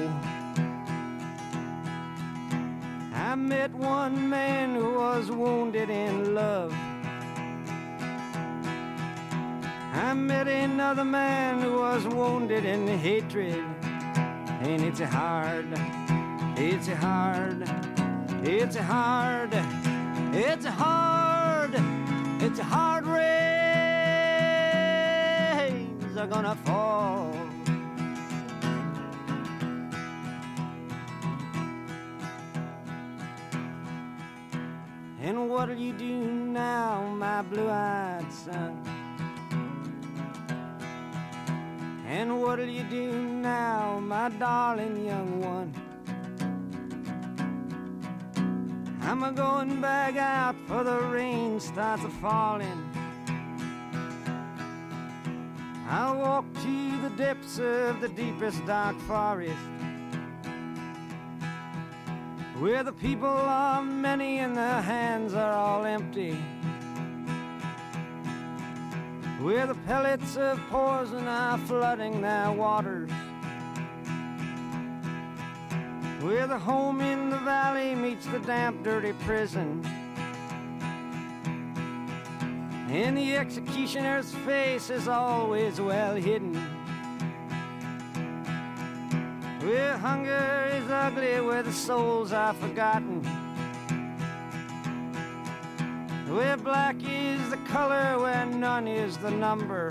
[3.15, 6.71] I met one man who was wounded in love.
[10.01, 13.65] I met another man who was wounded in hatred.
[14.61, 15.67] And it's hard,
[16.55, 17.69] it's hard,
[18.41, 19.53] it's hard,
[20.33, 21.75] it's hard,
[22.39, 23.27] it's hard rains
[26.17, 27.35] are gonna fall.
[35.21, 38.98] And what'll you do now, my blue-eyed son?
[42.09, 45.71] And what'll you do now, my darling young one?
[49.01, 52.83] I'm a going back out for the rain starts a falling.
[55.87, 59.53] I'll walk to the depths of the deepest dark forest.
[62.57, 66.35] Where the people are many and their hands are all empty.
[69.41, 73.09] Where the pellets of poison are flooding their waters.
[76.19, 79.81] Where the home in the valley meets the damp, dirty prison.
[82.89, 86.55] And the executioner's face is always well hidden.
[89.61, 93.38] Where hunger is ugly, where the souls are forgotten.
[96.29, 99.89] Where black is the color, where none is the number.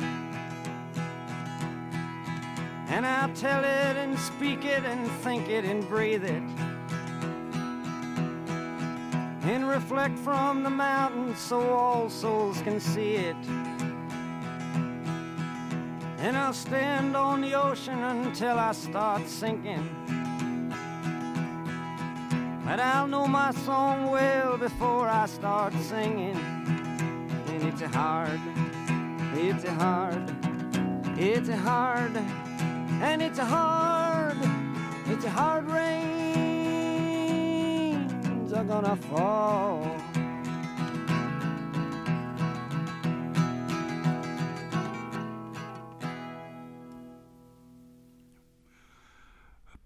[2.88, 6.42] And I'll tell it and speak it and think it and breathe it.
[9.42, 13.36] And reflect from the mountains so all souls can see it.
[16.18, 20.17] And I'll stand on the ocean until I start sinking.
[22.68, 26.36] But I'll know my song well before I start singing.
[27.46, 28.38] And it's a hard,
[29.32, 30.30] It's a hard,
[31.16, 32.14] it's a hard,
[33.00, 34.36] and it's a hard,
[35.06, 36.12] it's a hard rains
[38.52, 39.96] are gonna fall.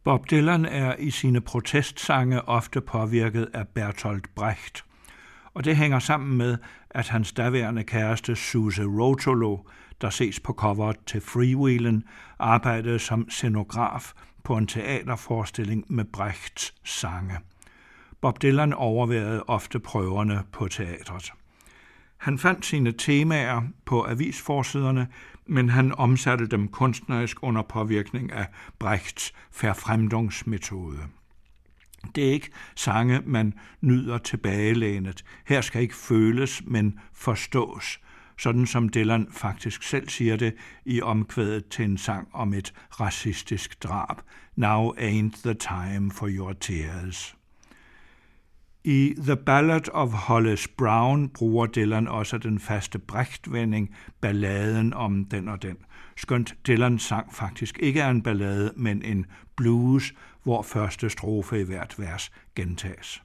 [0.04, 4.84] Bob Dylan er i sine protestsange ofte påvirket af Bertolt Brecht,
[5.54, 6.58] og det hænger sammen med,
[6.90, 9.58] at hans daværende kæreste Suze Rotolo,
[10.00, 12.04] der ses på coveret til Freewheelen,
[12.38, 14.12] arbejdede som scenograf
[14.44, 17.38] på en teaterforestilling med Brechts sange.
[18.20, 21.32] Bob Dylan overværede ofte prøverne på teatret.
[22.16, 25.08] Han fandt sine temaer på avisforsiderne,
[25.46, 28.46] men han omsatte dem kunstnerisk under påvirkning af
[28.78, 30.98] Brechts Verfremdungsmetode.
[32.14, 35.24] Det er ikke sange, man nyder tilbagelænet.
[35.46, 38.00] Her skal ikke føles, men forstås,
[38.38, 40.54] sådan som Dylan faktisk selv siger det
[40.84, 44.16] i omkvædet til en sang om et racistisk drab.
[44.56, 47.36] Now ain't the time for your tears.
[48.84, 55.48] I The Ballad of Hollis Brown bruger Dylan også den faste Brecht-vending, balladen om den
[55.48, 55.76] og den.
[56.16, 61.64] Skønt Dylans sang faktisk ikke er en ballade, men en blues, hvor første strofe i
[61.64, 63.22] hvert vers gentages.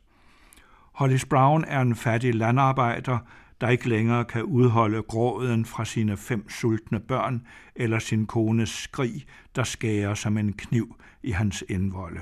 [0.91, 3.17] Hollis Brown er en fattig landarbejder,
[3.61, 9.25] der ikke længere kan udholde gråden fra sine fem sultne børn eller sin kones skrig,
[9.55, 12.21] der skærer som en kniv i hans indvolde.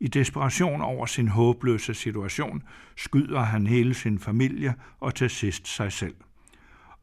[0.00, 2.62] I desperation over sin håbløse situation
[2.96, 6.14] skyder han hele sin familie og til sidst sig selv.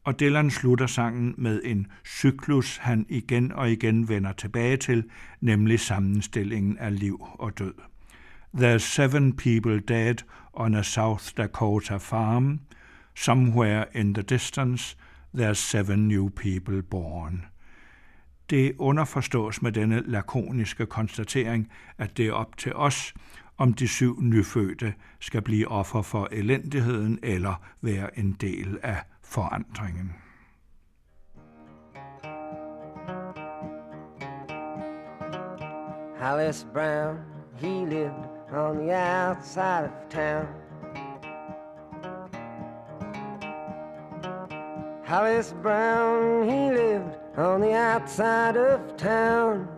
[0.04, 5.04] Og Dylan slutter sangen med en cyklus, han igen og igen vender tilbage til,
[5.40, 7.74] nemlig sammenstillingen af liv og død.
[8.56, 10.14] There's seven people dead
[10.52, 12.60] on a South Dakota farm.
[13.14, 14.96] Somewhere in the distance,
[15.36, 17.44] there's seven new people born.
[18.50, 23.14] Det underforstås med denne lakoniske konstatering, at det er op til os,
[23.58, 30.12] om de syv nyfødte skal blive offer for elendigheden eller være en del af forandringen.
[36.20, 37.18] Hollis Brown,
[37.56, 40.46] he lived on the outside of town.
[45.06, 49.68] Hollis Brown, he lived on the outside of town.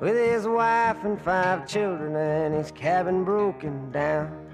[0.00, 4.44] With his wife and five children and his cabin broken down.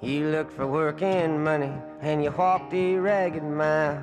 [0.00, 4.02] You looked for work and money and you walked a ragged mile.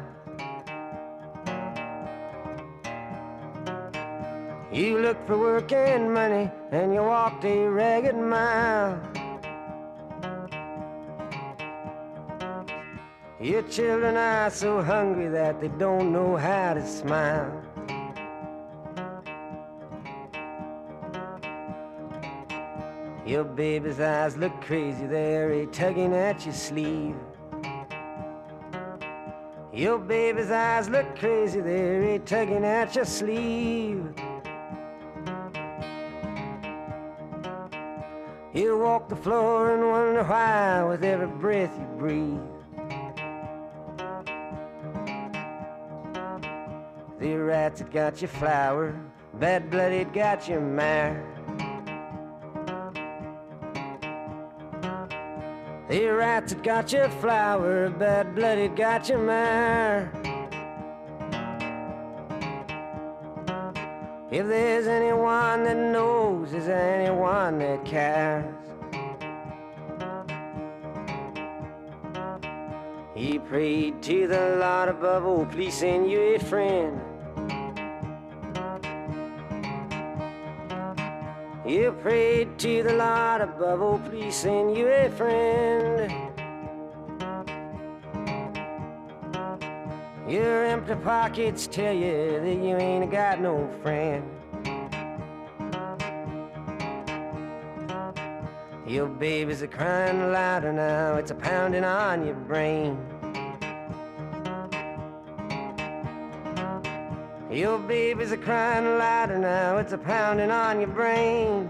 [4.78, 9.02] You looked for work and money and you walked a ragged mile.
[13.42, 17.52] Your children are so hungry that they don't know how to smile.
[23.26, 27.16] Your baby's eyes look crazy, they're a tugging at your sleeve.
[29.74, 34.14] Your baby's eyes look crazy, they're a tugging at your sleeve.
[38.58, 42.42] You walk the floor and wonder why with every breath you breathe.
[47.20, 49.00] The rats that got your flour,
[49.36, 51.24] bad blooded got your mare.
[55.88, 60.12] The rats that got your flour, bad blooded got your mare.
[64.30, 68.54] If there's anyone that knows, is anyone that cares?
[73.16, 77.00] He prayed to the Lord above, oh, please send you a friend.
[81.66, 86.37] He prayed to the Lord above, oh, please send you a friend.
[90.28, 94.30] Your empty pockets tell you that you ain't got no friend.
[98.86, 102.98] Your babies are crying louder now, it's a pounding on your brain.
[107.50, 111.70] Your babies are crying louder now, it's a pounding on your brain.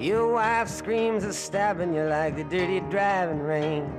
[0.00, 3.97] Your wife screams of stabbing you like the dirty driving rain.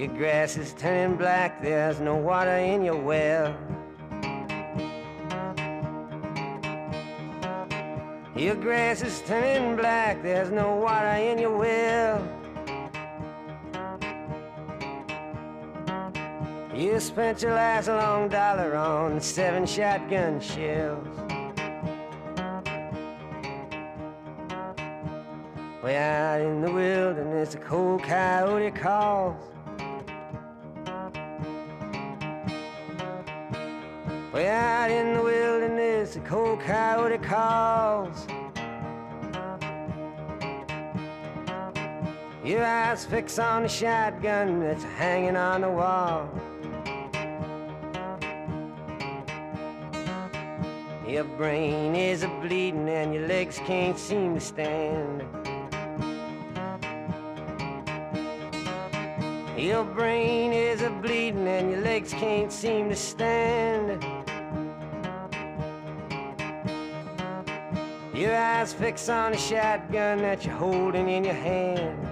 [0.00, 3.54] Your grass is turning black, there's no water in your well.
[8.34, 12.26] Your grass is turning black, there's no water in your well.
[16.74, 21.06] You spent your last long dollar on seven shotgun shells.
[25.82, 29.50] Way out in the wilderness, a cold coyote calls.
[34.50, 38.26] Out in the wilderness, a cold coyote calls.
[42.44, 46.28] Your eyes fix on the shotgun that's hanging on the wall.
[51.06, 55.22] Your brain is a bleeding and your legs can't seem to stand.
[59.56, 64.19] Your brain is a bleeding and your legs can't seem to stand.
[68.20, 72.06] Your eyes fix on a shotgun that you're holding in your hand.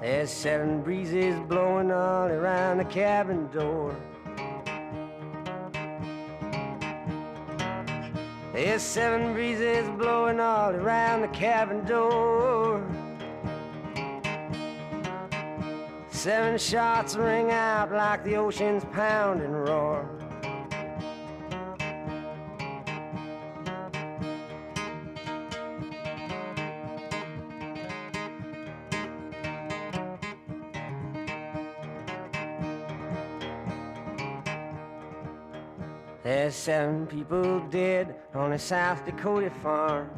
[0.00, 3.94] There's seven breezes blowing all around the cabin door.
[8.52, 12.84] There's seven breezes blowing all around the cabin door.
[16.10, 20.15] Seven shots ring out like the ocean's pounding roar.
[36.46, 40.08] There's seven people dead on a South Dakota farm.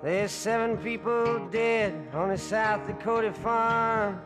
[0.00, 4.20] There's seven people dead on a South Dakota farm.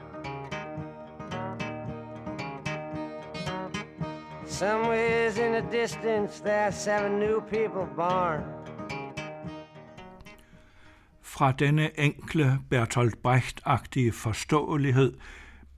[4.44, 8.44] Somewheres in the distance, there's seven new people born.
[11.22, 15.16] Fra denne enkle Bertolt Brecht-agtige forståelighed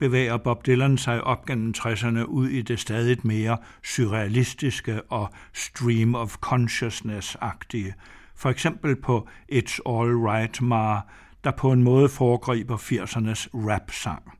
[0.03, 6.15] bevæger Bob Dylan sig op gennem 60'erne ud i det stadig mere surrealistiske og stream
[6.15, 7.93] of consciousness-agtige.
[8.35, 10.99] For eksempel på It's All Right Ma,
[11.43, 14.33] der på en måde foregriber 80'ernes rap-sang.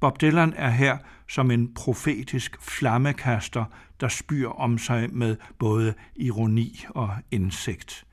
[0.00, 3.64] Bob Dylan er her som en profetisk flammekaster,
[4.00, 8.04] der spyr om sig med både ironi og indsigt.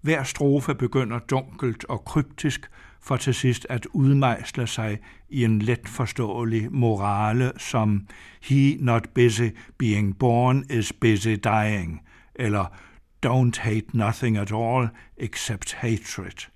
[0.00, 2.70] Hver strofe begynder dunkelt og kryptisk,
[3.08, 8.06] for til sidst at udmejsle sig i en let forståelig morale som
[8.42, 12.00] He not busy being born is busy dying,
[12.34, 12.64] eller
[13.26, 16.48] Don't hate nothing at all except hatred.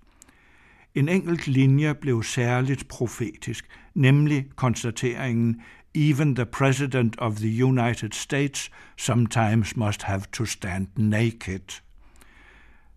[0.95, 5.61] En enkelt linje blev særligt profetisk, nemlig konstateringen
[5.95, 11.83] Even the President of the United States sometimes must have to stand naked.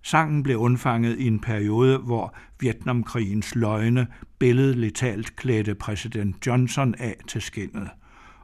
[0.06, 4.08] Sangen blev undfanget i en periode, hvor Vietnamkrigens løgne
[4.40, 7.90] billedligt talt klædte præsident Johnson af til skinnet.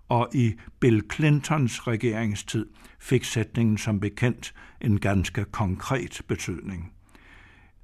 [0.10, 2.66] Og i Bill Clintons regeringstid
[3.00, 6.92] fik sætningen som bekendt en ganske konkret betydning.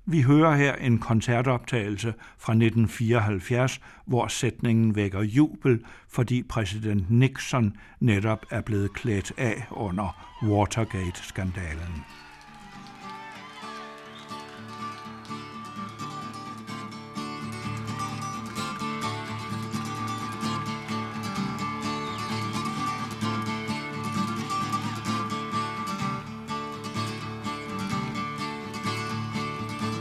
[0.06, 8.46] Vi hører her en koncertoptagelse fra 1974, hvor sætningen vækker jubel, fordi præsident Nixon netop
[8.52, 12.04] er blevet klædt af under Watergate-skandalen.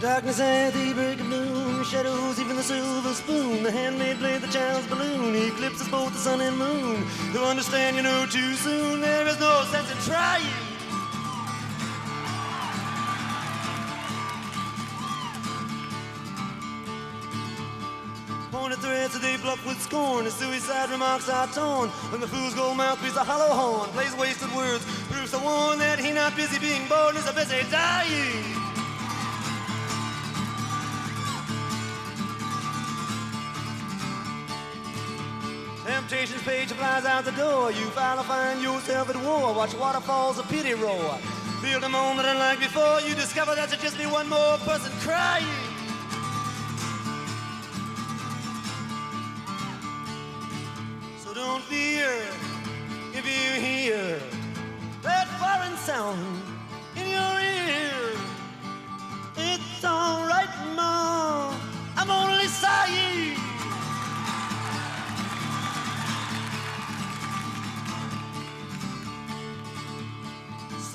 [0.06, 4.46] Darkness at the break of noon, shadows, even the silver spoon, the handmaid played the
[4.46, 7.04] child's balloon, eclipses both the sun and moon.
[7.32, 10.46] To understand, you know too soon, there is no sense in trying.
[18.52, 22.54] Pointed threads that they bluff with scorn, the suicide remarks are torn, and the fool's
[22.54, 26.36] gold mouth beats a hollow horn, plays wasted words, proves the one that he not
[26.36, 28.65] busy being born is a busy dying.
[35.86, 37.70] Temptation's page flies out the door.
[37.70, 39.54] You finally find yourself at war.
[39.54, 41.16] Watch waterfalls of pity roar.
[41.62, 43.00] Feel the moment unlike before.
[43.02, 45.46] You discover that you just be one more person crying.
[51.22, 52.10] So don't fear
[53.14, 54.18] if you hear
[55.02, 56.42] that foreign sound
[56.96, 58.18] in your ear.
[59.36, 61.54] It's alright, Mom.
[61.96, 63.55] I'm only sighing.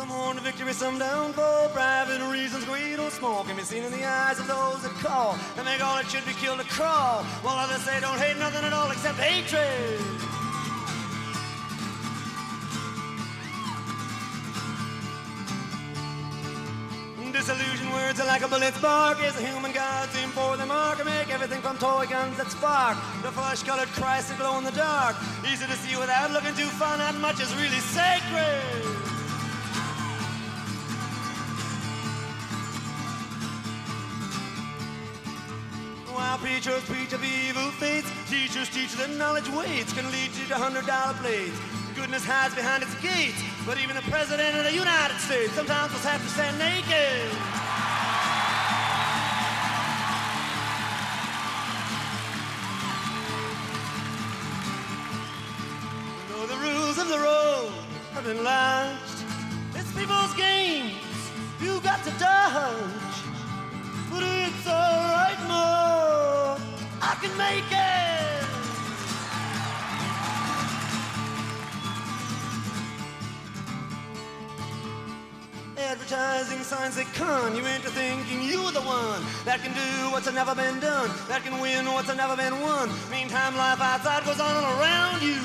[0.02, 2.66] Some want victory, some down for private reasons.
[2.66, 5.80] Greed or small can be seen in the eyes of those that call and make
[5.80, 7.22] all that should be killed to crawl.
[7.46, 10.02] While others say don't hate nothing at all except hatred.
[17.32, 19.22] Disillusion words are like a bullet spark.
[19.22, 22.50] Is a human god aim for the mark and make everything from toy guns that
[22.50, 22.98] spark.
[23.22, 25.16] The flesh-colored Christ that glow in the dark.
[25.46, 26.98] Easy to see without looking too far.
[26.98, 29.11] Not much is really sacred.
[36.14, 40.56] While preachers preach of evil fates, teachers teach that knowledge waits can lead you to
[40.56, 41.58] hundred dollar plates.
[41.96, 46.06] Goodness hides behind its gates, but even the president of the United States sometimes must
[46.06, 47.32] have to stand naked.
[56.28, 57.72] Though the rules of the road
[58.14, 59.24] have been lashed,
[59.76, 60.96] it's people's games
[61.62, 63.11] you got to dodge.
[64.12, 66.58] But it's alright, Mo.
[67.02, 68.02] I can make it.
[75.78, 80.54] Advertising signs that con you into thinking you're the one that can do what's never
[80.56, 82.90] been done, that can win what's never been won.
[83.10, 85.40] Meantime, life outside goes on all around you.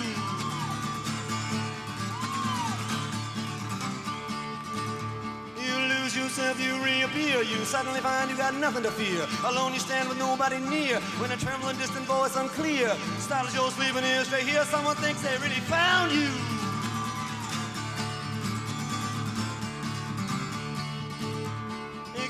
[5.79, 7.43] Lose yourself, you reappear.
[7.43, 9.27] You suddenly find you got nothing to fear.
[9.45, 11.01] Alone you stand with nobody near.
[11.21, 15.37] When a trembling, distant voice unclear startles your sleeping ears to hear someone thinks they
[15.39, 16.31] really found you.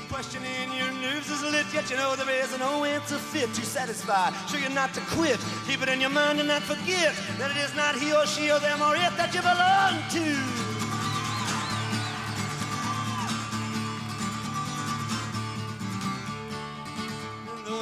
[0.09, 3.61] Question in your nerves is lit, yet you know there is no answer fit to
[3.63, 4.31] satisfy.
[4.47, 5.37] Sure you're not to quit.
[5.67, 8.49] Keep it in your mind and not forget that it is not he or she
[8.49, 10.76] or them or it that you belong to.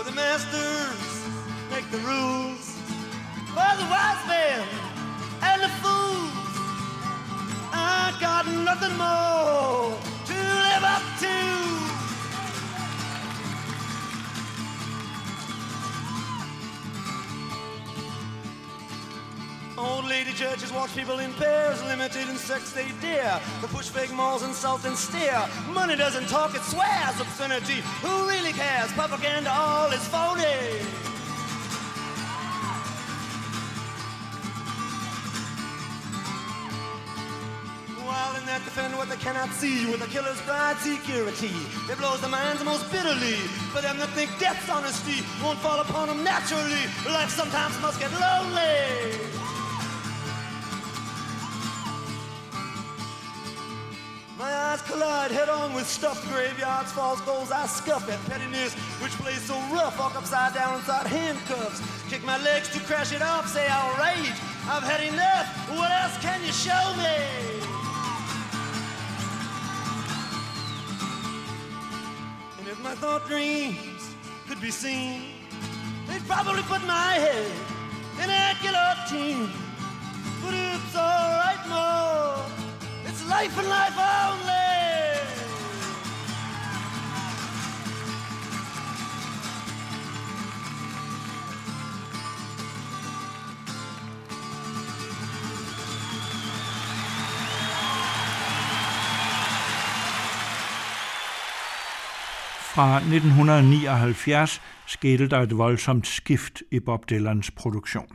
[0.03, 1.25] The masters
[1.71, 2.75] make the rules
[3.47, 4.67] for the wise men
[5.41, 6.31] and the fools,
[7.71, 11.94] I got nothing more to live up to.
[19.77, 23.41] Old lady judges watch people in pairs, limited in sex they dare.
[23.59, 25.49] The push fake malls, insult and stare.
[25.69, 27.81] Money doesn't talk, it swears obscenity.
[28.01, 28.93] Who really cares?
[28.93, 30.79] Propaganda all is phony.
[38.05, 41.51] While in that defend what they cannot see, with a killer's bride security,
[41.91, 43.43] it blows their minds most bitterly.
[43.75, 48.11] For them that think death's honesty won't fall upon them naturally, life sometimes must get
[48.13, 49.44] lonely.
[54.45, 57.51] My eyes collide head on with stuffed graveyards, false goals.
[57.51, 59.97] I scuff at pettiness, which plays so rough.
[59.97, 61.81] Walk upside down inside handcuffs.
[62.11, 63.49] Kick my legs to crash it off.
[63.49, 64.37] Say I'll rage.
[64.69, 65.47] I've had enough.
[65.75, 67.17] What else can you show me?
[72.59, 74.13] And if my thought dreams
[74.47, 75.23] could be seen,
[76.05, 77.51] they'd probably put my head
[78.21, 79.49] in a guillotine.
[80.43, 82.04] But it's alright, Mo.
[83.35, 84.51] Safe life and life only.
[102.75, 108.07] Fra 1979 skete der et voldsomt skift i Bob Dylans produktion.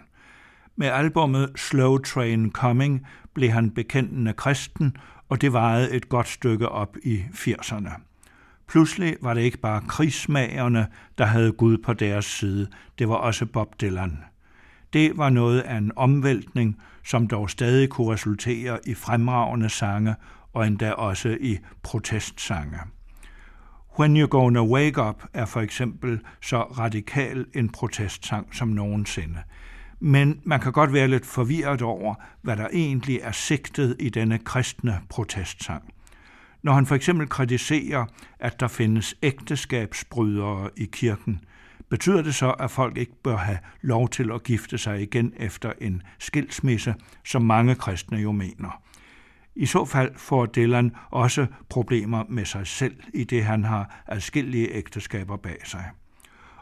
[0.76, 4.96] Med albummet Slow Train Coming blev han bekendende kristen,
[5.28, 7.90] og det varede et godt stykke op i 80'erne.
[8.68, 10.86] Pludselig var det ikke bare krigsmagerne,
[11.18, 12.68] der havde Gud på deres side,
[12.98, 14.18] det var også Bob Dylan.
[14.92, 20.14] Det var noget af en omvæltning, som dog stadig kunne resultere i fremragende sange
[20.52, 22.78] og endda også i protestsange.
[23.98, 29.38] When You're Gonna Wake Up er for eksempel så radikal en protestsang som nogensinde.
[30.00, 34.38] Men man kan godt være lidt forvirret over, hvad der egentlig er sigtet i denne
[34.38, 35.94] kristne protestsang.
[36.62, 38.06] Når han for eksempel kritiserer,
[38.38, 41.40] at der findes ægteskabsbrydere i kirken,
[41.88, 45.72] betyder det så, at folk ikke bør have lov til at gifte sig igen efter
[45.80, 48.82] en skilsmisse, som mange kristne jo mener.
[49.54, 54.74] I så fald får Dylan også problemer med sig selv, i det han har adskillige
[54.74, 55.84] ægteskaber bag sig.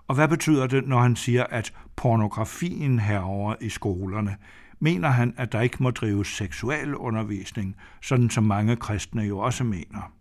[0.09, 4.37] Og hvad betyder det, når han siger, at pornografien herover i skolerne?
[4.81, 10.13] Mener han, at der ikke må drives seksualundervisning, sådan som mange kristne jo også mener?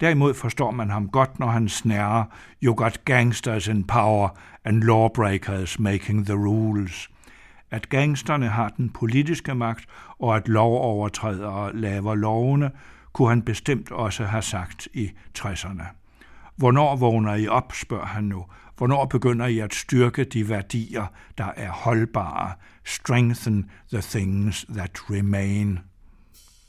[0.00, 2.24] Derimod forstår man ham godt, når han snærer,
[2.64, 4.28] You got gangsters in power
[4.64, 7.10] and lawbreakers making the rules.
[7.70, 9.86] At gangsterne har den politiske magt,
[10.18, 12.70] og at lovovertrædere laver lovene,
[13.12, 15.84] kunne han bestemt også have sagt i 60'erne.
[16.56, 18.44] Hvornår vågner I op, spørger han nu,
[18.76, 21.06] Hvornår begynder I at styrke de værdier,
[21.38, 22.52] der er holdbare?
[22.84, 25.78] Strengthen the things that remain.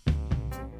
[0.08, 0.77] thank you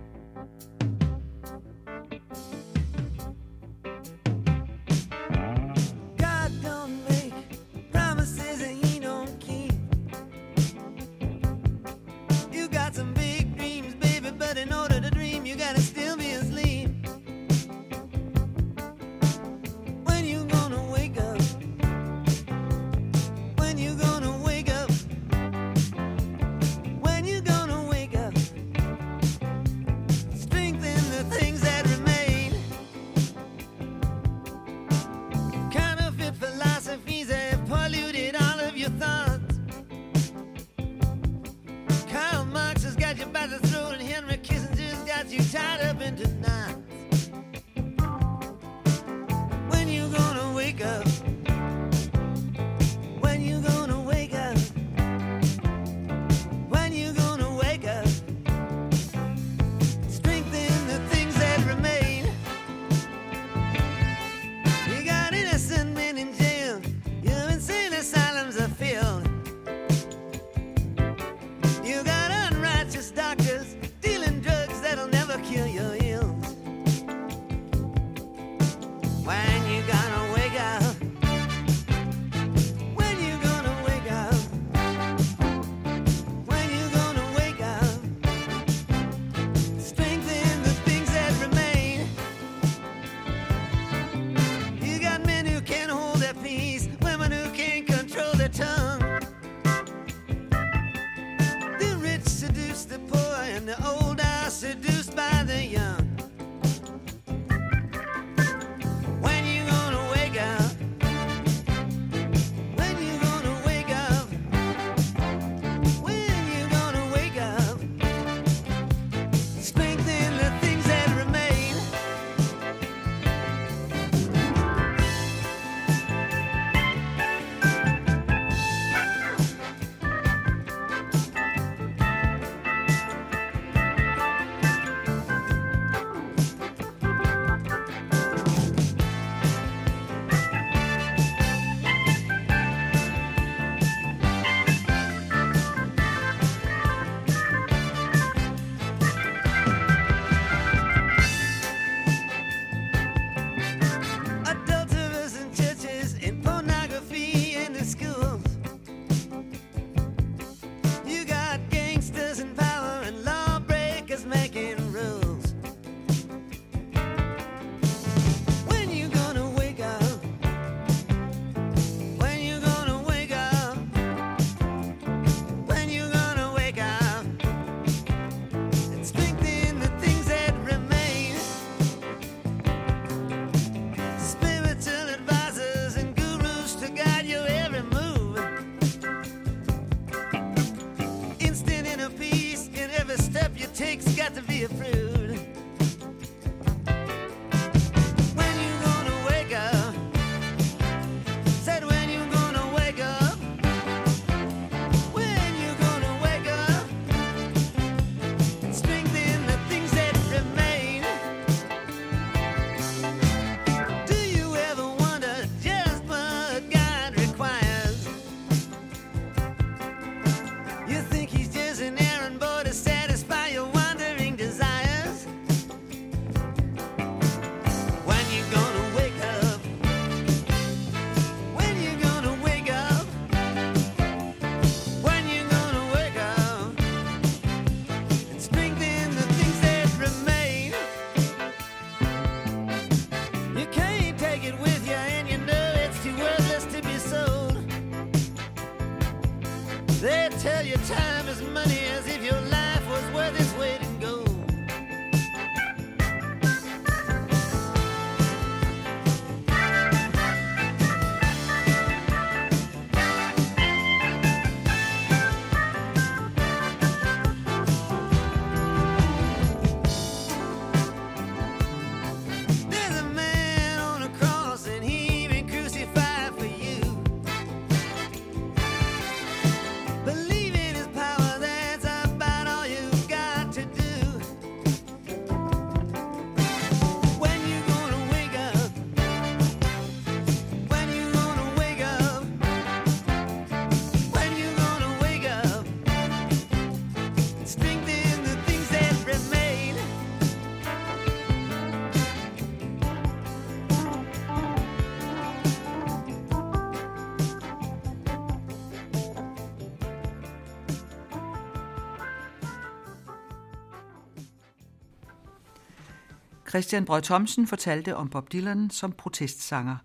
[316.58, 319.78] Christian Brød Thomsen fortalte om Bob Dylan som protestsanger.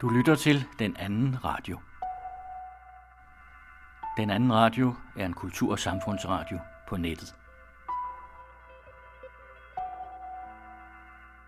[0.00, 1.80] Du lytter til Den Anden Radio.
[4.16, 6.58] Den Anden Radio er en kultur- og samfundsradio
[6.88, 7.34] på nettet.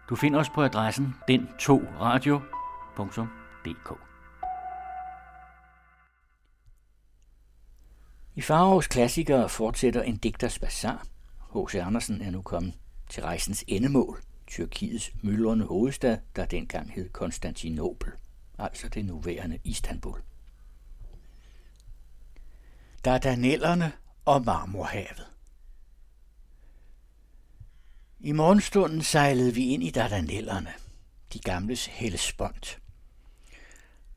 [0.08, 4.13] Du finder os på adressen den2radio.dk.
[8.36, 11.06] I Farovs klassikere fortsætter en digters bazar.
[11.54, 11.74] H.C.
[11.74, 12.74] Andersen er nu kommet
[13.10, 18.12] til rejsens endemål, Tyrkiets myldrende hovedstad, der dengang hed Konstantinopel,
[18.58, 20.22] altså det nuværende Istanbul.
[23.04, 23.92] Dardanellerne
[24.24, 25.26] og Marmorhavet.
[28.20, 30.72] I morgenstunden sejlede vi ind i Dardanellerne,
[31.32, 32.78] de gamles Hellespont.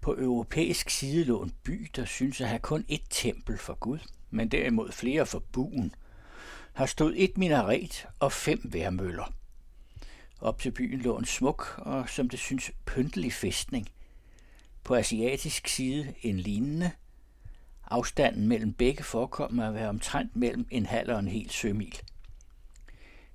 [0.08, 4.00] På europæisk side lå en by, der synes at have kun ét tempel for Gud,
[4.30, 5.96] men derimod flere for buen,
[6.74, 9.34] har stået et minaret og fem værmøller.
[10.42, 13.90] Op til byen lå en smuk og, som det synes, pyntelig fæstning.
[14.84, 16.92] På asiatisk side en lignende.
[17.88, 22.00] Afstanden mellem begge forekommer at være omtrent mellem en halv og en hel sømil.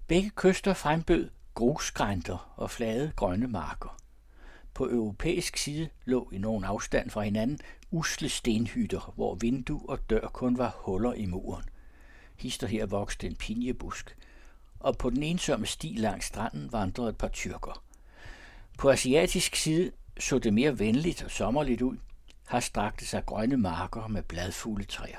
[0.07, 4.02] Begge kyster frembød grusgrænter og flade grønne marker.
[4.75, 7.59] På europæisk side lå i nogen afstand fra hinanden
[7.91, 11.65] usle stenhytter, hvor vindue og dør kun var huller i muren.
[12.37, 14.17] Hister her voksede en pinjebusk,
[14.81, 17.85] og på den ensomme sti langs stranden vandrede et par tyrker.
[18.79, 21.97] På asiatisk side så det mere venligt og sommerligt ud,
[22.47, 25.19] har strakte sig grønne marker med bladfulde træer.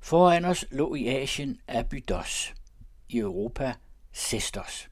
[0.00, 2.54] Foran os lå i Asien Abydos,
[3.08, 3.74] i Europa
[4.12, 4.88] Sestos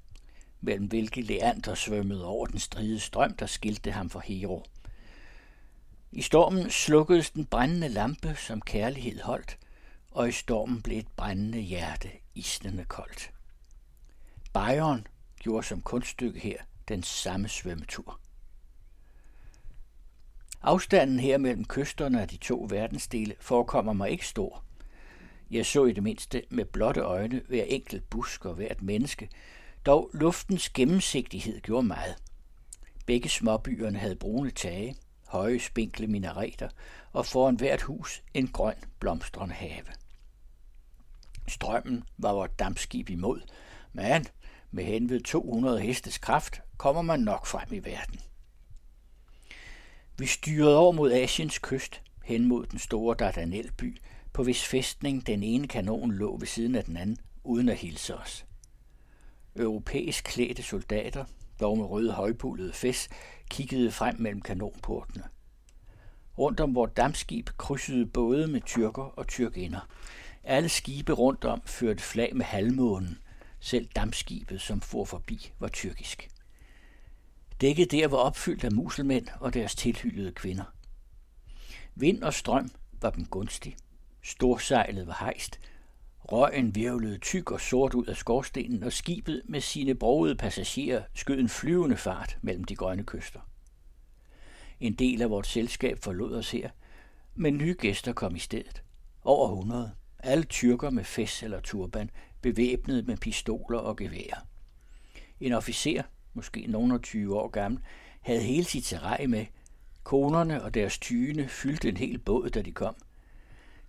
[0.62, 4.64] mellem hvilke Leander svømmede over den stride strøm, der skilte ham fra Hero.
[6.12, 9.58] I stormen slukkedes den brændende lampe, som kærlighed holdt,
[10.10, 13.30] og i stormen blev et brændende hjerte isnende koldt.
[14.52, 15.06] Bayern
[15.38, 16.56] gjorde som kunststykke her
[16.88, 18.20] den samme svømmetur.
[20.62, 24.64] Afstanden her mellem kysterne af de to verdensdele forekommer mig ikke stor.
[25.50, 29.28] Jeg så i det mindste med blotte øjne hver enkelt busk og hvert menneske,
[29.86, 32.16] dog luftens gennemsigtighed gjorde meget.
[33.06, 34.96] Begge småbyerne havde brune tage,
[35.26, 36.68] høje spinkle minareter
[37.12, 39.84] og foran hvert hus en grøn blomstrende have.
[41.48, 43.40] Strømmen var vort dampskib imod,
[43.92, 44.26] men
[44.70, 48.20] med henved 200 hestes kraft kommer man nok frem i verden.
[50.18, 53.98] Vi styrede over mod Asiens kyst, hen mod den store Dardanelby,
[54.32, 58.16] på hvis fæstning den ene kanon lå ved siden af den anden, uden at hilse
[58.16, 58.46] os.
[59.56, 61.24] Europæisk klædte soldater,
[61.60, 63.08] dog med røde højpullede fæs,
[63.50, 65.24] kiggede frem mellem kanonportene.
[66.38, 69.88] Rundt om vores dammskib krydsede både med tyrker og tyrkinder.
[70.44, 73.18] Alle skibe rundt om førte flag med halvmånen.
[73.60, 76.28] Selv dammskibet, som for forbi, var tyrkisk.
[77.60, 80.64] Dækket der var opfyldt af muselmænd og deres tilhyllede kvinder.
[81.94, 83.76] Vind og strøm var dem gunstig.
[84.22, 85.60] Storsejlet var hejst,
[86.24, 91.38] Røgen virvlede tyk og sort ud af skorstenen, og skibet med sine brogede passagerer skød
[91.38, 93.40] en flyvende fart mellem de grønne kyster.
[94.80, 96.70] En del af vort selskab forlod os her,
[97.34, 98.82] men nye gæster kom i stedet.
[99.24, 99.92] Over 100.
[100.18, 102.10] Alle tyrker med fæs eller turban,
[102.42, 104.46] bevæbnet med pistoler og geværer.
[105.40, 106.02] En officer,
[106.34, 107.80] måske nogen 20 år gammel,
[108.20, 109.46] havde hele sit terræn med.
[110.02, 112.94] Konerne og deres tyne fyldte en hel båd, da de kom–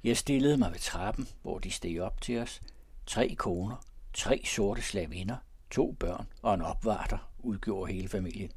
[0.03, 2.61] jeg stillede mig ved trappen, hvor de steg op til os.
[3.05, 5.35] Tre koner, tre sorte slavinder,
[5.71, 8.51] to børn og en opvarter udgjorde hele familien.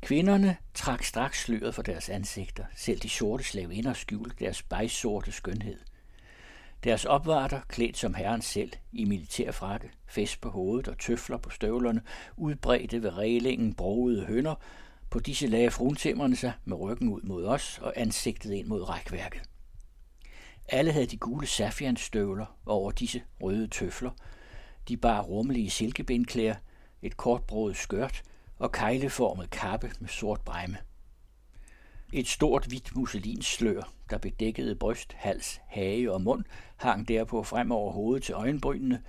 [0.00, 2.64] Kvinderne trak straks sløret for deres ansigter.
[2.76, 5.78] Selv de sorte slavinder skjulte deres bejsorte skønhed.
[6.84, 12.02] Deres opvarter, klædt som herren selv, i militærfrakke, fest på hovedet og tøfler på støvlerne,
[12.36, 14.54] udbredte ved reglingen brogede hønder.
[15.10, 19.42] På disse lagde fruntimmerne sig med ryggen ud mod os og ansigtet ind mod rækværket.
[20.68, 24.10] Alle havde de gule safianstøvler over disse røde tøfler.
[24.88, 26.54] De bar rummelige silkebindklæder,
[27.02, 28.22] et kortbrået skørt
[28.58, 30.76] og kejleformet kappe med sort bremme.
[32.12, 36.44] Et stort hvidt musselinslør, der bedækkede bryst, hals, hage og mund,
[36.76, 39.02] hang derpå frem over hovedet til øjenbrynene.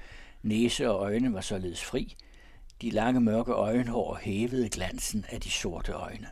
[0.43, 2.15] Næse og øjne var således fri.
[2.81, 6.27] De lange mørke øjenhår hævede glansen af de sorte øjne.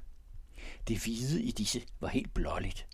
[0.88, 2.88] Det hvide i disse var helt blåligt.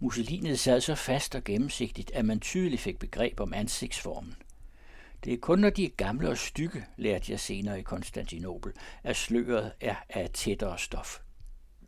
[0.00, 4.36] Musselinet sad så fast og gennemsigtigt, at man tydeligt fik begreb om ansigtsformen.
[5.24, 9.16] Det er kun, når de er gamle og stykke, lærte jeg senere i Konstantinopel, at
[9.16, 11.18] sløret er af tættere stof.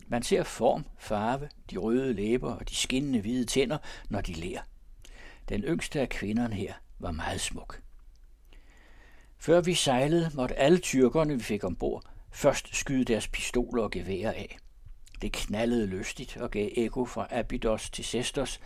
[0.08, 4.62] Man ser form, farve, de røde læber og de skinnende hvide tænder, når de lærer.
[5.48, 7.80] Den yngste af kvinderne her var meget smuk.
[9.38, 14.32] Før vi sejlede, måtte alle tyrkerne, vi fik ombord, først skyde deres pistoler og geværer
[14.32, 14.58] af.
[15.22, 18.60] Det knallede lystigt og gav ekko fra Abydos til Sestos.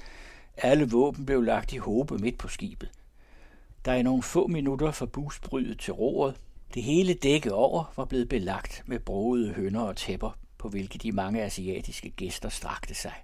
[0.57, 2.91] Alle våben blev lagt i håbe midt på skibet.
[3.85, 6.41] Der i nogle få minutter fra busbrydet til roret.
[6.75, 11.13] Det hele dække over var blevet belagt med broede hønder og tæpper, på hvilke de
[11.13, 13.15] mange asiatiske gæster strakte sig.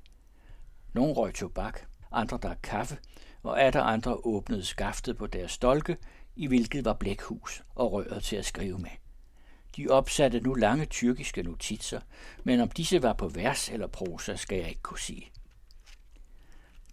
[0.92, 1.80] Nogle røg tobak,
[2.12, 2.98] andre drak kaffe,
[3.42, 5.96] og atter andre åbnede skaftet på deres stolke,
[6.36, 8.90] i hvilket var blækhus og røret til at skrive med.
[9.76, 12.00] De opsatte nu lange tyrkiske notitser,
[12.44, 15.30] men om disse var på vers eller prosa, skal jeg ikke kunne sige.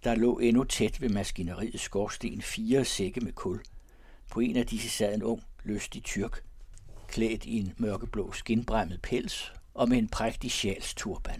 [0.03, 3.63] Der lå endnu tæt ved maskineriets skorsten fire sække med kul.
[4.31, 6.43] På en af disse sad en ung, lystig tyrk,
[7.07, 11.39] klædt i en mørkeblå skinbremmet pels og med en prægtig sjalsturban.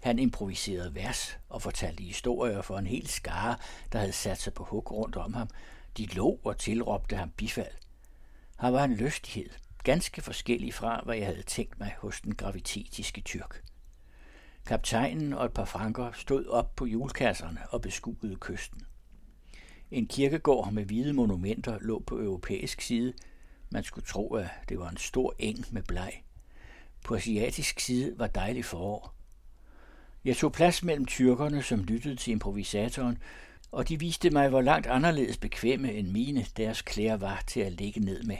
[0.00, 3.56] Han improviserede vers og fortalte historier for en hel skare,
[3.92, 5.48] der havde sat sig på hug rundt om ham.
[5.96, 7.72] De lå og tilråbte ham bifald.
[8.56, 9.50] Han var en lystighed,
[9.84, 13.62] ganske forskellig fra, hvad jeg havde tænkt mig hos den gravitetiske tyrk.
[14.66, 18.82] Kaptajnen og et par franker stod op på julkasserne og beskuede kysten.
[19.90, 23.12] En kirkegård med hvide monumenter lå på europæisk side.
[23.70, 26.12] Man skulle tro, at det var en stor eng med bleg.
[27.04, 29.14] På asiatisk side var dejligt forår.
[30.24, 33.18] Jeg tog plads mellem tyrkerne, som lyttede til improvisatoren,
[33.72, 37.72] og de viste mig, hvor langt anderledes bekvemme end mine deres klæder var til at
[37.72, 38.36] ligge ned med.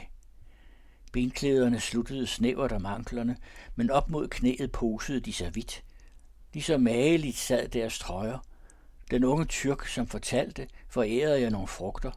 [1.11, 3.37] Benklæderne sluttede snævert om anklerne,
[3.75, 5.83] men op mod knæet posede de sig vidt.
[6.53, 8.37] Lige så mageligt sad deres trøjer.
[9.11, 12.11] Den unge tyrk, som fortalte, forærede jeg nogle frugter.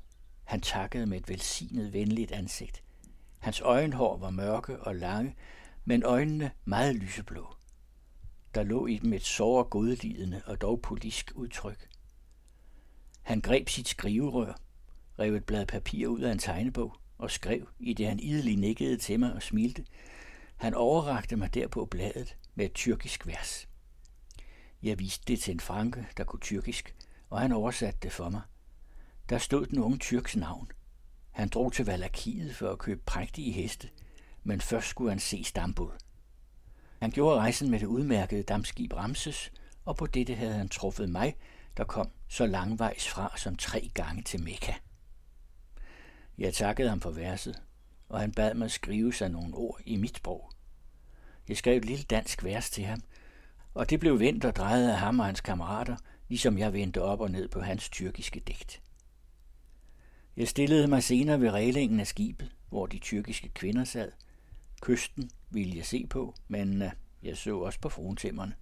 [0.44, 2.82] Han takkede med et velsignet venligt ansigt.
[3.38, 5.36] Hans øjenhår var mørke og lange,
[5.84, 7.54] men øjnene meget lyseblå.
[8.54, 11.88] Der lå i dem et såre godlidende og dog politisk udtryk.
[13.22, 14.60] Han greb sit skriverør,
[15.18, 18.96] rev et blad papir ud af en tegnebog og skrev, i det han idelig nikkede
[18.96, 19.84] til mig og smilte.
[20.56, 23.68] Han overrakte mig derpå bladet med et tyrkisk vers.
[24.82, 26.94] Jeg viste det til en franke, der kunne tyrkisk,
[27.30, 28.42] og han oversatte det for mig.
[29.28, 30.70] Der stod den unge tyrks navn.
[31.30, 33.88] Han drog til Valakiet for at købe prægtige heste,
[34.44, 35.90] men først skulle han se Stambul.
[37.00, 39.52] Han gjorde rejsen med det udmærkede dammskib Ramses,
[39.84, 41.36] og på dette havde han truffet mig,
[41.76, 44.72] der kom så langvejs fra som tre gange til Mekka.
[46.38, 47.62] Jeg takkede ham for verset,
[48.08, 50.50] og han bad mig skrive sig nogle ord i mit sprog.
[51.48, 53.02] Jeg skrev et lille dansk vers til ham,
[53.74, 55.96] og det blev vendt og drejet af ham og hans kammerater,
[56.28, 58.82] ligesom jeg vendte op og ned på hans tyrkiske digt.
[60.36, 64.12] Jeg stillede mig senere ved reglingen af skibet, hvor de tyrkiske kvinder sad.
[64.80, 66.90] Kysten ville jeg se på, men øh,
[67.22, 68.54] jeg så også på fruentimmerne.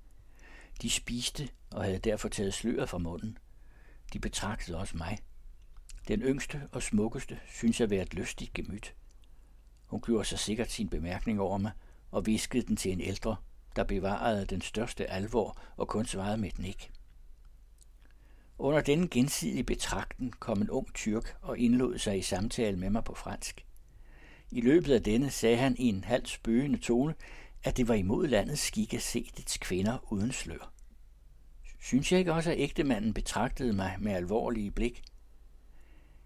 [0.83, 3.39] De spiste og havde derfor taget sløret fra munden.
[4.13, 5.19] De betragtede også mig.
[6.09, 8.95] Den yngste og smukkeste synes jeg være et lystigt gemyt.
[9.87, 11.73] Hun gjorde sig sikkert sin bemærkning over mig
[12.11, 13.37] og viskede den til en ældre,
[13.77, 16.91] der bevarede den største alvor og kun svarede med et nik.
[18.59, 23.05] Under denne gensidige betragten kom en ung tyrk og indlod sig i samtale med mig
[23.05, 23.67] på fransk.
[24.51, 27.15] I løbet af denne sagde han i en halvt spøgende tone,
[27.65, 30.73] at det var imod landets skik at se dets kvinder uden slør.
[31.81, 35.03] Synes jeg ikke også, at ægtemanden betragtede mig med alvorlige blik?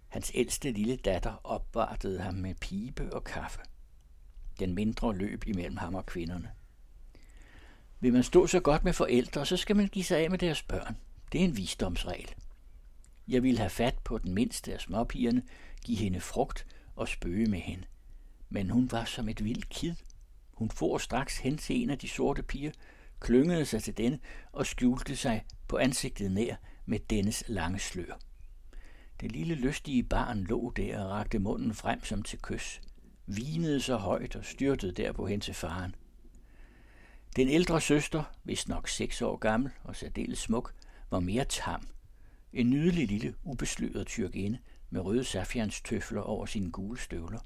[0.08, 3.60] Hans ældste lille datter opvartede ham med pibe og kaffe.
[4.60, 6.50] Den mindre løb imellem ham og kvinderne.
[8.00, 10.62] Vil man stå så godt med forældre, så skal man give sig af med deres
[10.62, 10.96] børn.
[11.32, 12.34] Det er en visdomsregel.
[13.28, 15.42] Jeg ville have fat på den mindste af småpigerne,
[15.84, 17.84] give hende frugt og spøge med hende.
[18.48, 19.94] Men hun var som et vildt kid.
[20.52, 22.72] Hun for straks hen til en af de sorte piger,
[23.20, 24.18] klyngede sig til denne
[24.52, 26.54] og skjulte sig på ansigtet nær
[26.86, 28.18] med dennes lange slør.
[29.20, 32.80] Det lille lystige barn lå der og rakte munden frem som til kys,
[33.26, 35.94] vinede så højt og styrtede derpå hen til faren.
[37.36, 40.74] Den ældre søster, hvis nok seks år gammel og særdeles smuk,
[41.10, 41.88] var mere tam.
[42.52, 44.58] En nydelig lille, ubesløret tyrkinde
[44.90, 47.40] med røde safians tøfler over sine gule støvler,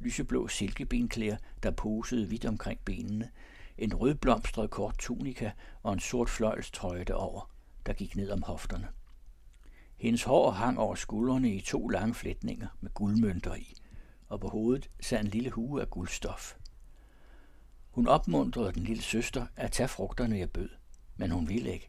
[0.00, 3.30] lyseblå silkebenklæder, der posede vidt omkring benene,
[3.78, 5.50] en rødblomstret kort tunika
[5.82, 7.50] og en sort fløjlstrøje derover,
[7.86, 8.88] der gik ned om hofterne.
[9.96, 13.74] Hendes hår hang over skuldrene i to lange flætninger med guldmønter i,
[14.28, 16.54] og på hovedet sad en lille hue af guldstof.
[17.90, 20.68] Hun opmuntrede den lille søster at tage frugterne, jeg bød,
[21.16, 21.88] men hun ville ikke.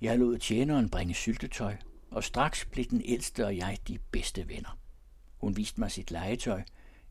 [0.00, 1.76] Jeg lod tjeneren bringe syltetøj,
[2.10, 4.78] og straks blev den ældste og jeg de bedste venner.
[5.38, 6.62] Hun viste mig sit legetøj,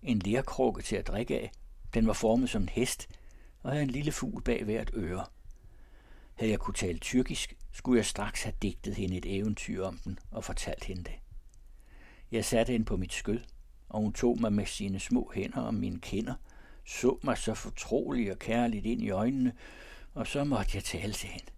[0.02, 1.52] en lærkrukke til at drikke af.
[1.94, 3.08] Den var formet som en hest,
[3.64, 5.26] og havde en lille fugl bag hvert øre.
[6.36, 10.20] Havde jeg kunne tale tyrkisk, skulle jeg straks have digtet hende et eventyr om den
[10.32, 11.16] og fortalt hende det.
[12.32, 13.40] Jeg satte hende på mit skød,
[13.90, 16.34] og hun tog mig med sine små hænder om mine kinder,
[16.86, 19.54] så mig så fortrolig og kærligt ind i øjnene,
[20.14, 21.52] og så måtte jeg tale til hende.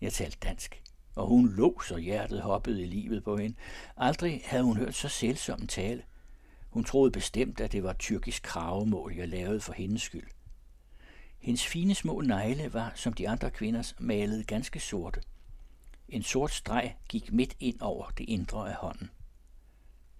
[0.00, 0.82] Jeg talte dansk,
[1.14, 3.56] og hun lå, så hjertet hoppede i livet på hende.
[3.96, 6.02] Aldrig havde hun hørt så sælsom en tale.
[6.70, 10.28] Hun troede bestemt, at det var tyrkisk kravemål, jeg lavede for hendes skyld.
[11.38, 15.20] Hendes fine små negle var, som de andre kvinders, malet ganske sorte.
[16.08, 19.10] En sort streg gik midt ind over det indre af hånden.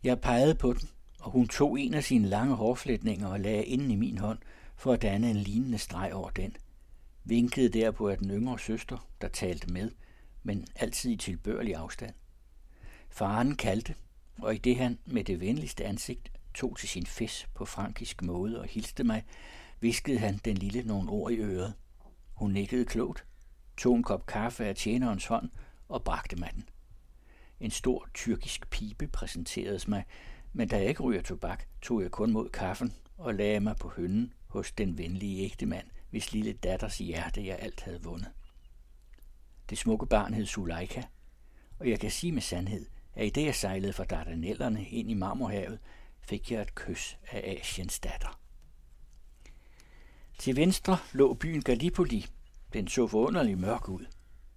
[0.03, 0.89] Jeg pegede på den,
[1.21, 4.39] og hun tog en af sine lange hårflætninger og lagde inden i min hånd,
[4.77, 6.57] for at danne en lignende streg over den.
[7.25, 9.91] Vinkede derpå af den yngre søster, der talte med,
[10.43, 12.15] men altid i tilbørlig afstand.
[13.09, 13.95] Faren kaldte,
[14.39, 18.61] og i det han med det venligste ansigt tog til sin fes på frankisk måde
[18.61, 19.25] og hilste mig,
[19.81, 21.75] viskede han den lille nogle ord i øret.
[22.35, 23.25] Hun nikkede klogt,
[23.77, 25.51] tog en kop kaffe af tjenerens hånd
[25.89, 26.69] og bragte mig den.
[27.61, 30.05] En stor tyrkisk pibe præsenteredes mig,
[30.53, 33.89] men da jeg ikke ryger tobak, tog jeg kun mod kaffen og lagde mig på
[33.89, 38.31] hønnen hos den venlige ægtemand, hvis lille datters hjerte jeg alt havde vundet.
[39.71, 41.03] Det smukke barn hed Suleika,
[41.79, 45.15] og jeg kan sige med sandhed, at i det jeg sejlede fra Dardanellerne ind i
[45.15, 45.79] Marmorhavet,
[46.21, 48.41] fik jeg et kys af Asiens datter.
[50.39, 52.27] Til venstre lå byen Gallipoli.
[52.73, 54.07] Den så forunderligt mørk ud.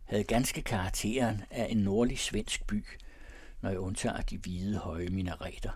[0.08, 2.86] Havde ganske karakteren af en nordlig svensk by,
[3.62, 5.72] når jeg undtager de hvide høje minareter.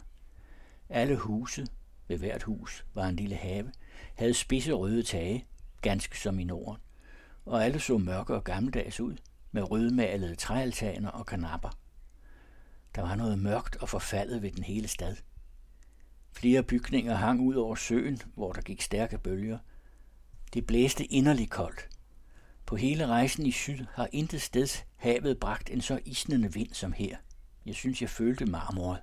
[0.89, 1.67] Alle huse,
[2.07, 3.71] ved hvert hus, var en lille have,
[4.15, 5.45] havde spidse røde tage,
[5.81, 6.81] ganske som i Norden,
[7.45, 9.15] og alle så mørke og gammeldags ud,
[9.51, 11.77] med rødmalede træaltaner og kanapper.
[12.95, 15.15] Der var noget mørkt og forfaldet ved den hele stad.
[16.31, 19.57] Flere bygninger hang ud over søen, hvor der gik stærke bølger.
[20.53, 21.90] Det blæste inderligt koldt.
[22.71, 26.91] På hele rejsen i syd har intet sted havet bragt en så isnende vind som
[26.91, 27.17] her.
[27.65, 28.99] Jeg synes, jeg følte marmoret.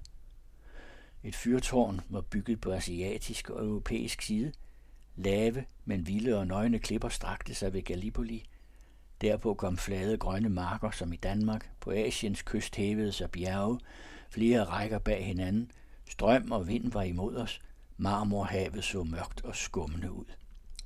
[1.23, 4.53] Et fyrtårn var bygget på asiatisk og europæisk side.
[5.17, 8.45] Lave, men vilde og nøgne klipper strakte sig ved Gallipoli.
[9.21, 11.71] Derpå kom flade grønne marker, som i Danmark.
[11.81, 13.81] På Asiens kyst hævede sig bjerge,
[14.31, 15.71] flere rækker bag hinanden.
[16.11, 17.61] Strøm og vind var imod os.
[17.97, 20.27] Marmorhavet så mørkt og skummende ud.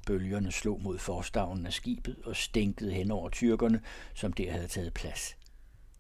[0.07, 3.81] Bølgerne slog mod forstavnen af skibet og stænkede hen over tyrkerne,
[4.15, 5.37] som der havde taget plads.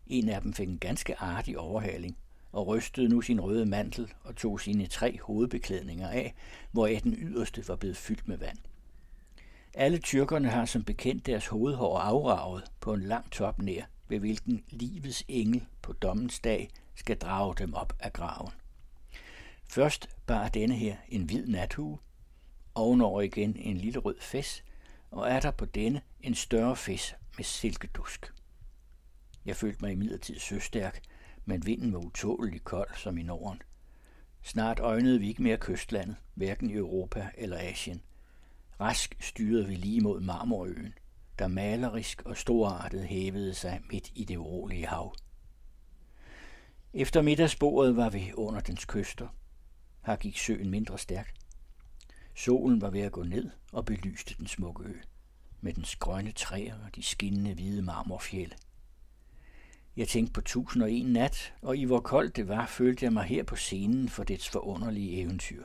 [0.06, 2.16] En af dem fik en ganske artig overhaling
[2.52, 6.34] og rystede nu sin røde mantel og tog sine tre hovedbeklædninger af,
[6.72, 8.58] hvoraf den yderste var blevet fyldt med vand.
[9.74, 14.64] Alle tyrkerne har som bekendt deres hovedhår afraget på en lang top nær, ved hvilken
[14.70, 18.52] livets engel på dommens dag skal drage dem op af graven.
[19.68, 21.98] Først bar denne her en hvid nathue,
[22.74, 24.64] ovenover igen en lille rød fes,
[25.10, 28.32] og er der på denne en større fes med silkedusk.
[29.44, 31.00] Jeg følte mig imidlertid søstærk,
[31.44, 33.62] men vinden var utålelig kold som i Norden.
[34.42, 38.02] Snart øjnede vi ikke mere kystlandet, hverken i Europa eller Asien.
[38.80, 40.94] Rask styrede vi lige mod Marmorøen,
[41.38, 45.14] der malerisk og storartet hævede sig midt i det urolige hav.
[46.94, 49.28] Efter middagsbordet var vi under dens kyster.
[50.06, 51.41] Her gik søen mindre stærkt.
[52.34, 54.94] Solen var ved at gå ned og belyste den smukke ø,
[55.60, 58.54] med dens grønne træer og de skinnende hvide marmorfjælde.
[59.96, 63.12] Jeg tænkte på tusind og en nat, og i hvor koldt det var, følte jeg
[63.12, 65.64] mig her på scenen for dets forunderlige eventyr.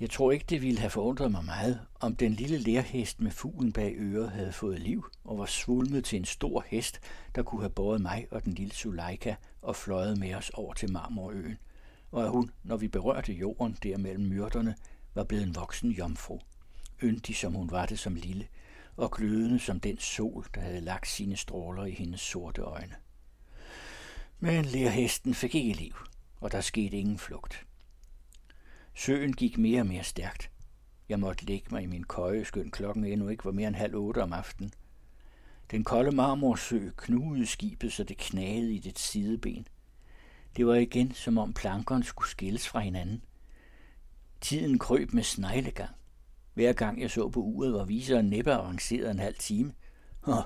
[0.00, 3.72] Jeg tror ikke, det ville have forundret mig meget, om den lille lærhest med fuglen
[3.72, 7.00] bag øret havde fået liv og var svulmet til en stor hest,
[7.34, 10.92] der kunne have båret mig og den lille Suleika og fløjet med os over til
[10.92, 11.58] Marmorøen,
[12.10, 14.74] og at hun, når vi berørte jorden der mellem myrderne,
[15.14, 16.40] var blevet en voksen jomfru,
[17.02, 18.48] yndig som hun var det som lille,
[18.96, 22.94] og glødende som den sol, der havde lagt sine stråler i hendes sorte øjne.
[24.40, 25.94] Men lærhesten fik ikke liv,
[26.40, 27.66] og der skete ingen flugt.
[28.94, 30.50] Søen gik mere og mere stærkt.
[31.08, 33.94] Jeg måtte lægge mig i min køje, skøn klokken endnu ikke var mere end halv
[33.94, 34.72] otte om aftenen.
[35.70, 39.66] Den kolde marmorsø knugede skibet, så det knagede i det sideben.
[40.56, 43.22] Det var igen, som om plankerne skulle skilles fra hinanden.
[44.44, 45.94] Tiden krøb med sneglegang.
[46.54, 49.74] Hver gang jeg så på uret, var viseren næppe avanceret en halv time.
[50.26, 50.42] Åh,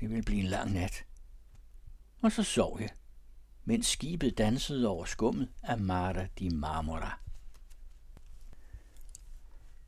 [0.00, 1.04] det ville blive en lang nat.
[2.22, 2.90] Og så sov jeg
[3.64, 7.18] mens skibet dansede over skummet af Mara di Marmora.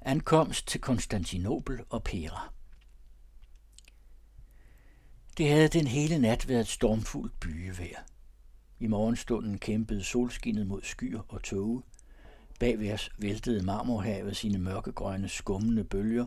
[0.00, 2.52] Ankomst til Konstantinopel og Pera.
[5.38, 8.02] Det havde den hele nat været et stormfuldt byevejr.
[8.78, 11.82] I morgenstunden kæmpede solskinnet mod skyer og tåge.
[12.60, 16.26] Bagved os væltede marmorhavet sine mørkegrønne, skummende bølger,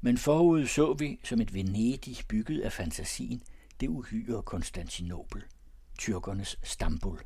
[0.00, 3.42] men forud så vi, som et Venedig bygget af fantasien,
[3.80, 5.42] det uhyre Konstantinopel,
[5.98, 7.18] tyrkernes Stambul.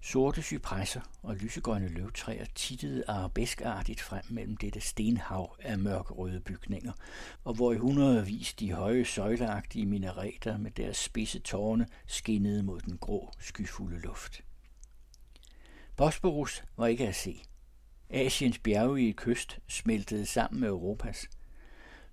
[0.00, 6.92] Sorte cypresser og lysegrønne løvtræer tittede arabeskartigt frem mellem dette stenhav af mørkerøde bygninger,
[7.44, 12.98] og hvor i hundredvis de høje søjleagtige minareter med deres spidse tårne skinnede mod den
[12.98, 14.42] grå, skyfulde luft.
[16.00, 17.42] Bosporus var ikke at se.
[18.10, 21.26] Asiens bjergige kyst smeltede sammen med Europas.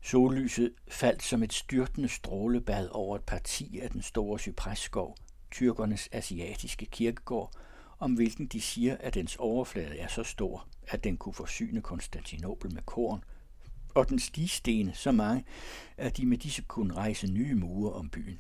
[0.02, 5.18] Sollyset faldt som et styrtende strålebad over et parti af den store cypresskov,
[5.52, 7.52] tyrkernes asiatiske kirkegård,
[8.00, 12.74] om hvilken de siger, at dens overflade er så stor, at den kunne forsyne Konstantinopel
[12.74, 13.24] med korn,
[13.96, 15.46] og den stigstene så mange,
[15.98, 18.40] at de med disse kunne rejse nye mure om byen.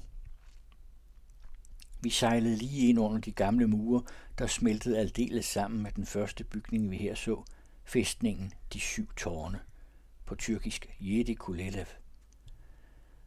[2.07, 4.03] Vi sejlede lige ind under de gamle mure,
[4.37, 7.43] der smeltede aldeles sammen med den første bygning, vi her så,
[7.83, 9.59] fæstningen De Syv Tårne,
[10.25, 11.85] på tyrkisk Yedi Kulelev.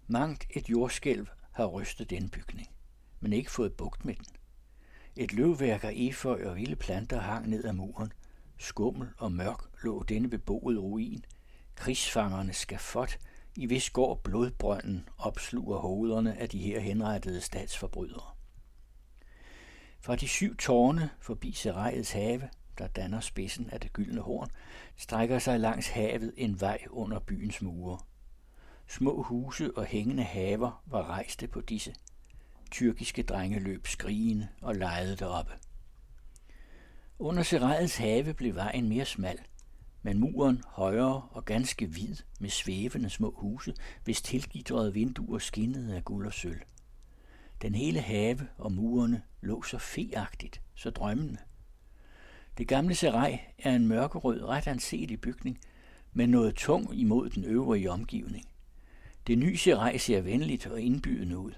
[0.06, 2.68] Mangt et jordskælv har rystet den bygning,
[3.20, 4.26] men ikke fået bugt med den.
[5.16, 8.12] Et løvværk af eføj og vilde planter hang ned ad muren.
[8.58, 11.24] Skummel og mørk lå denne beboede ruin.
[11.74, 13.18] Krigsfangerne skafot,
[13.56, 18.29] i hvis går blodbrønden opsluger hovederne af de her henrettede statsforbrydere.
[20.02, 22.48] Fra de syv tårne forbi Serejets have,
[22.78, 24.50] der danner spidsen af det gyldne horn,
[24.96, 27.98] strækker sig langs havet en vej under byens mure.
[28.88, 31.94] Små huse og hængende haver var rejste på disse.
[32.70, 35.52] Tyrkiske drenge løb skrigende og lejede deroppe.
[37.18, 39.38] Under Serejets have blev vejen mere smal,
[40.02, 46.04] men muren højere og ganske hvid med svævende små huse, hvis tilgitrede vinduer skinnede af
[46.04, 46.60] guld og sølv.
[47.62, 51.38] Den hele have og murene lå så feagtigt, så drømmende.
[52.58, 55.60] Det gamle serej er en mørkerød, ret anselig bygning,
[56.12, 58.46] men noget tung imod den øvrige omgivning.
[59.26, 61.52] Det nye serej ser venligt og indbydende ud.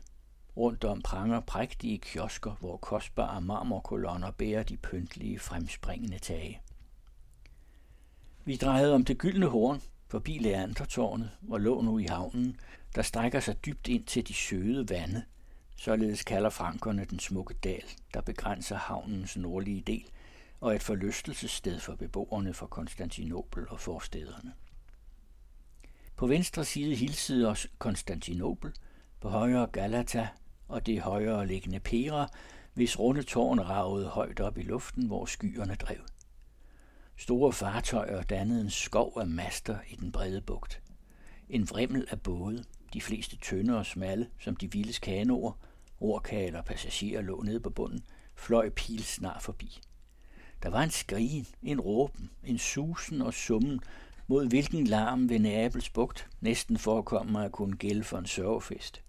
[0.56, 6.60] Rundt om pranger prægtige kiosker, hvor kostbare marmorkolonner bærer de pyntlige, fremspringende tage.
[8.44, 12.60] Vi drejede om det gyldne horn, forbi Leandertårnet og lå nu i havnen,
[12.94, 15.22] der strækker sig dybt ind til de søde vande.
[15.82, 20.10] Således kalder frankerne den smukke dal, der begrænser havnens nordlige del,
[20.60, 24.52] og et forlystelsessted for beboerne fra Konstantinopel og forstederne.
[26.16, 28.72] På venstre side hilsede os Konstantinopel,
[29.20, 30.28] på højre Galata
[30.68, 32.28] og det højere liggende Pera,
[32.74, 36.00] hvis runde tårn ragede højt op i luften, hvor skyerne drev.
[37.16, 40.82] Store fartøjer dannede en skov af master i den brede bugt.
[41.48, 45.52] En vrimmel af både, de fleste tynde og smalle, som de vildes kanoer,
[46.02, 49.80] rorkager og passagerer lå nede på bunden, fløj pil snart forbi.
[50.62, 53.80] Der var en skrigen, en råben, en susen og summen,
[54.26, 59.02] mod hvilken larm ved Neapels bugt næsten forekommer at kunne gælde for en sørgefest.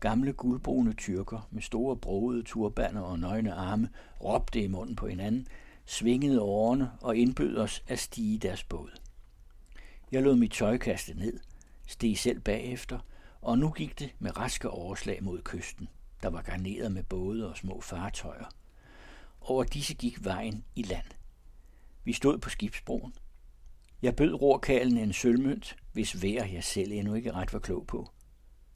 [0.00, 3.88] Gamle guldbrune tyrker med store brogede turbaner og nøgne arme
[4.24, 5.46] råbte i munden på hinanden,
[5.86, 8.90] svingede årene og indbød os at stige deres båd.
[10.12, 11.40] Jeg lod mit tøj kaste ned,
[11.86, 12.98] steg selv bagefter,
[13.46, 15.88] og nu gik det med raske overslag mod kysten,
[16.22, 18.44] der var garneret med både og små fartøjer.
[19.40, 21.06] Over disse gik vejen i land.
[22.04, 23.14] Vi stod på skibsbroen.
[24.02, 28.10] Jeg bød rorkalen en sølvmønt, hvis vær jeg selv endnu ikke ret var klog på.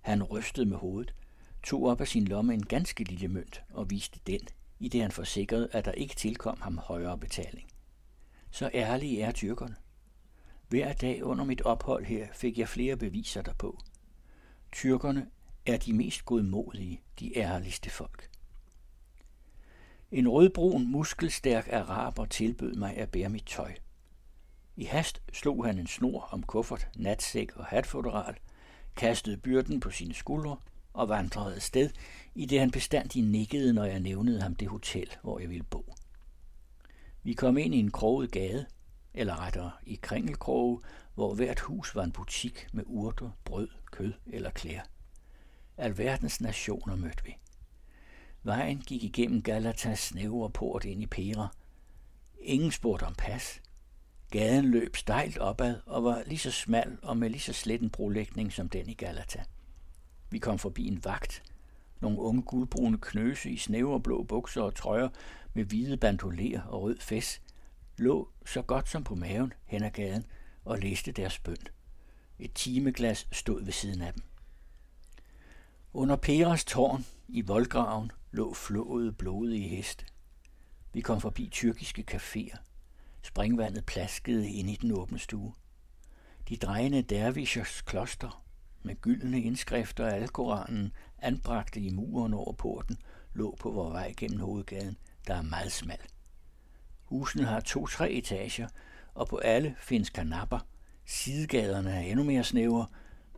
[0.00, 1.14] Han rystede med hovedet,
[1.62, 4.40] tog op af sin lomme en ganske lille mønt og viste den,
[4.78, 7.70] i det han forsikrede, at der ikke tilkom ham højere betaling.
[8.50, 9.76] Så ærlige er tyrkerne.
[10.68, 13.80] Hver dag under mit ophold her fik jeg flere beviser derpå.
[14.72, 15.26] Tyrkerne
[15.66, 18.30] er de mest godmodige, de ærligste folk.
[20.12, 23.74] En rødbrun, muskelstærk araber tilbød mig at bære mit tøj.
[24.76, 28.36] I hast slog han en snor om kuffert, natsæk og hatfoderal,
[28.96, 30.56] kastede byrden på sine skuldre
[30.92, 31.90] og vandrede afsted,
[32.34, 35.94] i det han bestandig nikkede, når jeg nævnede ham det hotel, hvor jeg ville bo.
[37.22, 38.66] Vi kom ind i en kroget gade,
[39.14, 40.80] eller rettere i kringelkroge,
[41.14, 44.82] hvor hvert hus var en butik med urter, brød, kød eller klæder.
[45.76, 47.36] Alverdens nationer mødte vi.
[48.42, 51.48] Vejen gik igennem Galatas snævre port ind i Pera.
[52.38, 53.60] Ingen spurgte om pas.
[54.30, 57.90] Gaden løb stejlt opad og var lige så smal og med lige så slet en
[57.90, 59.44] brolægning som den i Galata.
[60.30, 61.42] Vi kom forbi en vagt.
[62.00, 65.08] Nogle unge guldbrune knøse i snæverblå blå bukser og trøjer
[65.54, 67.42] med hvide bandolerer og rød fes
[67.96, 70.26] lå så godt som på maven hen ad gaden
[70.64, 71.66] og læste deres bønd.
[72.42, 74.22] Et timeglas stod ved siden af dem.
[75.92, 80.04] Under Peras tårn i voldgraven lå flåede blodige heste.
[80.92, 82.56] Vi kom forbi tyrkiske caféer.
[83.22, 85.54] Springvandet plaskede ind i den åbne stue.
[86.48, 88.44] De drejende dervishers kloster,
[88.82, 92.96] med gyldne indskrifter af Alkoranen, anbragte i muren over porten,
[93.34, 94.96] lå på vores vej gennem hovedgaden,
[95.26, 96.00] der er meget smal.
[97.04, 98.68] Husene har to-tre etager,
[99.14, 100.58] og på alle findes kanapper.
[101.10, 102.86] Sidegaderne er endnu mere snævre.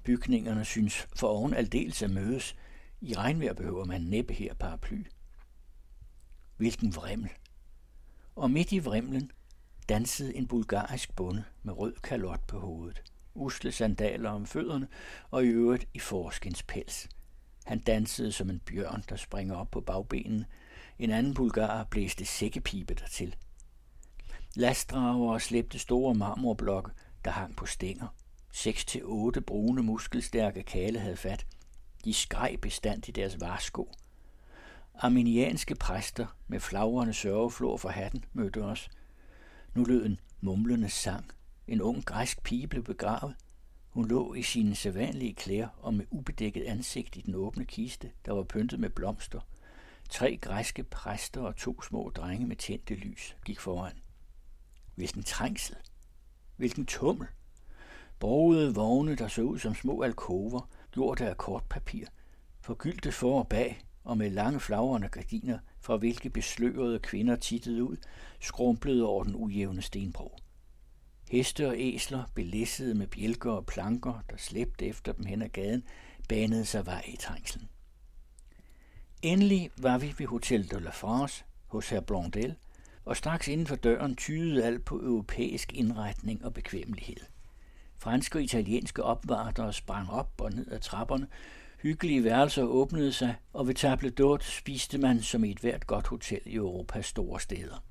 [0.04, 2.56] Bygningerne synes for oven aldeles at mødes.
[3.00, 5.04] I regnvejr behøver man næppe her paraply.
[6.56, 7.30] Hvilken vrimmel!
[8.36, 9.30] Og midt i vrimlen
[9.88, 13.02] dansede en bulgarisk bonde med rød kalot på hovedet,
[13.34, 14.88] usle sandaler om fødderne
[15.30, 17.08] og i øvrigt i forskens pels.
[17.64, 20.44] Han dansede som en bjørn, der springer op på bagbenen.
[20.98, 23.36] En anden bulgar blæste sækkepipe dertil.
[24.56, 26.90] Lastdrager slæbte store marmorblokke,
[27.24, 28.06] der hang på stænger.
[28.52, 31.46] Seks til otte brune, muskelstærke kale havde fat.
[32.04, 33.92] De skreg bestandt i deres varsko.
[34.94, 38.90] Arminianske præster med flagrende sørgeflor for hatten mødte os.
[39.74, 41.30] Nu lød en mumlende sang.
[41.66, 43.34] En ung græsk pige blev begravet.
[43.88, 48.32] Hun lå i sine sædvanlige klæder og med ubedækket ansigt i den åbne kiste, der
[48.32, 49.40] var pyntet med blomster.
[50.10, 53.98] Tre græske præster og to små drenge med tændte lys gik foran.
[54.94, 55.76] Hvilken trængsel!
[56.62, 57.26] Hvilken tummel!
[58.18, 62.06] Brogede vogne, der så ud som små alkover, gjort af kortpapir,
[62.60, 67.96] forgyldte for og bag, og med lange flagrende gardiner, fra hvilke beslørede kvinder tittede ud,
[68.40, 70.38] skrumplede over den ujævne stenbro.
[71.30, 75.82] Heste og æsler, belæssede med bjælker og planker, der slæbte efter dem hen ad gaden,
[76.28, 77.68] banede sig vej i trængslen.
[79.22, 82.54] Endelig var vi ved Hotel de la France hos herr Blondel,
[83.04, 87.16] og straks inden for døren tydede alt på europæisk indretning og bekvemmelighed.
[87.98, 91.26] Franske og italienske opvartere sprang op og ned ad trapperne,
[91.82, 96.06] hyggelige værelser åbnede sig, og ved table d'hôte spiste man som i et hvert godt
[96.06, 97.84] hotel i Europas store steder.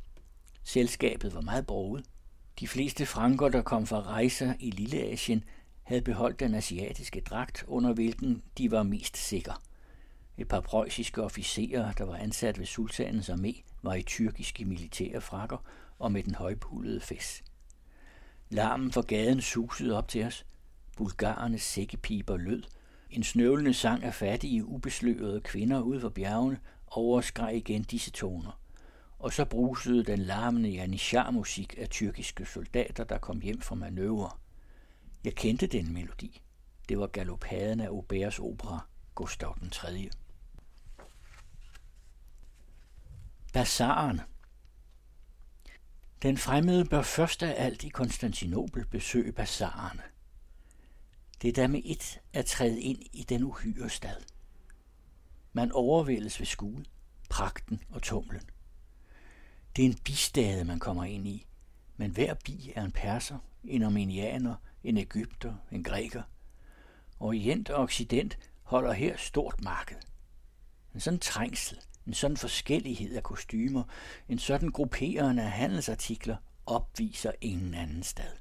[0.64, 2.06] Selskabet var meget broget.
[2.60, 5.44] De fleste franker, der kom fra rejser i Lilleasien,
[5.84, 9.54] havde beholdt den asiatiske dragt, under hvilken de var mest sikre.
[10.38, 15.58] Et par preussiske officerer, der var ansat ved sultanens armé, var i tyrkiske militære frakker
[16.00, 17.44] og med den højpullede fæs.
[18.50, 20.46] Larmen fra gaden susede op til os.
[20.98, 22.64] Bulgarernes sækkepiber lød.
[23.10, 28.60] En snøvlende sang af fattige, ubeslørede kvinder ude for bjergene overskreg igen disse toner.
[29.20, 34.30] Og så brusede den larmende janishar-musik af tyrkiske soldater, der kom hjem fra manøvre.
[35.24, 36.42] Jeg kendte den melodi.
[36.90, 38.86] Det var galopaden af Auberts opera,
[39.16, 40.10] Gustav den 3.
[43.54, 44.22] Bazaren
[46.22, 50.02] Den fremmede bør først af alt i Konstantinopel besøge bazaren.
[51.42, 54.16] Det er da med et at træde ind i den uhyre stad.
[55.54, 56.86] Man overvældes ved skue,
[57.30, 58.42] pragten og tumlen.
[59.76, 61.48] Det er en bistade, man kommer ind i,
[61.98, 66.24] men hver bi er en perser, en armenianer, en ægypter, en græker.
[67.20, 69.98] Orient og Occident holder her stort marked.
[70.94, 73.84] En sådan trængsel, en sådan forskellighed af kostymer,
[74.30, 78.32] en sådan grupperende af handelsartikler opviser ingen anden sted.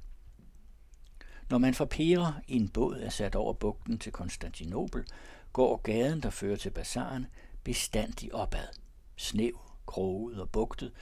[1.50, 5.04] Når man fra Pera i en båd er sat over bugten til Konstantinopel,
[5.52, 7.26] går gaden, der fører til bazaren,
[7.64, 8.68] bestandig opad.
[9.16, 10.92] Snev, kroget og bugtet,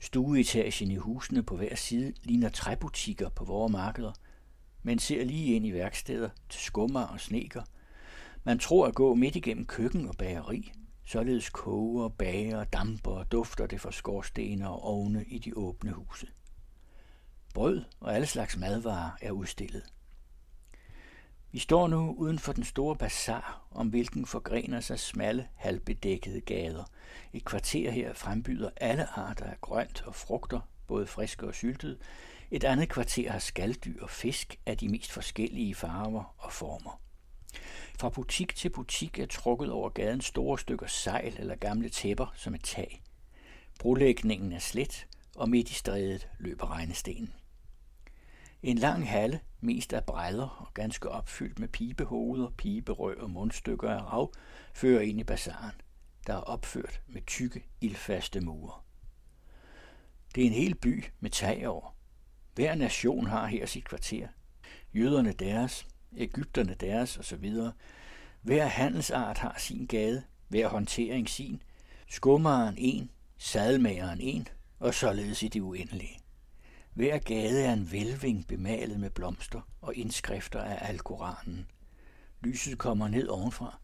[0.00, 4.12] stueetagen i husene på hver side ligner træbutikker på vores markeder.
[4.82, 7.62] Man ser lige ind i værksteder til skummer og sneker.
[8.44, 10.72] Man tror at gå midt igennem køkken og bageri,
[11.08, 16.26] Således koger, bager, damper og dufter det fra skorstener og ovne i de åbne huse.
[17.54, 19.82] Brød og alle slags madvarer er udstillet.
[21.52, 26.84] Vi står nu uden for den store bazar, om hvilken forgrener sig smalle, halvbedækkede gader.
[27.32, 31.98] Et kvarter her frembyder alle arter af grønt og frugter, både friske og syltede.
[32.50, 37.00] Et andet kvarter har skalddyr og fisk af de mest forskellige farver og former.
[38.00, 42.54] Fra butik til butik er trukket over gaden store stykker sejl eller gamle tæpper som
[42.54, 43.02] et tag.
[43.78, 47.32] Brolægningen er slet, og midt i strædet løber regnestenen.
[48.62, 54.12] En lang halle, mest af brædder og ganske opfyldt med pibehoveder, piberøg og mundstykker af
[54.12, 54.32] rav,
[54.74, 55.80] fører ind i bazaren,
[56.26, 58.80] der er opført med tykke, ildfaste mure.
[60.34, 61.96] Det er en hel by med tag over.
[62.54, 64.28] Hver nation har her sit kvarter.
[64.94, 65.86] Jøderne deres,
[66.16, 67.52] Ægypterne deres osv.
[68.42, 71.62] Hver handelsart har sin gade, hver håndtering sin,
[72.08, 76.18] skummeren en, sadelmageren en, og således i det uendelige.
[76.94, 81.66] Hver gade er en velving bemalet med blomster og indskrifter af Alkoranen.
[82.40, 83.78] Lyset kommer ned ovenfra.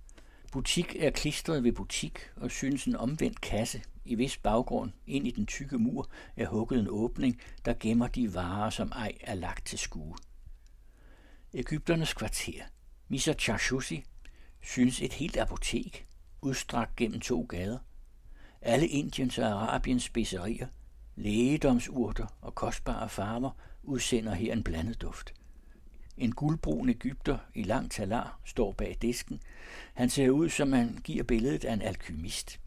[0.52, 5.30] Butik er klistret ved butik, og synes en omvendt kasse, i vis baggrund, ind i
[5.30, 9.66] den tykke mur, er hugget en åbning, der gemmer de varer, som ej er lagt
[9.66, 10.16] til skue.
[11.56, 12.62] Ægypternes kvarter.
[13.08, 14.04] Misa Chachusi
[14.62, 16.06] synes et helt apotek,
[16.42, 17.78] udstrakt gennem to gader.
[18.62, 20.66] Alle Indiens og Arabiens specerier,
[21.16, 23.50] lægedomsurter og kostbare farver
[23.82, 25.34] udsender her en blandet duft.
[26.16, 29.40] En guldbrun Ægypter i lang talar står bag disken.
[29.94, 32.60] Han ser ud, som man giver billedet af en alkymist.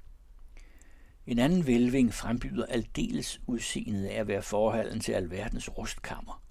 [1.26, 6.44] En anden vælving frembyder aldeles udseendet af at være forhallen til alverdens rustkammer.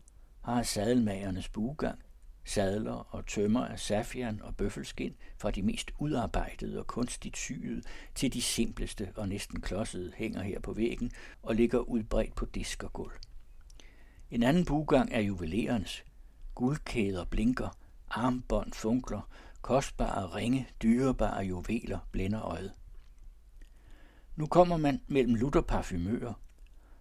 [0.43, 1.99] Har sadelmagernes buegang,
[2.47, 7.83] sadler og tømmer af safian og bøffelskin fra de mest udarbejdede og kunstigt syede
[8.15, 12.83] til de simpleste og næsten klodsede hænger her på væggen og ligger udbredt på disk
[12.83, 13.17] og gulv.
[14.31, 16.05] En anden bugang er juvelerens.
[16.55, 17.77] Guldkæder blinker,
[18.11, 19.29] armbånd funkler,
[19.63, 22.73] kostbare ringe, dyrebare juveler blænder øjet.
[24.37, 26.35] Nu kommer man mellem lutterparfumører,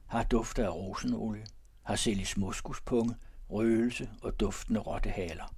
[0.08, 1.46] har dufter af rosenolie,
[1.84, 3.16] har sælges moskuspunge,
[3.50, 5.56] røgelse og duftende rottehaler.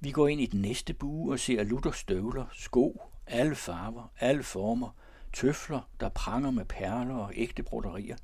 [0.00, 4.42] Vi går ind i den næste bue og ser lutter støvler, sko, alle farver, alle
[4.42, 4.90] former,
[5.32, 8.16] tøfler, der pranger med perler og ægte broderier.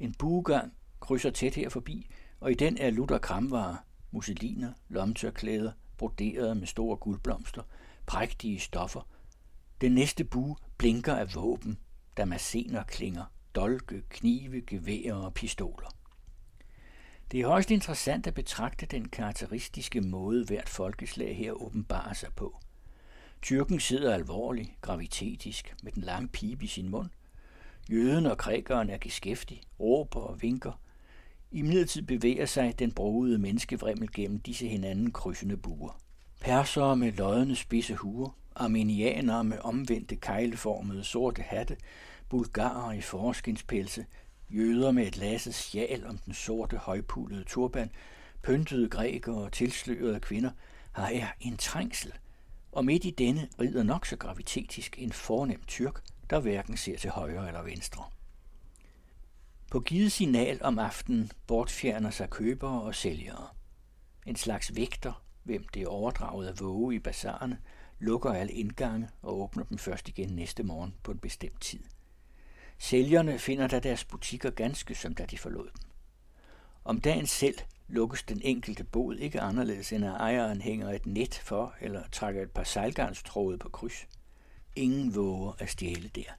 [0.00, 2.10] En buegang krydser tæt her forbi,
[2.40, 3.76] og i den er lutter kramvarer,
[4.10, 7.62] musseliner, lomtørklæder, broderede med store guldblomster,
[8.06, 9.08] prægtige stoffer.
[9.80, 11.78] Den næste bue blinker af våben,
[12.16, 15.99] damasener klinger, dolke, knive, geværer og pistoler.
[17.32, 22.58] Det er højst interessant at betragte den karakteristiske måde, hvert folkeslag her åbenbarer sig på.
[23.42, 27.10] Tyrken sidder alvorlig, gravitetisk, med den lange pibe i sin mund.
[27.90, 30.80] Jøden og grækeren er geskæftig, råber og vinker.
[31.50, 36.00] I midlertid bevæger sig den brogede menneskevrimmel gennem disse hinanden krydsende buer.
[36.40, 41.76] Persere med lodne spidse huer, armenianere med omvendte kejleformede sorte hatte,
[42.28, 44.06] bulgarer i forskinspelse,
[44.50, 47.90] jøder med et lasset sjal om den sorte højpullede turban,
[48.42, 50.50] pyntede grækere og tilslørede kvinder,
[50.92, 52.12] har er en trængsel,
[52.72, 57.10] og midt i denne rider nok så gravitetisk en fornem tyrk, der hverken ser til
[57.10, 58.04] højre eller venstre.
[59.70, 63.48] På givet signal om aftenen bortfjerner sig købere og sælgere.
[64.26, 67.58] En slags vægter, hvem det er overdraget af våge i bazarerne,
[67.98, 71.80] lukker alle indgange og åbner dem først igen næste morgen på en bestemt tid.
[72.82, 75.90] Sælgerne finder da deres butikker ganske som da de forlod dem.
[76.84, 77.54] Om dagen selv
[77.88, 82.42] lukkes den enkelte bod ikke anderledes end at ejeren hænger et net for eller trækker
[82.42, 84.08] et par sejlgarnstråde på kryds.
[84.76, 86.32] Ingen våger at stjæle der.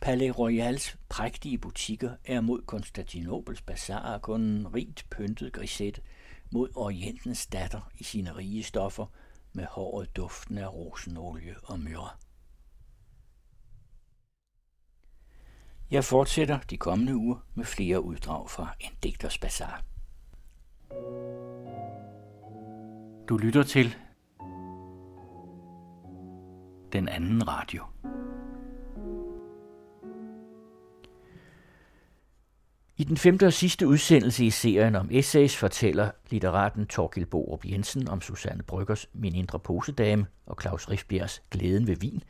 [0.00, 6.00] Palais Royals prægtige butikker er mod Konstantinopels bazaar kun en rigt pyntet grisette
[6.50, 9.06] mod Orientens datter i sine rige stoffer
[9.52, 12.10] med håret duften af rosenolie og myrre.
[15.92, 19.82] Jeg fortsætter de kommende uger med flere uddrag fra en digters bazar.
[23.28, 23.96] Du lytter til
[26.92, 27.84] den anden radio.
[32.96, 38.08] I den femte og sidste udsendelse i serien om essays fortæller litteraten Torkild Borup Jensen
[38.08, 42.22] om Susanne Bryggers Min Indre Posedame og Claus Rifbjergs Glæden ved Vin.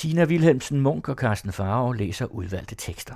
[0.00, 3.14] Tina Wilhelmsen Munk og Carsten Farve læser udvalgte tekster.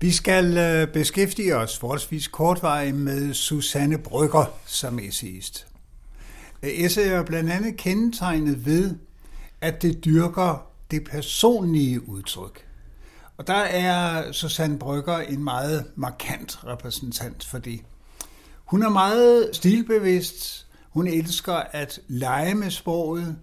[0.00, 5.66] Vi skal øh, beskæftige os forholdsvis kortvarigt med Susanne Brygger som essayist.
[6.62, 8.96] Essay er blandt andet kendetegnet ved,
[9.60, 12.66] at det dyrker det personlige udtryk.
[13.36, 17.80] Og der er Susanne Brygger en meget markant repræsentant for det.
[18.64, 20.66] Hun er meget stilbevidst.
[20.90, 23.36] Hun elsker at lege med sproget,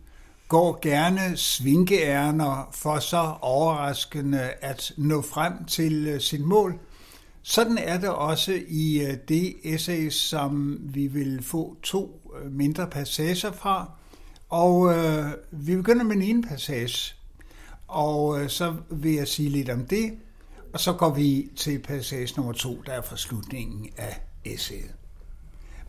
[0.47, 6.79] går gerne svinkeærner for så overraskende at nå frem til øh, sit mål.
[7.41, 12.87] Sådan er det også i øh, det essay, som vi vil få to øh, mindre
[12.87, 13.91] passager fra.
[14.49, 17.15] Og øh, vi begynder med en ene passage,
[17.87, 20.13] og øh, så vil jeg sige lidt om det,
[20.73, 24.93] og så går vi til passage nummer to, der er fra slutningen af essayet.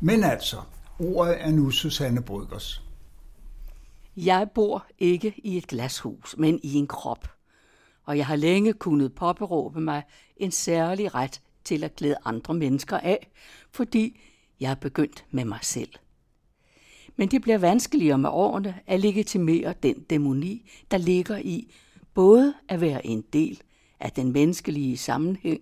[0.00, 0.56] Men altså,
[0.98, 2.85] ordet er nu Susanne Bryggers.
[4.16, 7.28] Jeg bor ikke i et glashus, men i en krop.
[8.04, 10.02] Og jeg har længe kunnet påberåbe mig
[10.36, 13.30] en særlig ret til at glæde andre mennesker af,
[13.70, 14.20] fordi
[14.60, 15.92] jeg er begyndt med mig selv.
[17.16, 21.72] Men det bliver vanskeligere med årene at legitimere den dæmoni, der ligger i
[22.14, 23.62] både at være en del
[24.00, 25.60] af den menneskelige sammenhæng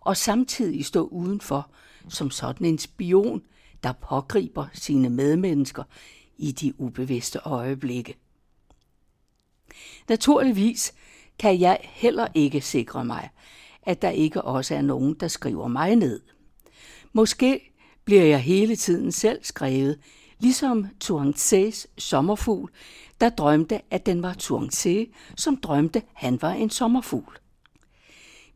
[0.00, 1.70] og samtidig stå udenfor
[2.08, 3.42] som sådan en spion,
[3.82, 5.82] der pågriber sine medmennesker
[6.38, 8.16] i de ubevidste øjeblikke.
[10.08, 10.94] Naturligvis
[11.38, 13.30] kan jeg heller ikke sikre mig,
[13.82, 16.20] at der ikke også er nogen, der skriver mig ned.
[17.12, 17.72] Måske
[18.04, 19.98] bliver jeg hele tiden selv skrevet,
[20.38, 22.70] ligesom Tuangtses sommerfugl,
[23.20, 25.06] der drømte, at den var Tuangtse,
[25.36, 27.38] som drømte, han var en sommerfugl.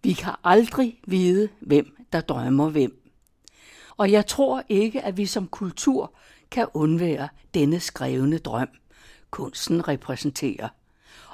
[0.02, 3.04] Vi kan aldrig vide, hvem der drømmer hvem.
[3.96, 6.12] Og jeg tror ikke, at vi som kultur
[6.50, 8.68] kan undvære denne skrevne drøm,
[9.30, 10.68] kunsten repræsenterer,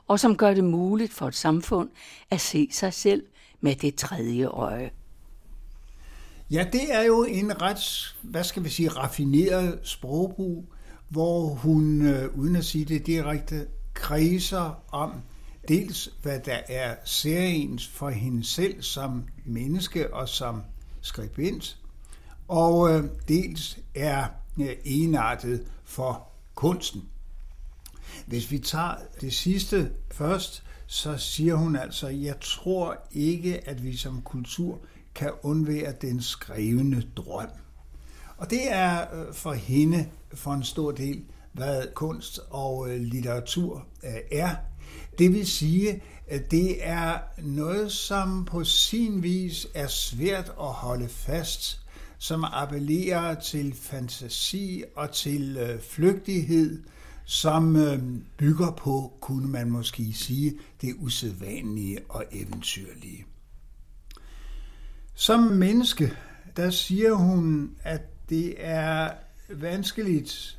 [0.07, 1.91] og som gør det muligt for et samfund
[2.31, 3.23] at se sig selv
[3.61, 4.91] med det tredje øje.
[6.51, 10.65] Ja, det er jo en ret, hvad skal vi sige, raffineret sprogbrug,
[11.09, 15.13] hvor hun, øh, uden at sige det direkte, kredser om
[15.69, 20.63] dels, hvad der er seriens for hende selv som menneske og som
[21.01, 21.79] skribent,
[22.49, 24.27] og øh, dels er
[24.61, 27.03] Øh, enartet for kunsten.
[28.27, 33.97] Hvis vi tager det sidste først, så siger hun altså, jeg tror ikke, at vi
[33.97, 34.79] som kultur
[35.15, 37.49] kan undvære den skrevne drøm.
[38.37, 43.87] Og det er øh, for hende for en stor del, hvad kunst og øh, litteratur
[44.33, 44.55] er.
[45.19, 51.09] Det vil sige, at det er noget, som på sin vis er svært at holde
[51.09, 51.81] fast,
[52.25, 56.83] som appellerer til fantasi og til øh, flygtighed,
[57.25, 57.99] som øh,
[58.37, 63.27] bygger på, kunne man måske sige, det usædvanlige og eventyrlige.
[65.15, 66.13] Som menneske,
[66.57, 69.11] der siger hun, at det er
[69.49, 70.59] vanskeligt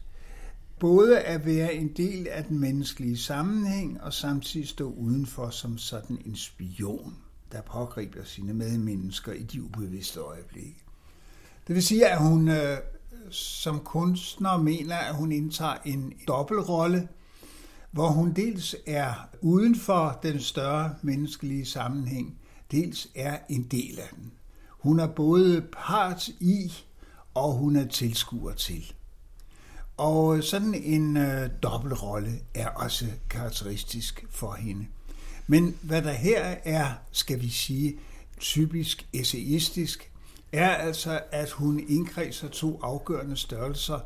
[0.79, 6.17] både at være en del af den menneskelige sammenhæng og samtidig stå udenfor som sådan
[6.25, 7.17] en spion,
[7.51, 10.84] der pågriber sine medmennesker i de ubevidste øjeblikke.
[11.67, 12.77] Det vil sige, at hun øh,
[13.29, 17.07] som kunstner mener, at hun indtager en dobbeltrolle,
[17.91, 22.39] hvor hun dels er uden for den større menneskelige sammenhæng,
[22.71, 24.31] dels er en del af den.
[24.69, 26.73] Hun er både part i,
[27.33, 28.93] og hun er tilskuer til.
[29.97, 34.85] Og øh, sådan en øh, dobbeltrolle er også karakteristisk for hende.
[35.47, 37.99] Men hvad der her er, skal vi sige,
[38.39, 40.11] typisk essayistisk,
[40.55, 43.99] er altså, at hun indkredser to afgørende størrelser,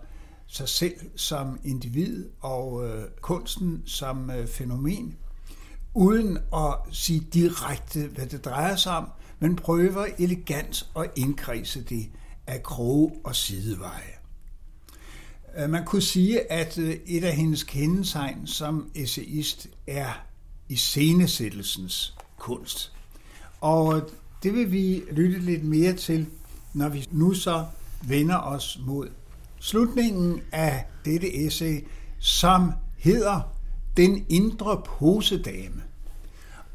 [0.47, 5.17] sig selv som individ og øh, kunsten som øh, fænomen,
[5.93, 12.09] uden at sige direkte, hvad det drejer sig om, men prøver elegant at indkredse det
[12.47, 14.13] af kroge og sideveje.
[15.57, 20.25] Øh, man kunne sige, at øh, et af hendes kendetegn som essayist er
[20.69, 22.93] iscenesættelsens kunst.
[23.61, 24.09] Og
[24.43, 26.25] det vil vi lytte lidt mere til,
[26.73, 27.65] når vi nu så
[28.07, 29.07] vender os mod
[29.59, 31.85] slutningen af dette essay,
[32.19, 33.41] som hedder
[33.97, 35.83] Den indre posedame.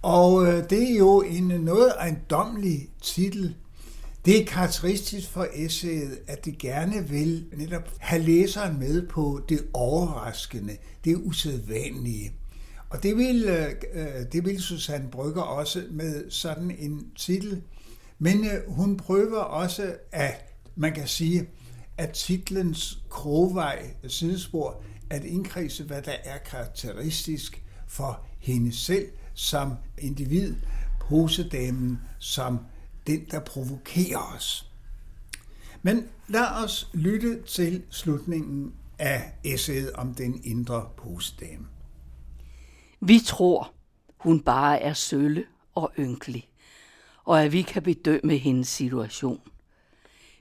[0.03, 3.55] Og øh, det er jo en noget ejendomlig titel.
[4.25, 9.67] Det er karakteristisk for essayet, at det gerne vil netop have læseren med på det
[9.73, 12.33] overraskende, det usædvanlige.
[12.95, 17.63] Og det vil, øh, øh, det vil Susanne Brygger også med sådan en titel.
[18.19, 21.49] Men øh, hun prøver også at, man kan sige,
[21.99, 30.55] at titlens krogvej sidespor, at indkredse, hvad der er karakteristisk for hende selv, som individ,
[31.01, 32.59] posedamen som
[33.07, 34.71] den, der provokerer os.
[35.83, 41.74] Men lad os lytte til slutningen af essayet om den indre posedame.
[43.07, 43.73] Vi tror,
[44.17, 46.49] hun bare er sølle og ynkelig,
[47.25, 49.41] og at vi kan bedømme hendes situation.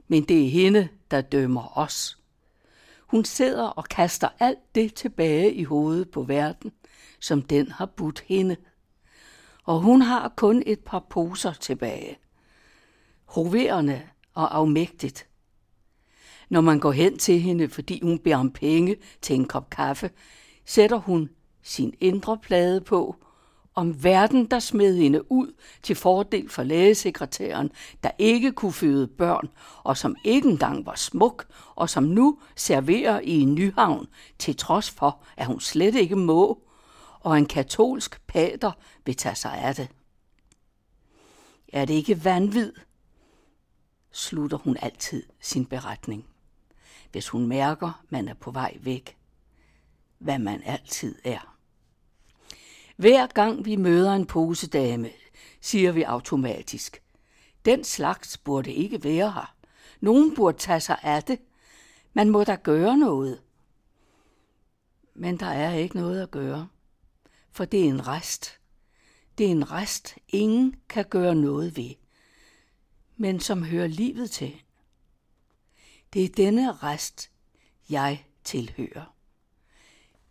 [0.07, 2.17] Men det er hende, der dømmer os.
[3.07, 6.71] Hun sidder og kaster alt det tilbage i hovedet på verden,
[7.19, 8.57] som den har budt hende–
[9.63, 12.17] og hun har kun et par poser tilbage.
[13.25, 14.01] Hoverende
[14.33, 15.27] og afmægtigt.
[16.49, 20.09] Når man går hen til hende, fordi hun beder om penge til en kop kaffe,
[20.65, 21.29] sætter hun
[21.63, 23.15] sin indre plade på,
[23.75, 27.71] om verden, der smed hende ud til fordel for lægesekretæren,
[28.03, 29.49] der ikke kunne føde børn,
[29.83, 34.07] og som ikke engang var smuk, og som nu serverer i en nyhavn,
[34.39, 36.59] til trods for, at hun slet ikke må,
[37.19, 38.71] og en katolsk pater
[39.05, 39.89] vil tage sig af det.
[41.67, 42.73] Er det ikke vanvid?
[44.11, 46.25] slutter hun altid sin beretning,
[47.11, 49.17] hvis hun mærker, man er på vej væk,
[50.17, 51.52] hvad man altid er.
[53.03, 55.09] Hver gang vi møder en posedame,
[55.61, 57.01] siger vi automatisk,
[57.65, 59.55] den slags burde ikke være her.
[60.01, 61.39] Nogen burde tage sig af det.
[62.13, 63.41] Man må da gøre noget.
[65.13, 66.67] Men der er ikke noget at gøre
[67.51, 68.59] for det er en rest.
[69.37, 71.93] Det er en rest, ingen kan gøre noget ved,
[73.17, 74.61] men som hører livet til.
[76.13, 77.31] Det er denne rest,
[77.89, 79.15] jeg tilhører.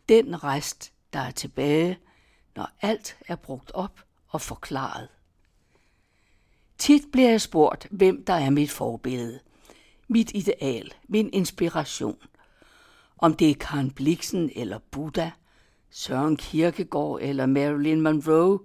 [0.09, 1.99] Den rest, der er tilbage,
[2.57, 5.09] når alt er brugt op og forklaret.
[6.79, 9.41] Tit bliver jeg spurgt, hvem der er mit forbillede,
[10.09, 12.19] mit ideal, min inspiration.
[13.19, 15.31] Om det er Karen Bliksen eller Buddha,
[15.91, 18.59] Søren Kierkegaard eller Marilyn Monroe,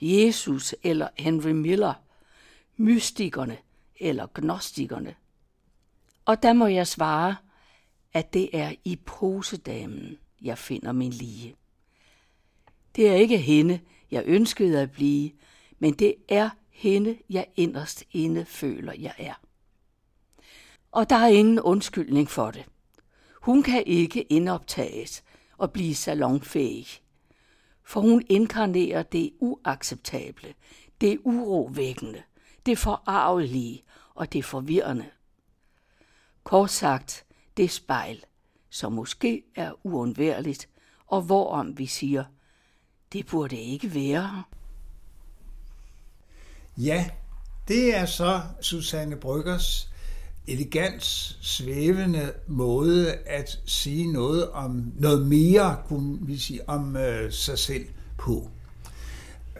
[0.00, 1.94] Jesus eller Henry Miller,
[2.76, 3.58] mystikerne
[4.00, 5.14] eller gnostikerne.
[6.24, 7.36] Og der må jeg svare,
[8.12, 11.56] at det er i posedamen, jeg finder min lige.
[12.96, 15.30] Det er ikke hende, jeg ønskede at blive,
[15.78, 19.34] men det er hende, jeg inderst inde føler, jeg er.
[20.92, 22.64] Og der er ingen undskyldning for det.
[23.42, 25.24] Hun kan ikke indoptages
[25.58, 26.86] og blive salonfæhig,
[27.84, 30.54] for hun inkarnerer det uacceptable,
[31.00, 32.22] det urovækkende,
[32.66, 35.06] det forarvelige og det forvirrende.
[36.44, 38.24] Kort sagt, det spejl,
[38.70, 40.68] som måske er uundværligt,
[41.06, 42.24] og hvorom vi siger,
[43.14, 44.42] det burde ikke være.
[46.76, 47.06] Ja,
[47.68, 49.90] det er så Susanne Bryggers
[50.46, 51.04] elegant,
[51.40, 57.84] svævende måde at sige noget om noget mere, kunne vi sige, om øh, sig selv
[58.18, 58.50] på.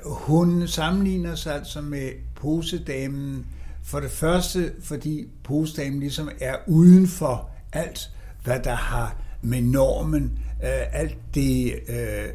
[0.05, 3.47] Hun sammenligner sig altså med posedamen
[3.83, 8.11] for det første, fordi posedamen ligesom er uden for alt,
[8.45, 12.29] hvad der har med normen, Øh, alt det øh, øh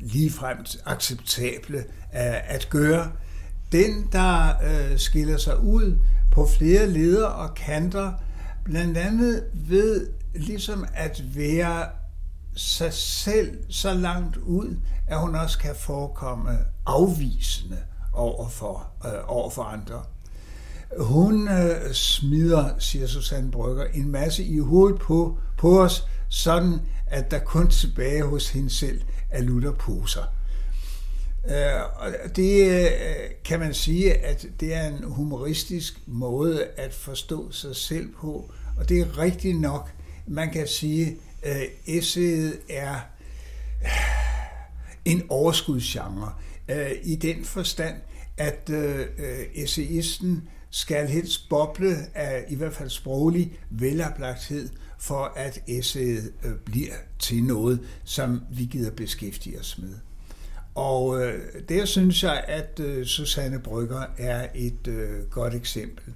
[0.00, 3.12] ligefremt acceptable øh, at gøre.
[3.72, 5.98] Den, der øh, skiller sig ud
[6.32, 8.12] på flere leder og kanter,
[8.64, 11.86] blandt andet ved ligesom at være
[12.56, 17.78] sig selv så langt ud, at hun også kan forekomme afvisende
[18.12, 20.02] over for, øh, over for andre.
[20.98, 26.80] Hun øh, smider, siger Susanne Brygger, en masse i hovedet på, på os, sådan
[27.14, 30.22] at der kun tilbage hos hende selv er lutterposer.
[31.48, 37.52] Øh, og det øh, kan man sige, at det er en humoristisk måde at forstå
[37.52, 39.90] sig selv på, og det er rigtigt nok.
[40.26, 43.00] Man kan sige, at essayet er
[45.04, 46.32] en overskudsgenre
[47.02, 47.96] i den forstand,
[48.36, 48.70] at
[49.54, 54.68] essayisten skal helst boble af i hvert fald sproglig veloplagthed,
[55.04, 59.94] for at essayet øh, bliver til noget, som vi gider beskæftige os med.
[60.74, 66.14] Og øh, der synes jeg, at øh, Susanne Brygger er et øh, godt eksempel.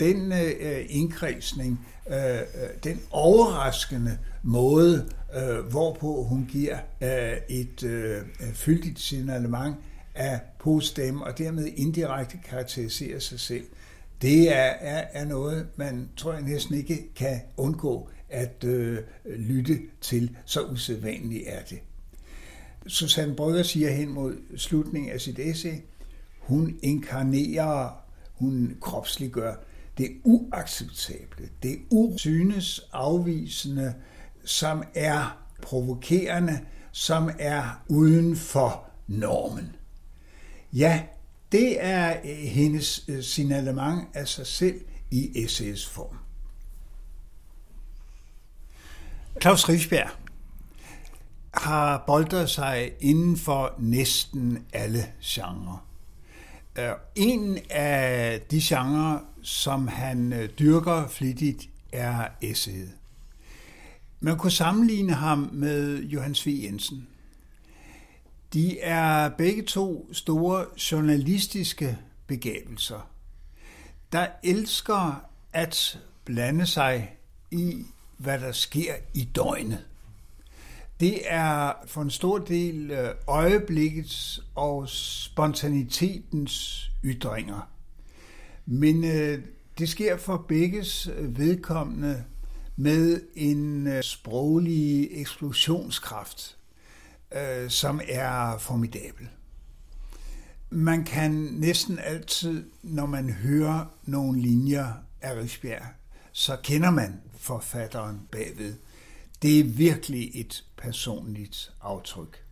[0.00, 2.40] Den øh, indkredsning, øh, øh
[2.84, 8.22] den overraskende måde, øh, hvorpå hun giver øh, et øh,
[8.54, 9.76] fyldigt signalement
[10.14, 13.64] af poststemme, og dermed indirekte karakteriserer sig selv,
[14.22, 19.78] det er, er, er noget, man tror jeg næsten ikke kan undgå at øh, lytte
[20.00, 20.36] til.
[20.44, 21.78] Så usædvanligt er det.
[22.86, 25.74] Susanne Brygger siger hen mod slutningen af sit essay,
[26.38, 29.54] hun inkarnerer, hun kropsliggør
[29.98, 33.94] det uacceptable, det usynes afvisende,
[34.44, 36.60] som er provokerende,
[36.92, 39.76] som er uden for normen.
[40.72, 41.02] Ja,
[41.52, 46.16] det er øh, hendes øh, signalement af sig selv i essays form.
[49.40, 50.10] Claus Rigsberg,
[51.54, 55.86] har boldet sig inden for næsten alle genrer.
[56.78, 62.92] Øh, en af de genrer, som han øh, dyrker flittigt, er essayet.
[64.20, 66.48] Man kunne sammenligne ham med Johan V.
[66.62, 67.08] Jensen.
[68.52, 73.10] De er begge to store journalistiske begabelser,
[74.12, 77.16] der elsker at blande sig
[77.50, 77.84] i,
[78.20, 79.84] hvad der sker i døgnet.
[81.00, 87.70] Det er for en stor del øh, øjeblikkets og spontanitetens ytringer.
[88.66, 89.44] Men øh,
[89.78, 92.24] det sker for begges øh, vedkommende
[92.76, 96.56] med en øh, sproglig eksplosionskraft,
[97.68, 99.28] som er formidabel.
[100.70, 105.86] Man kan næsten altid, når man hører nogle linjer af Rigsbjerg,
[106.32, 108.74] så kender man forfatteren bagved.
[109.42, 112.44] Det er virkelig et personligt aftryk.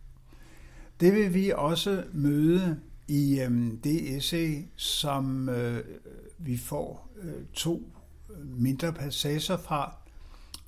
[0.99, 5.83] Det vil vi også møde i øh, det essay, som øh,
[6.37, 7.91] vi får øh, to
[8.43, 9.95] mindre passager fra,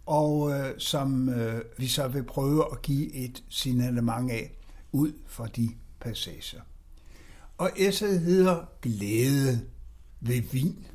[0.05, 4.51] og øh, som øh, vi så vil prøve at give et signalement af
[4.91, 5.69] ud fra de
[5.99, 6.61] passager.
[7.57, 9.61] Og essayet hedder Glæde
[10.19, 10.85] ved vin.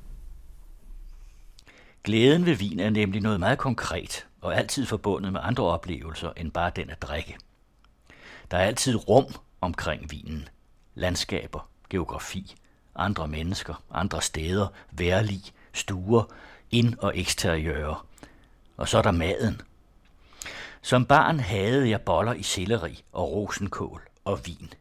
[2.07, 6.53] Glæden ved vin er nemlig noget meget konkret og altid forbundet med andre oplevelser end
[6.53, 7.37] bare den at drikke.
[8.51, 10.49] Der er altid rum omkring vinen.
[10.95, 12.55] Landskaber, geografi,
[12.95, 16.25] andre mennesker, andre steder, værlig, stuer,
[16.71, 18.07] ind- og eksteriører.
[18.77, 19.61] Og så er der maden.
[20.83, 24.73] Som barn havde jeg boller i selleri og rosenkål og vin.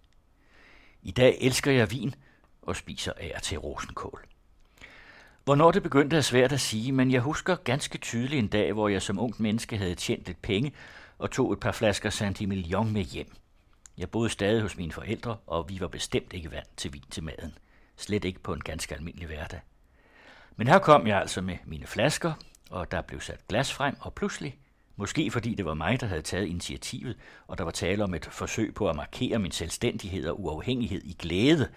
[1.03, 2.15] I dag elsker jeg vin
[2.61, 4.25] og spiser af til rosenkål.
[5.45, 8.87] Hvornår det begyndte er svært at sige, men jeg husker ganske tydeligt en dag, hvor
[8.87, 10.73] jeg som ung menneske havde tjent lidt penge
[11.17, 13.35] og tog et par flasker Saint-Emilion med hjem.
[13.97, 17.23] Jeg boede stadig hos mine forældre, og vi var bestemt ikke vant til vin til
[17.23, 17.57] maden.
[17.97, 19.59] Slet ikke på en ganske almindelig hverdag.
[20.55, 22.33] Men her kom jeg altså med mine flasker,
[22.69, 24.57] og der blev sat glas frem, og pludselig,
[24.95, 27.17] måske fordi det var mig, der havde taget initiativet,
[27.47, 31.15] og der var tale om et forsøg på at markere min selvstændighed og uafhængighed i
[31.19, 31.69] glæde,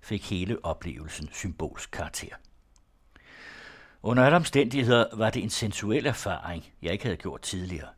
[0.00, 2.36] fik hele oplevelsen symbolsk karakter.
[4.06, 7.88] Under alle omstændigheder var det en sensuel erfaring, jeg ikke havde gjort tidligere.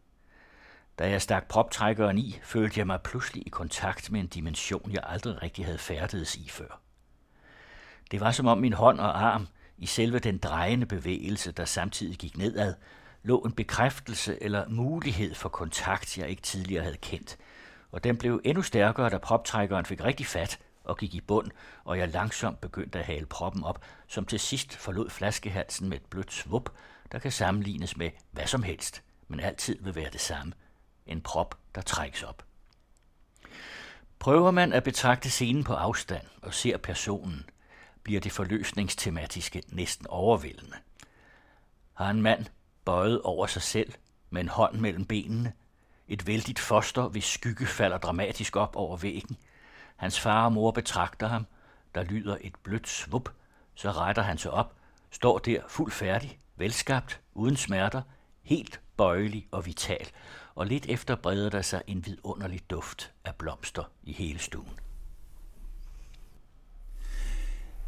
[0.99, 5.03] Da jeg stak proptrækkeren i, følte jeg mig pludselig i kontakt med en dimension, jeg
[5.07, 6.81] aldrig rigtig havde færdedes i før.
[8.11, 12.17] Det var som om min hånd og arm, i selve den drejende bevægelse, der samtidig
[12.17, 12.75] gik nedad,
[13.23, 17.39] lå en bekræftelse eller mulighed for kontakt, jeg ikke tidligere havde kendt.
[17.93, 21.50] Og den blev endnu stærkere, da proptrækkeren fik rigtig fat og gik i bund,
[21.84, 26.07] og jeg langsomt begyndte at hale proppen op, som til sidst forlod flaskehalsen med et
[26.10, 26.70] blødt svup,
[27.12, 30.52] der kan sammenlignes med hvad som helst, men altid vil være det samme.
[31.07, 32.44] En prop, der trækkes op.
[34.18, 37.50] Prøver man at betragte scenen på afstand og ser personen,
[38.02, 40.76] bliver det forløsningstematiske næsten overvældende.
[41.94, 42.47] Har en mand
[42.84, 43.92] bøjet over sig selv
[44.31, 45.52] med en hånd mellem benene,
[46.08, 49.36] et vældigt foster, hvis skygge falder dramatisk op over væggen.
[49.99, 51.47] Hans far og mor betragter ham,
[51.94, 53.28] der lyder et blødt svup,
[53.75, 54.75] så retter han sig op,
[55.10, 58.02] står der fuld færdig, velskabt, uden smerter,
[58.43, 60.09] helt bøjelig og vital,
[60.55, 64.81] og lidt efter breder der sig en vidunderlig duft af blomster i hele stuen.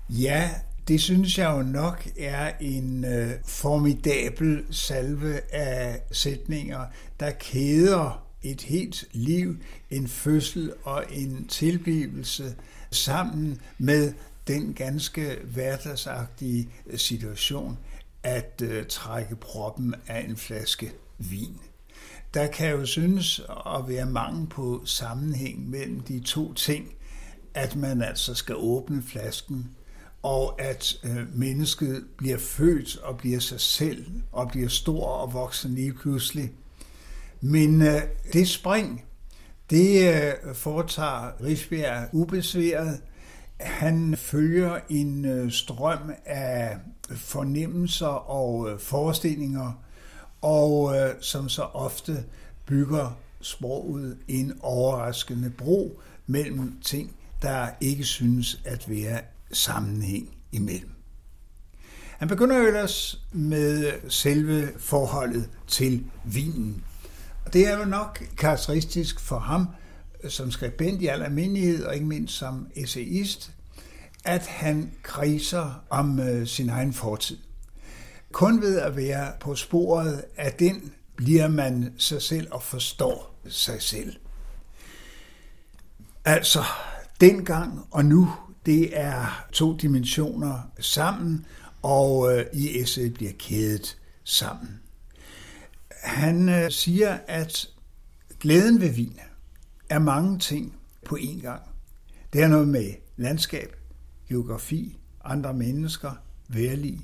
[0.08, 0.50] Ja,
[0.88, 6.86] det synes jeg jo nok er en øh, formidabel salve af sætninger,
[7.20, 9.56] der kæder et helt liv,
[9.90, 12.54] en fødsel og en tilblivelse
[12.90, 14.12] sammen med
[14.46, 17.78] den ganske hverdagsagtige situation
[18.22, 21.60] at øh, trække proppen af en flaske vin.
[22.34, 26.94] Der kan jo synes at være mangel på sammenhæng mellem de to ting,
[27.54, 29.70] at man altså skal åbne flasken
[30.22, 35.74] og at øh, mennesket bliver født og bliver sig selv og bliver stor og voksen
[35.74, 36.52] lige pludselig.
[37.40, 38.02] Men øh,
[38.32, 39.04] det spring,
[39.70, 43.00] det øh, foretager Rifbjerg ubesværet.
[43.60, 46.76] Han følger en øh, strøm af
[47.16, 49.82] fornemmelser og øh, forestillinger,
[50.40, 52.24] og øh, som så ofte
[52.66, 59.20] bygger sproget en overraskende bro mellem ting, der ikke synes at være
[59.52, 60.90] sammenhæng imellem.
[62.18, 66.84] Han begynder ellers med øh, selve forholdet til vinen.
[67.52, 69.68] Det er jo nok karakteristisk for ham
[70.28, 73.52] som skribent i al almindelighed, og ikke mindst som essayist,
[74.24, 77.36] at han kriser om øh, sin egen fortid.
[78.32, 83.82] Kun ved at være på sporet af den, bliver man sig selv og forstår sig
[83.82, 84.16] selv.
[86.24, 86.64] Altså,
[87.20, 88.32] dengang og nu
[88.66, 91.46] det er to dimensioner sammen,
[91.82, 94.79] og øh, i essayet bliver kædet sammen.
[96.02, 97.68] Han øh, siger, at
[98.40, 99.18] glæden ved vin
[99.88, 101.62] er mange ting på én gang.
[102.32, 103.76] Det er noget med landskab,
[104.28, 106.12] geografi, andre mennesker,
[106.48, 107.00] værlig,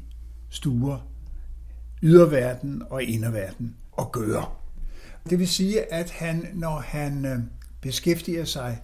[0.50, 0.98] stuer,
[2.02, 4.46] yderverden og inderverden og gøre.
[5.30, 7.38] Det vil sige, at han, når han øh,
[7.80, 8.82] beskæftiger sig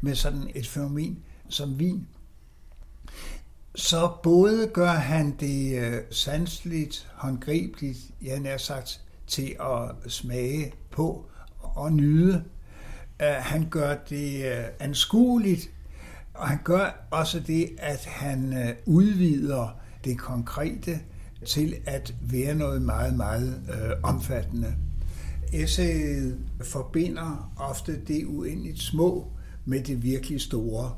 [0.00, 2.08] med sådan et fænomen, som vin,
[3.74, 11.26] så både gør han det øh, sanseligt, håndgribeligt, ja nær sagt, til at smage på
[11.58, 12.44] og nyde.
[13.22, 15.70] Øh, han gør det øh, anskueligt,
[16.34, 21.00] og han gør også det, at han øh, udvider det konkrete
[21.46, 23.62] til at være noget meget, meget
[24.02, 24.74] omfattende.
[25.52, 29.32] Essayet forbinder ofte det uendeligt små
[29.64, 30.92] med det virkelig store.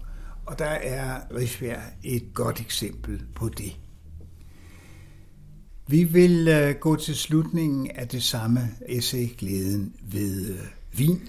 [0.47, 3.77] Og der er Rifbjerg et godt eksempel på det.
[5.91, 11.29] Vi vil øh, gå til slutningen af det samme essay Glæden ved øh, vin.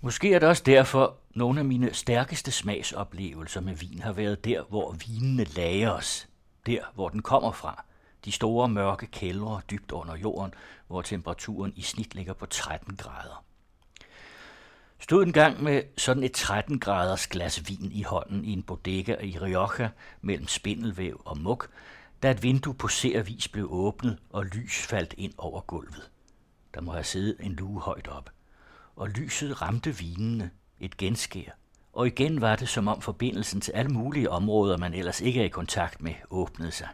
[0.00, 4.62] Måske er det også derfor, nogle af mine stærkeste smagsoplevelser med vin har været der,
[4.68, 6.28] hvor vinene lagres.
[6.66, 7.84] Der, hvor den kommer fra.
[8.24, 10.54] De store mørke kældre dybt under jorden,
[10.86, 13.44] hvor temperaturen i snit ligger på 13 grader.
[14.98, 19.16] Stod en gang med sådan et 13 graders glas vin i hånden i en bodega
[19.22, 19.88] i Rioja
[20.20, 21.70] mellem spindelvæv og muk,
[22.22, 26.10] da et vindue på servis blev åbnet og lys faldt ind over gulvet.
[26.74, 28.30] Der må have siddet en lue højt op.
[28.96, 31.50] Og lyset ramte vinene, et genskær.
[31.92, 35.44] Og igen var det, som om forbindelsen til alle mulige områder, man ellers ikke er
[35.44, 36.88] i kontakt med, åbnede sig.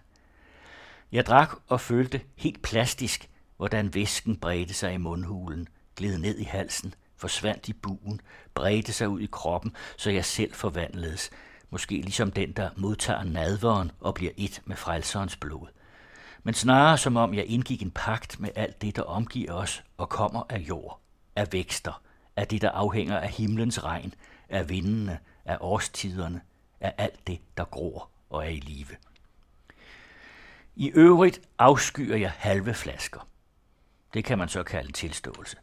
[1.12, 6.44] Jeg drak og følte helt plastisk, hvordan væsken bredte sig i mundhulen, gled ned i
[6.44, 8.20] halsen, forsvandt i buen,
[8.54, 11.30] bredte sig ud i kroppen, så jeg selv forvandledes,
[11.74, 15.68] måske ligesom den, der modtager nadveren og bliver et med frelserens blod.
[16.42, 20.08] Men snarere som om jeg indgik en pagt med alt det, der omgiver os og
[20.08, 21.00] kommer af jord,
[21.36, 22.02] af vækster,
[22.36, 24.14] af det, der afhænger af himlens regn,
[24.48, 26.40] af vindene, af årstiderne,
[26.80, 28.96] af alt det, der gror og er i live.
[30.76, 33.28] I øvrigt afskyer jeg halve flasker.
[34.14, 35.56] Det kan man så kalde tilståelse.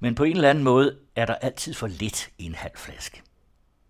[0.00, 3.22] Men på en eller anden måde er der altid for lidt i en halv flaske.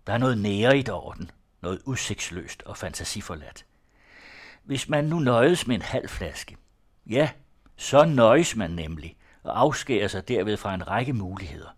[0.06, 1.30] Der er noget nærigt over den,
[1.64, 3.66] noget udsigtsløst og fantasiforladt.
[4.64, 6.56] Hvis man nu nøjes med en halv flaske,
[7.06, 7.30] ja,
[7.76, 11.76] så nøjes man nemlig og afskærer sig derved fra en række muligheder.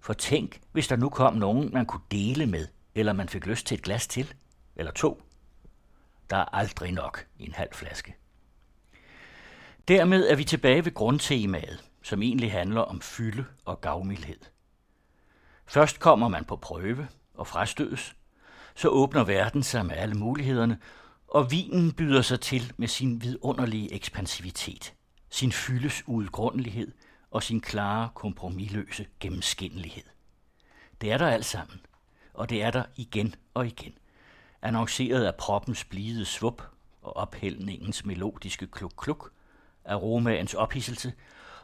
[0.00, 3.66] For tænk, hvis der nu kom nogen, man kunne dele med, eller man fik lyst
[3.66, 4.34] til et glas til,
[4.76, 5.22] eller to.
[6.30, 8.16] Der er aldrig nok i en halv flaske.
[9.88, 14.40] Dermed er vi tilbage ved grundtemaet, som egentlig handler om fylde og gavmildhed.
[15.66, 18.16] Først kommer man på prøve og frastødes,
[18.80, 20.78] så åbner verden sig med alle mulighederne,
[21.28, 24.94] og vinen byder sig til med sin vidunderlige ekspansivitet,
[25.30, 26.92] sin fyldes udgrundelighed
[27.30, 30.02] og sin klare, kompromilløse gennemskinnelighed.
[31.00, 31.80] Det er der alt sammen,
[32.34, 33.92] og det er der igen og igen,
[34.62, 36.62] annonceret af proppens blide svup
[37.02, 39.32] og ophældningens melodiske kluk-kluk,
[39.84, 41.12] aromaens ophidselse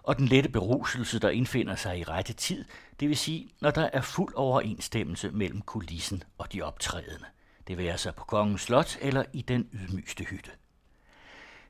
[0.07, 2.65] og den lette beruselse, der indfinder sig i rette tid,
[3.01, 7.26] det vil sige, når der er fuld overensstemmelse mellem kulissen og de optrædende.
[7.68, 10.51] Det vil sig på kongens slot eller i den ydmygste hytte.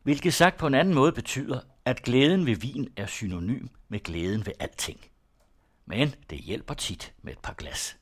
[0.03, 4.47] Hvilket sagt på en anden måde betyder, at glæden ved vin er synonym med glæden
[4.47, 5.01] ved alting.
[5.87, 7.97] Men det hjælper tit med et par glas.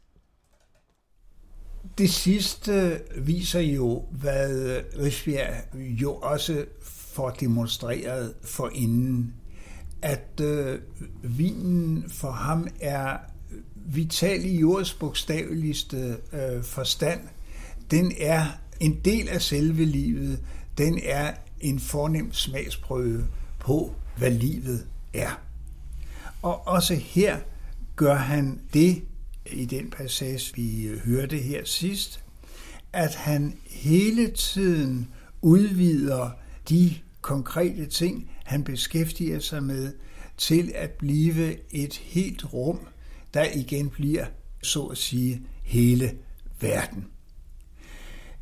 [1.99, 9.35] Det sidste viser jo, hvad Rigsbjerg jo også får demonstreret for inden,
[10.05, 10.79] at øh,
[11.23, 13.17] vinen for ham er
[13.87, 17.21] vital i jords bogstaveligste øh, forstand.
[17.91, 18.47] Den er
[18.81, 20.41] en del af selve livet.
[20.79, 23.25] Den er en fornem smagsprøve
[23.61, 25.41] på, hvad livet er.
[26.43, 27.39] Og også her
[27.97, 29.03] gør han det,
[29.53, 32.21] i den passage, vi øh, hørte her sidst,
[32.93, 35.09] at han hele tiden
[35.43, 36.31] udvider
[36.69, 39.93] de konkrete ting, han beskæftiger sig med,
[40.37, 42.81] til at blive et helt rum,
[43.35, 44.27] der igen bliver,
[44.63, 46.13] så at sige, hele
[46.61, 47.07] verden.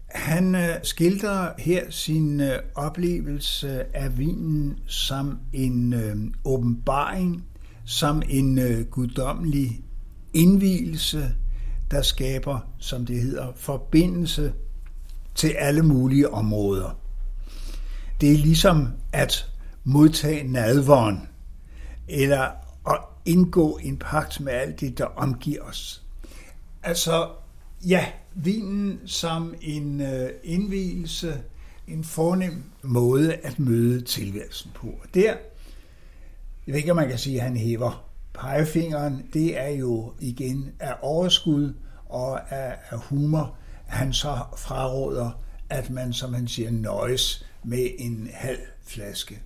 [0.08, 7.44] Han øh, skildrer her sin øh, oplevelse af vinen som en øh, åbenbaring,
[7.84, 9.80] som en guddommelig
[10.34, 11.34] indvielse,
[11.90, 14.52] der skaber, som det hedder, forbindelse
[15.34, 16.98] til alle mulige områder.
[18.20, 19.51] Det er ligesom at
[19.84, 21.28] modtage nadvåren,
[22.08, 22.42] eller
[22.90, 26.02] at indgå en pagt med alt det, der omgiver os.
[26.82, 27.28] Altså,
[27.86, 31.42] ja, vinen som en øh, indvielse,
[31.88, 34.86] en fornem måde at møde tilværelsen på.
[34.86, 35.36] Og der,
[36.66, 40.72] jeg ved ikke, om man kan sige, at han hæver pegefingeren, det er jo igen
[40.80, 41.74] af overskud
[42.08, 45.30] og af, af humor, han så fraråder,
[45.70, 49.42] at man, som han siger, nøjes med en halv flaske.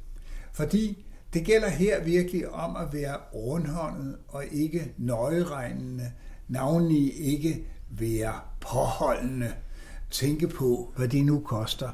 [0.57, 1.05] Fordi
[1.35, 6.13] det gælder her virkelig om at være rundhåndet og ikke nøjeregnende,
[6.49, 9.53] navnlig ikke være påholdende,
[10.11, 11.91] tænke på, hvad det nu koster.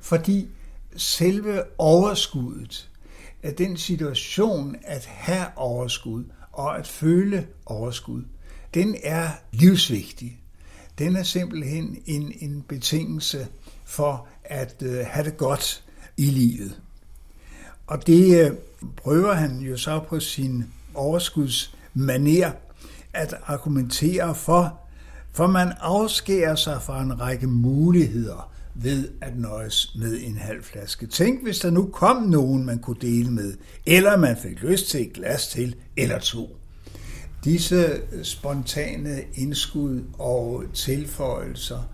[0.00, 0.48] Fordi
[0.96, 2.90] selve overskuddet
[3.42, 8.22] af den situation at have overskud og at føle overskud,
[8.74, 10.40] den er livsvigtig.
[10.98, 13.46] Den er simpelthen en, en betingelse
[13.84, 15.84] for at øh, have det godt
[16.16, 16.80] i livet.
[17.88, 18.52] Og det øh,
[18.96, 22.50] prøver han jo så på sin overskudsmaner
[23.12, 24.80] at argumentere for,
[25.32, 31.06] for man afskærer sig fra en række muligheder ved at nøjes med en halv flaske.
[31.06, 33.54] Tænk, hvis der nu kom nogen, man kunne dele med,
[33.86, 36.56] eller man fik lyst til et glas til, eller to.
[37.44, 41.88] Disse spontane indskud og tilføjelser,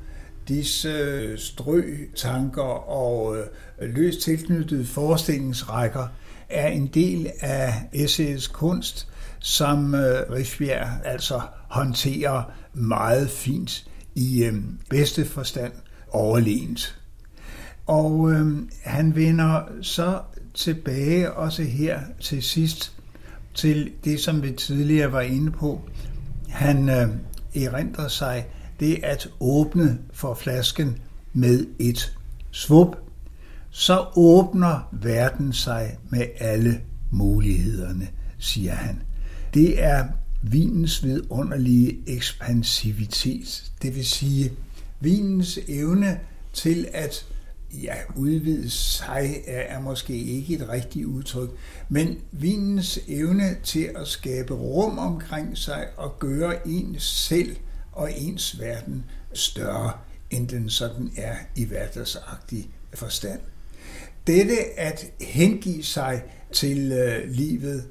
[0.49, 6.07] disse øh, strø-tanker og øh, løst tilknyttede forestillingsrækker
[6.49, 9.09] er en del af essayets kunst,
[9.39, 12.43] som øh, Rifbjerg altså håndterer
[12.73, 14.51] meget fint i
[14.91, 15.73] bedste forstand
[16.11, 16.99] overlegent.
[17.87, 20.21] Og øh, han vender så
[20.55, 22.93] tilbage også her til sidst
[23.55, 25.81] til det, som vi tidligere var inde på.
[26.49, 27.09] Han øh,
[27.65, 28.47] erindrer sig
[28.81, 30.99] det at åbne for flasken
[31.33, 32.19] med et
[32.51, 32.97] svup.
[33.71, 36.81] Så åbner verden sig med alle
[37.11, 39.03] mulighederne, siger han.
[39.55, 40.07] Det er
[40.43, 44.53] vinens vidunderlige ekspansivitet, det vil sige
[45.01, 46.21] vinens evne
[46.53, 47.27] til at
[47.83, 51.51] ja, udvide sig er, er måske ikke et rigtigt udtryk,
[51.89, 57.57] men vinens evne til at skabe rum omkring sig og gøre en selv
[57.95, 59.93] og ens verden større,
[60.31, 63.41] end den sådan er i hverdagsagtig forstand.
[64.27, 67.85] Dette at hengive sig til øh, livet,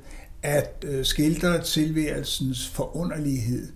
[0.44, 3.72] at øh, skildre tilværelsens forunderlighed,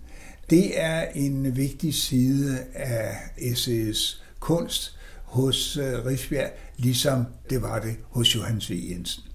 [0.50, 3.16] det er en vigtig side af
[3.54, 8.74] SS kunst, hos øh, Rifbjerg, ligesom det var det hos Johannes V.
[8.90, 9.27] Jensen.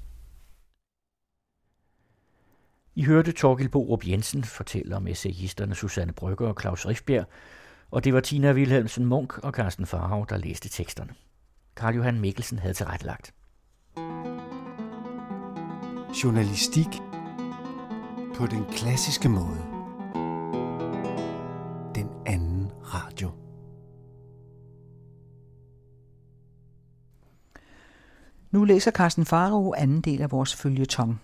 [2.95, 7.25] I hørte Torgild Borup Jensen fortælle om essayisterne Susanne Brygger og Claus Rifbjerg,
[7.91, 11.13] og det var Tina Wilhelmsen Munk og Carsten Farhav, der læste teksterne.
[11.75, 13.33] Karl Johan Mikkelsen havde tilrettelagt.
[16.23, 16.87] Journalistik
[18.35, 19.63] på den klassiske måde.
[21.95, 23.31] Den anden radio.
[28.51, 31.21] Nu læser Carsten Faro anden del af vores følgetong.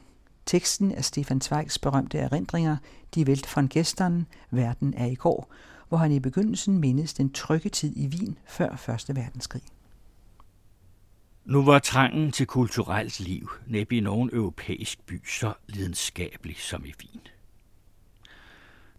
[0.49, 2.77] Teksten er Stefan Zweigs berømte erindringer,
[3.15, 5.53] De Welt von Gestern, Verden er i går,
[5.89, 8.69] hvor han i begyndelsen mindes den trygge tid i Wien før
[9.09, 9.15] 1.
[9.15, 9.61] verdenskrig.
[11.45, 16.93] Nu var trangen til kulturelt liv næppe i nogen europæisk by så lidenskabelig som i
[17.03, 17.21] Wien.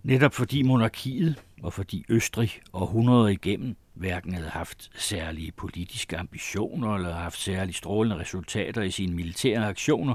[0.02, 7.14] Netop fordi monarkiet og fordi Østrig århundreder igennem hverken havde haft særlige politiske ambitioner eller
[7.14, 10.14] haft særlige strålende resultater i sine militære aktioner,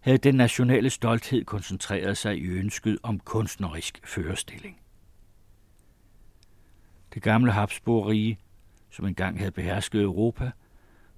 [0.00, 4.80] havde den nationale stolthed koncentreret sig i ønsket om kunstnerisk førestilling.
[7.14, 8.38] Det gamle Habsburg-rige,
[8.90, 10.50] som engang havde behersket Europa,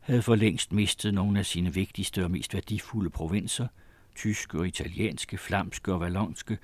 [0.01, 3.67] havde for længst mistet nogle af sine vigtigste og mest værdifulde provinser,
[4.15, 6.59] tyske og italienske, flamske og vallonske,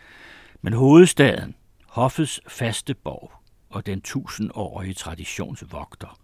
[0.62, 1.54] men hovedstaden,
[1.86, 3.32] hoffets faste borg,
[3.70, 6.20] og den tusindårige traditionsvogter.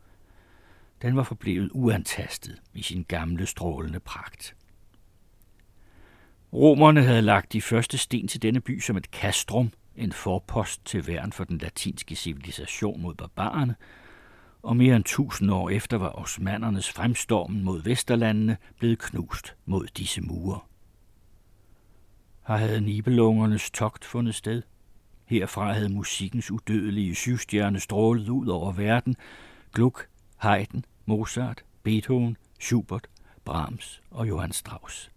[1.02, 4.54] Den var forblevet uantastet i sin gamle strålende pragt.
[6.52, 11.06] Romerne havde lagt de første sten til denne by som et castrum, en forpost til
[11.06, 13.74] værn for den latinske civilisation mod barbarerne,
[14.62, 20.20] og mere end tusind år efter var osmandernes fremstormen mod Vesterlandene blevet knust mod disse
[20.20, 20.60] mure.
[22.48, 24.62] Her havde Nibelungernes togt fundet sted.
[25.24, 29.16] Herfra havde musikkens udødelige syvstjerne strålet ud over verden.
[29.74, 33.08] Gluck, Haydn, Mozart, Beethoven, Schubert,
[33.44, 35.10] Brahms og Johann Strauss.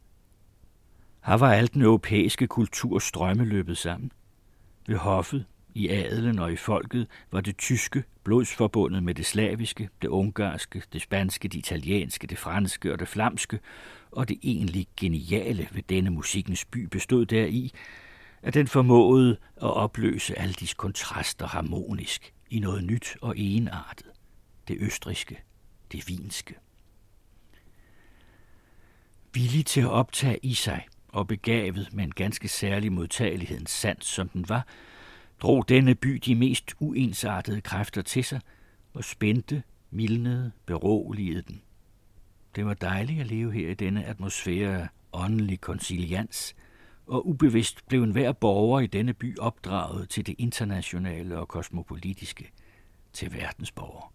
[1.25, 4.11] Her var alt den europæiske kultur strømmeløbet sammen.
[4.87, 10.07] Ved hoffet, i adelen og i folket var det tyske blodsforbundet med det slaviske, det
[10.07, 13.59] ungarske, det spanske, det italienske, det franske og det flamske,
[14.11, 17.71] og det egentlig geniale ved denne musikkens by bestod deri,
[18.41, 24.07] at den formåede at opløse alle disse kontraster harmonisk i noget nyt og enartet.
[24.67, 25.41] Det østriske,
[25.91, 26.55] det vinske.
[29.33, 34.29] Villig til at optage i sig og begavet med en ganske særlig modtagelighedens sans, som
[34.29, 34.67] den var,
[35.41, 38.41] drog denne by de mest uensartede kræfter til sig
[38.93, 41.61] og spændte, mildnede, beroligede den.
[42.55, 46.55] Det var dejligt at leve her i denne atmosfære af åndelig konsilians,
[47.07, 52.51] og ubevidst blev enhver borger i denne by opdraget til det internationale og kosmopolitiske,
[53.13, 54.13] til verdensborger.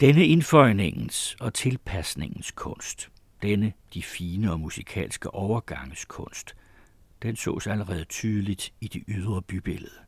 [0.00, 3.10] Denne indføjningens og tilpasningens kunst,
[3.42, 6.56] denne de fine og musikalske overgangskunst,
[7.22, 9.98] den sås allerede tydeligt i det ydre bybillede.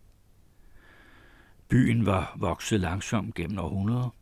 [1.68, 4.14] Byen var vokset langsomt gennem århundreder.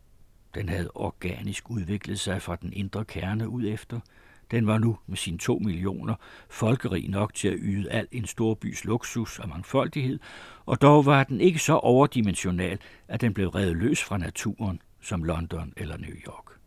[0.55, 4.01] Den havde organisk udviklet sig fra den indre kerne ud efter–
[4.51, 6.15] den var nu med sine to millioner
[6.51, 10.19] folkerig nok til at yde al en stor bys luksus og mangfoldighed,
[10.67, 12.79] og dog var den ikke så overdimensional,
[13.09, 16.58] at den blev revet løs fra naturen som London eller New York.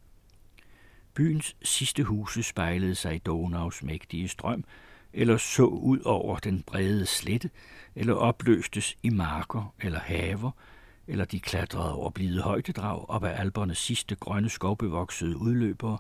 [1.14, 4.64] Byens sidste huse spejlede sig i Donaus mægtige strøm,
[5.14, 7.50] eller så ud over den brede slette,
[7.96, 10.52] eller opløstes i marker eller haver,
[11.08, 15.98] eller de klatrede over blide højdedrag op ad albernes sidste grønne skovbevoksede udløbere.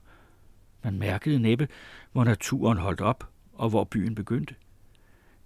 [0.83, 1.67] Man mærkede næppe,
[2.11, 4.55] hvor naturen holdt op og hvor byen begyndte.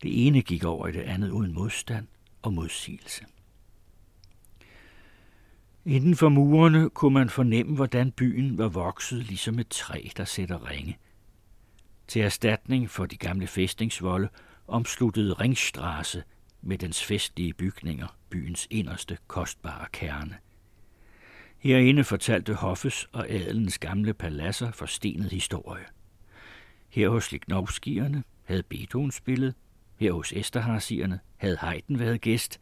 [0.03, 2.07] Det ene gik over i det andet uden modstand
[2.41, 3.25] og modsigelse.
[5.85, 10.69] Inden for murene kunne man fornemme, hvordan byen var vokset ligesom et træ, der sætter
[10.69, 10.97] ringe.
[12.07, 14.29] Til erstatning for de gamle fæstningsvolde
[14.67, 16.23] omsluttede Ringstrasse
[16.61, 20.37] med dens festlige bygninger byens inderste kostbare kerne.
[21.57, 25.85] Herinde fortalte Hoffes og adelens gamle paladser forstenet historie.
[26.89, 29.55] Her hos Lignovskierne havde Beethoven spillet,
[29.99, 32.59] her hos Esterharsierne havde Haydn været gæst,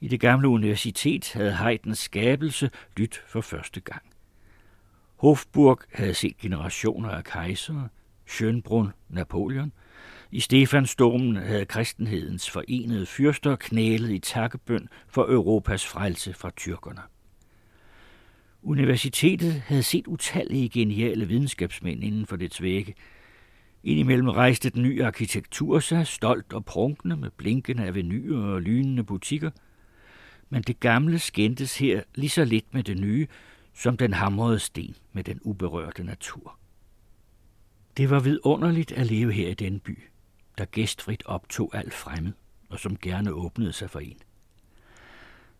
[0.00, 4.02] i det gamle universitet havde Haydns skabelse lyt for første gang.
[5.16, 7.88] Hofburg havde set generationer af kejsere,
[8.30, 9.72] Schönbrunn, Napoleon.
[10.30, 17.00] I Stefansdormen havde kristenhedens forenede fyrster knælet i takkebøn for Europas frelse fra tyrkerne.
[18.62, 22.94] Universitetet havde set utallige geniale videnskabsmænd inden for dets vægge.
[23.84, 29.50] Indimellem rejste den nye arkitektur sig, stolt og prunkende med blinkende avenuer og lynende butikker.
[30.50, 33.26] Men det gamle skændtes her lige så lidt med det nye,
[33.74, 36.58] som den hamrede sten med den uberørte natur.
[37.96, 39.98] Det var vidunderligt at leve her i den by,
[40.58, 42.32] der gæstfrit optog alt fremmed,
[42.68, 44.18] og som gerne åbnede sig for en.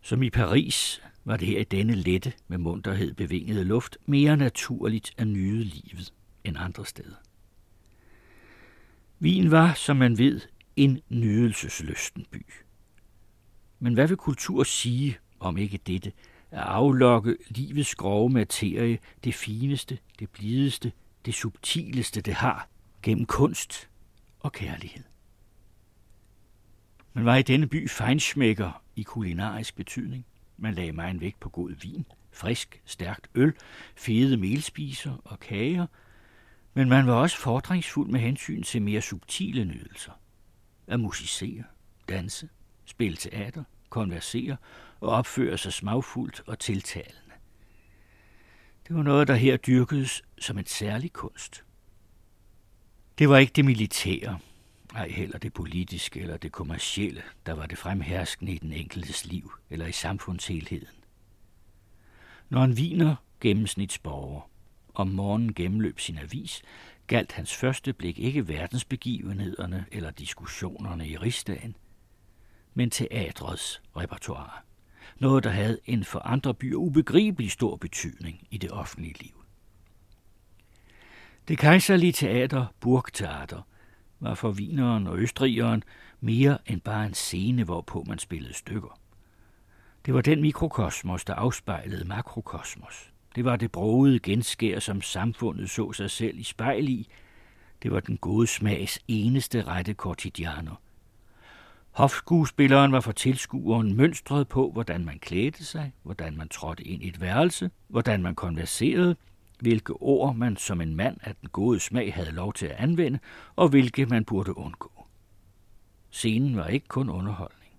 [0.00, 5.12] Som i Paris var det her i denne lette med munterhed bevingede luft mere naturligt
[5.16, 6.12] at nyde livet
[6.44, 7.16] end andre steder.
[9.20, 10.40] Wien var, som man ved,
[10.76, 12.46] en nydelsesløsten by.
[13.80, 16.12] Men hvad vil kultur sige om ikke dette,
[16.50, 20.92] at aflokke livets grove materie, det fineste, det blideste,
[21.24, 22.68] det subtileste, det har,
[23.02, 23.88] gennem kunst
[24.40, 25.04] og kærlighed.
[27.12, 30.26] Man var i denne by fejnsmækker i kulinarisk betydning.
[30.56, 33.52] Man lagde mig en vægt på god vin, frisk, stærkt øl,
[33.96, 35.86] fede melspiser og kager,
[36.74, 40.12] men man var også fordringsfuld med hensyn til mere subtile nydelser.
[40.86, 41.64] At musicere,
[42.08, 42.48] danse,
[42.88, 44.56] spille teater, konversere
[45.00, 47.32] og opføre sig smagfuldt og tiltalende.
[48.88, 51.64] Det var noget, der her dyrkedes som en særlig kunst.
[53.18, 54.38] Det var ikke det militære,
[54.94, 59.52] ej heller det politiske eller det kommercielle, der var det fremherskende i den enkeltes liv
[59.70, 60.94] eller i samfundshelheden.
[62.48, 64.50] Når en viner gennemsnitsborger
[64.94, 66.62] om morgenen gennemløb sin avis,
[67.06, 71.76] galt hans første blik ikke verdensbegivenhederne eller diskussionerne i rigsdagen,
[72.78, 74.60] men teatrets repertoire
[75.18, 79.44] noget der havde en for andre byer ubegribelig stor betydning i det offentlige liv.
[81.48, 83.62] Det kejserlige teater, Burgtheater,
[84.20, 85.82] var for vineren og østrigeren
[86.20, 89.00] mere end bare en scene, hvorpå man spillede stykker.
[90.06, 93.12] Det var den mikrokosmos, der afspejlede makrokosmos.
[93.34, 97.08] Det var det brogede genskær, som samfundet så sig selv i spejl i.
[97.82, 100.74] Det var den gode smags eneste rette kortidianer–
[101.98, 107.08] Hofskuespilleren var for tilskueren mønstret på, hvordan man klædte sig, hvordan man trådte ind i
[107.08, 109.16] et værelse, hvordan man konverserede,
[109.60, 113.18] hvilke ord man som en mand af den gode smag havde lov til at anvende,
[113.56, 115.06] og hvilke man burde undgå.
[116.10, 117.72] Scenen var ikke kun underholdning.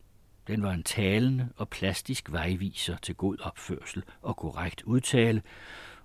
[0.48, 5.42] Den var en talende og plastisk vejviser til god opførsel og korrekt udtale,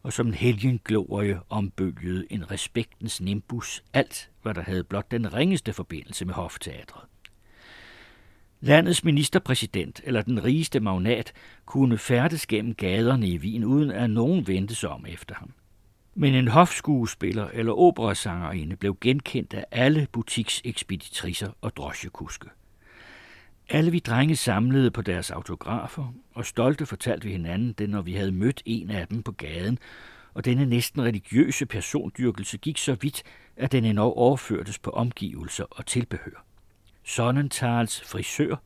[0.02, 5.72] og som en helgenglorie ombølgede en respektens nimbus alt, hvad der havde blot den ringeste
[5.72, 7.02] forbindelse med hofteatret.
[8.66, 11.32] Landets ministerpræsident eller den rigeste magnat
[11.66, 15.50] kunne færdes gennem gaderne i Wien, uden at nogen vendte sig om efter ham.
[16.14, 22.48] Men en hofskuespiller eller operasangerinde blev genkendt af alle butiksekspeditriser og drosjekuske.
[23.68, 28.14] Alle vi drenge samlede på deres autografer, og stolte fortalte vi hinanden det, når vi
[28.14, 29.78] havde mødt en af dem på gaden,
[30.34, 33.22] og denne næsten religiøse persondyrkelse gik så vidt,
[33.56, 36.53] at den endnu overførtes på omgivelser og tilbehør.
[37.04, 38.56] Sonnentals frisør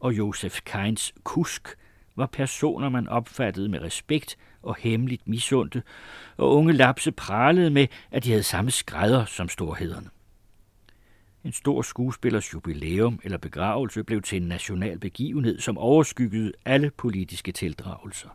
[0.00, 1.78] og Josef Keins kusk
[2.16, 5.82] var personer, man opfattede med respekt og hemmeligt misundte,
[6.36, 10.08] og unge lapse pralede med, at de havde samme skrædder som storhederne.
[11.44, 17.52] En stor skuespillers jubilæum eller begravelse blev til en national begivenhed, som overskyggede alle politiske
[17.52, 18.28] tildragelser.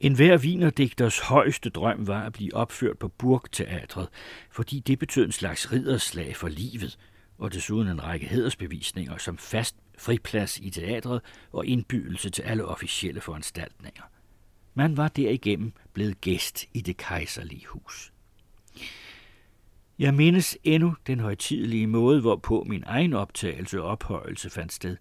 [0.00, 4.08] En hver vinerdigters højeste drøm var at blive opført på Burgteatret,
[4.50, 6.98] fordi det betød en slags ridderslag for livet–
[7.38, 11.20] og desuden en række hedersbevisninger som fast friplads i teatret
[11.52, 14.02] og indbydelse til alle officielle foranstaltninger.
[14.74, 18.12] Man var derigennem blevet gæst i det kejserlige hus.
[19.98, 24.96] Jeg mindes endnu den højtidelige måde, hvorpå min egen optagelse og ophøjelse fandt sted.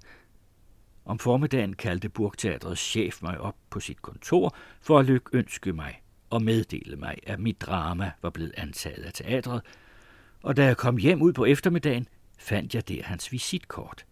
[1.06, 6.41] Om formiddagen kaldte Burgteatrets chef mig op på sit kontor for at lykønske mig og
[6.41, 9.61] meddele mig, at mit drama var blevet antaget af teatret,
[10.43, 12.07] og da jeg kom hjem ud på eftermiddagen,
[12.38, 14.06] fandt jeg der hans visitkort.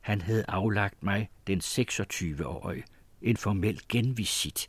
[0.00, 2.84] Han havde aflagt mig den 26-årige
[3.22, 4.68] en formel genvisit.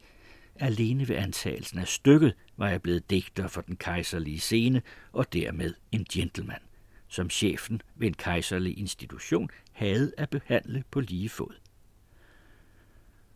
[0.56, 5.74] Alene ved antagelsen af stykket var jeg blevet digter for den kejserlige scene og dermed
[5.92, 6.60] en gentleman,
[7.08, 11.54] som chefen ved en kejserlig institution havde at behandle på lige fod.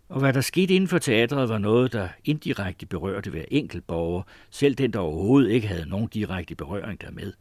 [0.09, 4.23] Og hvad der skete inden for teatret var noget, der indirekte berørte hver enkelt borger,
[4.49, 7.33] selv den, der overhovedet ikke havde nogen direkte berøring dermed.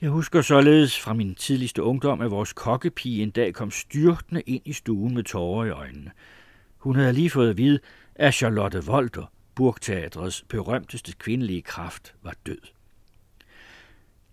[0.00, 4.62] Jeg husker således fra min tidligste ungdom, at vores kokkepige en dag kom styrtende ind
[4.64, 6.10] i stuen med tårer i øjnene.
[6.78, 7.78] Hun havde lige fået at vide,
[8.14, 12.58] at Charlotte Volter, Burgteatrets berømteste kvindelige kraft, var død.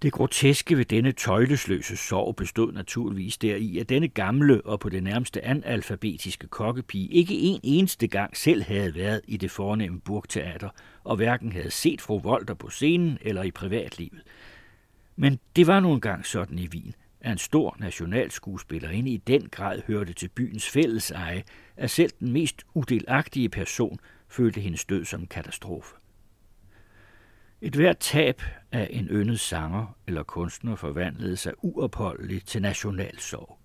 [0.01, 5.03] Det groteske ved denne tøjlesløse sorg bestod naturligvis deri, at denne gamle og på det
[5.03, 10.69] nærmeste analfabetiske kokkepige ikke en eneste gang selv havde været i det fornemme burgteater,
[11.03, 14.21] og hverken havde set fru Volter på scenen eller i privatlivet.
[15.19, 19.81] Men det var nu engang sådan i Wien, at en stor nationalskuespillerinde i den grad
[19.87, 21.43] hørte til byens fælles eje,
[21.77, 25.95] at selv den mest udelagtige person følte hendes død som en katastrofe.
[27.61, 33.57] Et hvert tab af en yndet sanger eller kunstner forvandlede sig uopholdeligt til nationalsorg.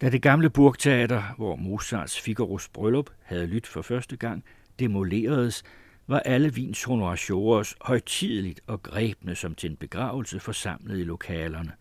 [0.00, 4.44] Da det gamle burgteater, hvor Mozarts Figaros bryllup havde lyttet for første gang,
[4.78, 5.62] demoleredes,
[6.06, 11.72] var alle vins honoratiorer højtideligt og grebne som til en begravelse forsamlet i lokalerne.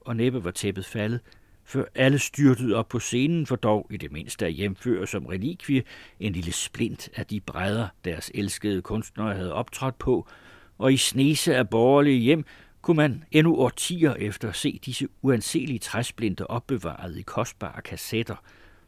[0.00, 1.20] Og næppe var tæppet faldet,
[1.64, 5.82] før alle styrtede op på scenen, for dog i det mindste at hjemføre som relikvie
[6.20, 10.28] en lille splint af de brædder, deres elskede kunstnere havde optrådt på,
[10.78, 12.44] og i snese af borgerlige hjem
[12.82, 18.36] kunne man endnu årtier efter se disse uanselige træsplinter opbevaret i kostbare kassetter,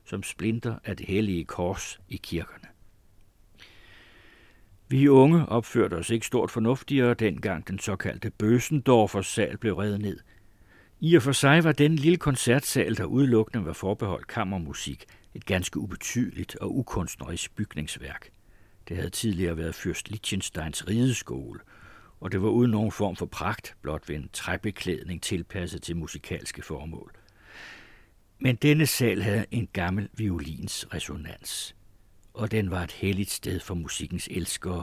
[0.04, 2.71] som splinter af det hellige kors i kirkerne.
[4.92, 10.18] Vi unge opførte os ikke stort fornuftigere, dengang den såkaldte Bøsendorfers sal blev reddet ned–
[11.04, 15.04] i og for sig var den lille koncertsal, der udelukkende var forbeholdt kammermusik,
[15.34, 18.30] et ganske ubetydeligt og ukunstnerisk bygningsværk.
[18.88, 21.60] Det havde tidligere været Fyrst Liechtensteins rideskole,
[22.20, 26.62] og det var uden nogen form for pragt, blot ved en træbeklædning tilpasset til musikalske
[26.62, 27.12] formål.
[28.40, 31.74] Men denne sal havde en gammel violins resonans,
[32.34, 34.82] og den var et helligt sted for musikkens elskere,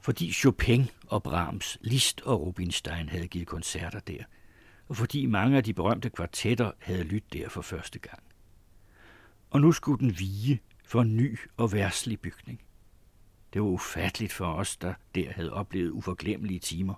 [0.00, 4.22] fordi Chopin og Brahms, Liszt og Rubinstein havde givet koncerter der–
[4.90, 8.22] og fordi mange af de berømte kvartetter havde lyttet der for første gang.
[9.50, 12.60] Og nu skulle den vige for en ny og værslig bygning.
[13.52, 16.94] Det var ufatteligt for os, der der havde oplevet uforglemmelige timer.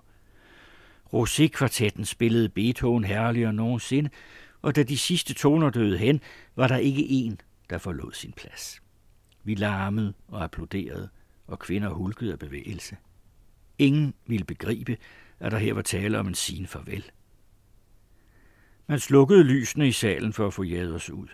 [1.13, 4.09] Rosé-kvartetten spillede Beethoven herligere nogensinde,
[4.61, 6.21] og da de sidste toner døde hen,
[6.55, 8.82] var der ikke en, der forlod sin plads.
[9.43, 11.09] Vi larmede og applauderede,
[11.47, 12.97] og kvinder hulkede af bevægelse.
[13.77, 14.97] Ingen ville begribe,
[15.39, 17.03] at der her var tale om en sin farvel–
[18.87, 21.27] man slukkede lysene i salen for at få jaget os ud.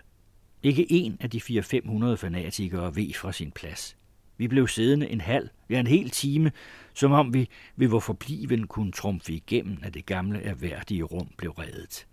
[0.62, 3.96] Ikke en af de 400-500 fanatikere ved fra sin plads.
[4.36, 6.52] Vi blev siddende en halv, ja en hel time,
[6.94, 11.50] som om vi ved vor forbliven kunne trumfe igennem, at det gamle erhverdige rum blev
[11.50, 12.06] reddet.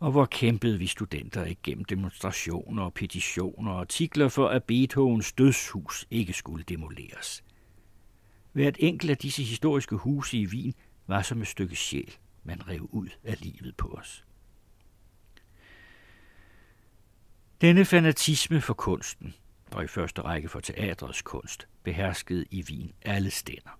[0.00, 6.06] Og hvor kæmpede vi studenter igennem demonstrationer og petitioner og artikler for, at Beethovens dødshus
[6.10, 7.44] ikke skulle demoleres.
[8.52, 10.74] Hvert enkelt af disse historiske huse i Wien
[11.06, 12.14] var som et stykke sjæl
[12.44, 14.24] man rev ud af livet på os.
[17.60, 19.34] Denne fanatisme for kunsten,
[19.72, 23.79] og i første række for teatrets kunst, beherskede i Wien alle stænder.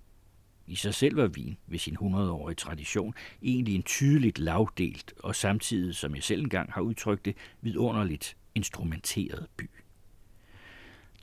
[0.71, 5.95] I sig selv var Wien ved sin 100-årige tradition egentlig en tydeligt lavdelt og samtidig,
[5.95, 9.71] som jeg selv engang har udtrykt det, vidunderligt instrumenteret by.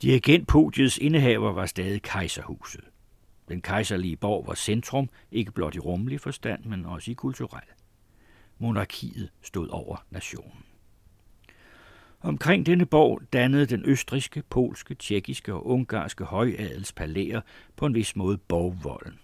[0.02, 2.84] Dirigentpodiets indehaver var stadig kejserhuset.
[3.48, 7.68] Den kejserlige borg var centrum, ikke blot i rummelig forstand, men også i kulturel.
[8.58, 10.64] Monarkiet stod over nationen.
[12.20, 17.40] Omkring denne borg dannede den østriske, polske, tjekkiske og ungarske højadels palæer
[17.76, 19.18] på en vis måde borgvolden.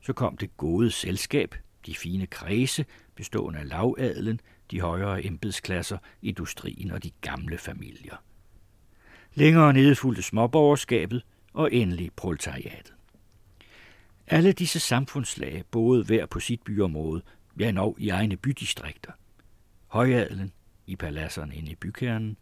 [0.00, 1.54] Så kom det gode selskab,
[1.86, 8.16] de fine kredse, bestående af lavadelen, de højere embedsklasser, industrien og de gamle familier.
[9.34, 12.94] Længere nede fulgte småborgerskabet, og endelig proletariatet.
[14.26, 17.22] Alle disse samfundslag boede hver på sit byområde,
[17.60, 19.12] ja nok i egne bydistrikter.
[19.86, 20.52] Højadelen
[20.86, 22.36] i paladserne inde i bykernen,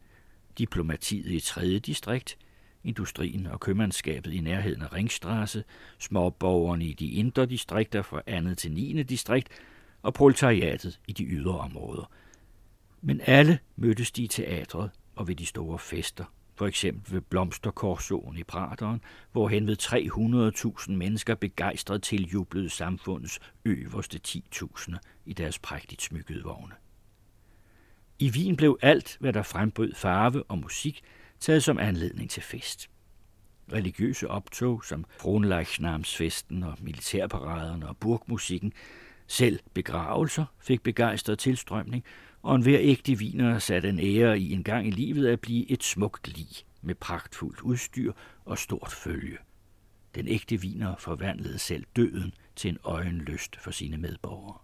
[0.58, 2.38] diplomatiet i tredje distrikt,
[2.86, 5.64] industrien og købmandskabet i nærheden af Ringstrasse,
[5.98, 9.02] småborgerne i de indre distrikter fra andet til 9.
[9.02, 9.48] distrikt
[10.02, 12.10] og proletariatet i de ydre områder.
[13.02, 16.24] Men alle mødtes de i teatret og ved de store fester,
[16.54, 19.00] for eksempel ved Blomsterkorsoen i Prateren,
[19.32, 19.76] hvor hen ved
[20.88, 26.74] 300.000 mennesker begejstret tiljublede samfundets øverste 10.000 i deres prægtigt smykkede vogne.
[28.18, 31.02] I Wien blev alt, hvad der frembød farve og musik,
[31.40, 32.90] taget som anledning til fest.
[33.72, 38.72] Religiøse optog som Kronleichnamsfesten og militærparaderne og burgmusikken,
[39.26, 42.04] selv begravelser fik begejstret tilstrømning,
[42.42, 45.70] og en hver ægte viner satte en ære i en gang i livet at blive
[45.70, 46.48] et smukt lig
[46.82, 48.12] med pragtfuldt udstyr
[48.44, 49.38] og stort følge.
[50.14, 54.58] Den ægte viner forvandlede selv døden til en øjenlyst for sine medborgere.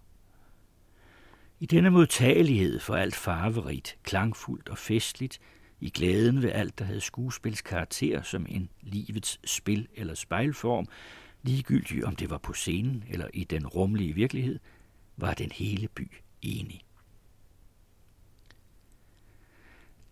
[1.60, 5.40] I denne modtagelighed for alt farverigt, klangfuldt og festligt,
[5.82, 10.86] i glæden ved alt, der havde skuespilskarakter som en livets spil eller spejlform,
[11.42, 14.58] ligegyldigt om det var på scenen eller i den rumlige virkelighed,
[15.16, 16.10] var den hele by
[16.42, 16.80] enig.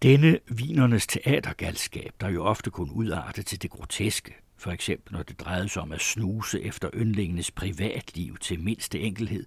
[0.02, 5.40] Denne vinernes teatergalskab, der jo ofte kunne udarte til det groteske, for eksempel når det
[5.40, 9.46] drejede sig om at snuse efter yndlingenes privatliv til mindste enkelhed,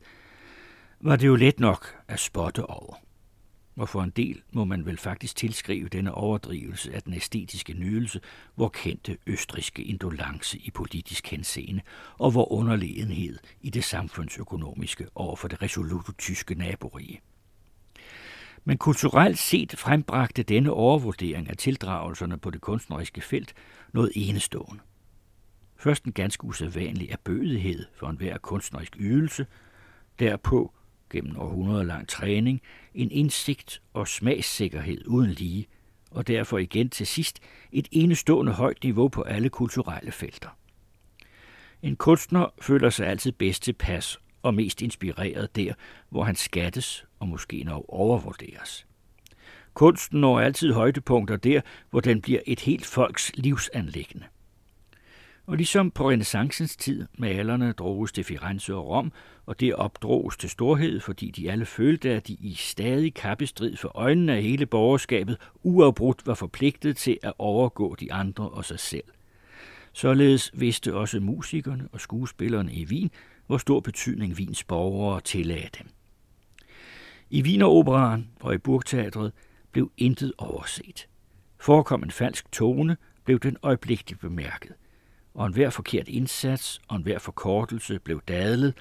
[1.02, 2.96] var det jo let nok at spotte over.
[3.76, 8.22] Og for en del må man vel faktisk tilskrive denne overdrivelse af den æstetiske nydelse,
[8.56, 11.82] hvor kendte østriske indolence i politisk henseende,
[12.18, 17.22] og hvor underlegenhed i det samfundsøkonomiske over for det resolute tyske naborige.
[18.66, 23.54] Men kulturelt set frembragte denne overvurdering af tildragelserne på det kunstneriske felt
[23.94, 24.82] noget enestående.
[25.78, 29.46] Først en ganske usædvanlig erbødighed for enhver kunstnerisk ydelse,
[30.20, 30.74] derpå
[31.14, 32.62] gennem århundreder lang træning,
[32.96, 35.68] en indsigt og smagssikkerhed uden lige,
[36.12, 37.40] og derfor igen til sidst
[37.72, 40.50] et enestående højt niveau på alle kulturelle felter.
[41.82, 45.74] En kunstner føler sig altid bedst tilpas og mest inspireret der,
[46.10, 48.88] hvor han skattes og måske nok overvurderes.
[49.74, 54.26] Kunsten når altid højdepunkter der, hvor den bliver et helt folks livsanlæggende.
[55.46, 59.12] Og ligesom på renaissancens tid, malerne droges til Firenze og Rom,
[59.46, 63.92] og det opdroges til storhed, fordi de alle følte, at de i stadig kappestrid for
[63.96, 69.04] øjnene af hele borgerskabet uafbrudt var forpligtet til at overgå de andre og sig selv.
[69.94, 73.12] Således vidste også musikerne og skuespillerne i Wien,
[73.48, 75.88] hvor stor betydning Wiens borgere tillagde dem.
[77.30, 79.32] I Wieneroperaen og i Burgteatret
[79.72, 81.08] blev intet overset.
[81.58, 84.74] Forekom en falsk tone, blev den øjeblikkeligt bemærket
[85.34, 88.74] og enhver forkert indsats og enhver forkortelse blev dadlet,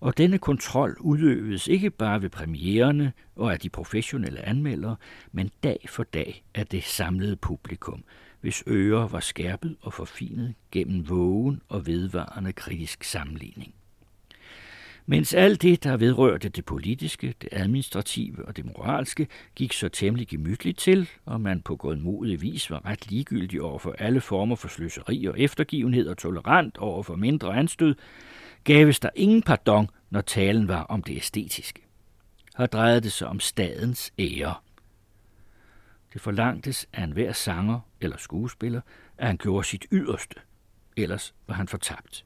[0.00, 4.96] og denne kontrol udøvedes ikke bare ved premiererne og af de professionelle anmeldere,
[5.32, 8.04] men dag for dag af det samlede publikum,
[8.40, 13.74] hvis ører var skærpet og forfinet gennem vågen og vedvarende kritisk sammenligning.
[15.10, 20.28] Mens alt det, der vedrørte det politiske, det administrative og det moralske, gik så temmelig
[20.28, 24.68] gemytligt til, og man på godmodig vis var ret ligegyldig over for alle former for
[24.68, 27.94] sløseri og eftergivenhed og tolerant over for mindre anstød,
[28.64, 31.80] gaves der ingen pardon, når talen var om det æstetiske.
[32.58, 34.54] Her drejede det sig om stadens ære.
[36.12, 38.80] Det forlangtes af enhver sanger eller skuespiller,
[39.18, 40.36] at han gjorde sit yderste,
[40.96, 42.24] ellers var han fortabt.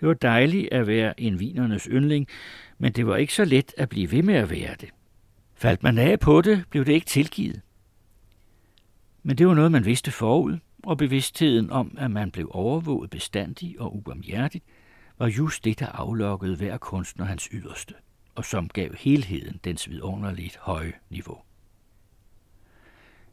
[0.00, 2.26] Det var dejligt at være en vinernes yndling,
[2.78, 4.88] men det var ikke så let at blive ved med at være det.
[5.54, 7.60] Faldt man af på det, blev det ikke tilgivet.
[9.22, 13.80] Men det var noget, man vidste forud, og bevidstheden om, at man blev overvåget bestandig
[13.80, 14.64] og ubarmhjertigt,
[15.18, 17.94] var just det, der aflokkede hver kunstner hans yderste,
[18.34, 21.38] og som gav helheden dens vidunderligt høje niveau.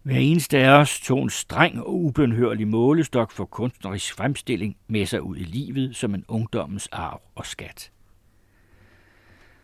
[0.06, 5.22] Hver eneste af os tog en streng og ubenhørlig målestok for kunstnerisk fremstilling med sig
[5.22, 7.92] ud i livet som en ungdommens arv og skat.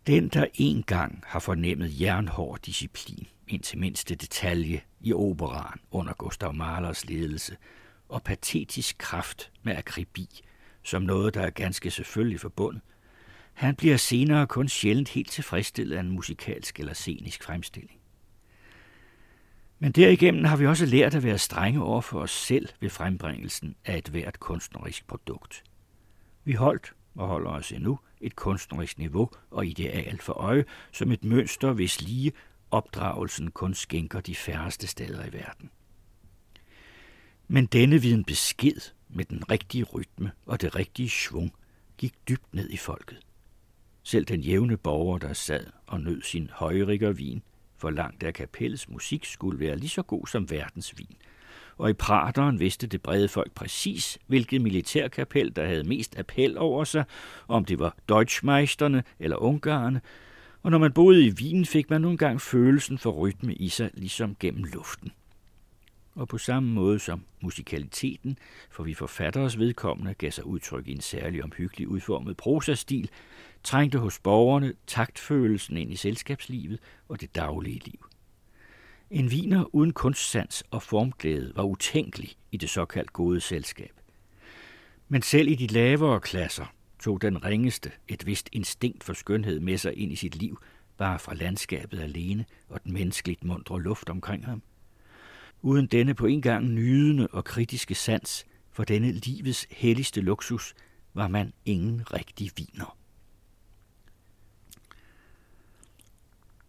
[0.08, 7.06] Den, der engang har fornemmet jernhård disciplin indtil mindste detalje i operan under Gustav Mahlers
[7.06, 7.58] ledelse,
[8.10, 10.28] og patetisk kraft med akribi,
[10.84, 12.82] som noget, der er ganske selvfølgelig forbundet,
[13.54, 18.01] han bliver senere kun sjældent helt tilfredsstillet af en musikalsk eller scenisk fremstilling.
[19.84, 23.76] Men derigennem har vi også lært at være strenge over for os selv ved frembringelsen
[23.86, 25.64] af et hvert kunstnerisk produkt.
[26.44, 31.24] Vi holdt og holder os endnu et kunstnerisk niveau og ideal for øje som et
[31.24, 32.32] mønster, hvis lige
[32.72, 35.70] opdragelsen kun skænker de færreste steder i verden.
[37.48, 41.54] Men denne viden besked med den rigtige rytme og det rigtige svung
[41.98, 43.20] gik dybt ned i folket.
[44.04, 47.42] Selv den jævne borger, der sad og nød sin højrigger vin,
[47.82, 51.16] for langt af kapellets musik skulle være lige så god som verdens vin,
[51.78, 56.84] og i Prateren vidste det brede folk præcis, hvilket militærkapel, der havde mest appel over
[56.84, 57.04] sig,
[57.48, 60.02] om det var Deutschmeisterne eller Ungarerne,
[60.64, 63.90] og når man boede i Wien, fik man nogle gange følelsen for rytme i sig,
[63.94, 65.12] ligesom gennem luften.
[66.16, 68.38] Og på samme måde som musikaliteten,
[68.70, 73.10] for vi forfatteres vedkommende gav sig udtryk i en særlig omhyggelig udformet prosastil,
[73.64, 78.06] trængte hos borgerne taktfølelsen ind i selskabslivet og det daglige liv.
[79.12, 83.92] En viner uden kunstsans og formglæde var utænkelig i det såkaldt gode selskab.
[85.08, 86.66] Men selv i de lavere klasser
[87.00, 90.62] tog den ringeste et vist instinkt for skønhed med sig ind i sit liv,
[90.98, 94.62] bare fra landskabet alene og den menneskeligt mundre luft omkring ham.
[95.62, 100.74] Uden denne på en gang nydende og kritiske sans for denne livets helligste luksus,
[101.14, 102.98] var man ingen rigtig viner.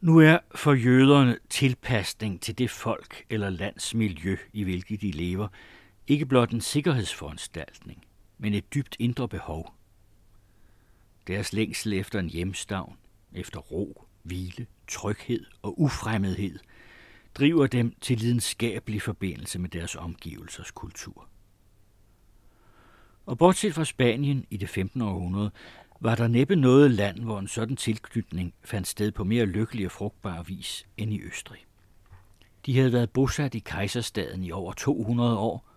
[0.03, 5.49] Nu er for jøderne tilpasning til det folk eller lands miljø, i hvilket de lever,
[6.07, 8.05] ikke blot en sikkerhedsforanstaltning,
[8.39, 9.75] men et dybt indre behov.
[11.27, 12.97] Deres længsel efter en hjemstavn,
[13.33, 16.59] efter ro, hvile, tryghed og ufremmedhed,
[17.35, 21.29] driver dem til lidenskabelig forbindelse med deres omgivelsers kultur.
[23.27, 25.03] Og bortset fra Spanien i det 15.
[25.03, 25.51] århundrede,
[26.03, 29.93] var der næppe noget land, hvor en sådan tilknytning fandt sted på mere lykkelig og
[29.93, 31.65] frugtbar vis end i Østrig.
[32.67, 35.69] De havde været bosat i kejserstaden i over 200 år,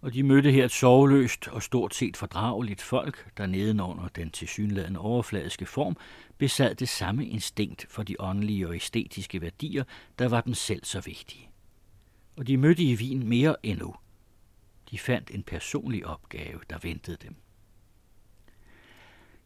[0.00, 5.00] og de mødte her et sovløst og stort set fordrageligt folk, der nedenunder den tilsyneladende
[5.00, 5.96] overfladiske form
[6.38, 9.84] besad det samme instinkt for de åndelige og æstetiske værdier,
[10.18, 11.48] der var dem selv så vigtige.
[12.36, 13.94] Og de mødte i Wien mere endnu.
[14.90, 17.41] De fandt en personlig opgave, der ventede dem.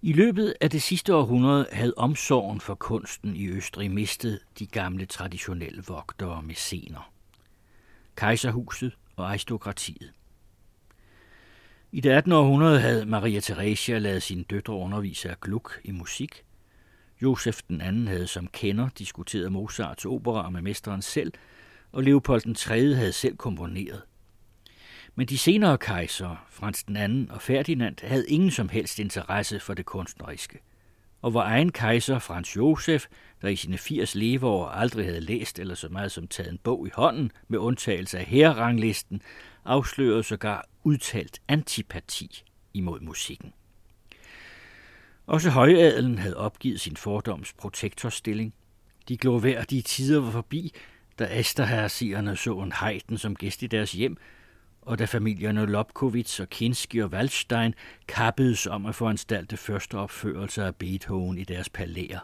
[0.02, 5.07] I løbet af det sidste århundrede havde omsorgen for kunsten i Østrig mistet de gamle
[5.07, 7.12] traditionelle vogtere med scener.
[8.16, 10.12] Kejserhuset og aristokratiet.
[11.92, 12.33] I det 18.
[12.33, 16.44] århundrede havde Maria Theresia lavet sine døtre undervise af Gluck i musik.
[17.23, 21.33] Josef den anden havde som kender diskuteret Mozarts opera med mesteren selv,
[21.92, 22.94] og Leopold den 3.
[22.94, 24.02] havde selv komponeret–
[25.16, 29.74] men de senere kejsere, Frans den anden og Ferdinand, havde ingen som helst interesse for
[29.74, 30.58] det kunstneriske.
[31.22, 33.06] Og vor egen kejser, Frans Josef,
[33.42, 36.86] der i sine 80 leveår aldrig havde læst eller så meget som taget en bog
[36.86, 39.22] i hånden, med undtagelse af herranglisten,
[39.64, 43.52] afslørede sågar udtalt antipati imod musikken.
[45.26, 48.54] Også højadelen havde opgivet sin fordoms protektorstilling.
[49.08, 50.72] De glorværdige tider var forbi,
[51.18, 54.16] da Esterhersierne så en hejden som gæst i deres hjem,
[54.86, 57.74] og da familierne Lobkowitz og Kinski og Waldstein
[58.08, 62.20] kappedes om at foranstalte første opførelse af Beethoven i deres palæer,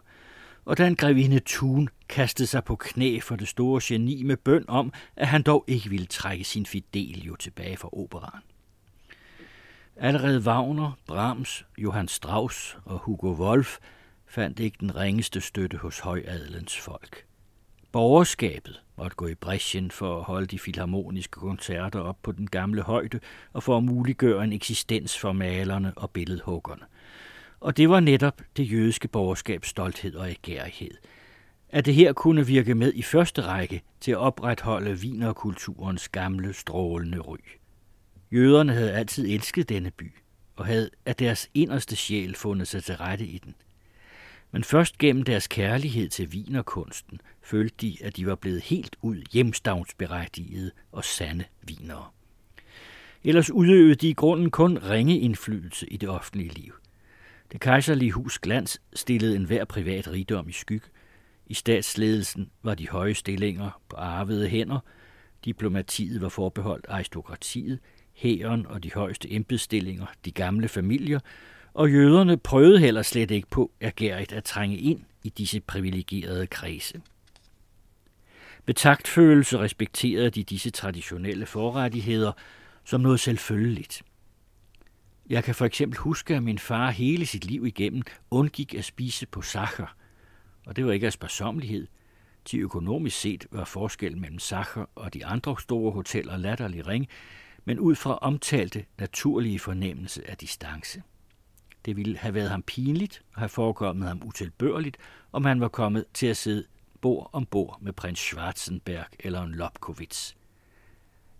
[0.65, 4.65] og da en grevinde Thun kastede sig på knæ for det store geni med bøn
[4.68, 8.42] om, at han dog ikke ville trække sin Fidelio tilbage fra operan.
[9.97, 13.78] Allerede Wagner, Brahms, Johann Strauss og Hugo Wolf
[14.26, 17.24] fandt ikke den ringeste støtte hos højadelens folk.
[17.92, 22.82] Borgerskabet at gå i bræschen for at holde de filharmoniske koncerter op på den gamle
[22.82, 23.20] højde
[23.52, 26.82] og for at muliggøre en eksistens for malerne og billedhuggerne.
[27.60, 30.94] Og det var netop det jødiske borgerskabs stolthed og ægærighed.
[31.68, 37.18] At det her kunne virke med i første række til at opretholde vinerkulturens gamle, strålende
[37.18, 37.39] ry.
[38.32, 40.12] Jøderne havde altid elsket denne by,
[40.56, 43.55] og havde af deres inderste sjæl fundet sig til rette i den–
[44.52, 49.22] men først gennem deres kærlighed til vinerkunsten følte de, at de var blevet helt ud
[49.32, 52.06] hjemstavnsberettigede og sande vinere.
[53.24, 56.74] Ellers udøvede de i grunden kun ringe indflydelse i det offentlige liv.
[57.52, 60.86] Det kejserlige hus Glans stillede enhver privat rigdom i skygge.
[61.46, 64.78] I statsledelsen var de høje stillinger på arvede hænder.
[65.44, 67.78] Diplomatiet var forbeholdt aristokratiet,
[68.12, 71.20] hæren og de højeste embedsstillinger, de gamle familier,
[71.74, 77.00] og jøderne prøvede heller slet ikke på ergærigt at trænge ind i disse privilegerede kredse.
[78.66, 82.32] Med taktfølelse respekterede de disse traditionelle forrettigheder
[82.84, 84.02] som noget selvfølgeligt.
[85.31, 89.26] Jeg kan for eksempel huske, at min far hele sit liv igennem undgik at spise
[89.26, 89.97] på sakker,
[90.66, 91.86] og det var ikke af sparsomlighed.
[92.44, 97.08] Til økonomisk set var forskellen mellem Sacher og de andre store hoteller latterlig ring,
[97.65, 101.02] men ud fra omtalte naturlige fornemmelse af distance.
[101.84, 104.97] Det ville have været ham pinligt og have forekommet ham utilbørligt,
[105.32, 106.65] om han var kommet til at sidde
[107.02, 110.34] bord om bord med prins Schwarzenberg eller en Lobkowitz.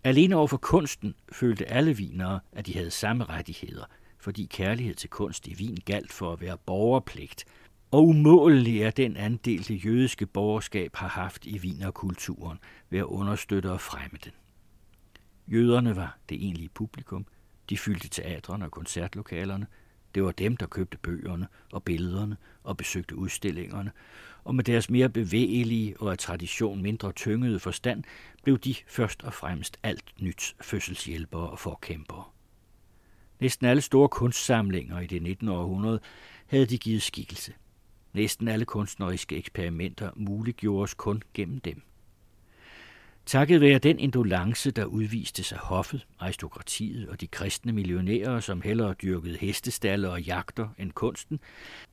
[0.05, 3.85] Alene over for kunsten følte alle vinere, at de havde samme rettigheder,
[4.19, 7.45] fordi kærlighed til kunst i Wien galt for at være borgerpligt,
[7.91, 12.59] og umålelig er den andel, det jødiske borgerskab har haft i vinerkulturen
[12.91, 14.33] ved at understøtte og fremme den.
[15.49, 17.27] Jøderne var det egentlige publikum.
[17.71, 19.67] De fyldte teatrene og koncertlokalerne.
[20.15, 23.93] Det var dem, der købte bøgerne og billederne og besøgte udstillingerne,
[24.45, 28.05] og med deres mere bevægelige og af tradition mindre tyngede forstand
[28.43, 32.25] blev de først og fremmest alt nyt fødselshjælpere og forkæmpere.
[33.41, 35.49] Næsten alle store kunstsamlinger i det 19.
[35.49, 36.01] århundrede
[36.47, 37.53] havde de givet skikkelse.
[38.13, 41.83] Næsten alle kunstneriske eksperimenter muliggjordes kun gennem dem.
[43.27, 48.95] Takket være den indolence, der udviste sig hoffet, aristokratiet og de kristne millionærer, som hellere
[49.03, 51.41] dyrkede hestestalle og jagter end kunsten,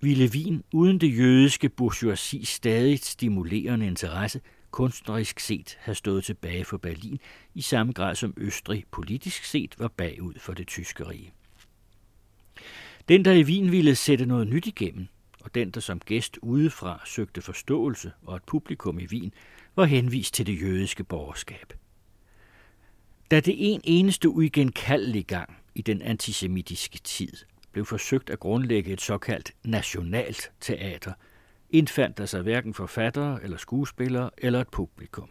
[0.01, 4.41] ville Wien uden det jødiske bourgeoisi stadig stimulerende interesse
[4.71, 7.19] kunstnerisk set have stået tilbage for Berlin
[7.55, 11.31] i samme grad som Østrig politisk set var bagud for det tyske rige.
[13.09, 15.07] Den, der i Wien ville sætte noget nyt igennem,
[15.41, 19.33] og den, der som gæst udefra søgte forståelse og et publikum i Wien,
[19.79, 21.73] var henvist til det jødiske borgerskab.
[23.31, 27.33] Da det en eneste uigenkaldelig gang i den antisemitiske tid
[27.71, 31.13] blev forsøgt at grundlægge et såkaldt nationalt teater,
[31.69, 35.29] indfandt der sig hverken forfattere eller skuespillere eller et publikum.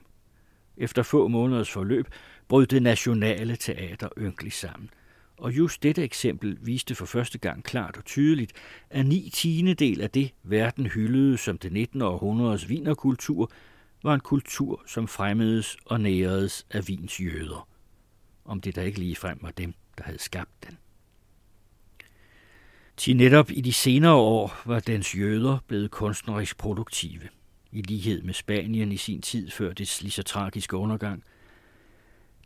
[0.76, 2.06] Efter få måneders forløb
[2.48, 4.90] brød det nationale teater ynkeligt sammen,
[5.36, 8.52] og just dette eksempel viste for første gang klart og tydeligt,
[8.90, 12.02] at ni tiende del af det, verden hyldede som det 19.
[12.02, 13.50] århundredes vinerkultur,
[14.02, 17.68] var en kultur, som fremmedes og næredes af vins jøder,
[18.44, 20.78] om det der ikke lige frem var dem, der havde skabt den.
[22.96, 27.28] Til netop i de senere år var dens jøder blevet kunstnerisk produktive,
[27.72, 31.24] i lighed med Spanien i sin tid før dets lige så tragiske undergang.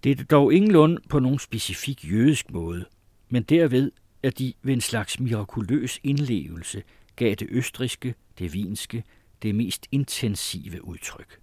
[0.05, 2.85] Det er dog ingenlunde på nogen specifik jødisk måde,
[3.29, 6.83] men derved, at de ved en slags mirakuløs indlevelse
[7.17, 9.05] gav det østriske, det vinske,
[9.43, 11.42] det mest intensive udtryk.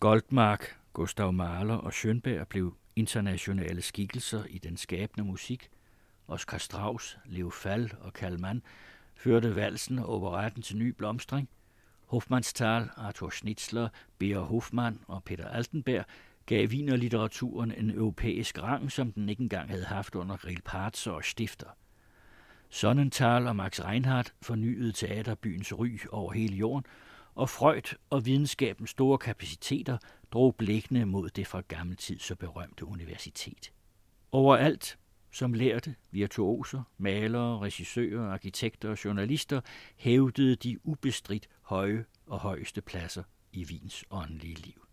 [0.00, 5.70] Goldmark, Gustav Mahler og Schönberg blev internationale skikkelser i den skabende musik.
[6.28, 8.62] Oscar Strauss, Leo Fall og Kalman
[9.14, 11.48] førte valsen og operetten til ny blomstring.
[12.06, 13.88] Hofmannsthal, Arthur Schnitzler,
[14.18, 16.04] Beer Hofmann og Peter Altenberg
[16.46, 21.76] gav vinerlitteraturen en europæisk rang, som den ikke engang havde haft under Grillparzer og Stifter.
[22.70, 26.86] Sonnenthal og Max Reinhardt fornyede teaterbyens ry over hele jorden–
[27.34, 29.98] og Freud og videnskabens store kapaciteter
[30.32, 33.72] drog blikkene mod det fra gammel tid så berømte universitet.
[34.32, 34.98] Overalt,
[35.30, 39.60] som lærte, virtuoser, malere, regissører, arkitekter og journalister,
[39.96, 44.86] hævdede de ubestridt høje og højeste pladser i Wiens åndelige liv.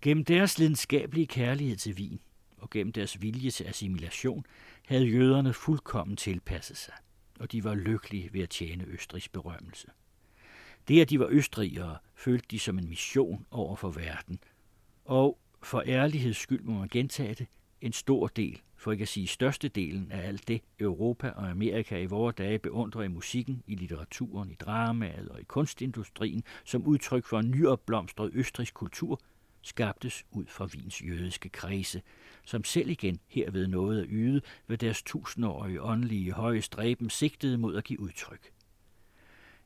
[0.00, 2.20] Gennem deres lidenskabelige kærlighed til Wien
[2.58, 4.46] og gennem deres vilje til assimilation
[4.86, 6.94] havde jøderne fuldkommen tilpasset sig,
[7.40, 9.88] og de var lykkelige ved at tjene Østrigs berømmelse.
[10.88, 14.38] Det, at de var østrigere, følte de som en mission over for verden.
[15.04, 17.46] Og for ærligheds skyld må man gentage det,
[17.80, 22.06] en stor del, for ikke at sige størstedelen af alt det, Europa og Amerika i
[22.06, 27.38] vore dage beundrer i musikken, i litteraturen, i dramaet og i kunstindustrien, som udtryk for
[27.38, 29.20] en nyopblomstret østrisk kultur,
[29.62, 32.02] skabtes ud fra Wiens jødiske kredse,
[32.44, 37.76] som selv igen herved nåede at yde, hvad deres tusindårige åndelige høje stræben sigtede mod
[37.76, 38.53] at give udtryk.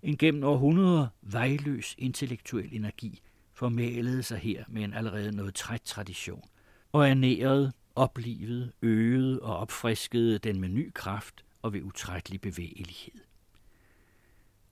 [0.02, 3.20] En gennem århundreder vejløs intellektuel energi
[3.52, 6.48] formalede sig her med en allerede noget træt tradition,
[6.92, 13.20] og ernærede, oplivede, øgede og opfriskede den med ny kraft og ved utrættelig bevægelighed.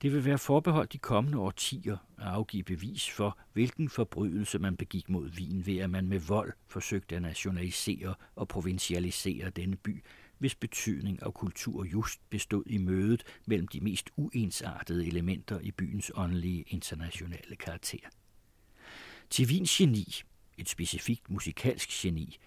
[0.01, 5.09] Det vil være forbeholdt de kommende årtier at afgive bevis for, hvilken forbrydelse man begik
[5.09, 10.03] mod Wien ved, at man med vold forsøgte at nationalisere og provincialisere denne by,
[10.39, 16.11] hvis betydning og kultur just bestod i mødet mellem de mest uensartede elementer i byens
[16.15, 18.09] åndelige internationale karakter.
[19.29, 20.21] Tivins geni,
[20.57, 22.37] et specifikt musikalsk geni,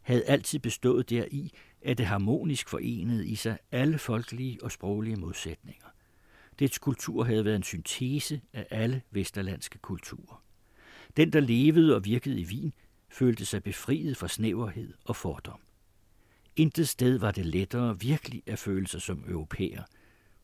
[0.00, 1.52] havde altid bestået deri,
[1.82, 5.86] at det harmonisk forenede i sig alle folkelige og sproglige modsætninger.
[6.58, 10.44] Dets kultur havde været en syntese af alle vesterlandske kulturer.
[11.16, 12.72] Den, der levede og virkede i Wien,
[13.08, 15.60] følte sig befriet fra snæverhed og fordom.
[16.56, 19.82] Intet sted var det lettere virkelig at føle sig som europæer,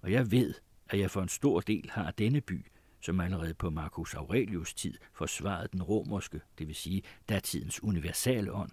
[0.01, 0.55] og jeg ved,
[0.89, 2.67] at jeg for en stor del har denne by,
[3.01, 8.71] som allerede på Marcus Aurelius tid forsvarede den romerske, det vil sige datidens universale ånd,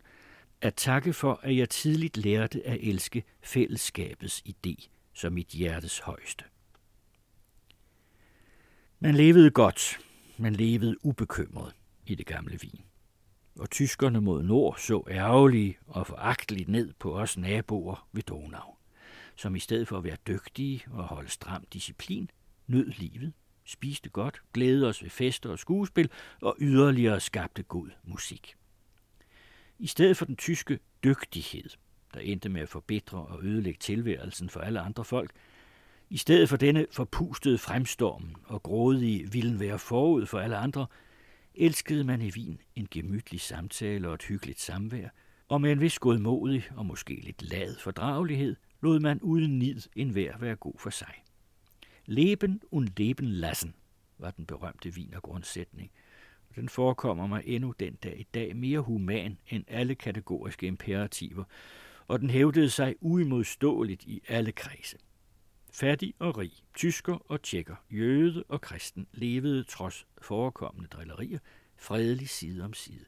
[0.61, 6.45] at takke for, at jeg tidligt lærte at elske fællesskabets idé som mit hjertes højeste.
[8.99, 9.99] Man levede godt,
[10.37, 12.81] man levede ubekymret i det gamle vin
[13.59, 18.75] og tyskerne mod nord så ærgerlige og foragteligt ned på os naboer ved Donau,
[19.35, 22.29] som i stedet for at være dygtige og holde stram disciplin,
[22.67, 23.33] nød livet,
[23.65, 26.09] spiste godt, glædede os ved fester og skuespil
[26.41, 28.55] og yderligere skabte god musik.
[29.79, 31.69] I stedet for den tyske dygtighed,
[32.13, 35.31] der endte med at forbedre og ødelægge tilværelsen for alle andre folk,
[36.09, 40.87] i stedet for denne forpustede fremstormen og grådige vilden være forud for alle andre,
[41.55, 45.09] elskede man i Wien en gemytlig samtale og et hyggeligt samvær,
[45.47, 50.09] og med en vis godmodig og måske lidt lad fordragelighed, lod man uden nid en
[50.09, 51.23] hver være god for sig.
[52.05, 53.73] Leben und leben lassen
[54.17, 55.91] var den berømte Wiener grundsætning,
[56.49, 61.43] og den forekommer mig endnu den dag i dag mere human end alle kategoriske imperativer,
[62.07, 64.97] og den hævdede sig uimodståeligt i alle kredse.
[65.75, 71.39] Fattig og rig, tysker og tjekker, jøde og kristen levede trods forekommende drillerier
[71.75, 73.05] fredelig side om side.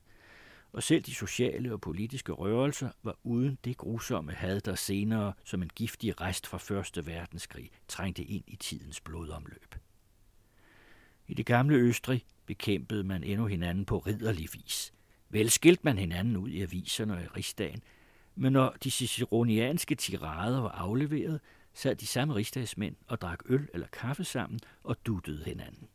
[0.72, 5.62] Og selv de sociale og politiske rørelser var uden det grusomme had, der senere som
[5.62, 9.76] en giftig rest fra Første Verdenskrig trængte ind i tidens blodomløb.
[11.28, 14.94] I det gamle Østrig bekæmpede man endnu hinanden på ridderlig vis.
[15.30, 17.82] Vel skilte man hinanden ud i aviserne og i rigsdagen,
[18.36, 21.40] men når de ciceronianske tirader var afleveret,
[21.76, 25.88] sad de samme rigsdagsmænd og drak øl eller kaffe sammen og duttede hinanden.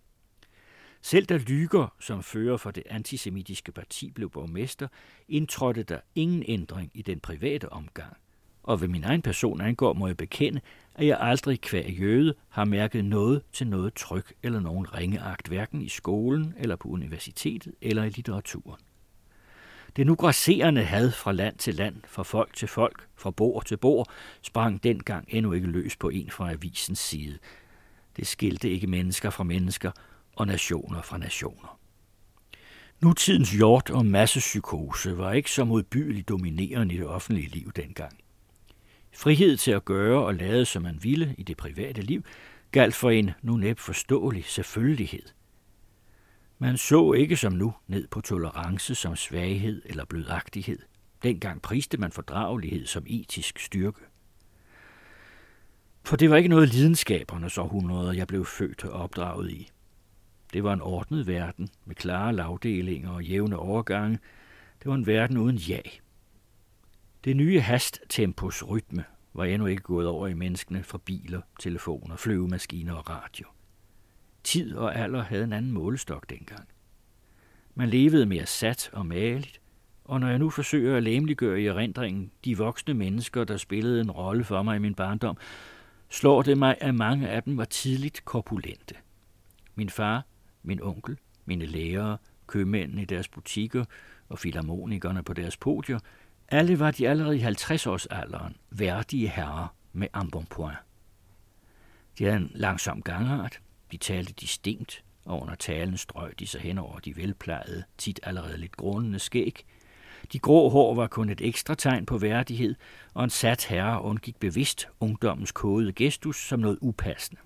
[1.03, 4.89] Selv da Lyger, som fører for det antisemitiske parti, blev borgmester,
[5.29, 8.17] indtrådte der ingen ændring i den private omgang.
[8.63, 10.61] Og ved min egen person angår, må jeg bekende,
[10.95, 15.83] at jeg aldrig kvæg jøde har mærket noget til noget tryk eller nogen ringeagt, hverken
[15.83, 18.81] i skolen eller på universitetet eller i litteraturen.
[19.97, 23.77] Det nu grasserende had fra land til land, fra folk til folk, fra bord til
[23.77, 24.11] bord,
[24.43, 27.39] sprang dengang endnu ikke løs på en fra avisens side.
[28.17, 29.91] Det skilte ikke mennesker fra mennesker
[30.37, 31.79] og nationer fra nationer.
[33.01, 38.19] Nutidens hjort og massepsykose var ikke så modbydeligt dominerende i det offentlige liv dengang.
[39.13, 42.25] Frihed til at gøre og lade, som man ville i det private liv,
[42.71, 45.23] galt for en nu næb forståelig selvfølgelighed–
[46.63, 50.79] man så ikke som nu ned på tolerance som svaghed eller blødagtighed.
[51.23, 54.01] Dengang priste man fordragelighed som etisk styrke.
[56.03, 59.71] For det var ikke noget lidenskabernes århundrede, jeg blev født og opdraget i.
[60.53, 64.19] Det var en ordnet verden med klare lavdelinger og jævne overgange.
[64.79, 65.81] Det var en verden uden ja.
[67.25, 72.95] Det nye hasttempos rytme var endnu ikke gået over i menneskene fra biler, telefoner, flyvemaskiner
[72.95, 73.47] og radio.
[74.45, 76.69] Tid og alder havde en anden målestok dengang.
[77.75, 79.61] Man levede mere sat og maligt,
[80.05, 84.11] og når jeg nu forsøger at læmeliggøre i erindringen de voksne mennesker, der spillede en
[84.11, 85.37] rolle for mig i min barndom,
[86.09, 88.95] slår det mig, at mange af dem var tidligt korpulente.
[89.75, 90.27] Min far,
[90.63, 93.85] min onkel, mine lærere, købmændene i deres butikker
[94.29, 95.99] og filharmonikerne på deres podier,
[96.49, 100.79] alle var de allerede i 50-årsalderen værdige herrer med embonpoint.
[102.19, 103.61] De havde en langsom gangart,
[103.93, 108.59] de talte distinkt, og under talen strøg de sig hen over de velplejede, tit allerede
[108.59, 109.65] lidt grundende skæg.
[110.33, 112.75] De grå hår var kun et ekstra tegn på værdighed,
[113.15, 117.41] og en sat herre undgik bevidst ungdommens kodede gestus som noget upassende.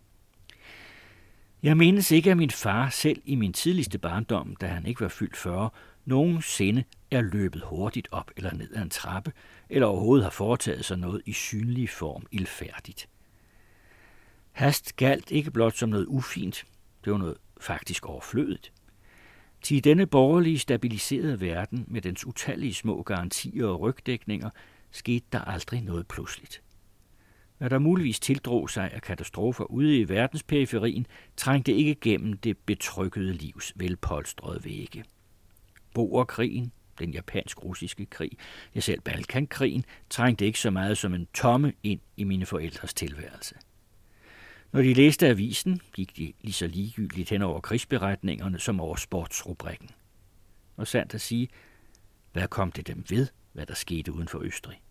[1.62, 5.08] Jeg mindes ikke, at min far selv i min tidligste barndom, da han ikke var
[5.08, 5.70] fyldt 40,
[6.04, 9.32] nogensinde er løbet hurtigt op eller ned ad en trappe,
[9.68, 13.08] eller overhovedet har foretaget sig noget i synlig form ildfærdigt.
[14.54, 16.64] Hast galt ikke blot som noget ufint,
[17.04, 18.72] det var noget faktisk overflødigt.
[19.62, 24.50] Til denne borgerlige stabiliserede verden med dens utallige små garantier og rygdækninger,
[24.90, 26.62] skete der aldrig noget pludseligt.
[27.58, 31.06] Hvad der muligvis tildrog sig af katastrofer ude i verdensperiferien,
[31.36, 35.04] trængte ikke gennem det betrykkede livs velpolstrede vægge.
[35.94, 38.30] Boerkrigen, den japansk-russiske krig,
[38.74, 43.54] ja selv Balkankrigen, trængte ikke så meget som en tomme ind i mine forældres tilværelse.
[44.74, 49.90] Når de læste avisen, gik de lige så ligegyldigt hen over krigsberetningerne som over sportsrubrikken.
[50.76, 51.48] Og sandt at sige,
[52.32, 54.82] hvad kom det dem ved, hvad der skete uden for Østrig?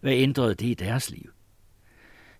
[0.00, 1.30] Hvad ændrede det i deres liv?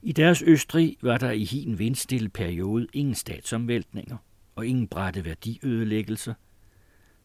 [0.02, 4.16] I deres Østrig var der i hin vindstille periode ingen statsomvæltninger
[4.56, 6.34] og ingen brætte værdiødelæggelser.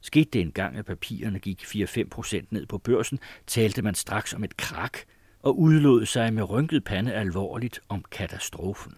[0.01, 4.43] Skete det engang, at papirerne gik 4-5 procent ned på børsen, talte man straks om
[4.43, 4.97] et krak
[5.39, 8.93] og udlod sig med rynket pande alvorligt om katastrofen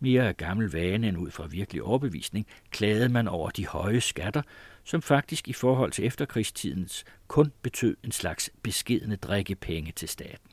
[0.00, 4.42] mere af gammel vane end ud fra virkelig overbevisning, klagede man over de høje skatter,
[4.84, 10.50] som faktisk i forhold til efterkrigstidens kun betød en slags beskedende drikkepenge til staten.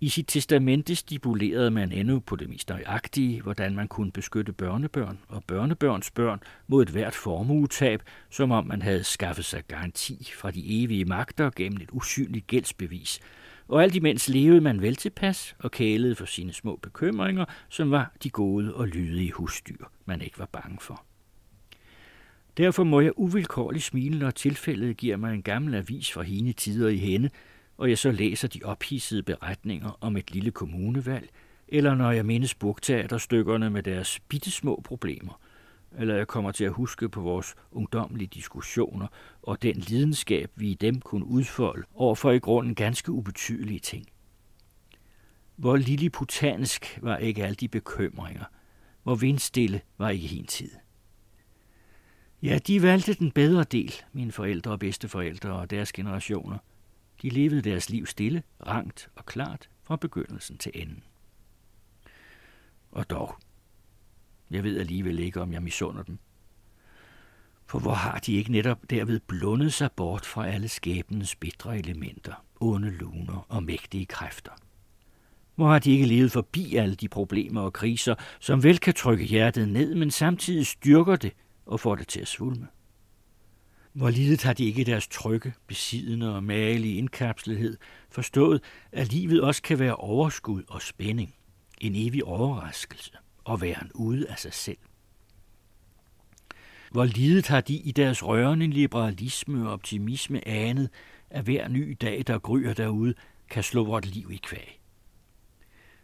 [0.00, 5.18] I sit testamente stipulerede man endnu på det mest nøjagtige, hvordan man kunne beskytte børnebørn
[5.28, 10.50] og børnebørns børn mod et hvert formuetab, som om man havde skaffet sig garanti fra
[10.50, 13.20] de evige magter gennem et usynligt gældsbevis,
[13.68, 18.12] og alt imens levede man vel tilpas og kælede for sine små bekymringer, som var
[18.22, 21.04] de gode og lydige husdyr, man ikke var bange for.
[22.56, 26.88] Derfor må jeg uvilkårligt smile, når tilfældet giver mig en gammel avis fra hende tider
[26.88, 27.30] i hende,
[27.76, 31.28] og jeg så læser de ophissede beretninger om et lille kommunevalg,
[31.68, 35.40] eller når jeg mindes bogteaterstykkerne med deres bittesmå problemer,
[35.96, 39.06] eller jeg kommer til at huske på vores ungdomlige diskussioner
[39.42, 44.06] og den lidenskab, vi i dem kunne udfolde over for i grunden ganske ubetydelige ting.
[45.56, 48.44] Hvor lilliputansk var ikke alle de bekymringer,
[49.02, 50.70] hvor vindstille var ikke hin tid.
[52.42, 56.58] Ja, de valgte den bedre del, mine forældre og bedsteforældre og deres generationer.
[57.22, 61.02] De levede deres liv stille, rangt og klart fra begyndelsen til enden.
[62.90, 63.38] Og dog,
[64.50, 66.18] jeg ved alligevel ikke, om jeg misunder dem.
[67.66, 72.44] For hvor har de ikke netop derved blundet sig bort fra alle skæbnens bitre elementer,
[72.60, 74.52] onde luner og mægtige kræfter?
[75.54, 79.24] Hvor har de ikke levet forbi alle de problemer og kriser, som vel kan trykke
[79.24, 81.32] hjertet ned, men samtidig styrker det
[81.66, 82.66] og får det til at svulme?
[83.92, 87.76] Hvor lidet har de ikke deres trygge, besiddende og malige indkapslethed
[88.10, 91.34] forstået, at livet også kan være overskud og spænding,
[91.80, 93.12] en evig overraskelse
[93.48, 94.78] og væren ude af sig selv.
[96.90, 100.90] Hvor lidet har de i deres rørende liberalisme og optimisme anet,
[101.30, 103.14] at hver ny dag, der gryer derude,
[103.50, 104.80] kan slå vort liv i kvæg.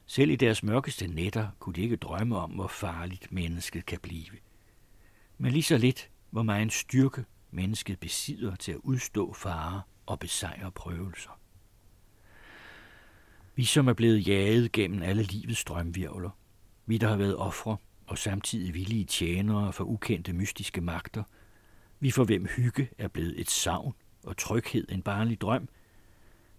[0.07, 4.39] Selv i deres mørkeste nætter kunne de ikke drømme om, hvor farligt mennesket kan blive.
[5.39, 10.71] Men lige så lidt, hvor meget styrke mennesket besidder til at udstå fare og besejre
[10.71, 11.41] prøvelser.
[13.55, 16.31] Vi som er blevet jaget gennem alle livets strømvirvler,
[16.87, 21.23] vi der har været ofre og samtidig villige tjenere for ukendte mystiske magter,
[22.01, 25.69] vi for hvem hygge er blevet et savn og tryghed en barnlig drøm,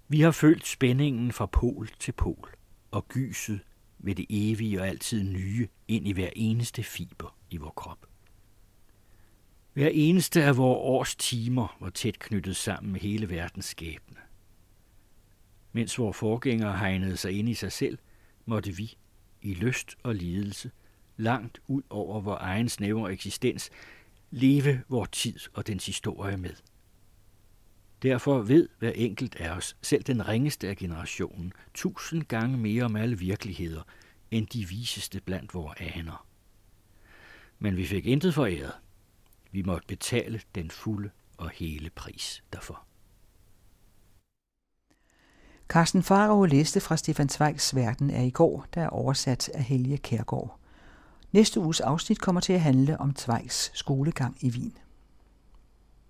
[0.08, 2.56] vi har følt spændingen fra pol til pol
[2.92, 3.60] og gyset
[4.00, 8.08] ved det evige og altid nye ind i hver eneste fiber i vor krop.
[9.74, 14.18] Hver eneste af vores års timer var tæt knyttet sammen med hele verdens skæbne.
[15.72, 17.98] Mens vores forgængere hegnede sig ind i sig selv,
[18.46, 18.98] måtte vi,
[19.46, 20.72] i lyst og lidelse,
[21.18, 23.70] langt ud over vores egen snævre eksistens,
[24.32, 26.56] leve vor tid og dens historie med.
[28.02, 32.96] Derfor ved hver enkelt af os, selv den ringeste af generationen, tusind gange mere om
[32.96, 33.82] alle virkeligheder,
[34.32, 36.28] end de viseste blandt vores aner.
[37.60, 38.74] Men vi fik intet foræret.
[39.52, 42.86] Vi måtte betale den fulde og hele pris derfor.
[45.68, 49.98] Carsten Faro læste fra Stefan Zweigs Verden er i går, der er oversat af Helge
[49.98, 50.60] Kærgaard.
[51.32, 54.78] Næste uges afsnit kommer til at handle om Zweigs skolegang i Wien.